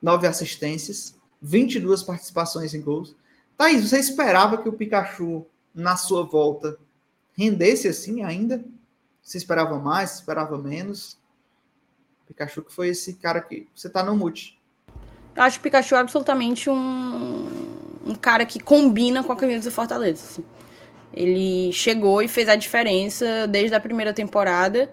9 0.02 0.28
assistências, 0.28 1.16
22 1.42 2.04
participações 2.04 2.74
em 2.74 2.82
gols. 2.82 3.16
Thaís, 3.58 3.90
você 3.90 3.98
esperava 3.98 4.58
que 4.58 4.68
o 4.68 4.74
Pikachu, 4.74 5.46
na 5.74 5.96
sua 5.96 6.26
volta, 6.26 6.78
rendesse 7.32 7.88
assim 7.88 8.24
ainda? 8.24 8.62
Você 9.24 9.38
esperava 9.38 9.80
mais, 9.80 10.16
esperava 10.16 10.58
menos? 10.58 11.18
Pikachu 12.28 12.62
que 12.62 12.74
foi 12.74 12.90
esse 12.90 13.14
cara 13.14 13.40
que 13.40 13.70
você 13.74 13.88
tá 13.88 14.04
no 14.04 14.18
mute. 14.18 14.60
Eu 15.34 15.44
acho 15.44 15.60
o 15.60 15.62
Pikachu 15.62 15.96
absolutamente 15.96 16.70
um 16.70 17.85
um 18.06 18.14
cara 18.14 18.46
que 18.46 18.60
combina 18.60 19.24
com 19.24 19.32
a 19.32 19.36
camisa 19.36 19.70
do 19.70 19.74
Fortaleza. 19.74 20.24
Assim. 20.24 20.46
Ele 21.14 21.72
chegou 21.72 22.22
e 22.22 22.28
fez 22.28 22.48
a 22.50 22.56
diferença 22.56 23.48
desde 23.48 23.74
a 23.76 23.80
primeira 23.80 24.14
temporada. 24.14 24.92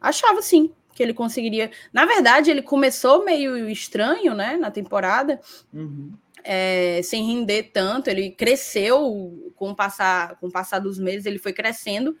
Achava 0.00 0.42
sim 0.42 0.72
que 0.94 1.02
ele 1.02 1.12
conseguiria. 1.12 1.70
Na 1.92 2.04
verdade, 2.04 2.50
ele 2.50 2.62
começou 2.62 3.24
meio 3.24 3.68
estranho, 3.68 4.34
né, 4.34 4.56
na 4.56 4.70
temporada, 4.70 5.40
uhum. 5.72 6.12
é, 6.44 7.00
sem 7.02 7.26
render 7.26 7.70
tanto. 7.72 8.08
Ele 8.08 8.30
cresceu 8.30 9.52
com 9.56 9.70
o 9.70 9.74
passar, 9.74 10.36
com 10.36 10.46
o 10.46 10.52
passar 10.52 10.78
dos 10.78 10.98
meses, 10.98 11.26
ele 11.26 11.38
foi 11.38 11.52
crescendo. 11.52 12.16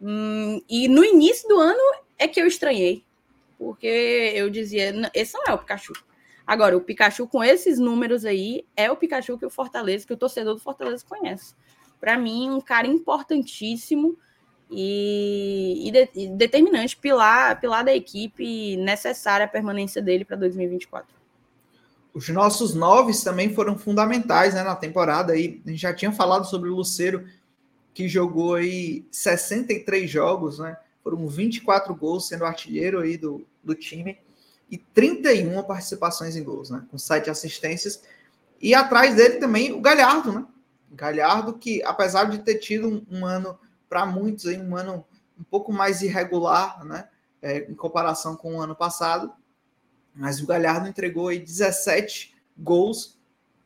Hum, 0.00 0.60
e 0.68 0.88
no 0.88 1.04
início 1.04 1.48
do 1.48 1.58
ano 1.58 1.80
é 2.18 2.26
que 2.28 2.40
eu 2.40 2.46
estranhei, 2.46 3.04
porque 3.56 4.32
eu 4.34 4.50
dizia, 4.50 4.92
esse 5.14 5.34
não 5.34 5.44
é 5.46 5.52
o 5.54 5.58
Pikachu. 5.58 5.92
Agora, 6.46 6.76
o 6.76 6.80
Pikachu 6.80 7.26
com 7.26 7.42
esses 7.42 7.78
números 7.78 8.24
aí 8.24 8.66
é 8.76 8.90
o 8.90 8.96
Pikachu 8.96 9.38
que 9.38 9.46
o 9.46 9.50
Fortaleza, 9.50 10.06
que 10.06 10.12
o 10.12 10.16
torcedor 10.16 10.54
do 10.54 10.60
Fortaleza 10.60 11.04
conhece. 11.08 11.54
Para 12.00 12.18
mim, 12.18 12.50
um 12.50 12.60
cara 12.60 12.86
importantíssimo 12.86 14.18
e, 14.70 15.88
e, 15.88 15.90
de, 15.92 16.08
e, 16.14 16.28
determinante, 16.28 16.96
pilar, 16.96 17.60
pilar 17.60 17.84
da 17.84 17.94
equipe, 17.94 18.76
necessária 18.76 19.46
a 19.46 19.48
permanência 19.48 20.02
dele 20.02 20.24
para 20.24 20.36
2024. 20.36 21.14
Os 22.12 22.28
nossos 22.28 22.74
noves 22.74 23.22
também 23.22 23.54
foram 23.54 23.78
fundamentais 23.78 24.54
né, 24.54 24.62
na 24.62 24.74
temporada. 24.74 25.32
Aí. 25.32 25.62
A 25.64 25.70
gente 25.70 25.80
já 25.80 25.94
tinha 25.94 26.12
falado 26.12 26.44
sobre 26.44 26.68
o 26.68 26.74
Luceiro, 26.74 27.26
que 27.94 28.08
jogou 28.08 28.56
aí 28.56 29.06
63 29.10 30.10
jogos, 30.10 30.58
né? 30.58 30.76
Foram 31.02 31.26
24 31.26 31.94
gols, 31.94 32.28
sendo 32.28 32.44
artilheiro 32.44 33.00
aí 33.00 33.16
do, 33.16 33.46
do 33.62 33.74
time 33.74 34.18
e 34.72 34.78
31 34.78 35.62
participações 35.64 36.34
em 36.34 36.42
gols, 36.42 36.70
né? 36.70 36.82
Com 36.90 36.96
sete 36.96 37.28
assistências. 37.28 38.02
E 38.58 38.74
atrás 38.74 39.14
dele 39.14 39.36
também 39.36 39.70
o 39.70 39.82
Galhardo, 39.82 40.32
né? 40.32 40.46
Galhardo, 40.90 41.58
que 41.58 41.82
apesar 41.82 42.24
de 42.24 42.38
ter 42.38 42.54
tido 42.54 42.88
um, 42.88 43.18
um 43.18 43.26
ano, 43.26 43.58
para 43.86 44.06
muitos, 44.06 44.46
aí, 44.46 44.56
um 44.58 44.74
ano 44.74 45.04
um 45.38 45.44
pouco 45.44 45.70
mais 45.70 46.00
irregular, 46.00 46.82
né? 46.86 47.06
É, 47.42 47.70
em 47.70 47.74
comparação 47.74 48.34
com 48.34 48.56
o 48.56 48.60
ano 48.60 48.74
passado, 48.74 49.30
mas 50.14 50.40
o 50.40 50.46
Galhardo 50.46 50.88
entregou 50.88 51.28
aí 51.28 51.38
17 51.38 52.34
gols, 52.56 53.18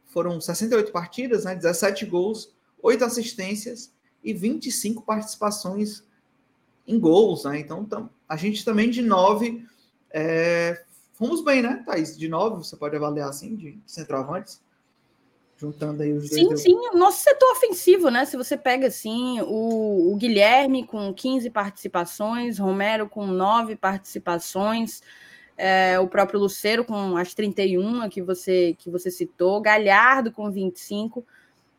foram 0.07 0.41
68 0.41 0.91
partidas, 0.91 1.45
né? 1.45 1.55
17 1.55 2.05
gols, 2.07 2.53
8 2.83 3.05
assistências 3.05 3.93
e 4.25 4.33
25 4.33 5.03
participações 5.03 6.03
em 6.85 6.99
gols, 6.99 7.45
né? 7.45 7.61
Então, 7.61 7.85
tam, 7.85 8.11
A 8.29 8.37
gente 8.37 8.65
também 8.65 8.91
de 8.91 9.03
9 9.03 9.65
é, 10.11 10.83
fomos 11.17 11.43
bem, 11.43 11.63
né, 11.63 11.83
Thaís? 11.85 12.17
De 12.17 12.29
9, 12.29 12.65
você 12.65 12.77
pode 12.77 12.95
avaliar 12.97 13.29
assim, 13.29 13.55
de 13.57 13.79
centroavantes? 13.87 14.61
Juntando 15.57 16.03
aí 16.03 16.13
os 16.13 16.29
dois. 16.29 16.43
Sim, 16.43 16.57
sim, 16.57 16.75
o 16.93 16.99
nosso 16.99 17.23
setor 17.23 17.51
ofensivo, 17.53 18.11
né? 18.11 18.27
Se 18.27 18.37
você 18.37 18.57
pega 18.59 18.89
assim, 18.89 19.41
o, 19.41 20.13
o 20.13 20.17
Guilherme 20.17 20.87
com 20.87 21.13
15 21.15 21.49
participações, 21.49 22.59
Romero 22.59 23.09
com 23.09 23.27
9 23.27 23.75
participações, 23.77 25.03
é, 25.57 25.99
o 25.99 26.07
próprio 26.07 26.41
Luceiro 26.41 26.85
com 26.85 27.17
as 27.17 27.33
31 27.33 28.07
que 28.11 28.21
você, 28.21 28.77
que 28.79 28.91
você 28.91 29.11
citou, 29.11 29.61
Galhardo 29.63 30.31
com 30.31 30.51
25. 30.51 31.25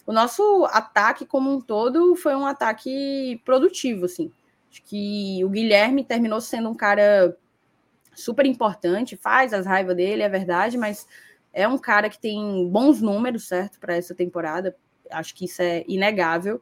O 0.08 0.12
nosso 0.12 0.66
ataque 0.72 1.26
como 1.26 1.54
um 1.54 1.62
todo 1.62 2.16
foi 2.16 2.36
um 2.36 2.48
ataque 2.48 3.40
produtivo, 3.46 4.06
assim. 4.06 4.32
Acho 4.72 4.82
que 4.84 5.44
o 5.46 5.50
Guilherme 5.50 6.04
terminou 6.04 6.42
sendo 6.42 6.70
um 6.70 6.74
cara 6.74 7.38
super 8.18 8.46
importante, 8.46 9.16
faz 9.16 9.54
as 9.54 9.66
raivas 9.66 9.96
dele, 9.96 10.24
é 10.24 10.30
verdade, 10.30 10.78
mas 10.78 11.08
é 11.54 11.68
um 11.68 11.78
cara 11.78 12.10
que 12.10 12.20
tem 12.20 12.68
bons 12.70 13.00
números, 13.00 13.48
certo, 13.48 13.80
para 13.80 13.96
essa 13.96 14.16
temporada. 14.16 14.76
Acho 15.12 15.36
que 15.36 15.46
isso 15.46 15.62
é 15.62 15.86
inegável. 15.88 16.62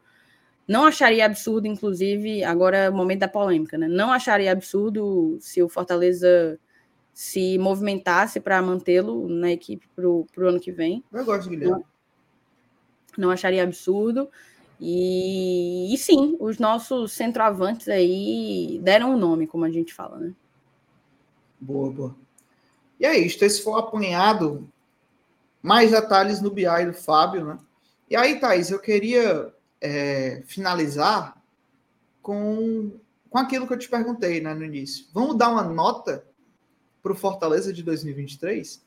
Não 0.68 0.86
acharia 0.86 1.26
absurdo, 1.26 1.68
inclusive, 1.68 2.44
agora 2.44 2.78
é 2.78 2.90
o 2.90 2.94
momento 2.94 3.20
da 3.20 3.28
polêmica, 3.28 3.78
né? 3.78 3.88
Não 3.88 4.12
acharia 4.12 4.52
absurdo 4.52 5.38
se 5.40 5.62
o 5.62 5.70
Fortaleza 5.70 6.60
se 7.14 7.58
movimentasse 7.58 8.40
para 8.42 8.62
mantê-lo 8.62 9.30
na 9.30 9.52
equipe 9.52 9.88
para 9.96 10.08
o 10.08 10.28
ano 10.40 10.60
que 10.60 10.72
vem. 10.72 11.04
Eu 11.14 11.24
gosto 11.24 11.50
Guilherme. 11.50 11.72
Não, 11.76 11.86
não 13.18 13.32
acharia 13.32 13.64
absurdo. 13.64 14.30
E, 14.80 15.94
e, 15.94 15.98
sim, 15.98 16.36
os 16.40 16.60
nossos 16.60 17.14
centroavantes 17.14 17.88
aí 17.88 18.80
deram 18.84 19.14
um 19.14 19.18
nome, 19.18 19.48
como 19.48 19.64
a 19.64 19.72
gente 19.72 19.94
fala, 19.94 20.20
né? 20.20 20.34
Boa, 21.66 21.92
boa. 21.92 22.16
E 23.00 23.06
é 23.06 23.18
isso. 23.18 23.44
Esse 23.44 23.64
foi 23.64 23.74
o 23.74 23.78
apanhado. 23.78 24.70
Mais 25.64 25.90
detalhes 25.90 26.40
no 26.40 26.52
BI 26.52 26.86
do 26.86 26.94
Fábio, 26.94 27.44
né? 27.44 27.60
E 28.08 28.16
aí, 28.16 28.40
Thaís, 28.40 28.70
eu 28.70 28.78
queria 28.78 29.52
é, 29.82 30.44
finalizar 30.46 31.42
com, 32.22 32.92
com 33.32 33.38
aquilo 33.40 33.66
que 33.66 33.74
eu 33.74 33.80
te 33.80 33.90
perguntei 33.90 34.40
né, 34.40 34.54
no 34.54 34.64
início. 34.64 35.08
Vamos 35.12 35.36
dar 35.38 35.50
uma 35.50 35.64
nota 35.64 36.24
para 37.02 37.12
o 37.12 37.16
Fortaleza 37.16 37.74
de 37.74 37.82
2023? 37.82 38.80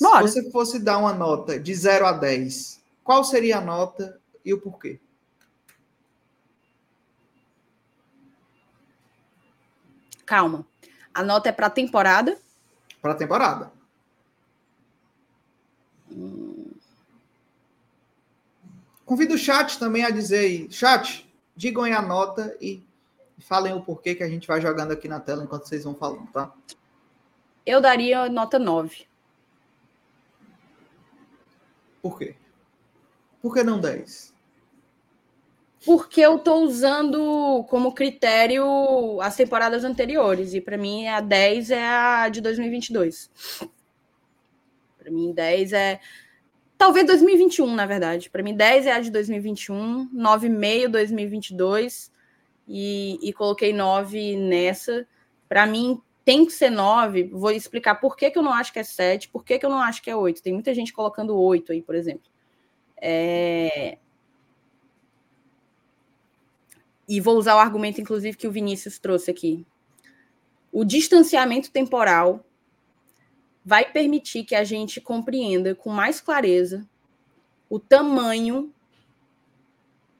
Bora. 0.00 0.28
Se 0.28 0.40
você 0.40 0.50
fosse 0.52 0.78
dar 0.78 0.98
uma 0.98 1.12
nota 1.12 1.58
de 1.58 1.74
0 1.74 2.06
a 2.06 2.12
10, 2.12 2.80
qual 3.02 3.24
seria 3.24 3.58
a 3.58 3.60
nota 3.60 4.20
e 4.44 4.54
o 4.54 4.60
porquê? 4.60 5.00
Calma. 10.24 10.64
A 11.14 11.22
nota 11.22 11.48
é 11.48 11.52
para 11.52 11.66
a 11.66 11.70
temporada? 11.70 12.38
Para 13.00 13.12
a 13.12 13.16
temporada. 13.16 13.72
Hum. 16.10 16.70
Convido 19.04 19.34
o 19.34 19.38
chat 19.38 19.78
também 19.78 20.04
a 20.04 20.10
dizer 20.10 20.38
aí. 20.38 20.72
Chat, 20.72 21.30
digam 21.54 21.82
aí 21.84 21.92
a 21.92 22.00
nota 22.00 22.56
e 22.60 22.82
falem 23.40 23.74
o 23.74 23.82
porquê 23.82 24.14
que 24.14 24.22
a 24.22 24.28
gente 24.28 24.46
vai 24.46 24.60
jogando 24.60 24.92
aqui 24.92 25.08
na 25.08 25.20
tela 25.20 25.42
enquanto 25.42 25.68
vocês 25.68 25.84
vão 25.84 25.94
falando, 25.94 26.26
tá? 26.32 26.52
Eu 27.66 27.80
daria 27.80 28.28
nota 28.28 28.58
9. 28.58 29.06
Por 32.00 32.18
quê? 32.18 32.34
Por 33.40 33.54
que 33.54 33.62
não 33.62 33.80
10? 33.80 34.31
Porque 35.84 36.20
eu 36.20 36.36
estou 36.36 36.62
usando 36.62 37.64
como 37.68 37.92
critério 37.92 39.20
as 39.20 39.34
temporadas 39.36 39.84
anteriores. 39.84 40.54
E 40.54 40.60
para 40.60 40.76
mim 40.76 41.08
a 41.08 41.20
10 41.20 41.70
é 41.70 41.86
a 41.86 42.28
de 42.28 42.40
2022. 42.40 43.30
Para 44.98 45.10
mim 45.10 45.32
10 45.32 45.72
é. 45.72 46.00
Talvez 46.78 47.06
2021, 47.06 47.74
na 47.74 47.86
verdade. 47.86 48.30
Para 48.30 48.42
mim 48.42 48.54
10 48.54 48.86
é 48.86 48.92
a 48.92 49.00
de 49.00 49.10
2021, 49.10 50.08
9,5 50.14 50.88
2022. 50.88 52.12
E, 52.68 53.18
e 53.20 53.32
coloquei 53.32 53.72
9 53.72 54.36
nessa. 54.36 55.06
Para 55.48 55.66
mim, 55.66 56.00
tem 56.24 56.46
que 56.46 56.52
ser 56.52 56.70
9. 56.70 57.24
Vou 57.32 57.50
explicar 57.50 57.96
por 57.96 58.16
que, 58.16 58.30
que 58.30 58.38
eu 58.38 58.42
não 58.42 58.52
acho 58.52 58.72
que 58.72 58.78
é 58.78 58.84
7, 58.84 59.28
por 59.28 59.44
que, 59.44 59.58
que 59.58 59.66
eu 59.66 59.70
não 59.70 59.80
acho 59.80 60.02
que 60.02 60.10
é 60.10 60.16
8. 60.16 60.42
Tem 60.42 60.52
muita 60.52 60.72
gente 60.74 60.92
colocando 60.92 61.36
8 61.36 61.72
aí, 61.72 61.82
por 61.82 61.94
exemplo. 61.94 62.30
É... 62.96 63.98
E 67.08 67.20
vou 67.20 67.36
usar 67.36 67.56
o 67.56 67.58
argumento, 67.58 68.00
inclusive, 68.00 68.36
que 68.36 68.46
o 68.46 68.52
Vinícius 68.52 68.98
trouxe 68.98 69.30
aqui. 69.30 69.66
O 70.70 70.84
distanciamento 70.84 71.70
temporal 71.70 72.44
vai 73.64 73.90
permitir 73.90 74.44
que 74.44 74.54
a 74.54 74.64
gente 74.64 75.00
compreenda 75.00 75.74
com 75.74 75.90
mais 75.90 76.20
clareza 76.20 76.88
o 77.68 77.78
tamanho 77.78 78.72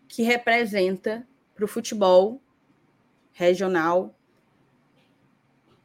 que 0.09 0.23
representa 0.23 1.27
para 1.55 1.65
o 1.65 1.69
futebol 1.69 2.41
regional 3.33 4.15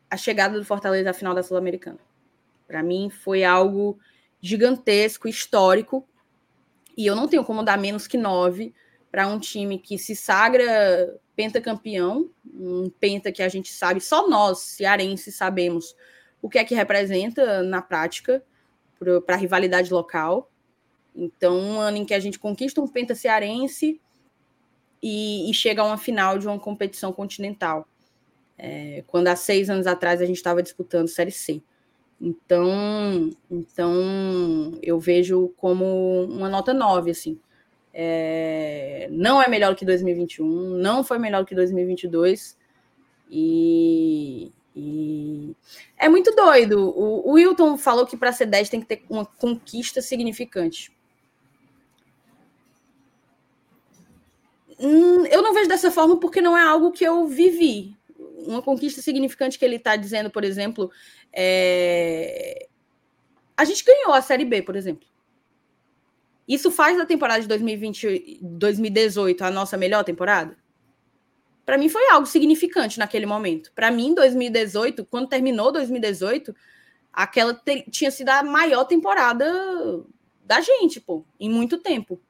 a 0.09 0.17
chegada 0.17 0.57
do 0.57 0.65
Fortaleza 0.65 1.09
à 1.09 1.13
final 1.13 1.33
da 1.33 1.43
Sul-Americana. 1.43 1.99
Para 2.65 2.83
mim 2.83 3.09
foi 3.09 3.43
algo 3.43 3.99
gigantesco, 4.41 5.27
histórico, 5.27 6.07
e 6.95 7.05
eu 7.05 7.15
não 7.15 7.27
tenho 7.27 7.43
como 7.43 7.63
dar 7.63 7.77
menos 7.77 8.07
que 8.07 8.17
nove 8.17 8.73
para 9.11 9.27
um 9.27 9.39
time 9.39 9.79
que 9.79 9.97
se 9.97 10.15
sagra 10.15 11.19
pentacampeão, 11.35 12.29
um 12.45 12.89
penta 12.89 13.31
que 13.31 13.43
a 13.43 13.49
gente 13.49 13.71
sabe, 13.71 14.01
só 14.01 14.27
nós, 14.27 14.59
cearenses, 14.59 15.35
sabemos 15.35 15.95
o 16.41 16.49
que 16.49 16.57
é 16.57 16.63
que 16.63 16.75
representa 16.75 17.63
na 17.63 17.81
prática 17.81 18.43
para 19.25 19.35
a 19.35 19.39
rivalidade 19.39 19.91
local. 19.91 20.49
Então, 21.15 21.57
um 21.59 21.79
ano 21.79 21.97
em 21.97 22.05
que 22.05 22.13
a 22.13 22.19
gente 22.19 22.39
conquista 22.39 22.81
um 22.81 22.87
penta 22.87 23.15
cearense 23.15 23.99
e, 25.01 25.49
e 25.49 25.53
chega 25.53 25.81
a 25.81 25.85
uma 25.85 25.97
final 25.97 26.37
de 26.37 26.47
uma 26.47 26.59
competição 26.59 27.11
continental. 27.11 27.87
É, 28.57 29.03
quando 29.07 29.27
há 29.27 29.35
seis 29.35 29.69
anos 29.69 29.85
atrás 29.85 30.21
a 30.21 30.25
gente 30.25 30.37
estava 30.37 30.63
disputando 30.63 31.07
Série 31.07 31.31
C. 31.31 31.61
Então, 32.19 33.29
então 33.49 33.93
eu 34.81 34.99
vejo 34.99 35.53
como 35.57 36.23
uma 36.25 36.49
nota 36.49 36.73
9, 36.73 37.11
assim. 37.11 37.39
É, 37.99 39.07
não 39.09 39.41
é 39.41 39.47
melhor 39.47 39.75
que 39.75 39.83
2021, 39.83 40.45
não 40.77 41.03
foi 41.03 41.17
melhor 41.17 41.43
que 41.43 41.55
2022. 41.55 42.55
E, 43.27 44.51
e 44.75 45.55
é 45.97 46.07
muito 46.07 46.29
doido. 46.35 46.79
O, 46.79 47.27
o 47.27 47.31
Wilton 47.33 47.75
falou 47.75 48.05
que 48.05 48.15
para 48.15 48.31
ser 48.31 48.45
10 48.45 48.69
tem 48.69 48.81
que 48.81 48.85
ter 48.85 49.03
uma 49.09 49.25
conquista 49.25 49.99
significante. 49.99 50.95
Hum, 54.79 55.25
eu 55.25 55.41
não 55.41 55.55
vejo 55.55 55.67
dessa 55.67 55.89
forma 55.89 56.19
porque 56.19 56.39
não 56.39 56.55
é 56.55 56.61
algo 56.61 56.91
que 56.91 57.03
eu 57.03 57.25
vivi 57.25 57.97
uma 58.45 58.61
conquista 58.61 59.01
significante 59.01 59.57
que 59.57 59.65
ele 59.65 59.77
está 59.77 59.95
dizendo, 59.95 60.29
por 60.29 60.43
exemplo, 60.43 60.91
é... 61.33 62.67
a 63.57 63.65
gente 63.65 63.83
ganhou 63.83 64.13
a 64.13 64.21
Série 64.21 64.45
B, 64.45 64.61
por 64.61 64.75
exemplo. 64.75 65.07
Isso 66.47 66.71
faz 66.71 66.97
da 66.97 67.05
temporada 67.05 67.41
de 67.41 67.47
2020, 67.47 68.39
2018 68.41 69.43
a 69.43 69.51
nossa 69.51 69.75
melhor 69.75 70.03
temporada? 70.03 70.57
Para 71.65 71.77
mim 71.77 71.89
foi 71.89 72.09
algo 72.09 72.25
significante 72.25 72.97
naquele 72.97 73.25
momento. 73.25 73.73
Para 73.73 73.91
mim, 73.91 74.13
2018, 74.13 75.03
quando 75.05 75.27
terminou 75.27 75.69
2018, 75.69 76.55
aquela 77.11 77.53
te... 77.53 77.83
tinha 77.91 78.09
sido 78.09 78.29
a 78.29 78.41
maior 78.41 78.85
temporada 78.85 79.45
da 80.45 80.61
gente, 80.61 81.01
pô, 81.01 81.25
em 81.37 81.49
muito 81.49 81.77
tempo. 81.77 82.21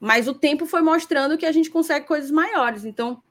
Mas 0.00 0.26
o 0.26 0.32
tempo 0.32 0.64
foi 0.64 0.80
mostrando 0.80 1.36
que 1.36 1.44
a 1.44 1.52
gente 1.52 1.68
consegue 1.68 2.06
coisas 2.06 2.30
maiores. 2.30 2.86
Então, 2.86 3.22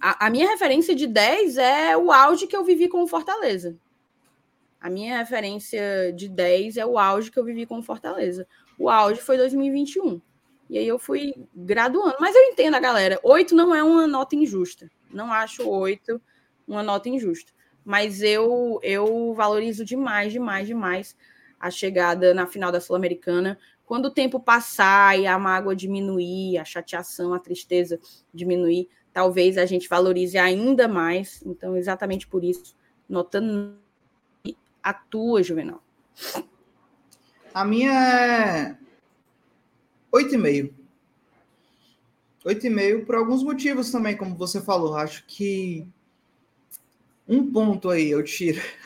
a, 0.00 0.26
a, 0.26 0.30
minha 0.30 0.48
referência 0.48 0.92
de 0.92 1.06
10 1.06 1.58
é 1.58 1.96
o 1.96 2.10
auge 2.10 2.48
que 2.48 2.56
eu 2.56 2.64
vivi 2.64 2.88
com 2.88 3.02
o 3.02 3.06
Fortaleza. 3.06 3.76
A 4.80 4.90
minha 4.90 5.18
referência 5.18 6.12
de 6.12 6.28
10 6.28 6.78
é 6.78 6.86
o 6.86 6.98
auge 6.98 7.30
que 7.30 7.38
eu 7.38 7.44
vivi 7.44 7.64
com 7.64 7.78
o 7.78 7.82
Fortaleza. 7.82 8.48
O 8.80 8.88
auge 8.88 9.20
foi 9.20 9.36
2021. 9.36 10.22
E 10.70 10.78
aí 10.78 10.88
eu 10.88 10.98
fui 10.98 11.34
graduando. 11.54 12.16
Mas 12.18 12.34
eu 12.34 12.40
entendo 12.44 12.76
a 12.76 12.80
galera. 12.80 13.20
8 13.22 13.54
não 13.54 13.74
é 13.74 13.82
uma 13.82 14.06
nota 14.06 14.34
injusta. 14.34 14.90
Não 15.12 15.30
acho 15.30 15.68
8 15.68 16.18
uma 16.66 16.82
nota 16.82 17.10
injusta. 17.10 17.52
Mas 17.84 18.22
eu, 18.22 18.80
eu 18.82 19.34
valorizo 19.34 19.84
demais, 19.84 20.32
demais, 20.32 20.66
demais 20.66 21.14
a 21.60 21.70
chegada 21.70 22.32
na 22.32 22.46
final 22.46 22.72
da 22.72 22.80
Sul-Americana. 22.80 23.58
Quando 23.84 24.06
o 24.06 24.10
tempo 24.10 24.40
passar 24.40 25.18
e 25.18 25.26
a 25.26 25.38
mágoa 25.38 25.76
diminuir, 25.76 26.56
a 26.56 26.64
chateação, 26.64 27.34
a 27.34 27.38
tristeza 27.38 28.00
diminuir, 28.32 28.88
talvez 29.12 29.58
a 29.58 29.66
gente 29.66 29.90
valorize 29.90 30.38
ainda 30.38 30.88
mais. 30.88 31.42
Então, 31.44 31.76
exatamente 31.76 32.26
por 32.26 32.42
isso, 32.42 32.74
notando 33.06 33.76
a 34.82 34.94
tua, 34.94 35.42
Juvenal. 35.42 35.82
A 37.52 37.64
minha 37.64 37.92
é 37.92 38.76
8,5. 40.12 40.72
8,5 42.44 43.04
por 43.04 43.14
alguns 43.14 43.42
motivos 43.42 43.90
também, 43.90 44.16
como 44.16 44.36
você 44.36 44.60
falou. 44.60 44.96
Acho 44.96 45.24
que 45.26 45.86
um 47.28 47.52
ponto 47.52 47.90
aí 47.90 48.10
eu 48.10 48.22
tiro. 48.24 48.60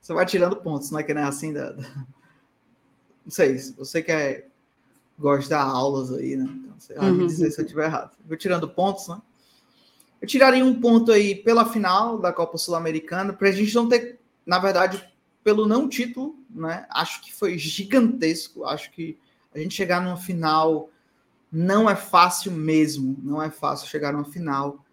Você 0.00 0.14
vai 0.14 0.24
tirando 0.24 0.54
pontos, 0.54 0.92
não 0.92 1.00
é 1.00 1.02
que 1.02 1.12
não 1.12 1.22
é 1.22 1.24
assim 1.24 1.52
da. 1.52 1.72
da... 1.72 1.82
Não 1.82 3.30
sei, 3.32 3.58
se 3.58 3.72
você 3.72 4.00
quer 4.00 4.48
gosta 5.18 5.42
de 5.42 5.48
dar 5.48 5.62
aulas 5.62 6.12
aí, 6.12 6.36
né? 6.36 6.44
Então, 6.44 6.74
você 6.78 6.94
vai 6.94 7.10
uhum. 7.10 7.16
me 7.16 7.26
dizer 7.26 7.50
se 7.50 7.60
eu 7.60 7.64
estiver 7.64 7.86
errado. 7.86 8.12
Vou 8.24 8.36
tirando 8.36 8.68
pontos, 8.68 9.08
né? 9.08 9.20
Eu 10.20 10.28
tiraria 10.28 10.64
um 10.64 10.80
ponto 10.80 11.10
aí 11.10 11.34
pela 11.34 11.64
final 11.64 12.18
da 12.18 12.32
Copa 12.32 12.56
Sul-Americana, 12.56 13.32
para 13.32 13.48
a 13.48 13.52
gente 13.52 13.74
não 13.74 13.88
ter, 13.88 14.20
na 14.46 14.60
verdade, 14.60 15.04
pelo 15.46 15.64
não 15.64 15.88
título, 15.88 16.36
né? 16.50 16.88
Acho 16.90 17.22
que 17.22 17.32
foi 17.32 17.56
gigantesco. 17.56 18.64
Acho 18.64 18.90
que 18.90 19.16
a 19.54 19.60
gente 19.60 19.76
chegar 19.76 20.02
numa 20.02 20.16
final 20.16 20.90
não 21.52 21.88
é 21.88 21.94
fácil 21.94 22.50
mesmo, 22.50 23.16
não 23.22 23.40
é 23.40 23.48
fácil 23.48 23.86
chegar 23.86 24.12
numa 24.12 24.24
final. 24.24 24.84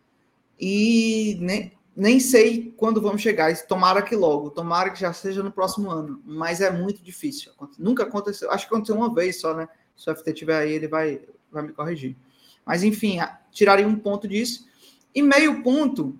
E 0.60 1.40
nem, 1.42 1.74
nem 1.96 2.20
sei 2.20 2.72
quando 2.78 3.02
vamos 3.02 3.20
chegar. 3.20 3.52
Tomara 3.66 4.04
que 4.04 4.16
logo, 4.16 4.52
tomara 4.52 4.92
que 4.92 5.00
já 5.00 5.12
seja 5.12 5.42
no 5.42 5.52
próximo 5.52 5.90
ano, 5.90 6.22
mas 6.24 6.62
é 6.62 6.70
muito 6.70 7.04
difícil. 7.04 7.52
Nunca 7.80 8.04
aconteceu, 8.04 8.52
acho 8.52 8.68
que 8.68 8.76
aconteceu 8.76 8.96
uma 8.96 9.12
vez 9.12 9.42
só, 9.42 9.56
né? 9.56 9.68
Se 9.98 10.08
o 10.08 10.16
FT 10.16 10.34
tiver 10.34 10.60
aí, 10.60 10.74
ele 10.74 10.88
vai, 10.88 11.20
vai 11.52 11.64
me 11.64 11.74
corrigir. 11.74 12.16
Mas 12.64 12.84
enfim, 12.84 13.18
tiraria 13.50 13.88
um 13.88 13.96
ponto 13.96 14.28
disso. 14.28 14.68
E 15.16 15.24
meio 15.24 15.64
ponto, 15.64 16.16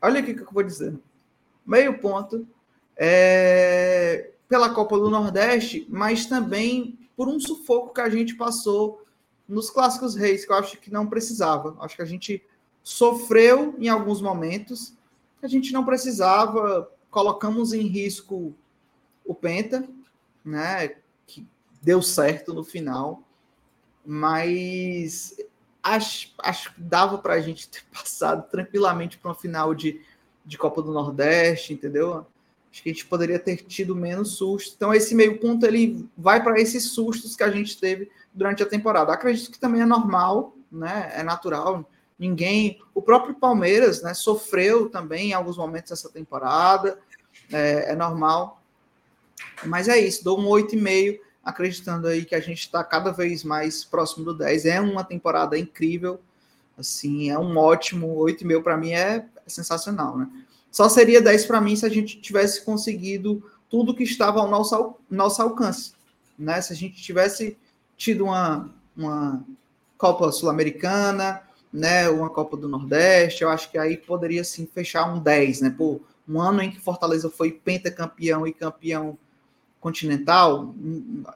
olha 0.00 0.20
o 0.20 0.24
que 0.24 0.40
eu 0.40 0.52
vou 0.52 0.62
dizer. 0.62 0.96
Meio 1.66 1.98
ponto 1.98 2.46
é, 2.96 4.30
pela 4.48 4.70
Copa 4.70 4.98
do 4.98 5.10
Nordeste, 5.10 5.86
mas 5.90 6.26
também 6.26 6.98
por 7.16 7.28
um 7.28 7.38
sufoco 7.38 7.94
que 7.94 8.00
a 8.00 8.08
gente 8.08 8.34
passou 8.34 9.04
nos 9.48 9.70
clássicos 9.70 10.14
reis, 10.14 10.44
que 10.44 10.52
eu 10.52 10.56
acho 10.56 10.78
que 10.78 10.90
não 10.90 11.06
precisava. 11.06 11.76
Acho 11.80 11.96
que 11.96 12.02
a 12.02 12.06
gente 12.06 12.44
sofreu 12.82 13.74
em 13.78 13.88
alguns 13.88 14.20
momentos, 14.20 14.94
a 15.42 15.46
gente 15.46 15.72
não 15.72 15.84
precisava, 15.84 16.90
colocamos 17.10 17.72
em 17.72 17.86
risco 17.86 18.54
o 19.24 19.34
Penta, 19.34 19.88
né? 20.44 20.96
Que 21.26 21.46
deu 21.82 22.02
certo 22.02 22.52
no 22.52 22.64
final, 22.64 23.22
mas 24.04 25.36
acho, 25.82 26.32
acho 26.38 26.74
que 26.74 26.80
dava 26.80 27.18
para 27.18 27.34
a 27.34 27.40
gente 27.40 27.68
ter 27.68 27.82
passado 27.92 28.48
tranquilamente 28.50 29.18
para 29.18 29.30
uma 29.30 29.34
final 29.34 29.74
de, 29.74 30.00
de 30.44 30.58
Copa 30.58 30.82
do 30.82 30.92
Nordeste, 30.92 31.72
entendeu? 31.72 32.26
Acho 32.76 32.82
que 32.82 32.90
a 32.90 32.92
gente 32.92 33.06
poderia 33.06 33.38
ter 33.38 33.56
tido 33.56 33.96
menos 33.96 34.36
susto. 34.36 34.74
Então, 34.76 34.92
esse 34.92 35.14
meio 35.14 35.38
ponto 35.40 35.64
ele 35.64 36.06
vai 36.14 36.42
para 36.42 36.60
esses 36.60 36.90
sustos 36.90 37.34
que 37.34 37.42
a 37.42 37.50
gente 37.50 37.80
teve 37.80 38.10
durante 38.34 38.62
a 38.62 38.66
temporada. 38.66 39.14
Acredito 39.14 39.50
que 39.50 39.58
também 39.58 39.80
é 39.80 39.86
normal, 39.86 40.54
né? 40.70 41.10
É 41.14 41.22
natural. 41.22 41.88
Ninguém. 42.18 42.78
O 42.94 43.00
próprio 43.00 43.34
Palmeiras, 43.34 44.02
né? 44.02 44.12
Sofreu 44.12 44.90
também 44.90 45.30
em 45.30 45.32
alguns 45.32 45.56
momentos 45.56 45.90
essa 45.90 46.10
temporada. 46.10 46.98
É, 47.50 47.92
é 47.92 47.96
normal. 47.96 48.60
Mas 49.64 49.88
é 49.88 49.98
isso. 49.98 50.22
Dou 50.22 50.38
um 50.38 50.44
8,5, 50.44 51.18
acreditando 51.42 52.08
aí 52.08 52.26
que 52.26 52.34
a 52.34 52.40
gente 52.40 52.60
está 52.60 52.84
cada 52.84 53.10
vez 53.10 53.42
mais 53.42 53.86
próximo 53.86 54.22
do 54.22 54.34
10. 54.34 54.66
É 54.66 54.82
uma 54.82 55.02
temporada 55.02 55.58
incrível. 55.58 56.20
Assim, 56.76 57.30
é 57.30 57.38
um 57.38 57.56
ótimo 57.56 58.18
8,5 58.18 58.62
para 58.62 58.76
mim 58.76 58.92
é 58.92 59.24
sensacional, 59.46 60.18
né? 60.18 60.28
Só 60.76 60.90
seria 60.90 61.22
10 61.22 61.46
para 61.46 61.58
mim 61.58 61.74
se 61.74 61.86
a 61.86 61.88
gente 61.88 62.20
tivesse 62.20 62.62
conseguido 62.62 63.42
tudo 63.70 63.94
que 63.94 64.02
estava 64.02 64.40
ao 64.40 64.46
nosso, 64.46 64.96
nosso 65.10 65.40
alcance. 65.40 65.94
Né? 66.38 66.60
Se 66.60 66.70
a 66.70 66.76
gente 66.76 67.02
tivesse 67.02 67.56
tido 67.96 68.24
uma, 68.24 68.68
uma 68.94 69.42
Copa 69.96 70.30
Sul-Americana, 70.30 71.40
né, 71.72 72.10
uma 72.10 72.28
Copa 72.28 72.58
do 72.58 72.68
Nordeste, 72.68 73.42
eu 73.42 73.48
acho 73.48 73.70
que 73.70 73.78
aí 73.78 73.96
poderia 73.96 74.44
sim 74.44 74.66
fechar 74.66 75.10
um 75.10 75.18
10, 75.18 75.62
né? 75.62 75.70
Pô, 75.70 75.98
um 76.28 76.38
ano 76.38 76.60
em 76.60 76.70
que 76.70 76.78
Fortaleza 76.78 77.30
foi 77.30 77.52
pentacampeão 77.52 78.46
e 78.46 78.52
campeão 78.52 79.16
continental, 79.80 80.74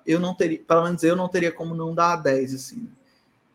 eu 0.07 0.21
não 0.21 0.35
teria, 0.35 0.59
pelo 0.59 0.85
menos 0.85 1.03
eu 1.03 1.17
não 1.17 1.29
teria 1.29 1.51
como 1.51 1.75
não 1.75 1.95
dar 1.95 2.17
10 2.17 2.55
assim. 2.55 2.91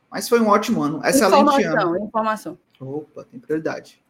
Mas 0.09 0.27
foi 0.27 0.39
um 0.39 0.47
ótimo 0.47 0.81
ano, 0.81 0.99
excelente 1.05 1.43
informação, 1.43 1.93
ano. 1.93 2.05
Informação. 2.07 2.57
Opa, 2.79 3.23
tem 3.25 3.39
prioridade. 3.39 4.03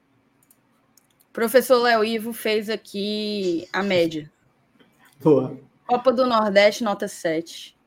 Professor 1.35 1.81
Léo 1.81 2.01
Ivo 2.05 2.31
fez 2.31 2.69
aqui 2.69 3.67
a 3.73 3.83
média. 3.83 4.31
Boa. 5.19 5.59
Copa 5.85 6.13
do 6.13 6.25
Nordeste, 6.25 6.81
nota 6.81 7.09
7. 7.09 7.77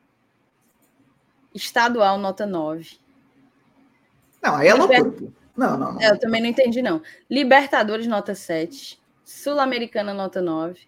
Estadual, 1.55 2.19
nota 2.19 2.45
9. 2.45 2.99
Não, 4.39 4.55
aí 4.55 4.67
é 4.67 4.73
Liber... 4.77 5.03
loucura. 5.03 5.31
Não, 5.57 5.77
não, 5.79 5.93
não. 5.93 5.99
É, 5.99 6.11
eu 6.11 6.19
também 6.19 6.43
não 6.43 6.47
entendi, 6.47 6.83
não. 6.83 7.01
Libertadores, 7.27 8.05
nota 8.05 8.35
7. 8.35 9.01
Sul-Americana, 9.25 10.13
nota 10.13 10.43
9. 10.43 10.81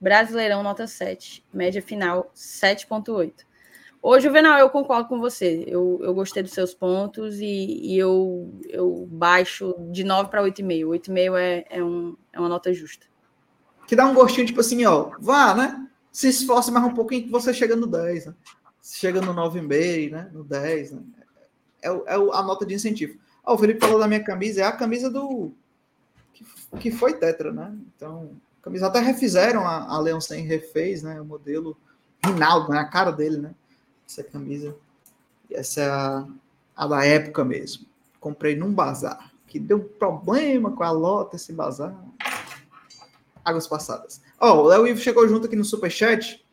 Brasileirão, 0.00 0.62
nota 0.62 0.86
7. 0.86 1.44
Média 1.52 1.82
final, 1.82 2.32
7,8. 2.34 3.44
Ô, 4.08 4.20
Juvenal, 4.20 4.56
eu 4.60 4.70
concordo 4.70 5.08
com 5.08 5.18
você. 5.18 5.64
Eu, 5.66 5.98
eu 6.00 6.14
gostei 6.14 6.40
dos 6.40 6.52
seus 6.52 6.72
pontos 6.72 7.40
e, 7.40 7.44
e 7.44 7.98
eu, 7.98 8.54
eu 8.68 9.04
baixo 9.10 9.74
de 9.90 10.04
9 10.04 10.30
para 10.30 10.44
8,5. 10.44 10.86
8,5 10.86 11.36
é, 11.36 11.66
é, 11.68 11.82
um, 11.82 12.16
é 12.32 12.38
uma 12.38 12.48
nota 12.48 12.72
justa. 12.72 13.04
Que 13.84 13.96
dá 13.96 14.06
um 14.06 14.14
gostinho, 14.14 14.46
tipo 14.46 14.60
assim, 14.60 14.84
ó, 14.84 15.10
vá, 15.18 15.56
né? 15.56 15.88
Se 16.12 16.28
esforce 16.28 16.70
mais 16.70 16.86
um 16.86 16.94
pouquinho 16.94 17.24
que 17.24 17.32
você 17.32 17.52
chega 17.52 17.74
no 17.74 17.84
10, 17.84 18.26
né? 18.26 18.34
Chega 18.80 19.20
no 19.20 19.34
9,5, 19.34 20.12
né? 20.12 20.30
No 20.32 20.44
10, 20.44 20.92
né? 20.92 21.02
É, 21.82 21.88
é 21.88 22.14
a 22.14 22.42
nota 22.44 22.64
de 22.64 22.74
incentivo. 22.74 23.18
Ó, 23.44 23.54
o 23.54 23.58
Felipe 23.58 23.80
falou 23.80 23.98
da 23.98 24.06
minha 24.06 24.22
camisa, 24.22 24.60
é 24.60 24.64
a 24.66 24.70
camisa 24.70 25.10
do. 25.10 25.50
Que, 26.32 26.46
que 26.78 26.90
foi 26.92 27.14
Tetra, 27.14 27.50
né? 27.52 27.76
Então, 27.96 28.30
camisa 28.62 28.86
até 28.86 29.00
refizeram, 29.00 29.66
a, 29.66 29.96
a 29.96 29.98
Leon 29.98 30.20
100 30.20 30.46
refez, 30.46 31.02
né? 31.02 31.20
O 31.20 31.24
modelo 31.24 31.76
Rinaldo, 32.24 32.70
né? 32.70 32.78
A 32.78 32.84
cara 32.84 33.10
dele, 33.10 33.38
né? 33.38 33.52
Essa 34.08 34.22
camisa. 34.22 34.76
Essa 35.50 35.80
é 35.80 35.88
a, 36.76 36.86
da 36.86 37.04
época 37.04 37.44
mesmo. 37.44 37.86
Comprei 38.20 38.56
num 38.56 38.72
bazar. 38.72 39.32
Que 39.46 39.58
deu 39.58 39.80
problema 39.80 40.72
com 40.72 40.82
a 40.82 40.90
lota 40.90 41.36
esse 41.36 41.52
bazar. 41.52 41.96
Águas 43.44 43.66
passadas. 43.66 44.20
Ó, 44.40 44.52
oh, 44.52 44.62
o 44.62 44.66
Léo 44.66 44.86
Ivo 44.86 45.00
chegou 45.00 45.28
junto 45.28 45.46
aqui 45.46 45.56
no 45.56 45.64
Superchat. 45.64 46.44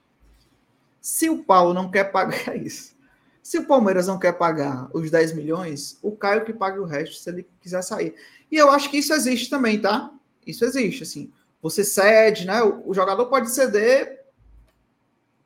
Se 1.02 1.30
o 1.30 1.44
Paulo 1.44 1.74
não 1.74 1.92
quer 1.92 2.06
pagar 2.06 2.56
isso, 2.58 2.94
se 3.42 3.58
o 3.58 3.66
Palmeiras 3.66 4.08
não 4.08 4.18
quer 4.18 4.34
pagar 4.34 4.90
os 4.94 5.12
10 5.12 5.34
milhões, 5.34 6.00
o 6.02 6.16
Caio 6.16 6.46
que 6.46 6.54
paga 6.54 6.82
o 6.82 6.86
resto 6.86 7.16
se 7.16 7.30
ele 7.30 7.46
quiser 7.60 7.82
sair. 7.82 8.16
E 8.50 8.56
eu 8.56 8.72
acho 8.72 8.90
que 8.90 8.98
isso 8.98 9.14
existe 9.14 9.50
também, 9.50 9.82
tá? 9.82 10.12
Isso 10.48 10.64
existe, 10.64 11.04
assim. 11.04 11.32
Você 11.62 11.84
cede, 11.84 12.46
né? 12.46 12.62
O 12.64 12.94
jogador 12.94 13.26
pode 13.26 13.50
ceder 13.50 14.23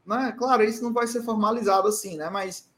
né? 0.07 0.33
Claro, 0.37 0.63
isso 0.63 0.83
não 0.83 0.93
vai 0.93 1.07
ser 1.07 1.21
formalizado 1.21 1.87
assim, 1.87 2.17
né? 2.17 2.29
Mas 2.29 2.69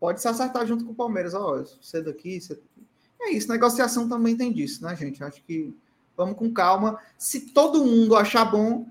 pode 0.00 0.20
se 0.20 0.28
acertar 0.28 0.66
junto 0.66 0.84
com 0.84 0.92
o 0.92 0.94
Palmeiras. 0.94 1.34
Ó, 1.34 1.60
oh, 1.60 1.66
cedo 1.82 2.10
aqui, 2.10 2.40
cedo 2.40 2.62
aqui. 2.72 2.86
É 3.20 3.30
isso, 3.30 3.48
negociação 3.48 4.08
também 4.08 4.36
tem 4.36 4.52
disso, 4.52 4.82
né, 4.82 4.94
gente? 4.96 5.22
Acho 5.22 5.42
que 5.44 5.74
vamos 6.16 6.36
com 6.36 6.52
calma. 6.52 6.98
Se 7.18 7.40
todo 7.40 7.84
mundo 7.84 8.16
achar 8.16 8.44
bom, 8.44 8.86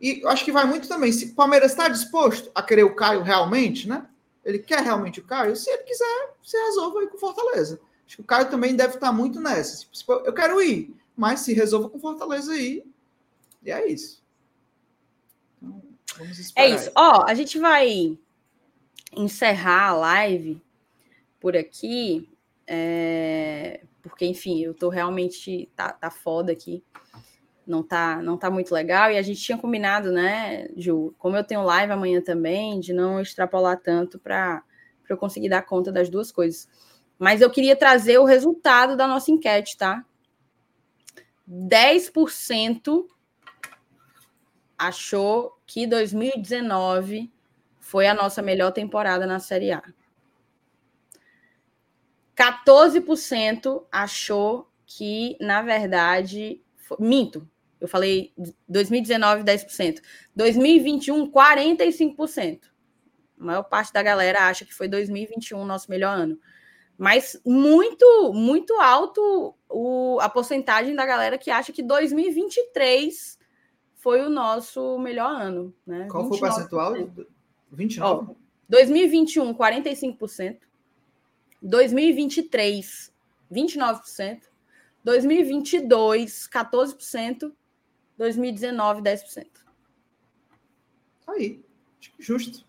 e 0.00 0.22
acho 0.26 0.44
que 0.44 0.52
vai 0.52 0.64
muito 0.64 0.88
também. 0.88 1.12
Se 1.12 1.26
o 1.26 1.34
Palmeiras 1.34 1.72
está 1.72 1.88
disposto 1.88 2.50
a 2.54 2.62
querer 2.62 2.84
o 2.84 2.94
Caio 2.94 3.22
realmente, 3.22 3.88
né? 3.88 4.06
Ele 4.44 4.58
quer 4.58 4.82
realmente 4.82 5.20
o 5.20 5.24
Caio, 5.24 5.54
se 5.54 5.70
ele 5.70 5.84
quiser, 5.84 6.34
se 6.42 6.56
resolva 6.56 7.00
aí 7.00 7.06
com 7.06 7.18
Fortaleza. 7.18 7.80
Acho 8.06 8.16
que 8.16 8.22
o 8.22 8.26
Caio 8.26 8.50
também 8.50 8.74
deve 8.74 8.94
estar 8.94 9.12
muito 9.12 9.40
nessa. 9.40 9.86
Tipo, 9.90 10.12
eu 10.24 10.32
quero 10.32 10.60
ir, 10.60 10.94
mas 11.16 11.40
se 11.40 11.52
resolva 11.52 11.88
com 11.88 12.00
Fortaleza 12.00 12.52
aí. 12.52 12.84
E 13.64 13.70
é 13.70 13.88
isso. 13.88 14.21
Vamos 16.18 16.38
é 16.38 16.40
esperar. 16.42 16.66
É 16.68 16.74
isso. 16.74 16.90
Ó, 16.94 17.24
a 17.26 17.34
gente 17.34 17.58
vai 17.58 18.18
encerrar 19.16 19.88
a 19.88 19.94
live 19.94 20.60
por 21.40 21.56
aqui, 21.56 22.28
é... 22.66 23.84
porque, 24.02 24.24
enfim, 24.26 24.60
eu 24.62 24.74
tô 24.74 24.88
realmente. 24.88 25.70
Tá, 25.74 25.92
tá 25.92 26.10
foda 26.10 26.52
aqui. 26.52 26.82
Não 27.66 27.82
tá, 27.82 28.20
não 28.20 28.36
tá 28.36 28.50
muito 28.50 28.74
legal. 28.74 29.10
E 29.10 29.16
a 29.16 29.22
gente 29.22 29.40
tinha 29.40 29.56
combinado, 29.56 30.10
né, 30.10 30.68
Ju? 30.76 31.14
Como 31.18 31.36
eu 31.36 31.44
tenho 31.44 31.62
live 31.62 31.92
amanhã 31.92 32.20
também, 32.20 32.80
de 32.80 32.92
não 32.92 33.20
extrapolar 33.20 33.80
tanto 33.80 34.18
para 34.18 34.62
eu 35.08 35.16
conseguir 35.16 35.48
dar 35.48 35.62
conta 35.62 35.92
das 35.92 36.08
duas 36.08 36.32
coisas. 36.32 36.68
Mas 37.18 37.40
eu 37.40 37.50
queria 37.50 37.76
trazer 37.76 38.18
o 38.18 38.24
resultado 38.24 38.96
da 38.96 39.06
nossa 39.06 39.30
enquete, 39.30 39.76
tá? 39.76 40.04
10% 41.48 43.06
achou 44.76 45.56
que 45.72 45.86
2019 45.86 47.32
foi 47.80 48.06
a 48.06 48.12
nossa 48.12 48.42
melhor 48.42 48.72
temporada 48.72 49.26
na 49.26 49.38
Série 49.38 49.72
A. 49.72 49.82
14% 52.36 53.82
achou 53.90 54.68
que, 54.84 55.34
na 55.40 55.62
verdade, 55.62 56.60
foi... 56.76 56.98
minto. 57.00 57.48
Eu 57.80 57.88
falei 57.88 58.34
2019, 58.68 59.44
10%. 59.44 60.02
2021, 60.36 61.32
45%. 61.32 62.60
A 63.40 63.42
maior 63.42 63.62
parte 63.62 63.94
da 63.94 64.02
galera 64.02 64.48
acha 64.48 64.66
que 64.66 64.74
foi 64.74 64.88
2021 64.88 65.64
nosso 65.64 65.90
melhor 65.90 66.14
ano. 66.14 66.38
Mas 66.98 67.40
muito, 67.46 68.34
muito 68.34 68.74
alto 68.78 69.56
o, 69.70 70.18
a 70.20 70.28
porcentagem 70.28 70.94
da 70.94 71.06
galera 71.06 71.38
que 71.38 71.50
acha 71.50 71.72
que 71.72 71.82
2023 71.82 73.40
foi 74.02 74.20
o 74.20 74.28
nosso 74.28 74.98
melhor 74.98 75.30
ano. 75.30 75.72
Né? 75.86 76.08
Qual 76.10 76.24
29%. 76.24 76.28
foi 76.28 76.36
o 76.36 76.40
percentual? 76.40 76.94
29%. 77.72 78.00
Ó, 78.02 78.34
2021, 78.68 79.54
45%. 79.54 80.58
2023, 81.62 83.12
29%. 83.50 84.40
2022, 85.04 86.48
14%. 86.52 87.52
2019, 88.18 89.02
10%. 89.02 89.46
Aí. 91.28 91.64
Acho 92.00 92.12
que 92.12 92.22
justo. 92.22 92.66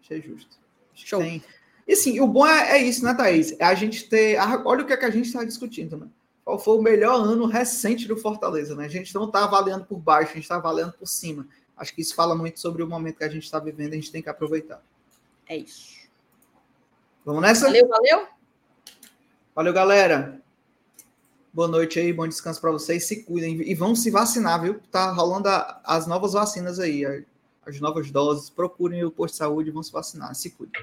Achei 0.00 0.22
justo. 0.22 0.58
Acho 0.94 1.06
Show. 1.06 1.20
Tem... 1.20 1.44
E 1.86 1.92
assim, 1.92 2.20
o 2.20 2.26
bom 2.26 2.46
é, 2.46 2.78
é, 2.78 2.82
isso, 2.82 3.04
né, 3.04 3.14
Thaís? 3.14 3.52
É 3.58 3.64
a 3.64 3.74
gente 3.74 4.08
ter. 4.08 4.38
Olha 4.64 4.82
o 4.82 4.86
que, 4.86 4.94
é 4.94 4.96
que 4.96 5.04
a 5.04 5.10
gente 5.10 5.26
está 5.26 5.44
discutindo, 5.44 5.98
né? 5.98 6.08
Qual 6.44 6.58
foi 6.58 6.76
o 6.76 6.82
melhor 6.82 7.20
ano 7.20 7.46
recente 7.46 8.08
do 8.08 8.16
Fortaleza, 8.16 8.74
né? 8.74 8.86
A 8.86 8.88
gente 8.88 9.14
não 9.14 9.26
está 9.26 9.44
avaliando 9.44 9.84
por 9.84 9.98
baixo, 9.98 10.32
a 10.32 10.34
gente 10.34 10.44
está 10.44 10.56
avaliando 10.56 10.92
por 10.92 11.06
cima. 11.06 11.46
Acho 11.76 11.94
que 11.94 12.00
isso 12.00 12.14
fala 12.14 12.34
muito 12.34 12.60
sobre 12.60 12.82
o 12.82 12.88
momento 12.88 13.18
que 13.18 13.24
a 13.24 13.28
gente 13.28 13.44
está 13.44 13.58
vivendo, 13.58 13.92
a 13.92 13.96
gente 13.96 14.10
tem 14.10 14.22
que 14.22 14.28
aproveitar. 14.28 14.82
É 15.48 15.56
isso. 15.56 16.02
Vamos 17.24 17.42
nessa? 17.42 17.66
Valeu, 17.66 17.88
valeu. 17.88 18.26
Valeu, 19.54 19.72
galera. 19.72 20.42
Boa 21.52 21.68
noite 21.68 22.00
aí, 22.00 22.12
bom 22.12 22.26
descanso 22.26 22.60
para 22.60 22.72
vocês. 22.72 23.04
Se 23.04 23.22
cuidem 23.22 23.60
e 23.60 23.74
vão 23.74 23.94
se 23.94 24.10
vacinar, 24.10 24.60
viu? 24.62 24.80
Tá 24.90 25.12
rolando 25.12 25.48
a, 25.48 25.80
as 25.84 26.06
novas 26.06 26.32
vacinas 26.32 26.80
aí, 26.80 27.04
as 27.64 27.78
novas 27.78 28.10
doses. 28.10 28.50
Procurem 28.50 29.04
o 29.04 29.10
posto 29.10 29.34
de 29.34 29.38
saúde 29.38 29.68
e 29.68 29.72
vão 29.72 29.82
se 29.82 29.92
vacinar. 29.92 30.34
Se 30.34 30.50
cuidem. 30.50 30.82